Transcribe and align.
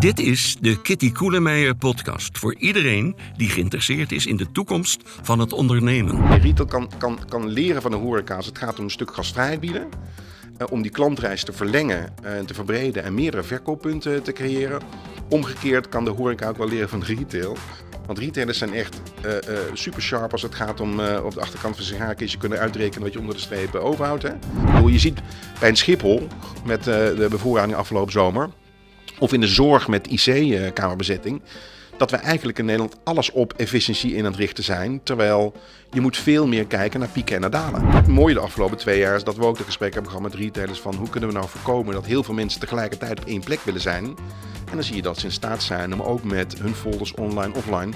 Dit 0.00 0.18
is 0.18 0.56
de 0.60 0.80
Kitty 0.80 1.12
Koelemeijer 1.12 1.74
podcast 1.74 2.38
voor 2.38 2.54
iedereen 2.54 3.16
die 3.36 3.48
geïnteresseerd 3.48 4.12
is 4.12 4.26
in 4.26 4.36
de 4.36 4.52
toekomst 4.52 5.00
van 5.04 5.38
het 5.38 5.52
ondernemen. 5.52 6.40
Retail 6.40 6.68
kan, 6.68 6.90
kan, 6.98 7.18
kan 7.28 7.48
leren 7.48 7.82
van 7.82 7.90
de 7.90 7.96
horeca 7.96 8.36
als 8.36 8.46
het 8.46 8.58
gaat 8.58 8.78
om 8.78 8.84
een 8.84 8.90
stuk 8.90 9.14
gastvrijheid 9.14 9.60
bieden. 9.60 9.88
eh, 10.58 10.66
om 10.70 10.82
die 10.82 10.90
klantreis 10.90 11.44
te 11.44 11.52
verlengen 11.52 12.14
en 12.22 12.46
te 12.46 12.54
verbreden 12.54 13.02
en 13.04 13.14
meerdere 13.14 13.42
verkooppunten 13.42 14.22
te 14.22 14.32
creëren. 14.32 14.82
Omgekeerd 15.28 15.88
kan 15.88 16.04
de 16.04 16.10
horeca 16.10 16.48
ook 16.48 16.56
wel 16.56 16.68
leren 16.68 16.88
van 16.88 17.02
retail. 17.02 17.56
Want 18.06 18.18
retailers 18.18 18.58
zijn 18.58 18.74
echt 18.74 19.02
eh, 19.22 19.36
eh, 19.36 19.58
super 19.74 20.02
sharp 20.02 20.32
als 20.32 20.42
het 20.42 20.54
gaat 20.54 20.80
om 20.80 21.00
eh, 21.00 21.24
op 21.24 21.34
de 21.34 21.40
achterkant 21.40 21.76
van 21.76 21.84
zijn 21.84 22.00
haakjes 22.00 22.32
je 22.32 22.38
kunnen 22.38 22.58
uitrekenen 22.58 23.02
wat 23.02 23.12
je 23.12 23.18
onder 23.18 23.34
de 23.34 23.40
streep 23.40 23.74
eh, 23.74 23.84
overhoudt. 23.84 24.22
Hè? 24.22 24.32
Je 24.86 24.98
ziet 24.98 25.20
bij 25.60 25.68
een 25.68 25.76
Schiphol 25.76 26.26
met 26.64 26.78
eh, 26.78 26.84
de 26.94 27.26
bevoorrading 27.30 27.76
afgelopen 27.78 28.12
zomer, 28.12 28.48
of 29.20 29.32
in 29.32 29.40
de 29.40 29.46
zorg 29.46 29.88
met 29.88 30.06
IC-kamerbezetting, 30.06 31.42
dat 31.96 32.10
we 32.10 32.16
eigenlijk 32.16 32.58
in 32.58 32.64
Nederland 32.64 32.96
alles 33.04 33.30
op 33.30 33.52
efficiëntie 33.56 34.14
in 34.14 34.24
aan 34.24 34.30
het 34.30 34.40
richten 34.40 34.64
zijn. 34.64 35.00
Terwijl 35.02 35.54
je 35.90 36.00
moet 36.00 36.16
veel 36.16 36.46
meer 36.46 36.66
kijken 36.66 37.00
naar 37.00 37.08
pieken 37.08 37.34
en 37.34 37.40
naar 37.40 37.50
dalen. 37.50 37.86
Het 37.86 38.06
mooie 38.06 38.34
de 38.34 38.40
afgelopen 38.40 38.76
twee 38.76 38.98
jaar 38.98 39.16
is 39.16 39.24
dat 39.24 39.36
we 39.36 39.44
ook 39.44 39.58
de 39.58 39.64
gesprekken 39.64 40.02
hebben 40.02 40.18
gehad 40.18 40.32
met 40.32 40.42
retailers 40.42 40.80
van 40.80 40.94
hoe 40.94 41.08
kunnen 41.08 41.28
we 41.28 41.34
nou 41.34 41.48
voorkomen 41.48 41.94
dat 41.94 42.06
heel 42.06 42.22
veel 42.22 42.34
mensen 42.34 42.60
tegelijkertijd 42.60 43.20
op 43.20 43.26
één 43.26 43.44
plek 43.44 43.60
willen 43.64 43.80
zijn. 43.80 44.04
En 44.70 44.76
dan 44.76 44.84
zie 44.84 44.96
je 44.96 45.02
dat 45.02 45.18
ze 45.18 45.26
in 45.26 45.32
staat 45.32 45.62
zijn 45.62 45.92
om 45.92 46.02
ook 46.02 46.24
met 46.24 46.58
hun 46.58 46.74
folders 46.74 47.14
online, 47.14 47.54
offline 47.54 47.92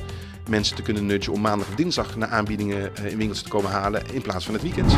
mensen 0.48 0.76
te 0.76 0.82
kunnen 0.82 1.06
nudgen 1.06 1.32
om 1.32 1.40
maandag 1.40 1.68
of 1.68 1.74
dinsdag 1.74 2.16
naar 2.16 2.28
aanbiedingen 2.28 2.96
eh, 2.96 3.10
in 3.10 3.16
winkels 3.16 3.42
te 3.42 3.48
komen 3.48 3.70
halen 3.70 4.02
in 4.12 4.22
plaats 4.22 4.44
van 4.44 4.54
het 4.54 4.62
weekend. 4.62 4.94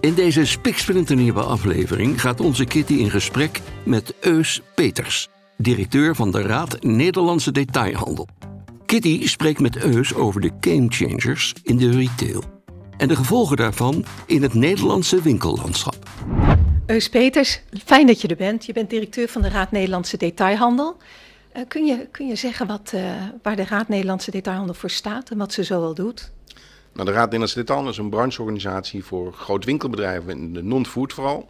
In 0.00 0.14
deze 0.14 0.46
spiksplinternieuwe 0.46 1.42
aflevering 1.42 2.20
gaat 2.20 2.40
onze 2.40 2.64
Kitty 2.64 2.94
in 2.94 3.10
gesprek 3.10 3.60
met 3.84 4.14
Eus 4.20 4.60
Peters, 4.74 5.28
directeur 5.62 6.14
van 6.14 6.30
de 6.30 6.42
Raad 6.42 6.82
Nederlandse 6.82 7.52
Detailhandel. 7.52 8.28
Kitty 8.86 9.26
spreekt 9.28 9.60
met 9.60 9.76
Eus 9.76 10.14
over 10.14 10.40
de 10.40 10.50
gamechangers 10.60 11.54
in 11.62 11.76
de 11.76 11.90
retail 11.90 12.42
en 12.96 13.08
de 13.08 13.16
gevolgen 13.16 13.56
daarvan 13.56 14.04
in 14.26 14.42
het 14.42 14.54
Nederlandse 14.54 15.22
winkellandschap. 15.22 15.96
Eus 16.86 17.08
Peters, 17.08 17.60
fijn 17.84 18.06
dat 18.06 18.20
je 18.20 18.28
er 18.28 18.36
bent. 18.36 18.66
Je 18.66 18.72
bent 18.72 18.90
directeur 18.90 19.28
van 19.28 19.42
de 19.42 19.48
Raad 19.48 19.70
Nederlandse 19.70 20.16
Detailhandel. 20.16 20.96
Uh, 21.56 21.62
kun, 21.68 21.84
je, 21.86 22.06
kun 22.10 22.26
je 22.26 22.36
zeggen 22.36 22.66
wat, 22.66 22.92
uh, 22.94 23.12
waar 23.42 23.56
de 23.56 23.64
Raad 23.64 23.88
Nederlandse 23.88 24.30
Detailhandel 24.30 24.74
voor 24.74 24.90
staat 24.90 25.30
en 25.30 25.38
wat 25.38 25.52
ze 25.52 25.62
zoal 25.62 25.94
doet? 25.94 26.30
Nou, 26.92 27.06
de 27.06 27.12
Raad 27.12 27.24
Nederlandse 27.24 27.58
Detailhandel 27.58 27.94
is 27.94 27.98
een 27.98 28.10
brancheorganisatie 28.10 29.04
voor 29.04 29.32
groot 29.32 29.64
winkelbedrijven 29.64 30.30
in 30.30 30.52
de 30.52 30.62
non-food 30.62 31.12
vooral. 31.12 31.48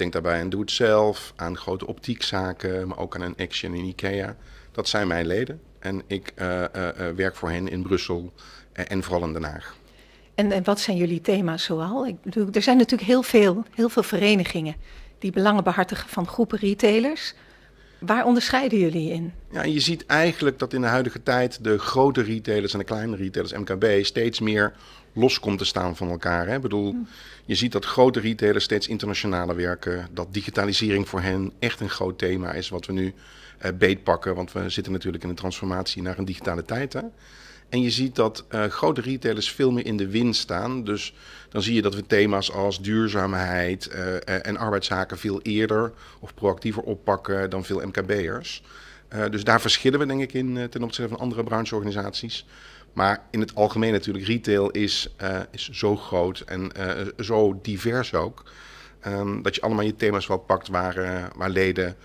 Denk 0.00 0.12
daarbij 0.12 0.40
aan 0.40 0.48
Doe-het-zelf, 0.48 1.32
aan 1.36 1.56
grote 1.56 1.86
optiekzaken, 1.86 2.88
maar 2.88 2.98
ook 2.98 3.14
aan 3.14 3.20
een 3.20 3.34
Action 3.36 3.74
en 3.74 3.84
Ikea. 3.84 4.36
Dat 4.72 4.88
zijn 4.88 5.06
mijn 5.06 5.26
leden 5.26 5.60
en 5.78 6.02
ik 6.06 6.32
uh, 6.36 6.64
werk 7.16 7.36
voor 7.36 7.50
hen 7.50 7.68
in 7.68 7.82
Brussel 7.82 8.32
en 8.72 9.02
vooral 9.02 9.26
in 9.26 9.32
Den 9.32 9.42
Haag. 9.42 9.76
En, 10.34 10.52
en, 10.52 10.64
wat 10.64 10.80
zijn 10.80 10.96
jullie 10.96 11.20
thema's 11.20 11.64
zoal? 11.64 12.06
Ik 12.06 12.22
bedoel, 12.22 12.48
er 12.52 12.62
zijn 12.62 12.76
natuurlijk 12.76 13.08
heel 13.10 13.22
veel, 13.22 13.64
heel 13.74 13.88
veel 13.88 14.02
verenigingen 14.02 14.74
die 15.18 15.32
belangen 15.32 15.64
behartigen 15.64 16.08
van 16.08 16.26
groepen 16.26 16.58
retailers. 16.58 17.34
Waar 17.98 18.24
onderscheiden 18.24 18.78
jullie 18.78 19.10
in? 19.10 19.32
Ja, 19.50 19.62
je 19.62 19.80
ziet 19.80 20.06
eigenlijk 20.06 20.58
dat 20.58 20.72
in 20.72 20.80
de 20.80 20.86
huidige 20.86 21.22
tijd 21.22 21.64
de 21.64 21.78
grote 21.78 22.22
retailers 22.22 22.72
en 22.72 22.78
de 22.78 22.84
kleine 22.84 23.16
retailers, 23.16 23.52
MKB, 23.52 24.04
steeds 24.04 24.40
meer 24.40 24.72
los 25.12 25.40
komt 25.40 25.58
te 25.58 25.64
staan 25.64 25.96
van 25.96 26.10
elkaar. 26.10 26.46
Hè? 26.46 26.54
Ik 26.54 26.62
bedoel, 26.62 26.90
hmm. 26.90 27.08
je 27.44 27.54
ziet 27.54 27.72
dat 27.72 27.84
grote 27.84 28.20
retailers 28.20 28.64
steeds 28.64 28.88
internationaler 28.88 29.56
werken. 29.56 30.08
Dat 30.12 30.34
digitalisering 30.34 31.08
voor 31.08 31.20
hen 31.20 31.52
echt 31.58 31.80
een 31.80 31.90
groot 31.90 32.18
thema 32.18 32.52
is 32.52 32.68
wat 32.68 32.86
we 32.86 32.92
nu 32.92 33.14
uh, 33.64 33.70
beetpakken. 33.78 34.34
Want 34.34 34.52
we 34.52 34.68
zitten 34.68 34.92
natuurlijk 34.92 35.22
in 35.22 35.28
een 35.28 35.34
transformatie 35.34 36.02
naar 36.02 36.18
een 36.18 36.24
digitale 36.24 36.64
tijd. 36.64 36.92
Hè? 36.92 37.00
En 37.68 37.82
je 37.82 37.90
ziet 37.90 38.14
dat 38.14 38.44
uh, 38.50 38.64
grote 38.64 39.00
retailers 39.00 39.50
veel 39.50 39.70
meer 39.70 39.86
in 39.86 39.96
de 39.96 40.08
wind 40.08 40.36
staan. 40.36 40.84
Dus 40.84 41.14
dan 41.48 41.62
zie 41.62 41.74
je 41.74 41.82
dat 41.82 41.94
we 41.94 42.06
thema's 42.06 42.52
als 42.52 42.80
duurzaamheid 42.80 43.90
uh, 43.94 44.46
en 44.46 44.56
arbeidszaken 44.56 45.18
veel 45.18 45.40
eerder 45.42 45.92
of 46.20 46.34
proactiever 46.34 46.82
oppakken 46.82 47.50
dan 47.50 47.64
veel 47.64 47.80
MKB'ers. 47.86 48.62
Dus 49.30 49.44
daar 49.44 49.60
verschillen 49.60 49.98
we 49.98 50.06
denk 50.06 50.20
ik 50.20 50.32
in 50.32 50.68
ten 50.70 50.82
opzichte 50.82 51.10
van 51.10 51.18
andere 51.18 51.44
brancheorganisaties. 51.44 52.46
Maar 52.92 53.22
in 53.30 53.40
het 53.40 53.54
algemeen 53.54 53.92
natuurlijk, 53.92 54.26
retail 54.26 54.70
is, 54.70 55.14
is 55.50 55.68
zo 55.68 55.96
groot 55.96 56.40
en 56.40 56.70
zo 57.18 57.58
divers 57.62 58.14
ook. 58.14 58.42
Um, 59.06 59.42
dat 59.42 59.54
je 59.54 59.60
allemaal 59.60 59.84
je 59.84 59.96
thema's 59.96 60.26
wel 60.26 60.38
pakt 60.38 60.68
waar, 60.68 61.28
waar 61.36 61.50
leden 61.50 61.96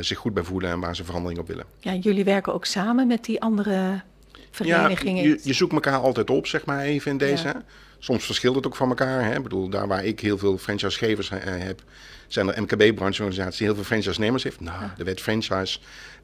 zich 0.00 0.18
goed 0.18 0.34
bij 0.34 0.42
voelen 0.42 0.70
en 0.70 0.80
waar 0.80 0.96
ze 0.96 1.04
verandering 1.04 1.40
op 1.40 1.46
willen. 1.46 1.64
Ja, 1.78 1.94
jullie 1.94 2.24
werken 2.24 2.54
ook 2.54 2.64
samen 2.64 3.06
met 3.06 3.24
die 3.24 3.40
andere 3.40 4.02
verenigingen. 4.50 5.22
Ja, 5.22 5.28
je, 5.28 5.40
je, 5.42 5.52
zoekt 5.52 5.72
elkaar 5.72 5.98
altijd 5.98 6.30
op, 6.30 6.46
zeg 6.46 6.64
maar 6.64 6.80
even 6.80 7.10
in 7.10 7.18
deze. 7.18 7.46
Ja. 7.46 7.62
Soms 7.98 8.24
verschilt 8.24 8.54
het 8.54 8.66
ook 8.66 8.76
van 8.76 8.88
elkaar. 8.88 9.24
Hè? 9.24 9.36
Ik 9.36 9.42
bedoel, 9.42 9.68
daar 9.68 9.86
waar 9.86 10.04
ik 10.04 10.20
heel 10.20 10.38
veel 10.38 10.58
franchisegevers 10.58 11.30
heb, 11.44 11.82
zijn 12.28 12.52
er 12.52 12.62
MKB-brancheorganisaties 12.62 13.58
die 13.58 13.66
heel 13.66 13.76
veel 13.76 13.84
franchise-nemers 13.84 14.42
heeft. 14.42 14.60
Nou, 14.60 14.80
ja. 14.80 14.94
de 14.96 15.04
wet 15.04 15.20
franchise 15.20 15.78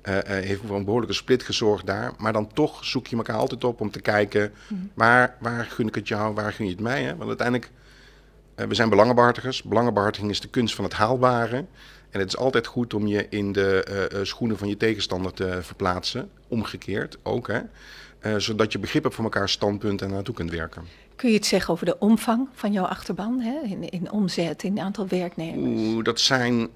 uh, 0.08 0.14
uh, 0.14 0.22
heeft 0.24 0.60
voor 0.66 0.76
een 0.76 0.84
behoorlijke 0.84 1.14
split 1.14 1.42
gezorgd 1.42 1.86
daar. 1.86 2.12
Maar 2.18 2.32
dan 2.32 2.52
toch 2.52 2.84
zoek 2.84 3.06
je 3.06 3.16
elkaar 3.16 3.36
altijd 3.36 3.64
op 3.64 3.80
om 3.80 3.90
te 3.90 4.00
kijken, 4.00 4.52
mm. 4.68 4.90
waar, 4.94 5.36
waar 5.40 5.64
gun 5.64 5.86
ik 5.86 5.94
het 5.94 6.08
jou, 6.08 6.34
waar 6.34 6.52
gun 6.52 6.66
je 6.66 6.72
het 6.72 6.80
mij? 6.80 7.02
Hè? 7.02 7.16
Want 7.16 7.28
uiteindelijk, 7.28 7.70
we 8.54 8.74
zijn 8.74 8.88
belangenbehartigers. 8.88 9.62
Belangenbehartiging 9.62 10.30
is 10.30 10.40
de 10.40 10.48
kunst 10.48 10.74
van 10.74 10.84
het 10.84 10.92
haalbare. 10.92 11.64
En 12.10 12.20
het 12.20 12.28
is 12.28 12.36
altijd 12.36 12.66
goed 12.66 12.94
om 12.94 13.06
je 13.06 13.26
in 13.28 13.52
de 13.52 14.20
schoenen 14.22 14.58
van 14.58 14.68
je 14.68 14.76
tegenstander 14.76 15.32
te 15.32 15.58
verplaatsen. 15.62 16.30
Omgekeerd 16.48 17.18
ook, 17.22 17.48
hè. 17.48 17.60
Zodat 18.38 18.72
je 18.72 18.78
begrip 18.78 19.02
hebt 19.02 19.14
voor 19.14 19.24
elkaar 19.24 19.48
standpunt 19.48 20.02
en 20.02 20.10
naartoe 20.10 20.34
kunt 20.34 20.50
werken. 20.50 20.82
Kun 21.20 21.30
je 21.30 21.34
het 21.34 21.46
zeggen 21.46 21.72
over 21.72 21.86
de 21.86 21.98
omvang 21.98 22.48
van 22.52 22.72
jouw 22.72 22.84
achterban, 22.84 23.40
hè? 23.40 23.60
In, 23.62 23.90
in 23.90 24.10
omzet, 24.10 24.62
in 24.62 24.80
aantal 24.80 25.08
werknemers? 25.08 25.80
Oeh, 25.80 26.04
dat 26.04 26.20
zijn 26.20 26.60
uh, 26.60 26.68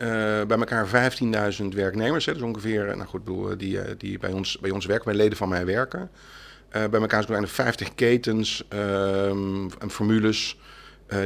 bij 0.45 0.59
elkaar 0.59 1.13
15.000 1.61 1.65
werknemers. 1.69 2.27
Hè? 2.27 2.33
Dus 2.33 2.43
ongeveer, 2.43 2.97
nou 2.97 3.09
goed, 3.09 3.25
bedoel, 3.25 3.57
die, 3.57 3.97
die 3.97 4.19
bij, 4.19 4.33
ons, 4.33 4.59
bij 4.59 4.71
ons 4.71 4.87
werken, 4.87 5.05
bij 5.05 5.15
leden 5.15 5.37
van 5.37 5.49
mij 5.49 5.67
werken. 5.67 6.11
Uh, 6.77 6.85
bij 6.87 7.01
elkaar 7.01 7.23
zijn 7.23 7.43
er 7.43 7.49
50 7.49 7.95
ketens 7.95 8.65
en 8.69 9.91
formules. 9.91 10.59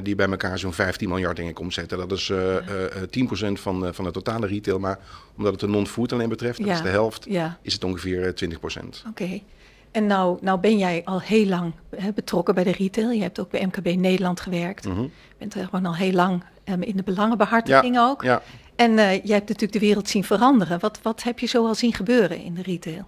Die 0.02 0.14
bij 0.14 0.28
elkaar 0.28 0.58
zo'n 0.58 0.72
15 0.72 1.08
miljard 1.08 1.36
denk 1.36 1.48
ik 1.48 1.58
omzetten. 1.60 1.98
Dat 1.98 2.12
is 2.12 2.28
uh, 2.28 2.54
uh, 2.54 3.50
10% 3.50 3.52
van, 3.52 3.94
van 3.94 4.04
de 4.04 4.10
totale 4.10 4.46
retail. 4.46 4.78
Maar 4.78 4.98
omdat 5.36 5.52
het 5.52 5.60
de 5.60 5.68
non-food 5.68 6.12
alleen 6.12 6.28
betreft, 6.28 6.58
dat 6.58 6.66
ja. 6.66 6.74
is 6.74 6.82
de 6.82 6.88
helft, 6.88 7.24
ja. 7.28 7.58
is 7.62 7.72
het 7.72 7.84
ongeveer 7.84 8.34
20%. 8.44 8.58
Oké. 8.58 9.08
Okay. 9.08 9.44
En 9.90 10.06
nou, 10.06 10.38
nou 10.40 10.60
ben 10.60 10.78
jij 10.78 11.02
al 11.04 11.20
heel 11.20 11.46
lang 11.46 11.72
hè, 11.96 12.12
betrokken 12.12 12.54
bij 12.54 12.64
de 12.64 12.72
retail. 12.72 13.10
Je 13.10 13.22
hebt 13.22 13.40
ook 13.40 13.50
bij 13.50 13.66
MKB 13.66 13.96
Nederland 13.96 14.40
gewerkt. 14.40 14.84
Je 14.84 14.90
mm 14.90 14.96
-hmm. 14.96 15.10
bent 15.38 15.54
er 15.54 15.64
gewoon 15.64 15.86
al 15.86 15.96
heel 15.96 16.12
lang 16.12 16.42
um, 16.64 16.82
in 16.82 16.96
de 16.96 17.02
belangenbehartiging 17.02 17.94
ja, 17.94 18.08
ook. 18.08 18.22
Ja. 18.22 18.42
En 18.76 18.90
uh, 18.90 18.96
jij 18.96 19.36
hebt 19.36 19.48
natuurlijk 19.48 19.72
de 19.72 19.78
wereld 19.78 20.08
zien 20.08 20.24
veranderen. 20.24 20.80
Wat, 20.80 20.98
wat 21.02 21.22
heb 21.22 21.38
je 21.38 21.46
zo 21.46 21.66
al 21.66 21.74
zien 21.74 21.94
gebeuren 21.94 22.42
in 22.42 22.54
de 22.54 22.62
retail? 22.62 23.06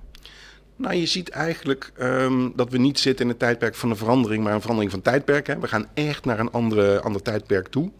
Nou, 0.76 0.94
je 0.94 1.06
ziet 1.06 1.28
eigenlijk 1.28 1.92
um, 2.00 2.52
dat 2.56 2.70
we 2.70 2.78
niet 2.78 2.98
zitten 2.98 3.24
in 3.24 3.30
een 3.30 3.36
tijdperk 3.36 3.74
van 3.74 3.90
een 3.90 3.96
verandering, 3.96 4.44
maar 4.44 4.54
een 4.54 4.60
verandering 4.60 4.92
van 4.92 5.02
tijdperk. 5.02 5.46
Hè. 5.46 5.58
We 5.58 5.68
gaan 5.68 5.86
echt 5.94 6.24
naar 6.24 6.38
een 6.38 6.50
andere, 6.50 7.00
ander 7.00 7.22
tijdperk 7.22 7.68
toe. 7.68 7.90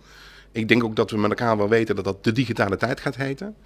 Ik 0.52 0.68
denk 0.68 0.84
ook 0.84 0.96
dat 0.96 1.10
we 1.10 1.18
met 1.18 1.30
elkaar 1.30 1.56
wel 1.56 1.68
weten 1.68 1.96
dat 1.96 2.04
dat 2.04 2.24
de 2.24 2.32
digitale 2.32 2.76
tijd 2.76 3.00
gaat 3.00 3.16
heten. 3.16 3.56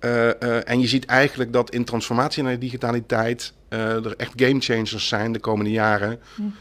Uh, 0.00 0.10
uh, 0.10 0.68
en 0.68 0.80
je 0.80 0.86
ziet 0.86 1.04
eigenlijk 1.04 1.52
dat 1.52 1.70
in 1.70 1.84
transformatie 1.84 2.42
naar 2.42 2.58
digitaliteit 2.58 3.52
uh, 3.70 4.04
er 4.04 4.16
echt 4.16 4.32
game 4.36 4.60
changers 4.60 5.08
zijn 5.08 5.32
de 5.32 5.38
komende 5.38 5.70
jaren. 5.70 6.18
Mm. 6.36 6.54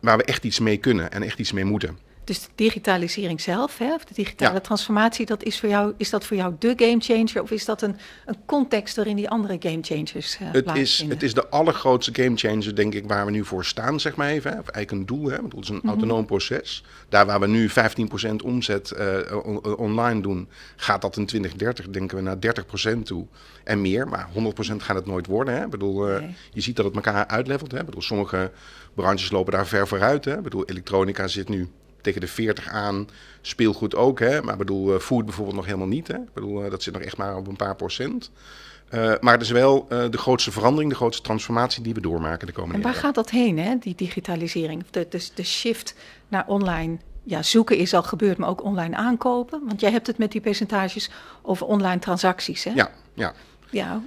waar 0.00 0.16
we 0.16 0.24
echt 0.24 0.44
iets 0.44 0.60
mee 0.60 0.76
kunnen 0.76 1.12
en 1.12 1.22
echt 1.22 1.38
iets 1.38 1.52
mee 1.52 1.64
moeten. 1.64 1.98
Dus 2.24 2.40
de 2.40 2.48
digitalisering 2.54 3.40
zelf, 3.40 3.78
hè, 3.78 3.94
of 3.94 4.04
de 4.04 4.14
digitale 4.14 4.54
ja. 4.54 4.60
transformatie, 4.60 5.26
dat 5.26 5.42
is, 5.42 5.60
voor 5.60 5.68
jou, 5.68 5.94
is 5.96 6.10
dat 6.10 6.24
voor 6.24 6.36
jou 6.36 6.54
de 6.58 6.72
gamechanger? 6.76 7.42
Of 7.42 7.50
is 7.50 7.64
dat 7.64 7.82
een, 7.82 7.96
een 8.26 8.36
context 8.46 8.96
waarin 8.96 9.16
die 9.16 9.28
andere 9.28 9.56
gamechangers 9.60 10.38
uh, 10.40 10.48
het 10.52 10.76
is, 10.76 11.04
het 11.08 11.22
is 11.22 11.34
de 11.34 11.48
allergrootste 11.48 12.22
gamechanger, 12.22 12.74
denk 12.74 12.94
ik, 12.94 13.06
waar 13.06 13.24
we 13.24 13.30
nu 13.30 13.44
voor 13.44 13.64
staan, 13.64 14.00
zeg 14.00 14.16
maar 14.16 14.28
even. 14.28 14.50
Hè. 14.50 14.58
Of 14.58 14.68
eigenlijk 14.68 14.90
een 14.90 15.16
doel, 15.16 15.30
hè. 15.30 15.36
Het 15.36 15.54
is 15.60 15.68
een 15.68 15.74
mm 15.74 15.80
-hmm. 15.80 15.90
autonoom 15.90 16.26
proces. 16.26 16.84
Daar 17.08 17.26
waar 17.26 17.40
we 17.40 17.46
nu 17.46 17.70
15% 17.70 17.72
omzet 18.44 18.92
uh, 18.98 19.46
on 19.46 19.64
online 19.76 20.20
doen, 20.20 20.48
gaat 20.76 21.02
dat 21.02 21.16
in 21.16 21.26
2030, 21.26 21.88
denken 21.88 22.16
we, 22.16 22.22
naar 22.22 22.36
30% 22.96 23.02
toe. 23.02 23.26
En 23.64 23.80
meer, 23.80 24.08
maar 24.08 24.28
100% 24.28 24.36
gaat 24.76 24.96
het 24.96 25.06
nooit 25.06 25.26
worden. 25.26 25.54
Hè. 25.54 25.64
Ik 25.64 25.70
bedoel, 25.70 26.10
uh, 26.10 26.18
nee. 26.18 26.34
Je 26.52 26.60
ziet 26.60 26.76
dat 26.76 26.84
het 26.84 26.94
elkaar 26.94 27.26
uitlevelt. 27.26 27.72
Hè. 27.72 27.78
Ik 27.78 27.84
bedoel, 27.84 28.02
sommige 28.02 28.50
branches 28.94 29.30
lopen 29.30 29.52
daar 29.52 29.66
ver 29.66 29.88
vooruit. 29.88 30.24
Hè. 30.24 30.36
Ik 30.36 30.42
bedoel, 30.42 30.64
elektronica 30.64 31.26
zit 31.26 31.48
nu 31.48 31.68
tegen 32.04 32.20
de 32.20 32.26
40 32.26 32.68
aan. 32.68 33.08
Speelgoed 33.40 33.94
ook, 33.94 34.18
hè? 34.18 34.42
maar 34.42 34.52
ik 34.52 34.58
bedoel, 34.58 34.98
food 34.98 35.24
bijvoorbeeld 35.24 35.56
nog 35.56 35.64
helemaal 35.64 35.86
niet. 35.86 36.08
Hè? 36.08 36.14
Ik 36.14 36.32
bedoel, 36.32 36.70
dat 36.70 36.82
zit 36.82 36.92
nog 36.92 37.02
echt 37.02 37.16
maar 37.16 37.36
op 37.36 37.46
een 37.46 37.56
paar 37.56 37.76
procent. 37.76 38.30
Uh, 38.90 39.12
maar 39.20 39.32
het 39.32 39.42
is 39.42 39.50
wel 39.50 39.86
uh, 39.92 40.04
de 40.10 40.18
grootste 40.18 40.52
verandering, 40.52 40.90
de 40.90 40.96
grootste 40.96 41.22
transformatie 41.22 41.82
die 41.82 41.94
we 41.94 42.00
doormaken 42.00 42.46
de 42.46 42.52
komende 42.52 42.78
jaren. 42.78 42.94
En 42.94 42.94
waar 42.94 43.02
jaren. 43.02 43.06
gaat 43.06 43.14
dat 43.14 43.30
heen, 43.30 43.58
hè? 43.58 43.76
die 43.78 43.94
digitalisering? 43.94 44.84
De, 44.90 45.06
de, 45.10 45.28
de 45.34 45.42
shift 45.42 45.94
naar 46.28 46.44
online 46.46 46.98
ja, 47.22 47.42
zoeken 47.42 47.76
is 47.76 47.94
al 47.94 48.02
gebeurd, 48.02 48.38
maar 48.38 48.48
ook 48.48 48.64
online 48.64 48.96
aankopen. 48.96 49.62
Want 49.66 49.80
jij 49.80 49.90
hebt 49.90 50.06
het 50.06 50.18
met 50.18 50.32
die 50.32 50.40
percentages 50.40 51.10
over 51.42 51.66
online 51.66 51.98
transacties, 51.98 52.64
hè? 52.64 52.72
Ja, 52.74 52.90
ja. 53.14 53.34
Ja, 53.70 54.02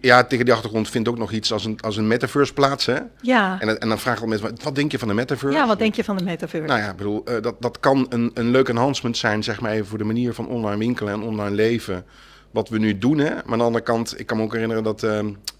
Ja, 0.00 0.24
tegen 0.24 0.44
die 0.44 0.54
achtergrond 0.54 0.88
vindt 0.88 1.08
ook 1.08 1.18
nog 1.18 1.32
iets 1.32 1.52
als 1.52 1.64
een, 1.64 1.80
als 1.80 1.96
een 1.96 2.06
metaverse 2.06 2.52
plaats. 2.52 2.86
Hè? 2.86 2.98
Ja. 3.20 3.60
En, 3.60 3.80
en 3.80 3.88
dan 3.88 3.98
vragen 3.98 4.22
we 4.22 4.28
mensen, 4.28 4.56
wat 4.62 4.74
denk 4.74 4.92
je 4.92 4.98
van 4.98 5.08
de 5.08 5.14
metaverse? 5.14 5.58
ja, 5.58 5.66
wat 5.66 5.78
denk 5.78 5.94
je 5.94 6.04
van 6.04 6.16
de 6.16 6.24
metaverse? 6.24 6.66
Nou 6.66 6.80
ja, 6.80 6.90
ik 6.90 6.96
bedoel, 6.96 7.24
eh, 7.24 7.42
dat, 7.42 7.54
dat 7.62 7.80
kan 7.80 8.06
een, 8.08 8.30
een 8.34 8.50
leuk 8.50 8.68
enhancement 8.68 9.16
zijn, 9.16 9.42
zeg 9.42 9.60
maar 9.60 9.72
even, 9.72 9.86
voor 9.86 9.98
de 9.98 10.04
manier 10.04 10.34
van 10.34 10.48
online 10.48 10.78
winkelen 10.78 11.12
en 11.12 11.22
online 11.22 11.54
leven. 11.54 12.04
Wat 12.50 12.68
we 12.68 12.78
nu 12.78 12.98
doen, 12.98 13.18
hè. 13.18 13.30
Maar 13.34 13.52
aan 13.52 13.58
de 13.58 13.64
andere 13.64 13.84
kant, 13.84 14.20
ik 14.20 14.26
kan 14.26 14.36
me 14.36 14.42
ook 14.42 14.52
herinneren 14.52 14.82
dat, 14.82 15.02
eh, 15.02 15.10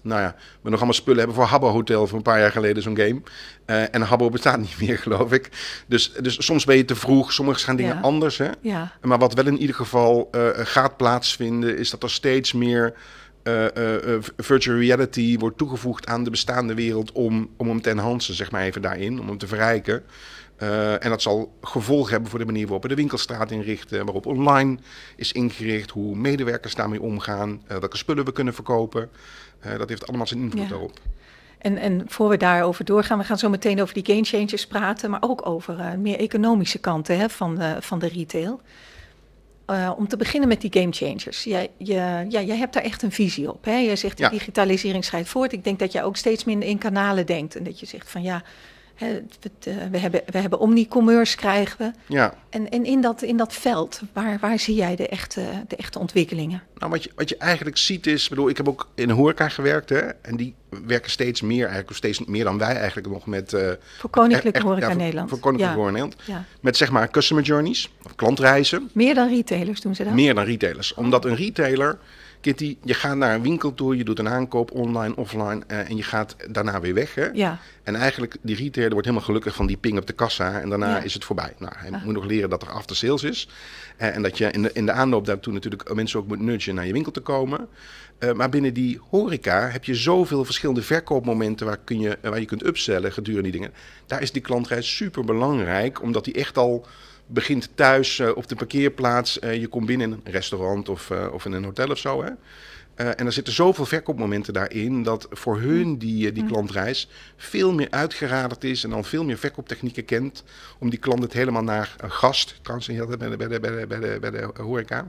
nou 0.01 0.21
ja, 0.21 0.35
we 0.61 0.69
nog 0.69 0.77
allemaal 0.77 0.93
spullen 0.93 1.17
hebben 1.17 1.35
voor 1.35 1.45
Habbo 1.45 1.67
Hotel 1.69 2.07
voor 2.07 2.17
een 2.17 2.23
paar 2.23 2.39
jaar 2.39 2.51
geleden, 2.51 2.83
zo'n 2.83 2.97
game. 2.97 3.21
Eh, 3.65 3.95
en 3.95 4.01
Habbo 4.01 4.29
bestaat 4.29 4.59
niet 4.59 4.79
meer, 4.81 4.97
geloof 5.07 5.31
ik. 5.31 5.49
Dus, 5.87 6.11
dus 6.21 6.45
soms 6.45 6.65
ben 6.65 6.77
je 6.77 6.85
te 6.85 6.95
vroeg, 6.95 7.33
soms 7.33 7.63
gaan 7.63 7.75
dingen 7.75 7.95
Ja. 7.95 8.01
anders, 8.01 8.37
hè. 8.37 8.49
ja. 8.61 8.91
Maar 9.01 9.17
wat 9.17 9.33
wel 9.33 9.45
in 9.45 9.57
ieder 9.59 9.75
geval 9.75 10.27
eh, 10.31 10.47
gaat 10.53 10.97
plaatsvinden, 10.97 11.77
is 11.77 11.89
dat 11.89 12.03
er 12.03 12.09
steeds 12.11 12.53
meer 12.53 12.93
eh, 13.43 13.75
eh, 13.75 14.13
eh, 14.15 14.23
virtual 14.37 14.77
reality 14.77 15.37
wordt 15.37 15.57
toegevoegd 15.57 16.07
aan 16.07 16.23
de 16.23 16.29
bestaande 16.29 16.73
wereld 16.73 17.11
om, 17.11 17.49
om 17.57 17.67
hem 17.67 17.81
te 17.81 17.89
enhancen, 17.89 18.33
zeg 18.33 18.51
maar 18.51 18.61
even 18.61 18.81
daarin, 18.81 19.19
om 19.19 19.27
hem 19.27 19.37
te 19.37 19.47
verrijken. 19.47 20.03
En 20.99 21.09
dat 21.09 21.21
zal 21.21 21.57
gevolgen 21.61 22.11
hebben 22.11 22.29
voor 22.29 22.39
de 22.39 22.45
manier 22.45 22.63
waarop 22.63 22.81
we 22.81 22.87
de 22.87 22.95
winkelstraat 22.95 23.51
inrichten, 23.51 24.03
waarop 24.05 24.25
online 24.25 24.77
is 25.15 25.31
ingericht, 25.31 25.89
hoe 25.89 26.15
medewerkers 26.15 26.75
daarmee 26.75 27.01
omgaan, 27.01 27.61
welke 27.67 27.97
spullen 27.97 28.25
we 28.25 28.31
kunnen 28.31 28.53
verkopen. 28.53 29.09
Dat 29.77 29.89
heeft 29.89 30.07
allemaal 30.07 30.27
zijn 30.27 30.39
invloed 30.39 30.61
Ja. 30.61 30.67
daarop. 30.67 30.99
En, 31.57 31.77
en 31.77 32.03
voor 32.07 32.29
we 32.29 32.37
daarover 32.37 32.85
doorgaan, 32.85 33.17
we 33.17 33.23
gaan 33.23 33.37
zo 33.37 33.49
meteen 33.49 33.81
over 33.81 33.93
die 33.93 34.05
game 34.05 34.23
changers 34.23 34.67
praten, 34.67 35.09
maar 35.09 35.21
ook 35.21 35.47
over 35.47 35.99
meer 35.99 36.19
economische 36.19 36.79
kanten 36.79 37.17
hè, 37.17 37.29
van, 37.29 37.55
de, 37.55 37.75
van 37.79 37.99
de 37.99 38.07
retail. 38.07 38.61
Eh, 39.71 39.91
om 39.97 40.07
te 40.07 40.17
beginnen 40.17 40.49
met 40.49 40.61
die 40.61 40.73
game 40.81 40.91
changers. 40.91 41.43
Jij, 41.43 41.69
je, 41.77 41.93
ja, 42.29 42.41
jij 42.41 42.57
hebt 42.57 42.73
daar 42.73 42.83
echt 42.83 43.01
een 43.01 43.11
visie 43.11 43.51
op. 43.51 43.65
Hè? 43.65 43.75
Jij 43.77 43.95
zegt 43.95 44.17
de 44.17 44.23
Ja. 44.23 44.29
digitalisering 44.29 45.05
schrijdt 45.05 45.29
voort. 45.29 45.51
Ik 45.53 45.63
denk 45.63 45.79
dat 45.79 45.91
jij 45.91 46.03
ook 46.03 46.17
steeds 46.17 46.43
minder 46.43 46.69
in 46.69 46.77
kanalen 46.77 47.25
denkt. 47.25 47.55
En 47.55 47.63
dat 47.63 47.79
je 47.79 47.85
zegt 47.85 48.11
van 48.11 48.21
ja, 48.21 48.43
het, 49.05 49.67
eh, 49.67 49.73
we, 49.91 49.97
hebben, 49.97 50.21
we 50.25 50.37
hebben 50.37 50.59
omnicommerce 50.59 51.37
krijgen 51.37 51.77
we. 51.77 52.13
Ja, 52.13 52.33
En, 52.49 52.69
en 52.69 52.85
in, 52.85 53.01
dat, 53.01 53.21
in 53.21 53.37
dat 53.37 53.53
veld, 53.53 54.01
waar, 54.13 54.37
waar 54.41 54.59
zie 54.59 54.75
jij 54.75 54.95
de 54.95 55.07
echte, 55.07 55.43
de 55.67 55.75
echte 55.75 55.99
ontwikkelingen? 55.99 56.63
Nou, 56.77 56.91
wat 56.91 57.03
je, 57.03 57.11
wat 57.15 57.29
je 57.29 57.37
eigenlijk 57.37 57.77
ziet 57.77 58.07
is, 58.07 58.29
bedoel, 58.29 58.49
ik 58.49 58.57
heb 58.57 58.67
ook 58.67 58.89
in 58.95 59.07
de 59.07 59.13
horeca 59.13 59.49
gewerkt, 59.49 59.89
hè, 59.89 59.97
en 59.99 60.35
die 60.37 60.55
werken 60.85 61.11
steeds 61.11 61.41
meer, 61.41 61.65
eigenlijk 61.65 61.97
steeds 61.97 62.25
meer 62.25 62.43
dan 62.43 62.57
wij 62.57 62.75
eigenlijk 62.75 63.07
nog 63.07 63.25
met... 63.25 63.53
eh, 63.53 63.69
Voor 63.99 64.09
Koninklijke 64.09 64.51
echt- 64.57 64.67
Horeca 64.67 64.85
ja, 64.85 64.91
voor- 64.91 65.01
Nederland. 65.01 65.29
Voor 65.29 65.39
Koninklijke 65.39 65.75
ja, 65.77 65.81
Horeca 65.83 66.03
Nederland. 66.03 66.27
ja. 66.27 66.45
Met 66.61 66.77
zeg 66.77 66.91
maar 66.91 67.09
customer 67.09 67.43
journeys, 67.43 67.91
of 68.03 68.15
klantreizen, 68.15 68.89
Meer 68.93 69.13
dan 69.15 69.29
retailers 69.29 69.81
doen 69.81 69.95
ze 69.95 70.03
dat? 70.03 70.13
meer 70.13 70.33
dan 70.35 70.43
retailers. 70.43 70.93
Omdat 70.93 71.25
een 71.25 71.35
retailer, 71.35 71.97
Kitty, 72.41 72.77
je 72.83 72.93
gaat 72.93 73.15
naar 73.15 73.35
een 73.35 73.41
winkel 73.41 73.73
toe, 73.73 73.97
je 73.97 74.03
doet 74.03 74.19
een 74.19 74.29
aankoop 74.29 74.71
online, 74.71 75.15
offline, 75.15 75.61
eh, 75.67 75.89
en 75.89 75.97
je 75.97 76.03
gaat 76.03 76.35
daarna 76.49 76.79
weer 76.79 76.93
weg. 76.93 77.15
Hè? 77.15 77.25
Ja, 77.33 77.59
En 77.83 77.95
eigenlijk, 77.95 78.35
die 78.41 78.55
retailer 78.55 78.91
wordt 78.91 79.05
helemaal 79.05 79.27
gelukkig 79.27 79.55
van 79.55 79.65
die 79.67 79.77
ping 79.77 79.97
op 79.97 80.07
de 80.07 80.13
kassa 80.13 80.59
en 80.59 80.69
daarna 80.69 80.89
Ja. 80.89 81.01
is 81.01 81.13
het 81.13 81.23
voorbij. 81.25 81.53
Nou, 81.57 81.73
hij 81.77 81.91
Ah. 81.91 82.03
moet 82.03 82.13
nog 82.13 82.25
leren 82.25 82.49
dat 82.49 82.61
er 82.61 82.69
after 82.69 82.95
sales 82.95 83.23
is. 83.23 83.47
Eh, 83.97 84.15
en 84.15 84.21
dat 84.21 84.37
je 84.37 84.51
in 84.51 84.61
de, 84.61 84.69
in 84.73 84.85
de 84.85 84.91
aanloop 84.91 85.25
daartoe 85.25 85.53
natuurlijk 85.53 85.93
mensen 85.93 86.19
ook 86.19 86.27
moet 86.27 86.39
nudgen 86.39 86.75
naar 86.75 86.85
je 86.87 86.93
winkel 86.93 87.11
te 87.11 87.19
komen. 87.19 87.67
Eh, 88.17 88.31
maar 88.33 88.49
binnen 88.49 88.73
die 88.73 88.99
horeca 89.09 89.69
heb 89.69 89.83
je 89.83 89.95
zoveel 89.95 90.45
verschillende 90.45 90.81
verkoopmomenten 90.81 91.65
waar, 91.65 91.77
kun 91.83 91.99
je, 91.99 92.17
waar 92.21 92.39
je 92.39 92.45
kunt 92.45 92.65
upsellen 92.65 93.11
gedurende 93.11 93.49
die 93.49 93.59
dingen. 93.59 93.73
Daar 94.07 94.21
is 94.21 94.31
die 94.31 94.41
klantreis 94.41 94.95
super 94.95 95.25
belangrijk, 95.25 96.01
omdat 96.01 96.25
die 96.25 96.33
echt 96.33 96.57
al 96.57 96.85
begint 97.33 97.69
thuis 97.75 98.19
eh, 98.19 98.29
op 98.35 98.47
de 98.47 98.55
parkeerplaats. 98.55 99.39
Eh, 99.39 99.59
je 99.59 99.67
komt 99.67 99.85
binnen 99.85 100.11
in 100.11 100.21
een 100.23 100.31
restaurant 100.31 100.89
of, 100.89 101.09
eh, 101.09 101.27
of 101.33 101.45
in 101.45 101.51
een 101.51 101.63
hotel 101.63 101.89
of 101.89 101.97
zo. 101.97 102.23
Hè? 102.23 102.29
En 102.95 103.25
er 103.25 103.31
zitten 103.31 103.53
zoveel 103.53 103.85
verkoopmomenten 103.85 104.53
daarin 104.53 105.03
dat 105.03 105.27
voor 105.31 105.59
hun 105.59 105.97
die, 105.97 106.27
eh, 106.27 106.33
die 106.33 106.45
klantreis 106.45 107.09
veel 107.37 107.73
meer 107.73 107.87
uitgeraderd 107.89 108.63
is 108.63 108.83
en 108.83 108.89
dan 108.89 109.05
veel 109.05 109.23
meer 109.23 109.37
verkooptechnieken 109.37 110.05
kent 110.05 110.43
om 110.79 110.89
die 110.89 110.99
klant 110.99 111.23
het 111.23 111.33
helemaal 111.33 111.63
naar 111.63 111.95
een 111.97 112.11
gast, 112.11 112.59
trouwens 112.61 112.87
bij 112.87 113.29
de, 113.29 113.37
bij 113.37 113.47
de, 113.47 113.59
bij 113.59 113.79
de, 113.79 113.87
bij 113.87 113.99
de, 113.99 114.17
bij 114.19 114.31
de 114.31 114.49
horeca, 114.55 115.07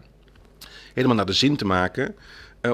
helemaal 0.94 1.16
naar 1.16 1.26
de 1.26 1.32
zin 1.32 1.56
te 1.56 1.64
maken. 1.64 2.14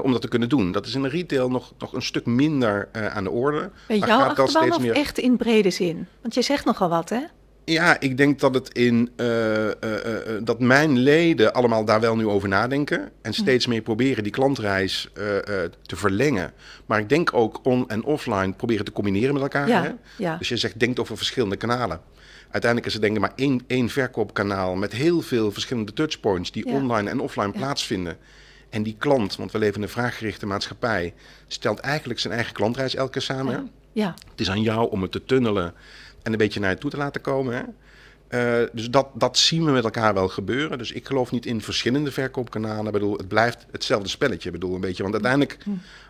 om 0.03 0.11
dat 0.11 0.21
te 0.21 0.27
kunnen 0.27 0.49
doen. 0.49 0.71
Dat 0.71 0.85
is 0.85 0.95
in 0.95 1.01
de 1.01 1.09
retail 1.09 1.49
nog, 1.49 1.73
nog 1.77 1.93
een 1.93 2.01
stuk 2.01 2.25
minder 2.25 2.89
aan 2.91 3.23
de 3.23 3.29
orde. 3.29 3.71
bij 3.87 3.97
maar 3.97 4.07
jouw 4.07 4.19
gaat 4.33 4.49
steeds 4.49 4.75
of 4.75 4.81
meer- 4.81 4.95
echt 4.95 5.17
in 5.17 5.37
brede 5.37 5.69
zin? 5.69 6.07
Want 6.21 6.33
je 6.33 6.41
zegt 6.41 6.65
nogal 6.65 6.89
wat, 6.89 7.09
hè? 7.09 7.21
Ja, 7.69 7.99
ik 7.99 8.17
denk 8.17 8.39
dat 8.39 8.53
het 8.53 8.73
in 8.73 9.09
eh, 9.15 9.65
eh, 9.67 9.73
eh, 9.83 10.41
dat 10.43 10.59
mijn 10.59 10.97
leden 10.97 11.53
allemaal 11.53 11.85
daar 11.85 11.99
wel 11.99 12.15
nu 12.15 12.27
over 12.27 12.49
nadenken 12.49 13.11
en 13.21 13.33
steeds 13.33 13.67
meer 13.67 13.81
proberen 13.81 14.23
die 14.23 14.31
klantreis 14.31 15.09
te 15.81 15.95
verlengen. 15.95 16.53
Maar 16.85 16.99
ik 16.99 17.09
denk 17.09 17.33
ook 17.33 17.59
on 17.63 17.89
en 17.89 18.03
offline 18.03 18.53
proberen 18.53 18.85
te 18.85 18.91
combineren 18.91 19.33
met 19.33 19.41
elkaar. 19.43 19.67
Ja, 19.67 19.83
Hè? 19.83 19.91
ja. 20.17 20.37
Dus 20.37 20.49
je 20.49 20.57
zegt 20.57 20.79
denkt 20.79 20.99
over 20.99 21.17
verschillende 21.17 21.55
kanalen. 21.55 22.01
Uiteindelijk 22.41 22.85
is 22.85 22.93
het 22.93 23.01
denk 23.01 23.15
ik 23.15 23.21
maar 23.21 23.33
één, 23.35 23.61
één 23.67 23.89
verkoopkanaal 23.89 24.75
met 24.75 24.91
heel 24.91 25.21
veel 25.21 25.51
verschillende 25.51 25.93
touchpoints 25.93 26.51
die 26.51 26.67
Ja. 26.67 26.73
online 26.73 27.09
en 27.09 27.19
offline 27.19 27.51
plaatsvinden. 27.51 28.17
En 28.69 28.83
die 28.83 28.95
klant, 28.99 29.35
want 29.35 29.51
we 29.51 29.57
leven 29.59 29.75
in 29.75 29.81
een 29.83 29.89
vraaggerichte 29.89 30.45
maatschappij, 30.45 31.13
stelt 31.47 31.79
eigenlijk 31.79 32.19
zijn 32.19 32.33
eigen 32.33 32.53
klantreis 32.53 32.95
elke 32.95 33.11
keer 33.11 33.21
samen. 33.21 33.71
ja. 33.91 34.13
Het 34.31 34.39
is 34.39 34.49
aan 34.49 34.61
jou 34.61 34.91
om 34.91 35.01
het 35.01 35.11
te 35.11 35.25
tunnelen 35.25 35.73
en 36.29 36.35
een 36.35 36.45
beetje 36.45 36.59
naar 36.59 36.69
je 36.69 36.77
toe 36.77 36.89
te 36.89 36.97
laten 36.97 37.21
komen. 37.21 37.55
Hè? 37.55 37.63
Eh, 38.27 38.67
dus 38.73 38.89
dat, 38.89 39.07
dat 39.13 39.37
zien 39.37 39.65
we 39.65 39.71
met 39.71 39.83
elkaar 39.83 40.13
wel 40.13 40.27
gebeuren. 40.27 40.77
Dus 40.77 40.91
ik 40.91 41.07
geloof 41.07 41.31
niet 41.31 41.45
in 41.45 41.61
verschillende 41.61 42.11
verkoopkanalen. 42.11 42.85
Ik 42.85 42.91
bedoel, 42.91 43.17
het 43.17 43.27
blijft 43.27 43.65
hetzelfde 43.71 44.09
spelletje. 44.09 44.47
Ik 44.49 44.53
bedoel, 44.59 44.75
een 44.75 44.81
beetje. 44.81 45.01
Want 45.03 45.13
uiteindelijk, 45.13 45.57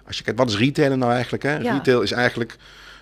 als 0.07 0.18
je 0.18 0.24
kijkt, 0.24 0.39
wat 0.39 0.50
is 0.50 0.57
retailen 0.57 1.00
nou 1.00 1.12
eigenlijk? 1.12 1.44
Hè? 1.44 1.56
Hm. 1.56 1.63
Ja. 1.63 1.74
Retail 1.74 2.01
is 2.01 2.12
eigenlijk 2.12 2.57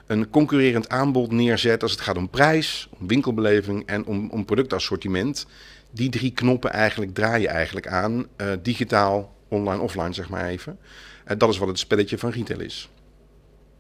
een 0.08 0.30
concurrerend 0.30 0.90
aanbod 0.90 1.32
neerzet 1.32 1.82
als 1.82 1.92
het 1.92 2.02
gaat 2.02 2.18
om 2.18 2.30
prijs, 2.30 2.90
om 3.00 3.08
winkelbeleving 3.08 3.86
en 3.86 4.06
om, 4.06 4.30
om 4.30 4.46
productassortiment. 4.46 5.46
Die 5.92 6.10
drie 6.10 6.32
knoppen 6.32 6.72
eigenlijk 6.72 7.14
draai 7.14 7.42
je 7.42 7.48
eigenlijk 7.48 7.88
aan. 7.88 8.26
eh, 8.36 8.48
digitaal, 8.62 9.36
online, 9.48 9.82
offline, 9.82 10.14
zeg 10.14 10.30
maar 10.30 10.46
even. 10.46 10.80
Eh, 11.24 11.38
dat 11.38 11.50
is 11.50 11.58
wat 11.58 11.68
het 11.68 11.80
spelletje 11.80 12.18
van 12.18 12.30
retail 12.30 12.60
is. 12.60 12.90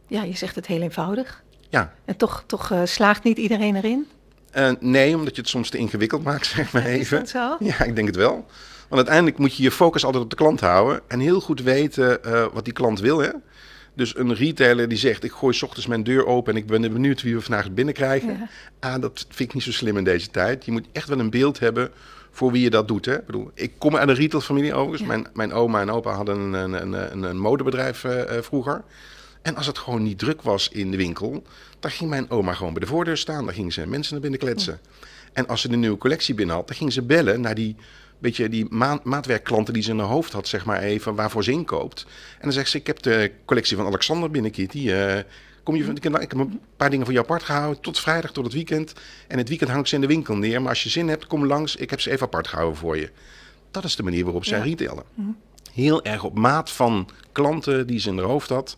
Ja, 0.07 0.23
je 0.23 0.35
zegt 0.35 0.55
het 0.55 0.67
heel 0.67 0.81
eenvoudig. 0.81 1.43
Ja, 1.69 1.93
En 2.05 2.17
toch, 2.17 2.43
toch 2.45 2.71
eh, 2.71 2.81
slaagt 2.83 3.23
niet 3.23 3.37
iedereen 3.37 3.75
erin? 3.75 4.07
Eh, 4.51 4.71
nee, 4.79 5.15
omdat 5.15 5.35
je 5.35 5.41
het 5.41 5.49
soms 5.49 5.69
te 5.69 5.77
ingewikkeld 5.77 6.23
maakt, 6.23 6.45
zeg 6.55 6.73
maar 6.73 6.87
Is 6.87 6.99
even. 6.99 7.19
dat 7.19 7.29
zo? 7.29 7.55
Ja, 7.59 7.83
ik 7.83 7.95
denk 7.95 8.07
het 8.07 8.15
wel. 8.15 8.45
Want 8.87 8.95
uiteindelijk 9.01 9.37
moet 9.37 9.55
je 9.55 9.63
je 9.63 9.71
focus 9.71 10.05
altijd 10.05 10.23
op 10.23 10.29
de 10.29 10.35
klant 10.35 10.59
houden 10.59 11.01
en 11.07 11.19
heel 11.19 11.41
goed 11.41 11.61
weten 11.61 12.23
eh, 12.23 12.45
wat 12.53 12.63
die 12.63 12.73
klant 12.73 12.99
wil. 12.99 13.19
Hè? 13.19 13.29
Dus 13.93 14.17
een 14.17 14.35
retailer 14.35 14.87
die 14.87 14.97
zegt, 14.97 15.23
ik 15.23 15.31
gooi 15.31 15.53
's 15.53 15.61
ochtends 15.61 15.87
mijn 15.87 16.03
deur 16.03 16.25
open 16.25 16.53
en 16.53 16.59
ik 16.59 16.67
ben 16.67 16.81
benieuwd 16.81 17.21
wie 17.21 17.35
we 17.35 17.41
vandaag 17.41 17.71
binnenkrijgen. 17.71 18.37
Ja. 18.37 18.49
Ah, 18.79 19.01
dat 19.01 19.25
vind 19.29 19.49
ik 19.49 19.53
niet 19.53 19.63
zo 19.63 19.71
slim 19.71 19.97
in 19.97 20.03
deze 20.03 20.29
tijd. 20.29 20.65
Je 20.65 20.71
moet 20.71 20.85
echt 20.91 21.07
wel 21.07 21.19
een 21.19 21.29
beeld 21.29 21.59
hebben 21.59 21.91
voor 22.31 22.51
wie 22.51 22.63
je 22.63 22.69
dat 22.69 22.87
doet. 22.87 23.05
Hè? 23.05 23.15
Ik, 23.17 23.25
bedoel, 23.25 23.51
ik 23.53 23.71
kom 23.77 23.95
uit 23.95 24.09
een 24.09 24.15
retailfamilie 24.15 24.73
overigens. 24.73 25.01
Ja. 25.01 25.07
Mijn, 25.07 25.27
mijn 25.33 25.53
oma 25.53 25.81
en 25.81 25.91
opa 25.91 26.11
hadden 26.11 26.53
een, 26.53 26.73
een, 26.73 26.93
een, 26.93 27.23
een, 27.23 27.39
modebedrijf 27.39 28.05
vroeger. 28.41 28.83
En 29.41 29.55
als 29.55 29.65
het 29.65 29.77
gewoon 29.77 30.03
niet 30.03 30.19
druk 30.19 30.41
was 30.41 30.69
in 30.69 30.91
de 30.91 30.97
winkel, 30.97 31.43
dan 31.79 31.91
ging 31.91 32.09
mijn 32.09 32.29
oma 32.29 32.53
gewoon 32.53 32.73
bij 32.73 32.81
de 32.81 32.87
voordeur 32.87 33.17
staan. 33.17 33.45
Dan 33.45 33.53
ging 33.53 33.73
ze 33.73 33.87
mensen 33.87 34.11
naar 34.13 34.21
binnen 34.21 34.39
kletsen. 34.39 34.79
En 35.33 35.47
als 35.47 35.61
ze 35.61 35.71
een 35.71 35.79
nieuwe 35.79 35.97
collectie 35.97 36.33
binnen 36.35 36.55
had, 36.55 36.67
dan 36.67 36.75
ging 36.75 36.93
ze 36.93 37.01
bellen 37.01 37.41
naar 37.41 37.55
die, 37.55 37.75
beetje 38.19 38.49
die 38.49 38.65
ma 38.69 38.99
maatwerkklanten 39.03 39.73
die 39.73 39.83
ze 39.83 39.91
in 39.91 39.99
haar 39.99 40.07
hoofd 40.07 40.33
had, 40.33 40.47
zeg 40.47 40.65
maar 40.65 40.79
even, 40.81 41.15
waarvoor 41.15 41.43
ze 41.43 41.51
inkoopt. 41.51 42.05
En 42.33 42.41
dan 42.41 42.51
zegt 42.51 42.69
ze, 42.69 42.77
ik 42.77 42.87
heb 42.87 43.01
de 43.01 43.31
collectie 43.45 43.77
van 43.77 43.85
Alexander 43.85 44.31
binnen, 44.31 44.51
Kitty. 44.51 44.91
eh, 44.91 45.17
kom 45.63 45.75
je, 45.75 45.83
ik 45.83 46.03
heb 46.03 46.19
ik 46.19 46.31
heb 46.31 46.39
een 46.39 46.59
paar 46.77 46.89
dingen 46.89 47.05
voor 47.05 47.13
je 47.13 47.19
apart 47.21 47.43
gehouden, 47.43 47.81
tot 47.81 47.99
vrijdag, 47.99 48.31
tot 48.31 48.43
het 48.43 48.53
weekend. 48.53 48.93
En 49.27 49.37
het 49.37 49.47
weekend 49.49 49.69
hang 49.69 49.81
ik 49.81 49.87
ze 49.87 49.95
in 49.95 50.01
de 50.01 50.07
winkel 50.07 50.35
neer. 50.35 50.61
Maar 50.61 50.69
als 50.69 50.83
je 50.83 50.89
zin 50.89 51.07
hebt, 51.07 51.27
kom 51.27 51.45
langs, 51.45 51.75
ik 51.75 51.89
heb 51.89 52.01
ze 52.01 52.11
even 52.11 52.25
apart 52.25 52.47
gehouden 52.47 52.77
voor 52.77 52.97
je. 52.97 53.09
Dat 53.71 53.83
is 53.83 53.95
de 53.95 54.03
manier 54.03 54.23
waarop 54.23 54.45
zij 54.45 54.57
Ja. 54.57 54.63
retailen. 54.63 55.03
Heel 55.73 56.03
erg 56.03 56.23
op 56.23 56.37
maat 56.37 56.71
van 56.71 57.09
klanten 57.31 57.87
die 57.87 57.99
ze 57.99 58.09
in 58.09 58.17
haar 58.17 58.25
hoofd 58.27 58.49
had. 58.49 58.77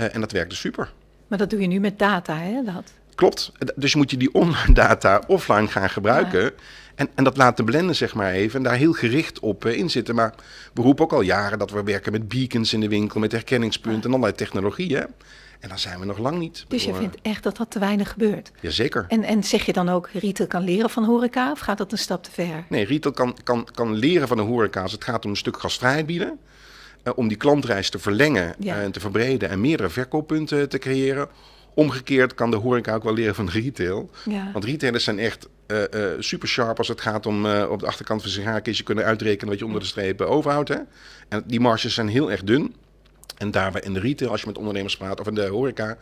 Eh, 0.00 0.14
en 0.14 0.20
dat 0.20 0.32
werkte 0.32 0.56
super. 0.56 0.92
Maar 1.28 1.38
dat 1.38 1.50
doe 1.50 1.60
je 1.60 1.66
nu 1.66 1.80
met 1.80 1.98
data, 1.98 2.36
hè? 2.36 2.62
Dat. 2.64 2.92
Klopt. 3.14 3.52
Dus 3.76 3.94
moet 3.94 4.10
je 4.10 4.16
die 4.16 4.34
online 4.34 4.72
data 4.72 5.22
offline 5.26 5.66
gaan 5.66 5.90
gebruiken. 5.90 6.52
En, 6.94 7.08
en 7.14 7.24
dat 7.24 7.36
laten 7.36 7.64
blenden, 7.64 7.96
zeg 7.96 8.14
maar 8.14 8.32
even. 8.32 8.56
En 8.56 8.62
daar 8.62 8.74
heel 8.76 8.92
gericht 8.92 9.38
op 9.38 9.64
eh, 9.64 9.76
inzitten. 9.78 10.14
Maar 10.14 10.34
we 10.74 10.82
roepen 10.82 11.04
ook 11.04 11.12
al 11.12 11.20
jaren 11.20 11.58
dat 11.58 11.70
we 11.70 11.82
werken 11.82 12.12
met 12.12 12.28
beacons 12.28 12.72
in 12.72 12.80
de 12.80 12.88
winkel, 12.88 13.20
met 13.20 13.32
herkenningspunten 13.32 14.02
en 14.02 14.08
allerlei 14.10 14.34
technologieën. 14.34 15.06
En 15.60 15.68
dan 15.68 15.78
zijn 15.78 15.98
we 16.00 16.06
nog 16.06 16.18
lang 16.18 16.38
niet. 16.38 16.64
Dus 16.68 16.84
je 16.84 16.94
vindt 16.94 17.16
echt 17.22 17.42
dat 17.42 17.56
dat 17.56 17.70
te 17.70 17.78
weinig 17.78 18.10
gebeurt. 18.10 18.50
eh, 18.54 18.62
Jazeker. 18.62 19.04
En, 19.08 19.22
en 19.22 19.44
zeg 19.44 19.66
je 19.66 19.72
dan 19.72 19.88
ook, 19.88 20.08
retail 20.12 20.48
kan 20.48 20.62
leren 20.62 20.90
van 20.90 21.04
horeca 21.04 21.50
of 21.50 21.58
gaat 21.58 21.78
dat 21.78 21.92
een 21.92 21.98
stap 21.98 22.22
te 22.22 22.30
ver? 22.30 22.64
Nee, 22.68 22.84
retail 22.84 23.14
kan, 23.14 23.36
kan, 23.44 23.68
kan 23.74 23.94
leren 23.94 24.28
van 24.28 24.36
de 24.36 24.42
horeca 24.42 24.82
als 24.82 24.92
het 24.92 25.04
gaat 25.04 25.24
om 25.24 25.30
een 25.30 25.36
stuk 25.36 25.60
gastvrijheid 25.60 26.06
bieden. 26.06 26.38
Eh, 27.02 27.12
om 27.16 27.28
die 27.28 27.36
klantreis 27.36 27.90
te 27.90 27.98
verlengen 27.98 28.54
Ja. 28.58 28.80
en 28.80 28.92
te 28.92 29.00
verbreden 29.00 29.48
en 29.48 29.60
meerdere 29.60 29.88
verkooppunten 29.88 30.68
te 30.68 30.78
creëren. 30.78 31.28
Omgekeerd 31.74 32.34
kan 32.34 32.50
de 32.50 32.56
horeca 32.56 32.94
ook 32.94 33.02
wel 33.02 33.14
leren 33.14 33.34
van 33.34 33.48
retail. 33.48 34.10
Ja. 34.24 34.50
Want 34.52 34.64
retailers 34.64 35.04
zijn 35.04 35.18
echt 35.18 35.48
eh, 35.66 35.82
eh, 36.12 36.20
super 36.20 36.48
sharp 36.48 36.78
als 36.78 36.88
het 36.88 37.00
gaat 37.00 37.26
om 37.26 37.46
op 37.46 37.80
de 37.80 37.86
achterkant 37.86 38.20
van 38.20 38.30
zijn 38.30 38.42
sigarenkistje 38.42 38.84
kunnen 38.84 39.04
uitrekenen 39.04 39.48
wat 39.48 39.58
je 39.58 39.64
onder 39.64 39.80
de 39.80 39.86
streep 39.86 40.20
overhoudt. 40.20 40.68
Hè? 40.68 40.78
En 41.28 41.44
die 41.46 41.60
marges 41.60 41.94
zijn 41.94 42.08
heel 42.08 42.30
erg 42.30 42.42
dun. 42.42 42.74
En 43.38 43.50
daar 43.50 43.72
we 43.72 43.80
in 43.80 43.92
de 43.92 44.00
retail, 44.00 44.30
als 44.30 44.40
je 44.40 44.46
met 44.46 44.58
ondernemers 44.58 44.96
praat, 44.96 45.20
of 45.20 45.26
in 45.26 45.34
de 45.34 45.46
horeca, 45.46 45.96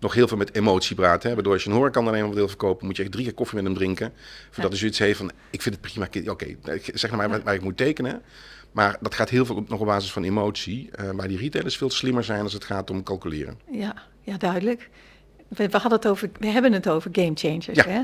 nog 0.00 0.14
heel 0.14 0.28
veel 0.28 0.36
met 0.36 0.54
emotie 0.54 0.96
praten. 0.96 1.28
Hè? 1.28 1.34
Waardoor 1.34 1.52
als 1.52 1.64
je 1.64 1.70
een 1.70 1.76
horeca-ondernemer 1.76 2.34
wil 2.34 2.48
verkopen, 2.48 2.86
moet 2.86 2.96
je 2.96 3.02
echt 3.02 3.12
drie 3.12 3.24
keer 3.24 3.34
koffie 3.34 3.56
met 3.56 3.64
hem 3.64 3.74
drinken. 3.74 4.12
Voordat 4.50 4.70
hij 4.70 4.80
zoiets 4.80 4.98
heeft 4.98 5.18
van, 5.18 5.30
ik 5.50 5.62
vind 5.62 5.74
het 5.74 5.92
prima, 5.92 6.30
oké, 6.30 6.56
zeg 6.94 7.10
maar 7.10 7.28
waar, 7.28 7.42
waar 7.42 7.54
ik 7.54 7.62
moet 7.62 7.76
tekenen. 7.76 8.22
Maar 8.72 8.96
dat 9.00 9.14
gaat 9.14 9.28
heel 9.28 9.46
veel 9.46 9.56
op, 9.56 9.68
nog 9.68 9.80
op 9.80 9.86
basis 9.86 10.12
van 10.12 10.24
emotie. 10.24 10.90
Uh, 11.00 11.10
maar 11.10 11.28
die 11.28 11.38
retailers 11.38 11.76
veel 11.76 11.90
slimmer 11.90 12.24
zijn 12.24 12.42
als 12.42 12.52
het 12.52 12.64
gaat 12.64 12.90
om 12.90 13.02
calculeren. 13.02 13.58
Ja, 13.70 13.94
ja 14.22 14.36
duidelijk. 14.36 14.88
We, 15.48 15.68
we, 15.68 15.78
hadden 15.78 15.98
het 15.98 16.06
over, 16.06 16.30
we 16.40 16.46
hebben 16.46 16.72
het 16.72 16.88
over 16.88 17.10
game 17.12 17.32
changers. 17.34 17.66
Ja. 17.66 17.88
Hè? 17.88 18.02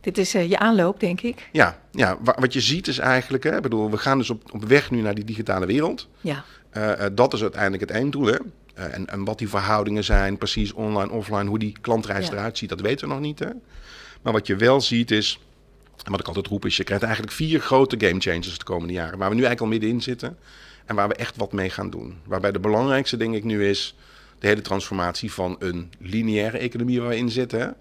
Dit 0.00 0.18
is 0.18 0.34
uh, 0.34 0.48
je 0.48 0.58
aanloop, 0.58 1.00
denk 1.00 1.20
ik. 1.20 1.48
Ja, 1.52 1.78
ja 1.90 2.18
wat 2.20 2.52
je 2.52 2.60
ziet 2.60 2.88
is 2.88 2.98
eigenlijk, 2.98 3.44
hè, 3.44 3.60
bedoel, 3.60 3.90
we 3.90 3.98
gaan 3.98 4.18
dus 4.18 4.30
op, 4.30 4.52
op 4.52 4.64
weg 4.64 4.90
nu 4.90 5.00
naar 5.00 5.14
die 5.14 5.24
digitale 5.24 5.66
wereld. 5.66 6.08
Ja. 6.20 6.44
Uh, 6.72 6.92
dat 7.12 7.32
is 7.32 7.42
uiteindelijk 7.42 7.82
het 7.82 7.90
einddoel. 7.90 8.26
Hè? 8.26 8.36
en, 8.74 9.06
en 9.06 9.24
wat 9.24 9.38
die 9.38 9.48
verhoudingen 9.48 10.04
zijn, 10.04 10.38
precies 10.38 10.72
online, 10.72 11.10
offline, 11.10 11.44
hoe 11.44 11.58
die 11.58 11.76
klantreis 11.80 12.26
ja. 12.26 12.32
eruit 12.32 12.58
ziet, 12.58 12.68
dat 12.68 12.80
weten 12.80 13.08
we 13.08 13.14
nog 13.14 13.22
niet. 13.22 13.38
Hè? 13.38 13.48
Maar 14.22 14.32
wat 14.32 14.46
je 14.46 14.56
wel 14.56 14.80
ziet 14.80 15.10
is, 15.10 15.40
en 16.04 16.10
wat 16.10 16.20
ik 16.20 16.26
altijd 16.26 16.46
roep 16.46 16.64
is, 16.64 16.76
je 16.76 16.84
krijgt 16.84 17.04
eigenlijk 17.04 17.34
vier 17.34 17.60
grote 17.60 18.06
game 18.06 18.20
changers 18.20 18.58
de 18.58 18.64
komende 18.64 18.92
jaren. 18.92 19.18
Waar 19.18 19.28
we 19.28 19.34
nu 19.34 19.44
eigenlijk 19.44 19.60
al 19.60 19.78
middenin 19.78 20.02
zitten 20.02 20.38
en 20.86 20.94
waar 20.94 21.08
we 21.08 21.14
echt 21.14 21.36
wat 21.36 21.52
mee 21.52 21.70
gaan 21.70 21.90
doen. 21.90 22.18
Waarbij 22.24 22.52
de 22.52 22.60
belangrijkste 22.60 23.16
denk 23.16 23.34
ik 23.34 23.44
nu 23.44 23.68
is 23.68 23.94
de 24.38 24.46
hele 24.46 24.60
transformatie 24.60 25.32
van 25.32 25.56
een 25.58 25.92
lineaire 25.98 26.58
economie 26.58 27.00
waar 27.00 27.08
we 27.08 27.16
in 27.16 27.30
zitten, 27.30 27.76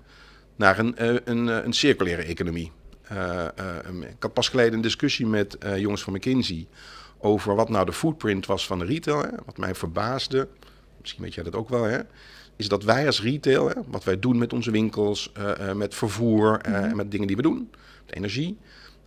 naar 0.56 0.80
een, 0.80 0.94
een, 1.08 1.22
een, 1.26 1.48
een 1.48 1.74
circulaire 1.74 2.24
economie. 2.24 2.72
Uh, 3.12 3.46
uh, 3.60 4.02
ik 4.02 4.16
had 4.20 4.34
pas 4.34 4.50
geleden 4.50 4.74
een 4.74 4.82
discussie 4.82 5.26
met 5.26 5.58
uh, 5.66 5.78
jongens 5.78 6.02
van 6.02 6.14
McKinsey 6.14 6.68
over 7.18 7.56
wat 7.56 7.70
nou 7.70 7.86
de 7.86 7.94
footprint 7.94 8.46
was 8.46 8.66
van 8.66 8.80
de 8.80 8.86
retail. 8.86 9.22
Hè. 9.22 9.30
Wat 9.46 9.58
mij 9.58 9.76
verbaasde, 9.76 10.48
misschien 11.02 11.24
weet 11.24 11.34
jij 11.34 11.44
dat 11.44 11.56
ook 11.56 11.70
wel, 11.70 11.84
hè, 11.84 12.00
is 12.56 12.68
dat 12.68 12.84
wij 12.84 13.06
als 13.06 13.22
retail, 13.22 13.68
hè, 13.68 13.76
wat 13.88 14.04
wij 14.04 14.20
doen 14.20 14.38
met 14.38 14.54
onze 14.54 14.72
winkels, 14.72 15.32
met 15.74 15.96
vervoer 15.96 16.60
en 16.62 16.72
mm 16.72 16.88
-hmm. 16.88 16.96
met 16.96 17.12
dingen 17.12 17.28
die 17.28 17.36
we 17.36 17.42
doen, 17.42 17.70
de 18.10 18.16
energie, 18.16 18.58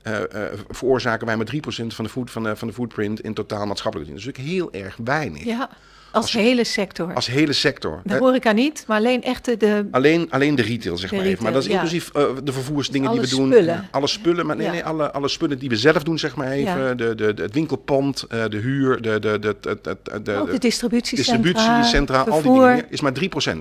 uh, 0.06 0.12
uh, 0.12 0.42
veroorzaken 0.68 1.26
wij 1.26 1.36
maar 1.36 1.46
3% 1.54 1.58
van 1.86 2.04
de, 2.04 2.10
food, 2.10 2.30
van, 2.30 2.42
de, 2.42 2.56
van 2.56 2.68
de 2.68 2.74
footprint 2.74 3.20
in 3.20 3.34
totaal 3.34 3.66
maatschappelijk. 3.66 4.10
Dat 4.10 4.18
is 4.18 4.24
natuurlijk 4.24 4.54
heel 4.54 4.82
erg 4.82 4.96
weinig. 5.04 5.44
Ja. 5.44 5.68
Als, 6.12 6.24
als, 6.24 6.32
hele 6.32 6.64
sector. 6.64 7.14
Als 7.14 7.26
hele 7.26 7.52
sector. 7.52 8.00
De 8.04 8.16
horeca 8.16 8.52
niet, 8.52 8.84
maar 8.86 8.96
alleen 8.98 9.22
echt 9.22 9.60
de... 9.60 9.86
Alleen, 9.90 10.30
alleen 10.30 10.54
de 10.54 10.62
retail, 10.62 10.96
zeg 10.96 11.10
de 11.10 11.16
maar 11.16 11.24
retail, 11.24 11.32
even. 11.32 11.42
Maar 11.42 11.52
dat 11.52 11.62
is 11.62 11.68
ja. 11.68 11.74
inclusief 11.74 12.10
uh, 12.16 12.24
de 12.44 12.52
vervoersdingen 12.52 13.10
die 13.10 13.20
we 13.20 13.28
doen. 13.28 13.52
Spullen. 13.52 13.88
Alle 13.90 14.06
spullen. 14.06 14.46
Maar 14.46 14.56
nee, 14.56 14.66
Ja. 14.66 14.72
nee 14.72 14.84
alle, 14.84 15.12
alle 15.12 15.28
spullen 15.28 15.58
die 15.58 15.68
we 15.68 15.76
zelf 15.76 16.02
doen, 16.02 16.18
zeg 16.18 16.36
maar 16.36 16.50
even. 16.50 16.78
Ja. 16.78 16.94
De, 16.94 17.14
de, 17.14 17.34
de, 17.34 17.42
het 17.42 17.52
winkelpand, 17.52 18.24
de 18.28 18.56
huur, 18.56 19.02
de, 19.02 19.18
de, 19.18 19.38
de, 19.38 19.56
de, 19.60 19.78
de, 19.82 20.22
de, 20.22 20.48
de 20.50 20.58
distributiecentra, 20.58 21.36
distributiecentra, 21.36 22.20
al 22.20 22.42
die 22.42 22.52
dingen. 22.52 22.90
Is 22.90 23.00
maar 23.00 23.12
3%. 23.12 23.58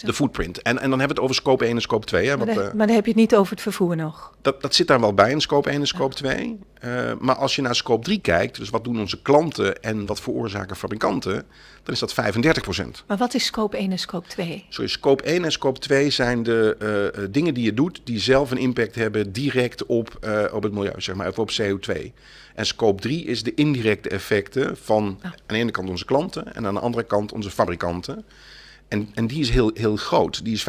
De 0.00 0.12
footprint. 0.12 0.62
En, 0.62 0.78
en 0.78 0.90
dan 0.90 0.98
hebben 0.98 1.16
we 1.16 1.22
het 1.22 1.22
over 1.22 1.34
scope 1.34 1.64
1 1.64 1.74
en 1.74 1.80
scope 1.82 2.06
2. 2.06 2.28
Hè, 2.28 2.36
Maar, 2.36 2.46
wat, 2.46 2.54
dan, 2.54 2.64
eh, 2.64 2.72
maar 2.72 2.86
dan 2.86 2.96
heb 2.96 3.04
je 3.04 3.10
het 3.10 3.20
niet 3.20 3.34
over 3.36 3.52
het 3.52 3.60
vervoer 3.60 3.96
nog. 3.96 4.32
dat, 4.42 4.62
dat 4.62 4.74
zit 4.74 4.86
daar 4.86 5.00
wel 5.00 5.14
bij 5.14 5.30
in 5.30 5.40
scope 5.40 5.70
1 5.70 5.80
en 5.80 5.86
scope 5.86 6.14
2. 6.14 6.58
Uh, 6.84 7.12
maar 7.18 7.34
als 7.36 7.56
je 7.56 7.62
naar 7.62 7.74
scope 7.74 8.04
3 8.04 8.20
kijkt, 8.20 8.56
dus 8.58 8.70
wat 8.70 8.84
doen 8.84 9.00
onze 9.00 9.22
klanten 9.22 9.82
en 9.82 10.06
wat 10.06 10.20
veroorzaken 10.20 10.76
fabrikanten, 10.76 11.44
dan 11.82 11.94
is 11.94 11.98
dat 12.00 12.14
35%. 12.14 13.04
Maar 13.06 13.16
wat 13.16 13.34
is 13.34 13.44
scope 13.44 13.76
1 13.76 13.90
en 13.90 13.98
scope 13.98 14.28
2? 14.28 14.64
Sorry, 14.68 14.90
scope 14.90 15.22
1 15.22 15.44
en 15.44 15.52
scope 15.52 15.80
2 15.80 16.10
zijn 16.10 16.42
de 16.42 17.12
uh, 17.16 17.24
dingen 17.30 17.54
die 17.54 17.64
je 17.64 17.74
doet 17.74 18.00
die 18.04 18.18
zelf 18.20 18.50
een 18.50 18.58
impact 18.58 18.94
hebben 18.94 19.32
direct 19.32 19.86
op, 19.86 20.18
uh, 20.24 20.44
op 20.52 20.62
het 20.62 20.72
milieu, 20.72 20.92
zeg 20.96 21.14
maar, 21.14 21.28
of 21.28 21.38
op 21.38 21.50
CO2. 21.60 22.12
En 22.54 22.66
scope 22.66 23.00
3 23.02 23.24
is 23.24 23.42
de 23.42 23.54
indirecte 23.54 24.08
effecten 24.08 24.76
van 24.76 25.18
Ah. 25.22 25.24
aan 25.30 25.34
de 25.46 25.54
ene 25.54 25.70
kant 25.70 25.88
onze 25.88 26.04
klanten 26.04 26.54
en 26.54 26.66
aan 26.66 26.74
de 26.74 26.80
andere 26.80 27.04
kant 27.04 27.32
onze 27.32 27.50
fabrikanten. 27.50 28.24
En, 28.92 29.08
en 29.14 29.26
die 29.26 29.40
is 29.40 29.50
heel, 29.50 29.70
heel 29.74 29.96
groot. 29.96 30.44
Die 30.44 30.52
is 30.54 30.66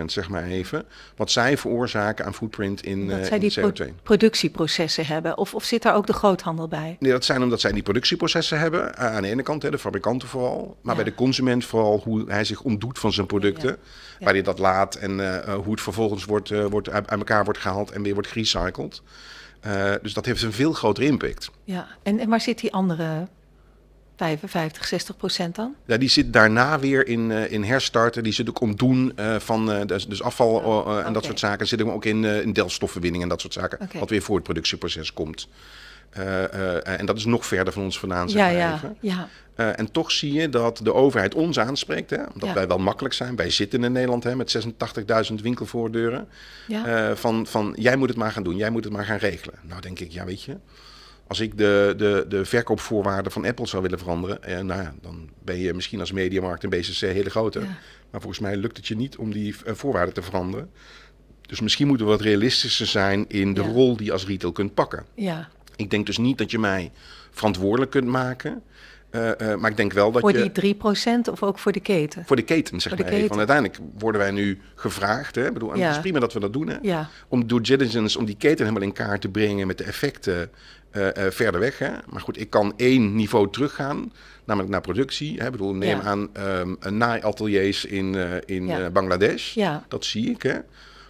35% 0.00 0.04
zeg 0.04 0.28
maar 0.28 0.44
even. 0.44 0.84
Wat 1.16 1.30
zij 1.30 1.58
veroorzaken 1.58 2.24
aan 2.24 2.34
footprint 2.34 2.82
in, 2.84 3.08
Dat 3.08 3.18
uh, 3.18 3.24
zij 3.24 3.38
in 3.38 3.40
die 3.40 3.60
CO2. 3.60 3.72
pro 3.72 3.86
productieprocessen 4.02 5.06
hebben. 5.06 5.38
Of, 5.38 5.54
of 5.54 5.64
zit 5.64 5.82
daar 5.82 5.94
ook 5.94 6.06
de 6.06 6.12
groothandel 6.12 6.68
bij? 6.68 6.96
Nee, 6.98 7.12
dat 7.12 7.24
zijn 7.24 7.42
omdat 7.42 7.60
zij 7.60 7.72
die 7.72 7.82
productieprocessen 7.82 8.58
hebben. 8.58 8.80
Uh, 8.80 9.14
aan 9.14 9.22
de 9.22 9.28
ene 9.28 9.42
kant, 9.42 9.62
hè, 9.62 9.70
de 9.70 9.78
fabrikanten 9.78 10.28
vooral. 10.28 10.76
Maar 10.82 10.96
Ja. 10.96 11.02
bij 11.02 11.10
de 11.10 11.16
consument 11.16 11.64
vooral 11.64 12.00
hoe 12.04 12.24
hij 12.26 12.44
zich 12.44 12.62
ontdoet 12.62 12.98
van 12.98 13.12
zijn 13.12 13.26
producten. 13.26 13.68
Ja. 13.68 13.76
Ja. 14.18 14.24
Waar 14.24 14.34
hij 14.34 14.42
dat 14.42 14.58
laat 14.58 14.94
en 14.94 15.18
uh, 15.18 15.54
hoe 15.54 15.70
het 15.72 15.80
vervolgens 15.80 16.24
wordt, 16.24 16.50
uh, 16.50 16.64
wordt 16.64 16.90
uit, 16.90 17.06
elkaar 17.08 17.44
wordt 17.44 17.58
gehaald 17.58 17.90
en 17.90 18.02
weer 18.02 18.14
wordt 18.14 18.28
gerecycled. 18.28 19.02
Dus 20.02 20.14
dat 20.14 20.24
heeft 20.26 20.42
een 20.42 20.52
veel 20.52 20.72
grotere 20.72 21.06
impact. 21.06 21.50
Ja, 21.64 21.86
en, 22.02 22.18
en 22.18 22.28
waar 22.28 22.40
zit 22.40 22.60
die 22.60 22.72
andere 22.72 23.28
55, 24.16 24.86
60 24.86 25.16
procent 25.16 25.54
dan? 25.54 25.74
Ja, 25.84 25.96
die 25.96 26.08
zit 26.08 26.32
daarna 26.32 26.78
weer 26.78 27.06
in, 27.06 27.30
uh, 27.30 27.52
in 27.52 27.64
herstarten. 27.64 28.22
Die 28.22 28.32
zit 28.32 28.48
ook 28.48 28.60
om 28.60 28.76
doen 28.76 29.12
uh, 29.16 29.36
van 29.38 29.70
uh, 29.70 29.80
dus, 29.86 30.06
dus 30.06 30.22
afval 30.22 30.86
uh, 30.98 31.06
en 31.06 31.12
dat 31.12 31.24
soort 31.24 31.38
zaken. 31.38 31.66
Zit 31.66 31.78
hem 31.78 31.90
ook 31.90 32.04
in, 32.04 32.24
in 32.24 32.52
delfstoffenwinning 32.52 33.22
en 33.22 33.28
dat 33.28 33.40
soort 33.40 33.52
zaken. 33.52 33.88
Wat 33.98 34.10
weer 34.10 34.22
voor 34.22 34.34
het 34.34 34.44
productieproces 34.44 35.12
komt. 35.12 35.48
En 36.84 37.06
dat 37.06 37.16
is 37.16 37.24
nog 37.24 37.46
verder 37.46 37.72
van 37.72 37.82
ons 37.82 37.98
vandaan, 37.98 38.30
zeg 38.30 38.40
Ja, 38.40 38.46
maar 38.46 38.56
ja, 38.56 38.74
even. 38.74 38.96
ja. 39.00 39.28
En 39.76 39.90
toch 39.90 40.10
zie 40.10 40.32
je 40.32 40.48
dat 40.48 40.80
de 40.82 40.94
overheid 40.94 41.34
ons 41.34 41.58
aanspreekt. 41.58 42.10
Hè? 42.10 42.16
Omdat 42.32 42.48
Ja. 42.48 42.54
wij 42.54 42.66
wel 42.66 42.78
makkelijk 42.78 43.14
zijn. 43.14 43.36
Wij 43.36 43.50
zitten 43.50 43.84
in 43.84 43.92
Nederland 43.92 44.24
hè, 44.24 44.36
met 44.36 44.56
86.000 45.28 45.34
winkelvoordeuren. 45.42 46.28
ja. 46.66 47.16
Van, 47.16 47.46
van 47.46 47.74
jij 47.78 47.96
moet 47.96 48.08
het 48.08 48.18
maar 48.18 48.32
gaan 48.32 48.42
doen, 48.42 48.56
jij 48.56 48.70
moet 48.70 48.84
het 48.84 48.92
maar 48.92 49.04
gaan 49.04 49.18
regelen. 49.18 49.54
Nou 49.62 49.80
denk 49.80 49.98
ik, 50.00 50.12
ja 50.12 50.24
weet 50.24 50.42
je, 50.42 50.56
als 51.26 51.40
ik 51.40 51.58
de, 51.58 51.94
de, 51.96 52.24
de 52.28 52.44
verkoopvoorwaarden 52.44 53.32
van 53.32 53.44
Apple 53.44 53.66
zou 53.66 53.82
willen 53.82 53.98
veranderen, 53.98 54.42
eh, 54.42 54.60
nou 54.60 54.82
ja, 54.82 54.94
dan 55.02 55.28
ben 55.42 55.58
je 55.58 55.74
misschien 55.74 56.00
als 56.00 56.12
mediamarkt 56.12 56.64
en 56.64 56.70
BCC 56.70 57.00
hele 57.00 57.30
grote. 57.30 57.60
Ja. 57.60 57.66
Maar 58.10 58.20
volgens 58.20 58.40
mij 58.40 58.56
lukt 58.56 58.76
het 58.76 58.86
je 58.86 58.96
niet 58.96 59.16
om 59.16 59.32
die 59.32 59.54
uh, 59.66 59.74
voorwaarden 59.74 60.14
te 60.14 60.22
veranderen. 60.22 60.70
Dus 61.40 61.60
misschien 61.60 61.86
moeten 61.86 62.06
we 62.06 62.12
wat 62.12 62.20
realistischer 62.20 62.86
zijn 62.86 63.24
in 63.28 63.54
de 63.54 63.62
Ja. 63.62 63.68
rol 63.68 63.96
die 63.96 64.06
je 64.06 64.12
als 64.12 64.26
retail 64.26 64.52
kunt 64.52 64.74
pakken. 64.74 65.04
ja. 65.14 65.48
Ik 65.76 65.90
denk 65.90 66.06
dus 66.06 66.18
niet 66.18 66.38
dat 66.38 66.50
je 66.50 66.58
mij 66.58 66.90
verantwoordelijk 67.30 67.90
kunt 67.90 68.06
maken. 68.06 68.62
Uh, 69.10 69.30
uh, 69.38 69.54
maar 69.54 69.70
ik 69.70 69.76
denk 69.76 69.92
wel 69.92 70.12
dat 70.12 70.20
Voor 70.20 70.32
je... 70.32 70.40
die 70.40 70.52
3 70.52 70.74
procent 70.74 71.28
of 71.28 71.42
ook 71.42 71.58
voor 71.58 71.72
de 71.72 71.80
keten? 71.80 72.24
Voor 72.26 72.36
de 72.36 72.42
keten, 72.42 72.80
zeg 72.80 72.92
Voor 72.92 72.96
de 73.04 73.10
maar 73.10 73.12
even. 73.20 73.28
Want 73.36 73.38
uiteindelijk 73.50 73.78
worden 73.98 74.20
wij 74.20 74.30
nu 74.30 74.60
gevraagd. 74.74 75.34
Hè? 75.34 75.46
Ik 75.46 75.52
bedoel, 75.52 75.72
en 75.72 75.78
Ja. 75.78 75.86
Het 75.86 75.94
is 75.94 76.00
prima 76.00 76.18
dat 76.18 76.32
we 76.32 76.40
dat 76.40 76.52
doen. 76.52 76.68
Hè? 76.68 76.76
Ja, 76.82 77.08
Om 77.28 77.46
due 77.46 77.60
diligence, 77.60 78.18
om 78.18 78.24
die 78.24 78.36
keten 78.36 78.66
helemaal 78.66 78.88
in 78.88 78.92
kaart 78.92 79.20
te 79.20 79.28
brengen 79.28 79.66
met 79.66 79.78
de 79.78 79.84
effecten 79.84 80.50
uh, 80.96 81.08
verder 81.30 81.60
weg. 81.60 81.78
Hè? 81.78 81.90
Maar 82.08 82.20
goed, 82.20 82.40
ik 82.40 82.50
kan 82.50 82.72
één 82.76 83.14
niveau 83.14 83.50
teruggaan, 83.50 84.12
namelijk 84.44 84.72
naar 84.72 84.80
productie. 84.80 85.38
Hè? 85.38 85.44
Ik 85.46 85.52
bedoel, 85.52 85.74
neem 85.74 85.98
Ja. 85.98 86.02
aan 86.02 86.28
um, 86.38 86.76
een 86.80 86.96
naaiateliers 86.96 87.84
in, 87.84 88.14
uh, 88.14 88.32
in 88.44 88.66
Ja. 88.66 88.90
Bangladesh. 88.90 89.54
ja. 89.54 89.84
Dat 89.88 90.04
zie 90.04 90.30
ik. 90.30 90.42
Hè? 90.42 90.58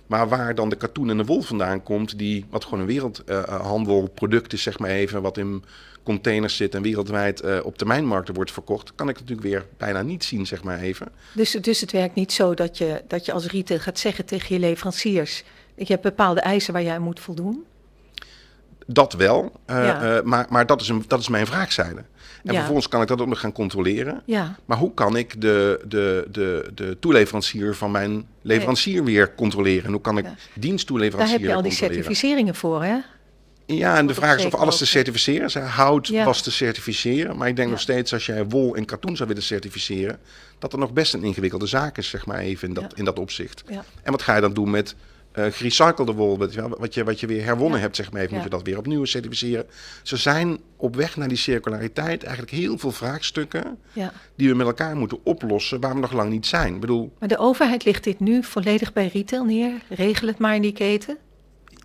Maar 0.07 0.29
waar 0.29 0.55
dan 0.55 0.69
de 0.69 0.77
katoen 0.77 1.11
en 1.11 1.17
de 1.17 1.25
wol 1.25 1.43
vandaan 1.43 1.83
komt, 1.83 2.19
die, 2.19 2.45
wat 2.51 2.65
gewoon 2.65 2.81
een 2.81 2.87
wereldhandelproduct 2.87 4.53
is, 4.53 4.63
zeg 4.63 4.79
maar 4.79 4.91
even, 4.91 5.23
wat 5.23 5.39
in 5.39 5.65
containers 6.03 6.57
zit 6.57 6.75
en 6.75 6.83
wereldwijd 6.83 7.45
uh, 7.45 7.59
op 7.63 7.79
termijnmarkten 7.79 8.35
wordt 8.35 8.53
verkocht, 8.53 8.95
kan 8.95 9.09
ik 9.09 9.15
natuurlijk 9.19 9.47
weer 9.49 9.67
bijna 9.77 10.03
niet 10.03 10.25
zien, 10.25 10.47
zeg 10.47 10.63
maar 10.63 10.81
even. 10.81 11.09
Dus, 11.35 11.51
dus 11.51 11.81
het 11.81 11.93
werkt 11.93 12.15
niet 12.15 12.33
zo 12.33 12.55
dat 12.55 12.79
je, 12.79 13.03
dat 13.09 13.25
je 13.27 13.33
als 13.33 13.47
retail 13.47 13.81
gaat 13.81 13.99
zeggen 13.99 14.25
tegen 14.25 14.55
je 14.55 14.61
leveranciers: 14.61 15.45
ik 15.75 15.89
heb 15.89 16.03
bepaalde 16.03 16.41
eisen 16.41 16.73
waar 16.73 16.83
jij 16.83 16.95
aan 16.95 17.03
moet 17.03 17.21
voldoen. 17.21 17.65
Dat 18.87 19.13
wel, 19.13 19.53
uh, 19.71 19.77
Ja. 19.85 20.17
uh, 20.17 20.23
maar, 20.23 20.47
maar 20.49 20.67
dat, 20.67 20.81
is 20.81 20.89
een, 20.89 21.05
dat 21.07 21.21
is 21.21 21.29
mijn 21.29 21.47
vraagzijde. 21.47 22.05
En 22.45 22.53
Ja. 22.53 22.55
vervolgens 22.55 22.89
kan 22.89 23.03
ik 23.03 23.09
dat 23.09 23.21
ook 23.21 23.27
nog 23.29 23.41
gaan 23.41 23.53
controleren. 23.53 24.23
Ja, 24.27 24.57
Maar 24.65 24.79
hoe 24.79 24.95
kan 24.95 25.17
ik 25.17 25.41
de, 25.41 25.81
de, 25.89 26.27
de, 26.31 26.71
de 26.75 26.97
toeleverancier 27.01 27.75
van 27.75 27.91
mijn 27.91 28.27
leverancier 28.43 29.05
weer 29.05 29.35
controleren? 29.35 29.85
En 29.85 29.93
hoe 29.93 30.01
kan 30.01 30.19
ik 30.19 30.25
Ja. 30.25 30.31
Daar 30.31 30.39
diensttoeleverancier 30.55 31.39
heb 31.39 31.49
je 31.49 31.55
al 31.55 31.63
die 31.63 31.73
certificeringen 31.73 32.55
voor, 32.55 32.83
hè? 32.85 32.97
Ja, 33.67 33.97
en 33.97 34.07
de 34.07 34.15
vraag 34.15 34.39
is 34.39 34.45
of 34.45 34.55
alles 34.55 34.79
te 34.79 34.87
certificeren 34.87 35.45
is. 35.47 35.55
Hout 35.55 36.07
Ja. 36.09 36.25
was 36.25 36.43
te 36.43 36.51
certificeren. 36.51 37.37
Maar 37.37 37.49
ik 37.49 37.57
denk 37.57 37.69
Ja. 37.69 37.75
nog 37.75 37.83
steeds 37.83 38.13
als 38.13 38.27
jij 38.27 38.45
wol 38.45 38.77
en 38.77 38.85
katoen 38.85 39.17
zou 39.17 39.29
willen 39.29 39.43
certificeren... 39.45 40.19
dat 40.59 40.73
er 40.73 40.79
nog 40.79 40.93
best 40.93 41.15
een 41.15 41.23
ingewikkelde 41.25 41.67
zaak 41.67 41.99
is, 41.99 42.09
zeg 42.09 42.27
maar 42.27 42.39
even, 42.39 42.69
in 42.69 42.75
dat, 42.75 42.83
Ja. 42.83 42.91
in 42.97 43.05
dat 43.05 43.19
opzicht. 43.19 43.65
En 44.03 44.11
wat 44.13 44.23
ga 44.23 44.35
je 44.35 44.41
dan 44.41 44.53
doen 44.53 44.71
met 44.71 44.95
uh, 45.35 45.45
gerecyclede 45.51 46.13
wol? 46.13 46.39
Wat, 46.39 46.55
je- 46.55 47.05
wat, 47.05 47.21
je, 47.21 47.27
weer 47.27 47.45
herwonnen 47.45 47.77
Ja. 47.79 47.85
hebt, 47.85 47.97
zeg 47.97 48.11
maar 48.13 48.21
even, 48.21 48.31
Ja. 48.33 48.37
moet 48.43 48.51
je 48.51 48.57
dat 48.57 48.67
weer 48.67 48.79
opnieuw 48.79 49.05
certificeren. 49.05 49.67
Ze 50.03 50.17
zijn 50.17 50.59
op 50.77 50.97
weg 50.97 51.17
naar 51.17 51.29
die 51.29 51.37
circulariteit 51.37 52.23
eigenlijk 52.23 52.57
heel 52.57 52.79
veel 52.79 52.93
vraagstukken... 52.93 53.79
ja. 53.93 54.13
die 54.37 54.49
we 54.49 54.55
met 54.55 54.67
elkaar 54.67 54.97
moeten 54.97 55.19
oplossen 55.25 55.81
waar 55.81 55.95
we 55.95 56.01
nog 56.01 56.13
lang 56.13 56.31
niet 56.31 56.47
zijn. 56.47 56.75
Ik 56.75 56.81
bedoel, 56.81 57.13
Maar 57.19 57.29
de 57.29 57.39
overheid 57.39 57.85
ligt 57.85 58.05
dit 58.05 58.21
nu 58.21 58.43
volledig 58.43 58.93
bij 58.93 59.07
retail 59.13 59.45
neer. 59.45 59.73
Regel 59.89 60.27
het 60.29 60.39
maar 60.39 60.55
in 60.55 60.63
die 60.63 60.73
keten. 60.73 61.19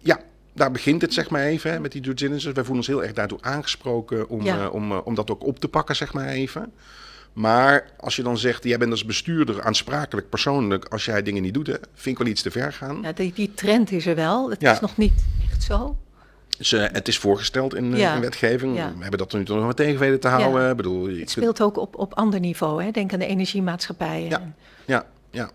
ja, 0.01 0.19
daar 0.53 0.71
begint 0.71 1.01
het 1.01 1.13
zeg 1.13 1.29
maar 1.29 1.43
even 1.43 1.71
hè, 1.71 1.79
met 1.79 1.91
die 1.91 2.01
due 2.01 2.13
diligence. 2.13 2.45
Wij 2.51 2.63
voelen 2.63 2.75
ons 2.77 2.87
heel 2.87 3.03
erg 3.03 3.13
daartoe 3.13 3.41
aangesproken 3.41 4.29
om, 4.29 4.45
uh, 4.45 4.67
om, 4.71 4.91
uh, 4.91 4.97
om 5.03 5.15
dat 5.15 5.31
ook 5.31 5.43
op 5.45 5.59
te 5.59 5.67
pakken, 5.67 5.95
zeg 5.95 6.13
maar 6.13 6.27
even. 6.27 6.71
Maar 7.33 7.89
als 7.99 8.15
je 8.15 8.23
dan 8.23 8.37
zegt, 8.37 8.63
jij 8.63 8.77
bent 8.77 8.91
als 8.91 9.05
bestuurder 9.05 9.61
aansprakelijk 9.63 10.29
persoonlijk 10.29 10.85
als 10.85 11.05
jij 11.05 11.23
dingen 11.23 11.41
niet 11.41 11.53
doet, 11.53 11.67
hè, 11.67 11.73
vind 11.93 12.17
ik 12.17 12.23
wel 12.23 12.31
iets 12.31 12.41
te 12.41 12.51
ver 12.51 12.73
gaan. 12.73 12.99
Ja, 13.01 13.11
die, 13.11 13.33
die 13.35 13.51
trend 13.53 13.91
is 13.91 14.05
er 14.05 14.15
wel. 14.15 14.49
Het 14.49 14.61
Ja. 14.61 14.71
is 14.71 14.79
nog 14.79 14.97
niet 14.97 15.13
echt 15.51 15.63
zo. 15.63 15.97
Dus, 16.57 16.71
het 16.71 17.07
is 17.07 17.17
voorgesteld 17.17 17.75
in, 17.75 17.93
eh, 17.93 17.99
Ja. 17.99 18.15
in 18.15 18.21
wetgeving. 18.21 18.75
Ja. 18.77 18.87
We 18.95 19.01
hebben 19.01 19.19
dat 19.19 19.31
er 19.31 19.37
nu 19.39 19.45
toch 19.45 19.55
nog 19.55 19.65
maar 19.65 19.73
tegen 19.73 19.99
weten 19.99 20.19
te 20.19 20.27
houden. 20.27 20.69
Ik 20.69 20.75
bedoel, 20.77 21.01
je 21.03 21.07
Het 21.09 21.17
kunt- 21.17 21.29
speelt 21.29 21.61
ook 21.61 21.77
op, 21.77 21.95
op 21.95 22.13
ander 22.13 22.39
niveau. 22.39 22.83
Hè? 22.83 22.91
Denk 22.91 23.13
aan 23.13 23.19
de 23.19 23.25
energiemaatschappijen. 23.25 24.29
Ja. 24.29 24.53
Ja, 24.85 25.05
ja. 25.31 25.49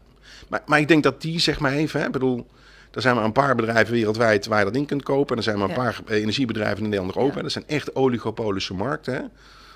Maar, 0.49 0.63
maar 0.67 0.79
ik 0.81 0.89
denk 0.89 1.03
dat 1.03 1.21
die, 1.23 1.39
zeg 1.41 1.61
maar 1.61 1.73
even, 1.73 2.01
hè, 2.01 2.11
bedoel, 2.11 2.47
er 2.93 3.03
zijn 3.03 3.15
maar 3.15 3.25
een 3.25 3.33
paar 3.33 3.55
bedrijven 3.55 3.95
wereldwijd 3.95 4.47
waar 4.47 4.59
je 4.59 4.65
dat 4.65 4.77
in 4.77 4.87
kunt 4.87 5.03
kopen. 5.03 5.31
En 5.31 5.37
er 5.37 5.43
zijn 5.43 5.59
maar 5.59 5.69
een 5.69 5.75
paar 5.75 6.01
eh, 6.07 6.17
energiebedrijven 6.23 6.77
in 6.85 6.89
Nederland 6.89 7.15
nog 7.15 7.25
open. 7.25 7.43
Dat 7.43 7.53
zijn 7.53 7.65
echt 7.67 7.95
oligopolische 7.95 8.75
markten. 8.75 9.15
Hè. 9.15 9.21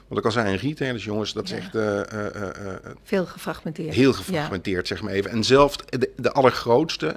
Wat 0.09 0.19
ik 0.19 0.25
al 0.25 0.31
zei, 0.31 0.57
retailers, 0.57 1.05
jongens, 1.05 1.33
dat 1.33 1.45
is 1.45 1.53
echt 1.53 1.75
eh, 1.75 2.01
eh, 2.13 2.27
eh, 2.27 2.75
Veel 3.03 3.27
gefragmenteerd. 3.27 3.95
heel 3.95 4.13
gefragmenteerd, 4.13 4.87
zeg 4.87 5.03
maar 5.03 5.13
even. 5.13 5.31
En 5.31 5.45
zelfs 5.45 5.77
de, 5.89 6.11
de 6.17 6.33
allergrootste 6.33 7.17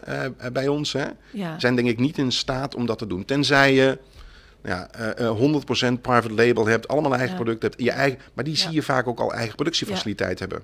bij 0.53 0.67
ons 0.67 0.93
hè, 0.93 1.05
zijn 1.57 1.75
denk 1.75 1.87
ik 1.87 1.99
niet 1.99 2.17
in 2.17 2.31
staat 2.31 2.75
om 2.75 2.85
dat 2.85 2.97
te 2.97 3.07
doen. 3.07 3.25
Tenzij 3.25 3.73
je 3.73 3.97
ja, 4.63 4.89
eh, 4.91 5.29
100% 5.37 6.01
private 6.01 6.33
label 6.33 6.67
hebt, 6.67 6.87
allemaal 6.87 7.11
eigen 7.11 7.29
Ja. 7.29 7.35
producten 7.35 7.69
hebt. 7.69 7.81
Je 7.81 7.91
eigen, 7.91 8.19
maar 8.33 8.43
die 8.43 8.53
Ja. 8.53 8.59
zie 8.59 8.71
je 8.71 8.81
vaak 8.81 9.07
ook 9.07 9.19
al 9.19 9.33
eigen 9.33 9.55
productiefaciliteit 9.55 10.39
hebben. 10.39 10.63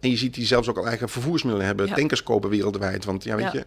En 0.00 0.10
je 0.10 0.16
ziet 0.16 0.34
die 0.34 0.46
zelfs 0.46 0.68
ook 0.68 0.78
al 0.78 0.86
eigen 0.86 1.08
vervoersmiddelen 1.08 1.66
hebben. 1.66 1.94
Tankers 1.94 2.22
kopen 2.22 2.50
wereldwijd. 2.50 3.04
Want 3.04 3.24
ja, 3.24 3.36
weet 3.36 3.52
je, 3.52 3.64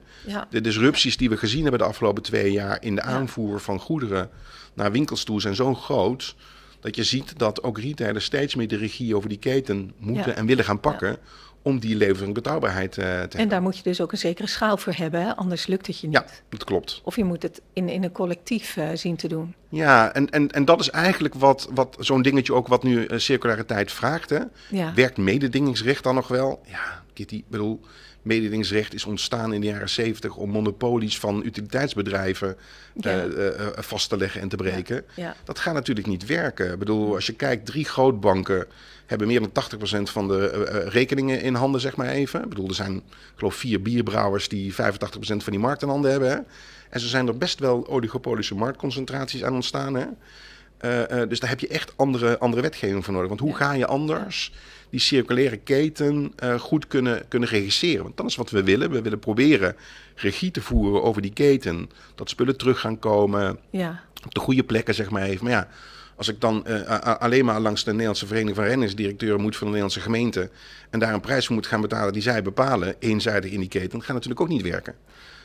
de 0.49 0.61
disrupties 0.61 1.17
die 1.17 1.29
we 1.29 1.37
gezien 1.37 1.61
hebben 1.61 1.79
de 1.79 1.85
afgelopen 1.85 2.23
twee 2.23 2.51
jaar 2.51 2.77
in 2.81 2.95
de 2.95 3.01
aanvoer 3.01 3.59
van 3.59 3.79
goederen 3.79 4.29
naar 4.73 4.91
winkels 4.91 5.23
toe 5.23 5.41
zijn 5.41 5.55
zo 5.55 5.73
groot. 5.73 6.35
Dat 6.83 6.95
je 6.95 7.03
ziet 7.03 7.39
dat 7.39 7.63
ook 7.63 7.79
retailers 7.79 8.25
steeds 8.25 8.55
meer 8.55 8.67
de 8.67 8.77
regie 8.77 9.15
over 9.15 9.29
die 9.29 9.37
keten 9.37 9.91
moeten 9.97 10.31
Ja. 10.31 10.37
en 10.37 10.45
willen 10.45 10.65
gaan 10.65 10.79
pakken. 10.79 11.17
Om 11.61 11.79
die 11.79 11.95
levering 11.95 12.33
betrouwbaarheid 12.33 12.97
eh, 12.97 13.03
te 13.03 13.09
hebben. 13.09 13.39
En 13.39 13.47
daar 13.47 13.61
moet 13.61 13.77
je 13.77 13.83
dus 13.83 14.01
ook 14.01 14.11
een 14.11 14.17
zekere 14.17 14.47
schaal 14.47 14.77
voor 14.77 14.93
hebben, 14.93 15.21
hè? 15.21 15.35
anders 15.35 15.67
lukt 15.67 15.87
het 15.87 15.99
je 15.99 16.07
niet. 16.07 16.15
Ja, 16.15 16.25
dat 16.49 16.63
klopt. 16.63 17.01
Of 17.03 17.15
je 17.15 17.23
moet 17.23 17.41
het 17.41 17.61
in, 17.73 17.89
in 17.89 18.03
een 18.03 18.11
collectief 18.11 18.77
eh, 18.77 18.87
zien 18.93 19.15
te 19.15 19.27
doen. 19.27 19.55
Ja, 19.69 20.13
en, 20.13 20.29
en, 20.29 20.51
en 20.51 20.65
dat 20.65 20.79
is 20.79 20.89
eigenlijk 20.89 21.33
wat, 21.33 21.69
wat 21.73 21.95
zo'n 21.99 22.21
dingetje 22.21 22.53
ook 22.53 22.67
wat 22.67 22.83
nu 22.83 23.05
eh, 23.05 23.17
circulariteit 23.17 23.91
vraagt. 23.91 24.29
Hè? 24.29 24.39
Ja. 24.69 24.93
Werkt 24.93 25.17
mededingingsrecht 25.17 26.03
dan 26.03 26.15
nog 26.15 26.27
wel? 26.27 26.61
Ja, 26.67 27.03
Kitty, 27.13 27.35
ik 27.35 27.49
bedoel, 27.49 27.79
mededingingsrecht 28.23 28.93
is 28.93 29.05
ontstaan 29.05 29.53
in 29.53 29.61
de 29.61 29.67
jaren 29.67 29.89
zeventig 29.89 30.35
om 30.35 30.49
monopolies 30.49 31.19
van 31.19 31.45
utiliteitsbedrijven 31.45 32.55
Ja. 32.93 33.09
eh, 33.09 33.23
eh, 33.25 33.67
eh, 33.67 33.67
vast 33.77 34.09
te 34.09 34.17
leggen 34.17 34.41
en 34.41 34.49
te 34.49 34.55
breken. 34.55 35.03
Ja. 35.15 35.35
Dat 35.43 35.59
gaat 35.59 35.73
natuurlijk 35.73 36.07
niet 36.07 36.25
werken. 36.25 36.71
Ik 36.71 36.79
bedoel, 36.79 37.13
als 37.15 37.25
je 37.25 37.33
kijkt, 37.33 37.65
drie 37.65 37.85
grootbanken 37.85 38.65
hebben 39.05 39.27
meer 39.27 39.39
dan 39.39 39.51
80% 39.51 40.09
van 40.09 40.27
de 40.27 40.47
rekeningen 40.89 41.41
in 41.41 41.53
handen, 41.55 41.81
zeg 41.81 41.95
maar 41.95 42.07
even. 42.07 42.43
Ik 42.43 42.49
bedoel, 42.49 42.67
er 42.67 42.75
zijn, 42.75 42.95
ik 42.95 43.03
geloof, 43.35 43.55
vier 43.55 43.81
bierbrouwers 43.81 44.47
die 44.49 44.73
85% 44.73 44.75
van 45.43 45.51
die 45.51 45.59
markt 45.59 45.81
in 45.81 45.87
handen 45.87 46.11
hebben. 46.11 46.29
Hè? 46.29 46.37
En 46.89 46.99
zo 46.99 47.07
zijn 47.07 47.27
er 47.27 47.37
best 47.37 47.59
wel 47.59 47.87
oligopolische 47.87 48.55
marktconcentraties 48.55 49.43
aan 49.43 49.53
ontstaan. 49.53 49.95
Hè? 49.95 50.05
Dus 51.27 51.39
daar 51.39 51.49
heb 51.49 51.59
je 51.59 51.67
echt 51.67 51.93
andere, 51.95 52.37
andere 52.39 52.61
wetgeving 52.61 53.03
voor 53.03 53.13
nodig. 53.13 53.27
Want 53.27 53.39
hoe 53.39 53.55
ga 53.55 53.73
je 53.73 53.87
anders 53.87 54.51
die 54.93 55.01
circulaire 55.01 55.57
keten 55.57 56.33
eh, 56.35 56.59
goed 56.59 56.87
kunnen, 56.87 57.27
kunnen 57.27 57.49
regisseren? 57.49 58.03
Want 58.03 58.17
dat 58.17 58.25
is 58.25 58.35
wat 58.35 58.49
we 58.49 58.63
willen. 58.63 58.91
We 58.91 59.01
willen 59.01 59.19
proberen 59.19 59.75
regie 60.15 60.51
te 60.51 60.61
voeren 60.61 61.03
over 61.03 61.21
die 61.21 61.33
keten. 61.33 61.89
Dat 62.15 62.29
spullen 62.29 62.57
terug 62.57 62.79
gaan 62.79 62.99
komen 62.99 63.59
Ja. 63.69 64.03
op 64.25 64.33
de 64.33 64.39
goede 64.39 64.63
plekken, 64.63 64.93
zeg 64.93 65.09
maar 65.09 65.21
even. 65.21 65.43
Maar 65.43 65.53
ja, 65.53 65.67
als 66.15 66.27
ik 66.27 66.41
dan 66.41 66.65
eh, 66.65 66.99
alleen 66.99 67.45
maar 67.45 67.59
langs 67.59 67.83
de 67.83 67.91
Nederlandse 67.91 68.25
Vereniging 68.27 68.55
van 68.55 68.65
Renningsdirecteuren 68.65 69.41
moet 69.41 69.55
van 69.55 69.67
de 69.67 69.73
Nederlandse 69.73 69.99
gemeente 69.99 70.49
en 70.89 70.99
daar 70.99 71.13
een 71.13 71.21
prijs 71.21 71.45
voor 71.45 71.55
moet 71.55 71.67
gaan 71.67 71.81
betalen 71.81 72.13
die 72.13 72.21
zij 72.21 72.41
bepalen, 72.41 72.95
eenzijdig 72.99 73.51
in 73.51 73.59
die 73.59 73.69
keten, 73.69 74.01
gaat 74.01 74.13
natuurlijk 74.13 74.41
ook 74.41 74.47
niet 74.47 74.61
werken. 74.61 74.95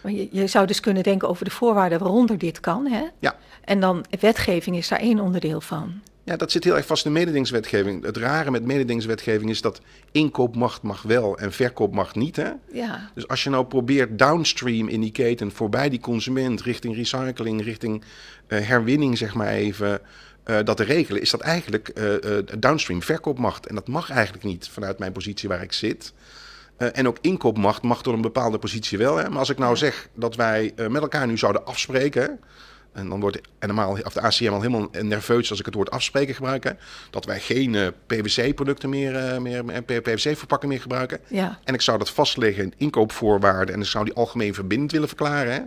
Maar 0.02 0.12
je, 0.12 0.28
je 0.32 0.46
zou 0.46 0.66
dus 0.66 0.80
kunnen 0.80 1.02
denken 1.02 1.28
over 1.28 1.44
de 1.44 1.50
voorwaarden 1.50 1.98
waaronder 1.98 2.38
dit 2.38 2.60
kan. 2.60 2.86
Hè? 2.86 3.02
Ja. 3.18 3.36
En 3.64 3.80
dan 3.80 4.04
wetgeving 4.20 4.76
is 4.76 4.88
daar 4.88 5.00
één 5.00 5.20
onderdeel 5.20 5.60
van. 5.60 6.00
Ja, 6.28 6.36
dat 6.36 6.50
zit 6.50 6.64
heel 6.64 6.76
erg 6.76 6.86
vast 6.86 7.04
in 7.04 7.12
de 7.12 7.18
mededingingswetgeving. 7.18 8.04
Het 8.04 8.16
rare 8.16 8.50
met 8.50 8.64
mededingingswetgeving 8.64 9.50
is 9.50 9.60
dat 9.60 9.80
inkoopmacht 10.12 10.82
mag 10.82 11.02
wel 11.02 11.38
en 11.38 11.52
verkoopmacht 11.52 12.14
niet. 12.14 12.36
Hè? 12.36 12.50
Ja. 12.72 13.10
Dus 13.14 13.28
als 13.28 13.44
je 13.44 13.50
nou 13.50 13.64
probeert 13.64 14.18
downstream 14.18 14.88
in 14.88 15.00
die 15.00 15.10
keten 15.12 15.52
voorbij 15.52 15.88
die 15.88 16.00
consument, 16.00 16.62
richting 16.62 16.96
recycling, 16.96 17.62
richting 17.62 18.02
eh, 18.46 18.66
herwinning, 18.66 19.18
zeg 19.18 19.34
maar 19.34 19.48
even, 19.48 20.00
eh, 20.44 20.56
dat 20.64 20.76
te 20.76 20.84
regelen, 20.84 21.20
is 21.20 21.30
dat 21.30 21.40
eigenlijk 21.40 21.88
eh, 21.88 22.12
downstream 22.58 23.02
verkoopmacht. 23.02 23.66
En 23.66 23.74
dat 23.74 23.88
mag 23.88 24.10
eigenlijk 24.10 24.44
niet 24.44 24.68
vanuit 24.68 24.98
mijn 24.98 25.12
positie 25.12 25.48
waar 25.48 25.62
ik 25.62 25.72
zit. 25.72 26.12
En 26.76 27.08
ook 27.08 27.18
inkoopmacht 27.20 27.82
mag 27.82 28.02
door 28.02 28.14
een 28.14 28.20
bepaalde 28.20 28.58
positie 28.58 28.98
wel. 28.98 29.16
Hè? 29.16 29.28
Maar 29.28 29.38
als 29.38 29.50
ik 29.50 29.58
nou 29.58 29.76
zeg 29.76 30.08
dat 30.14 30.36
wij 30.36 30.72
met 30.76 31.02
elkaar 31.02 31.26
nu 31.26 31.38
zouden 31.38 31.66
afspreken. 31.66 32.40
En 32.98 33.08
dan 33.08 33.20
wordt 33.20 33.40
NMA, 33.60 33.88
of 33.88 34.12
de 34.12 34.20
ACM 34.20 34.52
al 34.52 34.60
helemaal 34.60 34.88
nerveus 35.02 35.50
als 35.50 35.58
ik 35.58 35.66
het 35.66 35.74
woord 35.74 35.90
afspreken 35.90 36.34
gebruik. 36.34 36.64
hè, 36.64 36.70
Dat 37.10 37.24
wij 37.24 37.40
geen 37.40 37.74
eh, 37.74 37.86
PVC-producten 38.06 38.88
meer, 38.88 39.16
eh, 39.16 39.38
meer, 39.38 39.82
PVC-verpakkingen 39.82 40.74
meer 40.74 40.82
gebruiken. 40.82 41.20
Ja. 41.26 41.58
En 41.64 41.74
ik 41.74 41.80
zou 41.80 41.98
dat 41.98 42.10
vastleggen 42.10 42.62
in 42.62 42.74
inkoopvoorwaarden. 42.76 43.74
En 43.74 43.80
ik 43.80 43.86
zou 43.86 44.04
die 44.04 44.14
algemeen 44.14 44.54
verbindend 44.54 44.92
willen 44.92 45.08
verklaren. 45.08 45.52
Hè? 45.52 45.60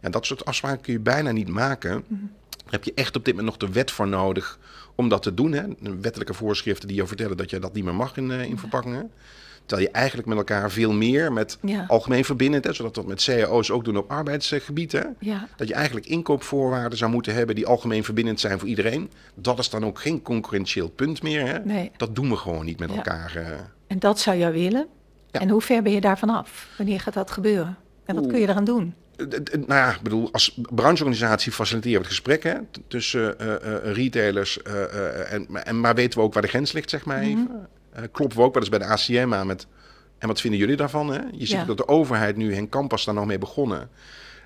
Ja, 0.00 0.08
dat 0.10 0.26
soort 0.26 0.44
afspraken 0.44 0.80
kun 0.80 0.92
je 0.92 0.98
bijna 0.98 1.30
niet 1.30 1.48
maken. 1.48 2.04
Daar 2.08 2.72
heb 2.72 2.84
je 2.84 2.92
echt 2.94 3.16
op 3.16 3.24
dit 3.24 3.34
moment 3.34 3.58
nog 3.58 3.68
de 3.68 3.74
wet 3.74 3.90
voor 3.90 4.08
nodig 4.08 4.58
om 4.94 5.08
dat 5.08 5.22
te 5.22 5.34
doen. 5.34 5.52
Hè? 5.52 5.62
Wettelijke 6.00 6.34
voorschriften 6.34 6.86
die 6.88 6.96
jou 6.96 7.08
vertellen 7.08 7.36
dat 7.36 7.50
je 7.50 7.58
dat 7.58 7.74
niet 7.74 7.84
meer 7.84 7.94
mag 7.94 8.16
in, 8.16 8.30
eh, 8.30 8.42
in 8.42 8.58
verpakkingen. 8.58 9.10
Terwijl 9.66 9.88
je 9.88 9.94
eigenlijk 9.94 10.28
met 10.28 10.36
elkaar 10.38 10.70
veel 10.70 10.92
meer 10.92 11.32
met 11.32 11.58
Ja. 11.62 11.84
algemeen 11.88 12.24
verbindend, 12.24 12.64
hè, 12.64 12.72
zodat 12.72 12.94
we 12.96 13.00
dat 13.00 13.10
met 13.10 13.24
cao's 13.24 13.70
ook 13.70 13.84
doen 13.84 13.96
op 13.96 14.10
arbeidsgebied. 14.10 14.92
Hè? 14.92 15.02
Ja. 15.18 15.48
Dat 15.56 15.68
je 15.68 15.74
eigenlijk 15.74 16.06
inkoopvoorwaarden 16.06 16.98
zou 16.98 17.10
moeten 17.10 17.34
hebben 17.34 17.54
die 17.54 17.66
algemeen 17.66 18.04
verbindend 18.04 18.40
zijn 18.40 18.58
voor 18.58 18.68
iedereen. 18.68 19.10
Dat 19.34 19.58
is 19.58 19.70
dan 19.70 19.84
ook 19.84 19.98
geen 20.00 20.22
concurrentieel 20.22 20.88
punt 20.88 21.22
meer. 21.22 21.46
Hè? 21.46 21.58
Nee. 21.58 21.90
Dat 21.96 22.14
doen 22.14 22.28
we 22.30 22.36
gewoon 22.36 22.64
niet 22.64 22.78
met 22.78 22.90
Ja. 22.90 22.96
elkaar. 22.96 23.32
eh. 23.36 23.46
En 23.86 23.98
dat 23.98 24.18
zou 24.18 24.36
jij 24.38 24.52
willen. 24.52 24.86
En 25.30 25.48
hoe 25.48 25.60
ver 25.60 25.82
ben 25.82 25.92
je 25.92 26.00
daarvan 26.00 26.30
af? 26.30 26.68
Wanneer 26.78 27.00
gaat 27.00 27.14
dat 27.14 27.30
gebeuren? 27.30 27.76
En 28.04 28.14
wat 28.14 28.24
Oeh. 28.24 28.32
kun 28.32 28.42
je 28.42 28.48
eraan 28.48 28.64
doen? 28.64 28.94
Eh, 29.16 29.26
Nou 29.52 29.80
ja, 29.80 29.90
ik 29.90 30.00
bedoel, 30.00 30.28
als 30.32 30.60
brancheorganisatie 30.74 31.52
faciliteren 31.52 31.96
we 31.96 32.02
het 32.06 32.14
gesprek 32.14 32.42
hè, 32.42 32.54
tussen 32.88 33.38
eh, 33.38 33.92
retailers. 33.92 34.62
en, 34.62 35.46
maar- 35.48 35.62
en, 35.62 35.80
maar 35.80 35.94
weten 35.94 36.18
we 36.18 36.24
ook 36.24 36.32
waar 36.32 36.42
de 36.42 36.48
grens 36.48 36.72
ligt, 36.72 36.90
zeg 36.90 37.04
maar 37.04 37.20
even. 37.20 37.48
Eh, 37.50 37.56
kloppen 38.12 38.38
we 38.38 38.44
ook 38.44 38.52
wel 38.54 38.62
eens 38.62 38.70
bij 38.70 38.78
de 38.78 38.84
ACM 38.84 39.34
aan 39.34 39.46
met... 39.46 39.66
En 40.18 40.28
wat 40.28 40.40
vinden 40.40 40.60
jullie 40.60 40.76
daarvan? 40.76 41.12
Hè? 41.12 41.18
Je 41.32 41.46
ziet 41.46 41.48
Ja. 41.50 41.64
dat 41.64 41.76
de 41.76 41.88
overheid 41.88 42.36
nu, 42.36 42.54
Henk 42.54 42.70
Kampas 42.70 43.04
daar 43.04 43.14
nog 43.14 43.26
mee 43.26 43.38
begonnen... 43.38 43.88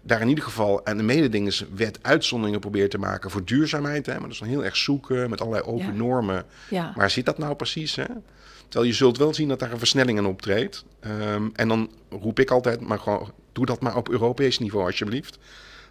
daar 0.02 0.20
in 0.20 0.28
ieder 0.28 0.44
geval 0.44 0.86
aan 0.86 0.96
de 0.96 1.02
mededingingswet 1.02 1.98
uitzonderingen 2.02 2.60
probeert 2.60 2.90
te 2.90 2.98
maken 2.98 3.30
voor 3.30 3.44
duurzaamheid. 3.44 4.06
Hè? 4.06 4.12
Maar 4.12 4.22
dat 4.22 4.30
is 4.30 4.38
dan 4.38 4.48
heel 4.48 4.64
erg 4.64 4.76
zoeken 4.76 5.30
met 5.30 5.40
allerlei 5.40 5.64
open 5.64 5.86
Ja. 5.86 5.92
normen. 5.92 6.44
Ja. 6.70 6.92
Waar 6.96 7.10
zit 7.10 7.26
dat 7.26 7.38
nou 7.38 7.54
precies? 7.54 7.96
Hè? 7.96 8.04
Terwijl 8.68 8.90
je 8.90 8.96
zult 8.96 9.18
wel 9.18 9.34
zien 9.34 9.48
dat 9.48 9.58
daar 9.58 9.72
een 9.72 9.78
versnelling 9.78 10.18
in 10.18 10.26
optreedt. 10.26 10.84
Ehm, 11.00 11.48
en 11.52 11.68
dan 11.68 11.90
roep 12.10 12.40
ik 12.40 12.50
altijd, 12.50 12.80
maar 12.80 12.98
gewoon, 12.98 13.32
doe 13.52 13.66
dat 13.66 13.80
maar 13.80 13.96
op 13.96 14.08
Europees 14.08 14.58
niveau 14.58 14.84
alsjeblieft. 14.86 15.38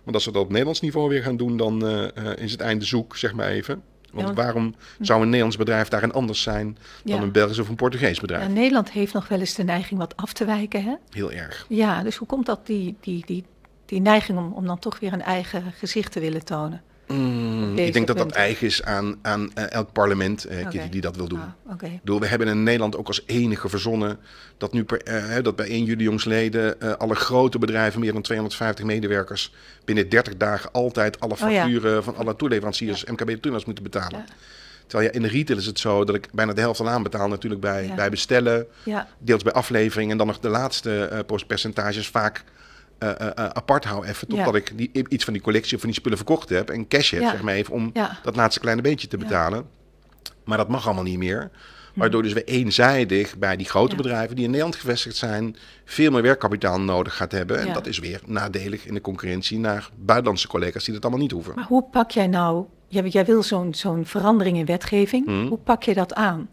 Want 0.04 0.16
als 0.16 0.26
we 0.26 0.32
dat 0.32 0.42
op 0.44 0.50
Nederlands 0.50 0.82
niveau 0.82 1.10
weer 1.10 1.24
gaan 1.24 1.38
doen, 1.38 1.58
dan 1.58 1.86
eh, 1.88 2.04
eh, 2.18 2.38
is 2.38 2.52
het 2.52 2.62
einde 2.62 2.86
zoek, 2.86 3.18
zeg 3.18 3.34
maar 3.34 3.48
even. 3.48 3.84
Want 4.24 4.36
want- 4.36 4.46
waarom 4.46 4.76
zou 5.00 5.20
een 5.20 5.26
Nederlands 5.26 5.58
bedrijf 5.58 5.88
daarin 5.88 6.14
anders 6.14 6.42
zijn 6.42 6.78
dan 7.04 7.22
een 7.22 7.32
Belgisch 7.32 7.60
of 7.60 7.70
een 7.70 7.76
Portugees 7.76 8.20
bedrijf? 8.20 8.42
Ja, 8.44 8.50
Nederland 8.50 8.92
heeft 8.92 9.14
nog 9.14 9.28
wel 9.28 9.40
eens 9.40 9.54
de 9.54 9.64
neiging 9.64 10.00
wat 10.00 10.16
af 10.16 10.34
te 10.34 10.46
wijken. 10.46 10.84
Hè? 10.84 10.94
Heel 11.12 11.32
erg. 11.32 11.66
Ja, 11.70 12.04
dus 12.04 12.16
hoe 12.16 12.28
komt 12.28 12.46
dat, 12.46 12.66
die, 12.66 12.96
die, 13.02 13.24
die, 13.26 13.44
die 13.86 14.02
neiging 14.02 14.38
om, 14.38 14.52
om 14.54 14.66
dan 14.66 14.80
toch 14.80 15.00
weer 15.00 15.14
een 15.14 15.22
eigen 15.22 15.64
gezicht 15.78 16.12
te 16.12 16.20
willen 16.20 16.46
tonen? 16.46 16.82
Mm, 17.08 17.37
ik 17.80 17.94
denk 17.94 18.08
dat 18.08 18.18
dat 18.18 18.32
eigen 18.32 18.68
is 18.68 18.84
aan, 18.84 19.16
aan 19.22 19.54
eh, 19.54 19.72
elk 19.72 19.92
parlement, 19.92 20.46
eh, 20.46 20.68
die 20.90 21.02
dat 21.02 21.16
wil 21.16 21.28
doen. 21.28 21.40
Ah, 21.40 21.82
we 22.20 22.28
hebben 22.28 22.48
in 22.48 22.64
Nederland 22.64 22.98
ook 22.98 23.08
als 23.08 23.24
enige 23.26 23.70
verzonnen 23.70 24.18
dat 24.58 24.74
nu 24.74 24.84
per, 24.84 25.02
eh, 25.04 25.44
dat 25.44 25.56
bij 25.56 25.70
1 25.70 25.84
juli 25.84 26.04
jongsleden 26.04 26.98
alle 27.00 27.16
grote 27.16 27.60
bedrijven, 27.60 28.00
meer 28.00 28.14
dan 28.14 28.22
250 28.22 28.86
medewerkers, 28.86 29.54
binnen 29.86 30.10
30 30.10 30.38
dagen 30.38 30.72
altijd 30.72 31.20
alle 31.20 31.34
Oh 31.34 31.40
ja. 31.40 31.46
facturen 31.46 32.04
van 32.04 32.16
alle 32.16 32.36
toeleveranciers, 32.36 33.04
MKB 33.04 33.16
toeleveranciers 33.18 33.66
moeten 33.66 33.84
betalen. 33.84 34.20
Ja. 34.20 34.34
Terwijl 34.88 35.10
ja, 35.10 35.16
in 35.16 35.22
de 35.22 35.28
retail 35.28 35.60
is 35.60 35.66
het 35.66 35.80
zo 35.80 36.04
dat 36.04 36.16
ik 36.16 36.28
bijna 36.32 36.54
de 36.54 36.62
helft 36.62 36.80
al 36.80 36.90
aanbetaal 36.90 37.28
natuurlijk 37.28 37.62
bij, 37.62 37.86
Ja. 37.88 37.96
bij 37.96 38.10
bestellen, 38.10 38.68
Ja, 38.84 39.08
deels 39.20 39.44
bij 39.44 39.54
aflevering 39.54 40.12
en 40.12 40.18
dan 40.18 40.28
nog 40.28 40.40
de 40.40 40.50
laatste 40.50 41.04
eh, 41.04 41.36
percentages 41.48 42.08
vaak 42.08 42.44
eh, 43.00 43.10
eh, 43.10 43.28
eh, 43.28 43.32
apart 43.36 43.84
hou 43.86 44.06
even, 44.06 44.28
totdat 44.28 44.54
Ja. 44.54 44.60
ik 44.60 44.72
die, 44.78 44.90
iets 45.10 45.24
van 45.24 45.34
die 45.34 45.42
collectie 45.42 45.74
of 45.74 45.80
van 45.80 45.90
die 45.90 46.00
spullen 46.00 46.18
verkocht 46.18 46.50
heb 46.50 46.70
en 46.70 46.88
cash 46.88 47.12
heb, 47.12 47.22
Ja. 47.22 47.30
zeg 47.32 47.42
maar 47.42 47.54
even, 47.54 47.74
om 47.74 47.90
Ja. 47.94 48.20
dat 48.24 48.36
laatste 48.36 48.60
kleine 48.60 48.82
beetje 48.82 49.08
te 49.08 49.18
betalen. 49.18 49.66
Maar 50.44 50.58
dat 50.58 50.68
mag 50.68 50.86
allemaal 50.86 51.04
niet 51.04 51.18
meer. 51.18 51.50
Waardoor 51.94 52.24
dus 52.24 52.34
we 52.34 52.44
eenzijdig 52.44 53.38
bij 53.38 53.56
die 53.58 53.66
grote 53.66 53.96
bedrijven 53.96 54.36
die 54.36 54.44
in 54.46 54.50
Nederland 54.52 54.76
gevestigd 54.80 55.16
zijn, 55.16 55.56
veel 55.86 56.12
meer 56.12 56.22
werkkapitaal 56.22 56.80
nodig 56.80 57.16
gaat 57.16 57.32
hebben. 57.32 57.60
En 57.60 57.74
dat 57.74 57.88
is 57.88 58.00
weer 58.00 58.22
nadelig 58.26 58.86
in 58.86 58.94
de 58.94 59.02
concurrentie 59.02 59.60
naar 59.60 59.90
buitenlandse 59.96 60.48
collega's 60.48 60.84
die 60.84 60.94
dat 60.94 61.04
allemaal 61.04 61.22
niet 61.22 61.32
hoeven. 61.32 61.56
maar 61.56 61.64
hoe 61.66 61.84
pak 61.92 62.12
jij 62.12 62.28
nou, 62.28 62.66
jij, 62.88 63.04
jij 63.08 63.26
wil 63.26 63.44
zo'n 63.44 63.74
zo'n 63.74 64.06
verandering 64.06 64.58
in 64.58 64.66
wetgeving, 64.66 65.26
Mhm. 65.26 65.48
hoe 65.48 65.58
pak 65.58 65.84
je 65.84 65.94
dat 65.94 66.14
aan? 66.14 66.50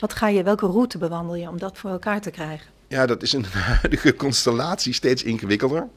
Wat 0.00 0.12
ga 0.12 0.28
je, 0.28 0.42
welke 0.42 0.66
route 0.66 0.98
bewandel 0.98 1.34
je 1.34 1.48
om 1.48 1.58
dat 1.58 1.78
voor 1.78 1.90
elkaar 1.90 2.20
te 2.20 2.30
krijgen? 2.30 2.66
Ja, 2.96 3.06
dat 3.06 3.22
is 3.22 3.34
in 3.34 3.42
de 3.42 3.48
huidige 3.80 4.14
constellatie 4.14 4.92
steeds 4.92 5.22
ingewikkelder. 5.22 5.88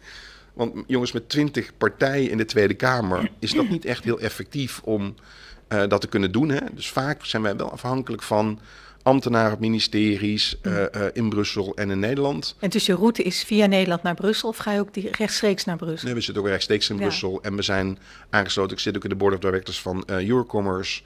Want 0.53 0.83
jongens, 0.87 1.11
met 1.11 1.29
twintig 1.29 1.77
partijen 1.77 2.29
in 2.29 2.37
de 2.37 2.45
Tweede 2.45 2.73
Kamer 2.73 3.31
is 3.39 3.51
dat 3.51 3.69
niet 3.69 3.85
echt 3.85 4.03
heel 4.03 4.19
effectief 4.19 4.81
om 4.83 5.15
eh, 5.67 5.87
dat 5.87 6.01
te 6.01 6.07
kunnen 6.07 6.31
doen. 6.31 6.49
Hè? 6.49 6.59
Dus 6.73 6.89
vaak 6.89 7.25
zijn 7.25 7.41
wij 7.41 7.55
wel 7.55 7.71
afhankelijk 7.71 8.23
van 8.23 8.59
ambtenaren 9.03 9.53
op 9.53 9.59
ministeries 9.59 10.57
uh, 10.61 10.73
uh, 10.73 10.85
in 11.13 11.29
Brussel 11.29 11.75
en 11.75 11.91
in 11.91 11.99
Nederland. 11.99 12.55
En 12.59 12.69
dus 12.69 12.85
je 12.85 12.95
route 12.95 13.23
is 13.23 13.43
via 13.43 13.65
Nederland 13.65 14.03
naar 14.03 14.15
Brussel 14.15 14.49
of 14.49 14.57
ga 14.57 14.71
je 14.71 14.79
ook 14.79 14.93
die 14.93 15.09
rechtstreeks 15.11 15.65
naar 15.65 15.77
Brussel? 15.77 16.05
Nee, 16.05 16.15
we 16.15 16.21
zitten 16.21 16.43
ook 16.43 16.49
rechtstreeks 16.49 16.89
in 16.89 16.95
ja. 16.95 17.01
Brussel 17.01 17.41
en 17.41 17.55
we 17.55 17.61
zijn 17.61 17.97
aangesloten. 18.29 18.71
Ik 18.71 18.79
zit 18.79 18.95
ook 18.95 19.03
in 19.03 19.09
de 19.09 19.15
board 19.15 19.33
of 19.33 19.39
directors 19.39 19.81
van 19.81 20.03
Eurocommerce, 20.05 21.01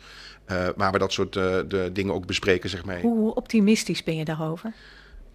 waar 0.76 0.92
we 0.92 0.98
dat 0.98 1.14
soort 1.14 1.34
de 1.34 1.90
dingen 1.94 2.14
ook 2.14 2.26
bespreken, 2.26 2.70
zeg 2.70 2.86
maar. 2.86 3.02
Hoe 3.02 3.36
optimistisch 3.36 4.04
ben 4.04 4.16
je 4.16 4.26
daarover? 4.26 4.74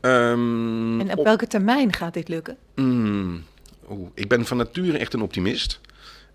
Um, 0.00 1.00
en 1.00 1.10
op, 1.10 1.18
op, 1.18 1.24
welke 1.24 1.46
termijn 1.46 1.92
gaat 1.92 2.14
dit 2.14 2.28
lukken? 2.28 2.56
Mm, 2.74 3.44
ik 4.14 4.28
ben 4.28 4.46
van 4.46 4.56
nature 4.56 4.98
echt 4.98 5.14
een 5.14 5.22
optimist. 5.22 5.80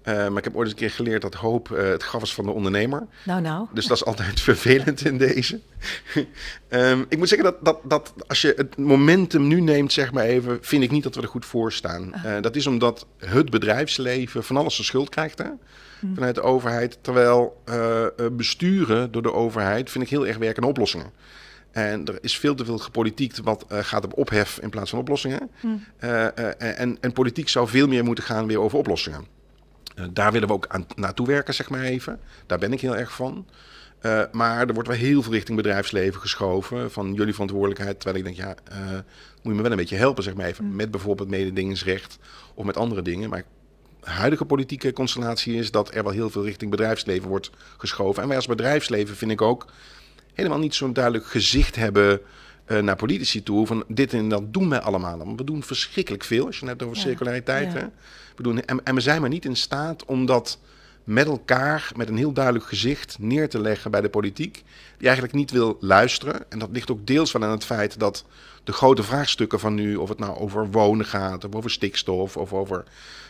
Uh, 0.08 0.14
maar 0.14 0.38
ik 0.38 0.44
heb 0.44 0.56
ooit 0.56 0.64
eens 0.64 0.72
een 0.72 0.88
keer 0.88 0.92
geleerd 0.92 1.22
dat 1.22 1.34
hoop 1.34 1.70
uh, 1.70 1.84
het 1.84 2.04
graf 2.04 2.22
is 2.22 2.34
van 2.34 2.46
de 2.46 2.52
ondernemer. 2.52 3.08
Nou, 3.24 3.42
nou. 3.42 3.68
Dus 3.74 3.86
dat 3.86 3.98
is 3.98 4.06
altijd 4.06 4.40
vervelend 4.52 5.06
in 5.06 5.18
deze. 5.18 5.60
um, 6.70 7.06
ik 7.10 7.18
moet 7.18 7.30
zeggen 7.30 7.52
dat, 7.52 7.66
dat, 7.66 7.80
dat 7.84 8.14
als 8.28 8.42
je 8.42 8.54
het 8.58 8.78
momentum 8.78 9.48
nu 9.48 9.62
neemt, 9.62 9.94
zeg 9.94 10.12
maar 10.12 10.24
even, 10.24 10.58
vind 10.62 10.84
ik 10.84 10.92
niet 10.92 11.04
dat 11.04 11.16
we 11.16 11.22
er 11.22 11.28
goed 11.28 11.46
voor 11.46 11.72
staan. 11.72 12.14
Uh, 12.26 12.42
dat 12.42 12.56
is 12.56 12.68
omdat 12.68 13.06
het 13.18 13.50
bedrijfsleven 13.50 14.44
van 14.44 14.58
alles 14.58 14.78
de 14.78 14.84
schuld 14.84 15.10
krijgt 15.10 15.38
hè, 15.38 15.50
hm. 16.00 16.14
vanuit 16.14 16.36
de 16.36 16.42
overheid. 16.42 16.98
Terwijl 17.02 17.62
besturen 18.32 19.12
door 19.12 19.22
de 19.22 19.34
overheid 19.34 19.90
vind 19.90 20.04
ik 20.04 20.10
heel 20.10 20.28
erg 20.28 20.38
werken 20.38 20.64
aan 20.64 20.70
oplossingen. 20.70 21.12
En 21.74 22.06
er 22.06 22.18
is 22.22 22.38
veel 22.38 22.56
te 22.56 22.66
veel 22.66 22.78
gepolitiekt 22.78 23.40
wat 23.40 23.66
uh, 23.72 23.78
gaat 23.82 24.04
op 24.04 24.18
ophef 24.18 24.60
in 24.60 24.70
plaats 24.70 24.90
van 24.90 25.00
oplossingen. 25.00 25.52
Mm. 25.62 25.84
Uh, 26.00 26.10
uh, 26.10 26.80
en, 26.80 26.98
en, 27.02 27.14
politiek 27.14 27.50
zou 27.50 27.68
veel 27.68 27.88
meer 27.88 28.04
moeten 28.04 28.24
gaan 28.24 28.48
weer 28.48 28.60
over 28.60 28.78
oplossingen. 28.78 29.26
daar 30.12 30.32
willen 30.32 30.48
we 30.48 30.54
ook 30.54 30.68
aan 30.68 30.86
naartoe 30.96 31.28
werken, 31.28 31.54
zeg 31.54 31.70
maar 31.70 31.82
even. 31.82 32.20
Daar 32.46 32.58
ben 32.58 32.74
ik 32.74 32.82
heel 32.82 32.98
erg 32.98 33.14
van. 33.14 33.46
maar 34.32 34.68
er 34.68 34.74
wordt 34.74 34.90
wel 34.90 34.98
heel 34.98 35.22
veel 35.24 35.32
richting 35.32 35.58
bedrijfsleven 35.58 36.22
geschoven 36.22 36.92
van 36.92 37.14
jullie 37.14 37.34
verantwoordelijkheid. 37.34 38.00
Terwijl 38.00 38.26
ik 38.26 38.36
denk, 38.36 38.48
ja, 38.48 38.56
moet 39.42 39.42
je 39.44 39.50
me 39.50 39.62
wel 39.62 39.72
een 39.72 39.78
beetje 39.78 39.96
helpen, 39.96 40.24
zeg 40.24 40.34
maar 40.34 40.46
even. 40.46 40.66
Mm. 40.66 40.76
Met 40.76 40.92
bijvoorbeeld 40.92 41.30
mededingingsrecht 41.30 42.18
of 42.54 42.66
met 42.66 42.78
andere 42.78 43.02
dingen. 43.02 43.30
Maar 43.30 43.44
de 44.04 44.10
huidige 44.10 44.46
politieke 44.46 44.94
constellatie 44.94 45.56
is 45.56 45.72
dat 45.72 45.96
er 45.96 46.04
wel 46.04 46.12
heel 46.12 46.30
veel 46.30 46.44
richting 46.44 46.72
bedrijfsleven 46.72 47.30
wordt 47.30 47.50
geschoven. 47.78 48.22
En 48.22 48.28
wij 48.28 48.38
als 48.38 48.48
bedrijfsleven, 48.48 49.16
vind 49.16 49.32
ik 49.32 49.42
ook 49.42 49.66
helemaal 50.34 50.60
niet 50.60 50.76
zo'n 50.76 50.94
duidelijk 50.94 51.26
gezicht 51.26 51.76
hebben 51.76 52.22
uh, 52.68 52.80
naar 52.80 52.96
politici 52.96 53.44
toe. 53.44 53.68
Van 53.68 53.84
dit 53.88 54.14
en 54.14 54.30
dat 54.30 54.54
doen 54.54 54.70
wij 54.70 54.80
allemaal. 54.80 55.18
Want 55.18 55.40
we 55.40 55.44
doen 55.44 55.64
verschrikkelijk 55.64 56.24
veel. 56.24 56.46
Als 56.46 56.60
je 56.60 56.66
net 56.66 56.84
over 56.84 56.96
ja. 56.96 57.02
circulariteit. 57.02 57.74
Ja. 57.74 57.92
We 58.36 58.44
doen, 58.44 58.66
en, 58.66 58.84
en, 58.84 58.96
we 58.96 59.02
zijn 59.02 59.22
maar 59.22 59.30
niet 59.30 59.46
in 59.46 59.56
staat 59.56 60.06
om 60.06 60.26
dat 60.26 60.60
met 61.04 61.28
elkaar, 61.28 61.92
met 61.96 62.10
een 62.10 62.18
heel 62.18 62.32
duidelijk 62.32 62.66
gezicht, 62.66 63.18
neer 63.20 63.50
te 63.50 63.60
leggen 63.60 63.92
bij 63.92 64.02
de 64.02 64.10
politiek. 64.10 64.64
Die 64.98 65.08
eigenlijk 65.08 65.38
niet 65.38 65.52
wil 65.52 65.78
luisteren. 65.80 66.52
En 66.52 66.60
dat 66.60 66.70
ligt 66.72 66.92
ook 66.92 67.08
deels 67.08 67.32
van 67.32 67.44
aan 67.44 67.52
het 67.52 67.66
feit 67.66 68.00
dat 68.00 68.26
de 68.64 68.72
grote 68.72 69.04
vraagstukken 69.04 69.60
van 69.60 69.74
nu, 69.74 69.96
of 69.96 70.10
het 70.10 70.20
nou 70.20 70.38
over 70.38 70.72
wonen 70.72 71.06
gaat, 71.06 71.46
of 71.46 71.56
over 71.56 71.72
stikstof, 71.72 72.38
of 72.38 72.54
over 72.54 72.84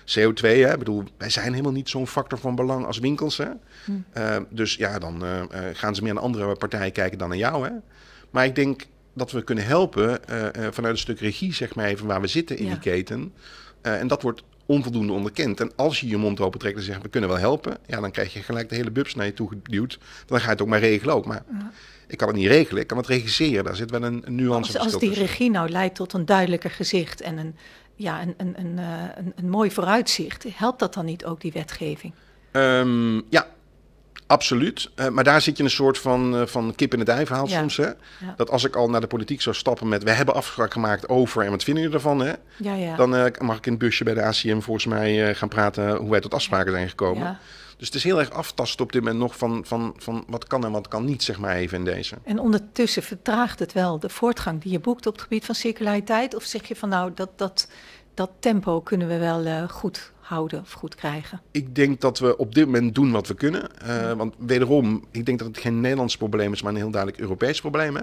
CO2. 0.05 0.41
Hè. 0.41 0.71
Ik 0.71 0.79
bedoel, 0.79 1.03
wij 1.17 1.29
zijn 1.29 1.51
helemaal 1.51 1.71
niet 1.71 1.89
zo'n 1.89 2.07
factor 2.07 2.39
van 2.39 2.55
belang 2.55 2.85
als 2.85 2.99
winkels. 2.99 3.37
Hè. 3.37 3.49
Hm. 3.85 3.91
Uh, 4.17 4.37
dus 4.49 4.75
ja, 4.75 4.99
dan 4.99 5.25
uh, 5.25 5.41
gaan 5.73 5.95
ze 5.95 6.03
meer 6.03 6.13
naar 6.13 6.23
andere 6.23 6.55
partijen 6.55 6.91
kijken 6.91 7.17
dan 7.17 7.29
naar 7.29 7.37
jou. 7.37 7.65
Hè. 7.65 7.71
Maar 8.29 8.45
ik 8.45 8.55
denk 8.55 8.85
dat 9.13 9.31
we 9.31 9.43
kunnen 9.43 9.65
helpen 9.65 10.19
uh, 10.29 10.47
vanuit 10.71 10.93
een 10.93 10.97
stuk 10.97 11.19
regie, 11.19 11.53
zeg 11.53 11.75
maar 11.75 11.85
even, 11.85 12.07
waar 12.07 12.21
we 12.21 12.27
zitten 12.27 12.57
in 12.57 12.65
ja. 12.65 12.71
die 12.71 12.79
keten. 12.79 13.33
en 13.81 14.07
dat 14.07 14.21
wordt 14.21 14.43
onvoldoende 14.65 15.13
onderkend. 15.13 15.59
En 15.59 15.71
als 15.75 15.99
je 15.99 16.07
je 16.07 16.17
mond 16.17 16.39
open 16.39 16.59
trekt 16.59 16.77
en 16.77 16.83
zegt, 16.83 17.01
we 17.01 17.09
kunnen 17.09 17.29
wel 17.29 17.39
helpen, 17.39 17.77
ja, 17.87 17.99
dan 17.99 18.11
krijg 18.11 18.33
je 18.33 18.43
gelijk 18.43 18.69
de 18.69 18.75
hele 18.75 18.91
bubs 18.91 19.15
naar 19.15 19.25
je 19.25 19.33
toe 19.33 19.49
geduwd. 19.49 19.99
Dan 20.25 20.39
ga 20.39 20.45
je 20.45 20.51
het 20.51 20.61
ook 20.61 20.67
maar 20.67 20.79
regelen 20.79 21.15
ook. 21.15 21.25
Maar 21.25 21.43
ja. 21.51 21.71
ik 22.07 22.17
kan 22.17 22.27
het 22.27 22.37
niet 22.37 22.47
regelen, 22.47 22.81
ik 22.81 22.87
kan 22.87 22.97
het 22.97 23.07
regisseren. 23.07 23.63
Daar 23.63 23.75
zit 23.75 23.91
wel 23.91 24.03
een, 24.03 24.21
een 24.25 24.35
nuance 24.35 24.79
als, 24.79 24.93
als 24.93 25.01
die 25.01 25.13
regie 25.13 25.49
nou 25.49 25.69
leidt 25.69 25.95
tot 25.95 26.13
een 26.13 26.25
duidelijker 26.25 26.71
gezicht 26.71 27.21
en 27.21 27.37
een, 27.37 27.55
ja, 27.95 28.21
een, 28.21 28.33
een, 28.37 28.53
een, 28.57 28.77
een, 29.17 29.33
een 29.35 29.49
mooi 29.49 29.71
vooruitzicht, 29.71 30.45
helpt 30.53 30.79
dat 30.79 30.93
dan 30.93 31.05
niet 31.05 31.25
ook 31.25 31.41
die 31.41 31.51
wetgeving? 31.51 32.13
Um, 32.51 33.23
ja, 33.29 33.47
Absoluut. 34.27 34.89
Uh, 34.95 35.07
maar 35.09 35.23
daar 35.23 35.41
zit 35.41 35.57
je 35.57 35.63
een 35.63 35.69
soort 35.69 35.97
van, 35.97 36.35
uh, 36.35 36.45
van 36.45 36.73
kip 36.75 36.93
in 36.93 36.99
het 36.99 37.07
ei 37.07 37.25
verhaal 37.25 37.47
ja. 37.47 37.59
soms. 37.59 37.77
Hè? 37.77 37.85
Ja. 37.85 37.95
Dat 38.35 38.49
als 38.49 38.63
ik 38.63 38.75
al 38.75 38.89
naar 38.89 39.01
de 39.01 39.07
politiek 39.07 39.41
zou 39.41 39.55
stappen 39.55 39.87
met... 39.87 40.03
we 40.03 40.11
hebben 40.11 40.35
afspraak 40.35 40.73
gemaakt 40.73 41.09
over 41.09 41.43
en 41.43 41.51
wat 41.51 41.63
vinden 41.63 41.83
jullie 41.83 41.97
ervan? 41.97 42.19
Hè? 42.19 42.33
Ja, 42.57 42.95
Dan 42.95 43.15
uh, 43.15 43.25
mag 43.39 43.57
ik 43.57 43.65
in 43.65 43.71
het 43.71 43.81
busje 43.81 44.03
bij 44.03 44.13
de 44.13 44.23
ACM 44.23 44.59
volgens 44.59 44.85
mij 44.85 45.35
gaan 45.35 45.49
praten... 45.49 45.95
hoe 45.95 46.09
wij 46.09 46.19
tot 46.19 46.33
afspraken 46.33 46.71
zijn 46.71 46.89
gekomen. 46.89 47.37
Dus 47.77 47.87
het 47.87 47.95
is 47.95 48.03
heel 48.03 48.19
erg 48.19 48.31
aftasten 48.31 48.85
op 48.85 48.91
dit 48.91 49.01
moment 49.01 49.19
nog 49.19 49.37
van, 49.37 49.65
van, 49.65 49.93
van 49.97 50.23
wat 50.27 50.47
kan 50.47 50.65
en 50.65 50.71
wat 50.71 50.87
kan 50.87 51.05
niet, 51.05 51.23
zeg 51.23 51.39
maar 51.39 51.55
even 51.55 51.77
in 51.77 51.85
deze. 51.85 52.15
En 52.23 52.39
ondertussen 52.39 53.03
vertraagt 53.03 53.59
het 53.59 53.73
wel 53.73 53.99
de 53.99 54.09
voortgang 54.09 54.61
die 54.61 54.71
je 54.71 54.79
boekt 54.79 55.05
op 55.05 55.13
het 55.13 55.21
gebied 55.21 55.45
van 55.45 55.55
circulariteit? 55.55 56.35
Of 56.35 56.43
zeg 56.43 56.67
je 56.67 56.75
van 56.75 56.89
nou, 56.89 57.11
dat, 57.15 57.29
dat, 57.35 57.67
dat 58.13 58.29
tempo 58.39 58.81
kunnen 58.81 59.07
we 59.07 59.17
wel 59.17 59.67
goed 59.67 60.12
houden 60.33 60.59
of 60.59 60.71
goed 60.71 60.95
krijgen? 60.95 61.41
Ik 61.51 61.75
denk 61.75 62.01
dat 62.01 62.19
we 62.19 62.37
op 62.37 62.55
dit 62.55 62.65
moment 62.65 62.95
doen 62.95 63.11
wat 63.11 63.27
we 63.27 63.33
kunnen. 63.33 63.69
Uh, 63.87 64.11
want 64.11 64.33
wederom, 64.37 65.05
ik 65.11 65.25
denk 65.25 65.39
dat 65.39 65.47
het 65.47 65.57
geen 65.57 65.81
Nederlands 65.81 66.17
probleem 66.17 66.53
is, 66.53 66.61
maar 66.61 66.71
een 66.71 66.77
heel 66.77 66.91
duidelijk 66.91 67.21
Europees 67.21 67.61
probleem. 67.61 67.95
Hè? 67.95 68.01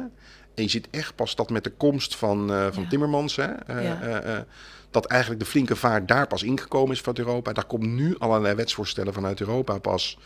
En 0.55 0.63
je 0.63 0.69
ziet 0.69 0.89
echt 0.91 1.15
pas 1.15 1.35
dat 1.35 1.51
met 1.51 1.65
de 1.65 1.71
komst 1.71 2.17
van, 2.17 2.51
uh, 2.51 2.67
van 2.71 2.83
ja. 2.83 2.89
Timmermans, 2.89 3.37
hè? 3.37 3.49
Uh, 3.71 3.85
ja. 3.85 4.47
dat 4.91 5.07
eigenlijk 5.07 5.41
de 5.41 5.47
flinke 5.47 5.77
vaart 5.77 6.09
daar 6.09 6.27
pas 6.27 6.43
ingekomen 6.43 6.95
is 6.95 7.01
van 7.01 7.15
Europa. 7.19 7.53
Daar 7.53 7.65
komt 7.65 7.87
nu 7.87 8.17
allerlei 8.19 8.55
wetsvoorstellen 8.55 9.13
vanuit 9.13 9.41
Europa 9.41 9.79
pas 9.79 10.19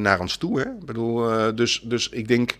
naar 0.00 0.20
ons 0.20 0.36
toe. 0.36 0.60
Hè? 0.60 0.64
Ik 0.64 0.84
bedoel, 0.84 1.54
dus, 1.54 1.80
dus 1.84 2.08
ik 2.08 2.28
denk, 2.28 2.58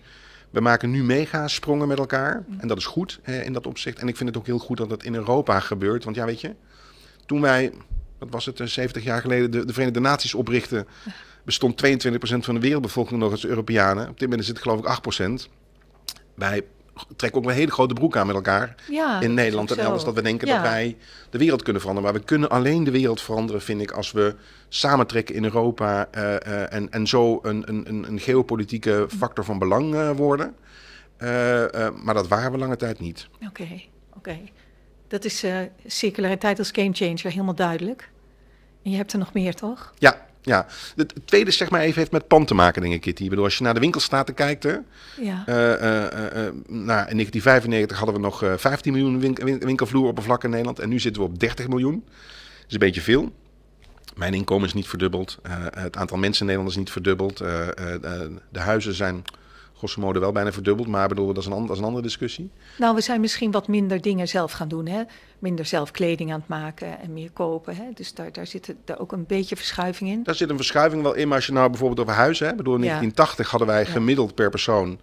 we 0.49 0.59
maken 0.59 0.89
nu 0.89 1.03
mega 1.03 1.47
sprongen 1.47 1.87
met 1.87 1.99
elkaar. 1.99 2.45
En 2.57 2.67
dat 2.67 2.77
is 2.77 2.85
goed 2.85 3.19
in 3.25 3.53
dat 3.53 3.67
opzicht. 3.67 3.99
En 3.99 4.07
ik 4.07 4.17
vind 4.17 4.29
het 4.29 4.37
ook 4.37 4.45
heel 4.45 4.59
goed 4.59 4.77
dat 4.77 4.89
dat 4.89 5.03
in 5.03 5.15
Europa 5.15 5.59
gebeurt. 5.59 6.03
Want 6.03 6.15
ja, 6.15 6.25
weet 6.25 6.41
je, 6.41 6.55
toen 7.25 7.41
wij 7.41 7.71
wat 8.21 8.29
was 8.31 8.45
het, 8.45 8.61
70 8.63 9.03
jaar 9.03 9.21
geleden 9.21 9.51
de, 9.51 9.65
de 9.65 9.73
Verenigde 9.73 9.99
Naties 9.99 10.33
oprichten, 10.33 10.87
bestond 11.43 11.83
22% 11.85 11.87
van 12.19 12.53
de 12.53 12.59
wereldbevolking 12.59 13.19
nog 13.19 13.31
als 13.31 13.45
Europeanen. 13.45 14.09
Op 14.09 14.19
dit 14.19 14.21
moment 14.21 14.41
is 14.41 14.47
het 14.47 14.59
geloof 14.59 14.79
ik 14.79 15.47
8%. 15.47 15.51
Wij 16.33 16.63
trekken 17.15 17.41
ook 17.41 17.47
een 17.47 17.55
hele 17.55 17.71
grote 17.71 17.93
broek 17.93 18.15
aan 18.15 18.27
met 18.27 18.35
elkaar 18.35 18.75
ja, 18.89 19.21
in 19.21 19.33
Nederland 19.33 19.71
en 19.71 19.77
elders. 19.77 20.03
Dat 20.03 20.13
we 20.13 20.21
denken 20.21 20.47
ja. 20.47 20.53
dat 20.53 20.63
wij 20.63 20.97
de 21.29 21.37
wereld 21.37 21.63
kunnen 21.63 21.81
veranderen. 21.81 22.11
Maar 22.11 22.21
we 22.21 22.27
kunnen 22.27 22.49
alleen 22.49 22.83
de 22.83 22.91
wereld 22.91 23.21
veranderen, 23.21 23.61
vind 23.61 23.81
ik, 23.81 23.91
als 23.91 24.11
we 24.11 24.35
samentrekken 24.69 25.35
in 25.35 25.43
Europa 25.43 26.07
uh, 26.15 26.21
uh, 26.21 26.73
en, 26.73 26.91
en 26.91 27.07
zo 27.07 27.39
een, 27.41 27.63
een, 27.69 28.05
een 28.07 28.19
geopolitieke 28.19 29.07
factor 29.17 29.45
van 29.45 29.59
belang 29.59 29.93
uh, 29.93 30.11
worden. 30.11 30.55
maar 32.03 32.13
dat 32.13 32.27
waren 32.27 32.51
we 32.51 32.57
lange 32.57 32.77
tijd 32.77 32.99
niet. 32.99 33.27
Oké, 33.35 33.45
okay, 33.45 33.89
oké. 34.09 34.17
Okay. 34.17 34.51
Dat 35.07 35.25
is 35.25 35.45
circulariteit 35.85 36.59
als 36.59 36.71
gamechanger 36.71 37.31
helemaal 37.31 37.55
duidelijk. 37.55 38.10
En 38.83 38.91
je 38.91 38.97
hebt 38.97 39.13
er 39.13 39.19
nog 39.19 39.33
meer, 39.33 39.53
toch? 39.53 39.93
Ja, 39.97 40.25
ja. 40.41 40.65
Het 40.95 41.13
tweede 41.25 41.51
zeg 41.51 41.69
maar 41.69 41.81
even 41.81 41.97
heeft 41.97 42.11
met 42.11 42.27
pand 42.27 42.47
te 42.47 42.53
maken, 42.53 42.81
denk 42.81 42.93
ik, 42.93 43.01
Kitty. 43.01 43.23
Ik 43.23 43.29
bedoel, 43.29 43.43
als 43.43 43.57
je 43.57 43.63
naar 43.63 43.73
de 43.73 43.79
winkelstraten 43.79 44.33
kijkt, 44.33 44.63
hè, 44.63 44.75
ja. 45.17 45.43
Uh, 45.47 45.55
uh, 45.55 46.49
nou, 46.67 47.09
in 47.09 47.15
1995 47.17 47.97
hadden 47.97 48.15
we 48.15 48.21
nog 48.21 48.43
15 48.55 48.93
miljoen 48.93 49.19
win 49.19 49.59
winkelvloeroppervlak 49.59 50.43
in 50.43 50.49
Nederland. 50.49 50.79
En 50.79 50.89
nu 50.89 50.99
zitten 50.99 51.21
we 51.21 51.27
op 51.27 51.39
30 51.39 51.67
miljoen. 51.67 52.03
Dat 52.05 52.65
is 52.67 52.73
een 52.73 52.79
beetje 52.79 53.01
veel. 53.01 53.31
Mijn 54.15 54.33
inkomen 54.33 54.67
is 54.67 54.73
niet 54.73 54.87
verdubbeld. 54.87 55.39
het 55.75 55.97
aantal 55.97 56.17
mensen 56.17 56.41
in 56.41 56.47
Nederland 56.47 56.71
is 56.71 56.77
niet 56.77 56.91
verdubbeld. 56.91 57.37
de 57.37 58.59
huizen 58.59 58.93
zijn 58.93 59.23
grosso 59.81 60.01
modo 60.01 60.19
wel 60.19 60.31
bijna 60.31 60.51
verdubbeld. 60.51 60.87
Maar 60.87 61.07
bedoel, 61.07 61.27
dat 61.27 61.37
is, 61.37 61.45
een, 61.45 61.61
dat 61.61 61.69
is 61.69 61.77
een 61.77 61.83
andere 61.83 62.03
discussie. 62.03 62.49
Nou, 62.77 62.95
we 62.95 63.01
zijn 63.01 63.21
misschien 63.21 63.51
wat 63.51 63.67
minder 63.67 64.01
dingen 64.01 64.27
zelf 64.27 64.51
gaan 64.51 64.67
doen. 64.67 64.87
Hè? 64.87 65.03
Minder 65.39 65.65
zelf 65.65 65.91
kleding 65.91 66.33
aan 66.33 66.39
het 66.39 66.47
maken 66.47 66.99
en 66.99 67.13
meer 67.13 67.31
kopen. 67.31 67.75
Hè? 67.75 67.83
Dus 67.93 68.13
daar, 68.13 68.31
daar 68.31 68.47
zit 68.47 68.73
er 68.85 68.99
ook 68.99 69.11
een 69.11 69.25
beetje 69.25 69.55
verschuiving 69.55 70.09
in. 70.09 70.23
Daar 70.23 70.35
zit 70.35 70.49
een 70.49 70.55
verschuiving 70.55 71.01
wel 71.01 71.13
in. 71.13 71.27
Maar 71.27 71.37
als 71.37 71.45
je 71.45 71.51
nou 71.51 71.69
bijvoorbeeld 71.69 71.99
over 71.99 72.13
huizen 72.13 72.45
hebt. 72.45 72.57
Bedoel, 72.57 72.75
in 72.75 72.79
ja. 72.79 72.87
1980 72.87 73.49
hadden 73.49 73.67
wij 73.67 73.85
gemiddeld 73.85 74.35
per 74.35 74.49
persoon 74.49 74.99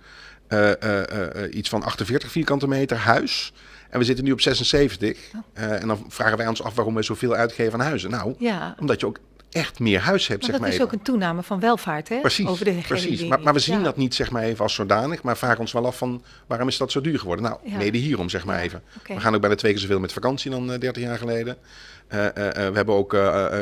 uh, 0.48 0.70
uh, 0.82 1.00
uh, 1.42 1.54
iets 1.54 1.68
van 1.68 1.82
48 1.82 2.30
vierkante 2.30 2.68
meter 2.68 2.96
huis. 2.96 3.52
En 3.90 3.98
we 3.98 4.04
zitten 4.04 4.24
nu 4.24 4.32
op 4.32 4.40
76. 4.40 5.18
Oh. 5.34 5.62
en 5.62 5.88
dan 5.88 6.04
vragen 6.08 6.36
wij 6.36 6.48
ons 6.48 6.62
af 6.62 6.74
waarom 6.74 6.94
we 6.94 7.02
zoveel 7.02 7.34
uitgeven 7.34 7.72
aan 7.72 7.86
huizen. 7.86 8.10
Nou, 8.10 8.34
ja. 8.38 8.74
omdat 8.78 9.00
je 9.00 9.06
ook 9.06 9.18
echt 9.50 9.78
meer 9.78 10.00
huis 10.00 10.26
hebt, 10.26 10.40
Maar 10.40 10.50
zeg 10.50 10.50
dat 10.50 10.60
maar 10.60 10.68
is 10.68 10.74
even. 10.74 10.86
ook 10.86 10.92
een 10.92 11.02
toename 11.04 11.42
van 11.42 11.60
welvaart, 11.60 12.08
hè? 12.08 12.20
Precies, 12.20 12.46
Over 12.46 12.64
de 12.64 12.70
hele 12.70 12.82
precies. 12.82 13.24
Maar, 13.24 13.40
maar 13.40 13.52
we 13.52 13.58
zien 13.58 13.78
Ja. 13.78 13.82
dat 13.84 13.96
niet 13.96 14.14
zeg 14.14 14.30
maar 14.30 14.42
even 14.42 14.62
als 14.62 14.74
zodanig, 14.74 15.22
maar 15.22 15.36
vragen 15.36 15.58
ons 15.58 15.72
wel 15.72 15.86
af 15.86 15.98
van 15.98 16.22
waarom 16.46 16.68
is 16.68 16.76
dat 16.76 16.92
zo 16.92 17.00
duur 17.00 17.18
geworden? 17.18 17.44
Nou, 17.44 17.58
Ja. 17.64 17.76
mede 17.76 17.98
hierom 17.98 18.28
zeg 18.28 18.44
maar 18.44 18.60
even. 18.60 18.82
We 19.06 19.20
gaan 19.20 19.34
ook 19.34 19.40
bijna 19.40 19.56
twee 19.56 19.72
keer 19.72 19.80
zoveel 19.80 20.00
met 20.00 20.12
vakantie 20.12 20.50
dan 20.50 20.72
eh, 20.72 20.78
30 20.80 21.02
jaar 21.02 21.18
geleden. 21.18 21.56
Eh, 22.08 22.26
eh, 22.26 22.32
we 22.54 22.76
hebben 22.76 22.94
ook, 22.94 23.12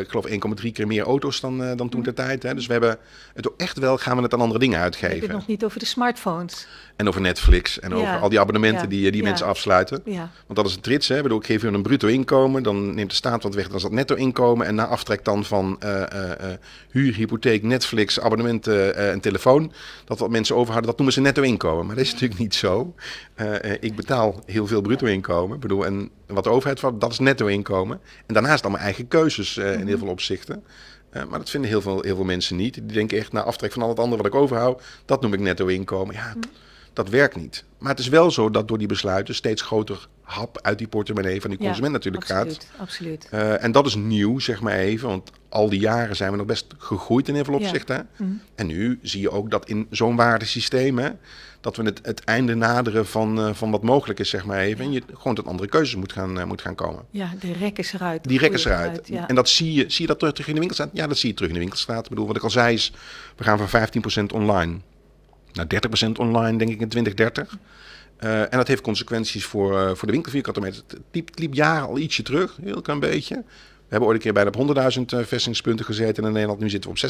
ik 0.01 0.09
geloof, 0.09 0.27
1,3 0.27 0.73
keer 0.73 0.87
meer 0.87 1.05
auto's 1.05 1.41
dan, 1.41 1.77
dan 1.77 1.89
toen 1.89 2.03
de 2.03 2.13
tijd. 2.13 2.43
Hè. 2.43 2.55
Dus 2.55 2.67
we 2.67 2.73
hebben 2.73 2.99
het 3.35 3.49
ook 3.49 3.61
echt 3.61 3.79
wel, 3.79 3.97
gaan 3.99 4.17
we 4.17 4.23
het 4.23 4.33
aan 4.35 4.41
andere 4.41 4.59
dingen 4.61 4.77
Ik 4.79 4.85
heb 4.85 4.93
het 4.95 5.03
uitgeven. 5.05 5.35
nog 5.35 5.47
niet 5.47 5.65
over 5.65 5.79
de 5.79 5.85
smartphones. 5.87 6.67
En 6.97 7.09
over 7.09 7.21
Netflix 7.21 7.81
en 7.81 7.95
over 7.95 8.19
al 8.19 8.29
die 8.29 8.41
abonnementen 8.41 8.89
die, 8.89 9.11
die 9.11 9.23
Ja. 9.23 9.29
mensen 9.29 9.47
afsluiten. 9.47 10.01
Ja, 10.05 10.31
Want 10.47 10.59
dat 10.59 10.67
is 10.67 10.75
een 10.75 10.81
trits. 10.81 11.09
Hè. 11.09 11.17
Ik, 11.17 11.23
bedoel, 11.23 11.39
ik 11.39 11.47
geef 11.47 11.63
u 11.63 11.69
een 11.69 11.83
bruto 11.83 12.09
inkomen, 12.09 12.63
dan 12.63 12.95
neemt 12.95 13.11
de 13.11 13.17
staat 13.17 13.43
wat 13.43 13.55
weg, 13.55 13.67
dan 13.67 13.77
is 13.77 13.83
dat 13.83 13.93
netto 13.93 14.15
inkomen. 14.15 14.67
En 14.67 14.75
na 14.75 14.87
aftrek 14.87 15.25
dan 15.25 15.45
van 15.45 15.77
eh, 15.81 16.03
eh, 16.03 16.31
eh, 16.53 16.59
huur, 16.91 17.15
hypotheek, 17.15 17.63
Netflix, 17.63 18.21
abonnementen 18.21 18.95
eh, 18.97 19.11
en 19.11 19.21
telefoon, 19.21 19.73
dat 20.05 20.19
wat 20.19 20.31
mensen 20.31 20.55
overhouden, 20.55 20.87
dat 20.87 20.97
noemen 20.97 21.15
ze 21.15 21.21
netto 21.21 21.43
inkomen. 21.43 21.87
Maar 21.87 21.97
dat 21.97 22.05
is 22.05 22.13
natuurlijk 22.13 22.41
niet 22.41 22.55
zo. 22.55 22.95
Eh, 23.35 23.65
eh, 23.73 23.77
ik 23.81 23.97
betaal 23.97 24.43
heel 24.47 24.67
veel 24.67 24.81
bruto 24.81 25.07
inkomen. 25.07 25.55
Ik 25.55 25.61
bedoel, 25.63 25.87
en 25.87 26.11
wat 26.27 26.45
de 26.45 26.51
overheid 26.51 26.81
valt, 26.81 27.01
dat 27.01 27.13
is 27.13 27.19
netto 27.19 27.47
inkomen. 27.47 28.01
En 28.27 28.35
daarnaast 28.35 28.63
dan 28.63 28.73
mijn 28.73 28.85
eigen 28.85 29.09
keuzes 29.09 29.57
eh, 29.57 29.81
in 29.81 29.87
heel 29.87 29.99
veel 29.99 30.09
opzichten. 30.09 30.65
Eh, 31.11 31.25
maar 31.25 31.39
dat 31.39 31.51
vinden 31.51 31.71
heel 31.71 31.81
veel, 31.81 32.01
heel 32.03 32.15
veel 32.17 32.25
mensen 32.25 32.57
niet. 32.57 32.75
Die 32.75 32.87
denken 32.87 33.19
echt, 33.19 33.33
na 33.33 33.43
aftrek 33.43 33.73
van 33.73 33.83
al 33.83 33.89
het 33.89 33.99
andere 33.99 34.23
wat 34.23 34.33
ik 34.33 34.39
overhoud, 34.41 34.83
dat 35.05 35.21
noem 35.23 35.33
ik 35.33 35.41
netto 35.41 35.67
inkomen. 35.67 36.15
Ja, 36.15 36.35
dat 36.97 37.09
werkt 37.09 37.37
niet. 37.37 37.65
Maar 37.79 37.91
het 37.91 37.99
is 38.01 38.09
wel 38.09 38.31
zo 38.31 38.51
dat 38.51 38.69
door 38.69 38.79
die 38.79 38.87
besluiten 38.87 39.35
steeds 39.35 39.63
groter 39.63 40.09
hap 40.23 40.59
uit 40.63 40.79
die 40.79 40.89
portemonnee 40.89 41.41
van 41.41 41.51
die 41.51 41.59
Ja, 41.59 41.67
consument 41.67 41.93
natuurlijk 41.93 42.25
gaat. 42.25 42.67
absoluut. 42.77 43.29
Eh, 43.31 43.65
en 43.65 43.73
dat 43.73 43.87
is 43.87 43.95
nieuw, 43.95 44.39
zeg 44.39 44.61
maar 44.61 44.75
even. 44.75 45.09
Want 45.09 45.31
al 45.49 45.69
die 45.69 45.81
jaren 45.81 46.17
zijn 46.17 46.31
we 46.31 46.37
nog 46.37 46.47
best 46.47 46.67
gegroeid 46.79 47.29
in 47.29 47.35
heel 47.35 47.45
veel 47.45 47.61
Ja. 47.61 48.07
Mhm. 48.17 48.31
En 48.55 48.67
nu 48.67 48.99
zie 49.03 49.21
je 49.21 49.31
ook 49.31 49.51
dat 49.51 49.69
in 49.69 49.87
zo'n 49.91 50.17
waardesysteem... 50.17 50.99
Hè, 50.99 51.11
dat 51.61 51.77
we 51.77 51.83
het, 51.83 52.01
het 52.03 52.25
einde 52.25 52.55
naderen 52.55 53.07
van, 53.07 53.39
eh, 53.39 53.55
van 53.55 53.71
wat 53.71 53.83
mogelijk 53.83 54.19
is, 54.19 54.29
zeg 54.29 54.45
maar 54.45 54.59
even. 54.59 54.85
En 54.85 54.93
je 54.93 55.03
gewoon 55.15 55.35
tot 55.35 55.47
andere 55.47 55.69
keuzes 55.69 55.97
moet 55.97 56.13
gaan, 56.13 56.39
eh, 56.41 56.47
moet 56.47 56.61
gaan 56.63 56.75
komen. 56.75 57.05
Ja, 57.11 57.33
de 57.41 57.53
rek 57.53 57.79
is 57.79 57.93
eruit. 57.93 58.25
Die 58.25 58.39
rek 58.39 58.53
is 58.53 58.65
eruit. 58.65 59.09
ja. 59.09 59.29
En 59.29 59.35
dat 59.35 59.49
zie 59.49 59.73
je, 59.73 59.85
zie 59.89 60.07
je 60.07 60.17
dat 60.17 60.19
terug 60.19 60.47
in 60.49 60.53
de 60.55 60.59
winkelstraat? 60.59 60.91
Ja, 60.93 61.07
dat 61.07 61.19
zie 61.19 61.29
je 61.29 61.35
terug 61.35 61.49
in 61.49 61.55
de 61.55 61.61
winkelstraat. 61.61 62.05
Ik 62.05 62.09
bedoel, 62.09 62.27
wat 62.27 62.37
ik 62.37 62.43
al 62.43 62.51
zei 62.51 62.75
is, 62.75 62.93
we 63.37 63.45
gaan 63.45 63.59
van 63.59 63.69
15% 63.69 64.33
online 64.33 64.79
naar 65.57 65.67
30% 66.07 66.19
online, 66.19 66.59
denk 66.59 66.71
ik, 66.71 66.81
in 66.81 66.89
2030. 66.89 67.59
Eh, 68.17 68.41
en 68.41 68.51
dat 68.51 68.69
heeft 68.69 68.81
consequenties 68.83 69.45
voor, 69.45 69.79
eh, 69.81 69.95
voor 69.95 70.07
de 70.07 70.13
winkelvierkante 70.13 70.61
meter. 70.61 70.83
Het 70.89 70.99
liep, 71.13 71.31
liep 71.35 71.55
jaren 71.55 71.89
al 71.89 71.99
ietsje 71.99 72.23
terug, 72.23 72.57
heel 72.63 72.83
klein 72.83 73.01
beetje. 73.01 73.35
We 73.35 73.93
hebben 73.93 74.09
ooit 74.09 74.17
een 74.17 74.23
keer 74.23 74.33
bijna 74.33 74.49
op 74.49 74.57
100.000 74.57 75.13
eh, 75.13 75.19
vestigingspunten 75.19 75.85
gezeten 75.85 76.25
in 76.25 76.33
Nederland. 76.33 76.61
Nu 76.61 76.71
zitten 76.71 76.91
we 76.91 76.97
op 76.97 77.03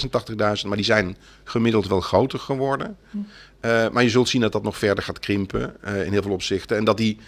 86.000, 0.59 0.67
maar 0.67 0.77
die 0.77 0.85
zijn 0.87 1.17
gemiddeld 1.45 1.87
wel 1.89 2.01
groter 2.01 2.39
geworden. 2.39 2.97
Eh, 3.61 3.89
maar 3.89 4.03
je 4.03 4.11
zult 4.11 4.29
zien 4.29 4.41
dat 4.41 4.53
dat 4.53 4.63
nog 4.63 4.79
verder 4.79 5.05
gaat 5.05 5.19
krimpen 5.19 5.77
in 6.05 6.13
heel 6.13 6.23
veel 6.23 6.33
opzichten. 6.33 6.77
En 6.77 6.85
dat 6.85 6.97
die 6.97 7.19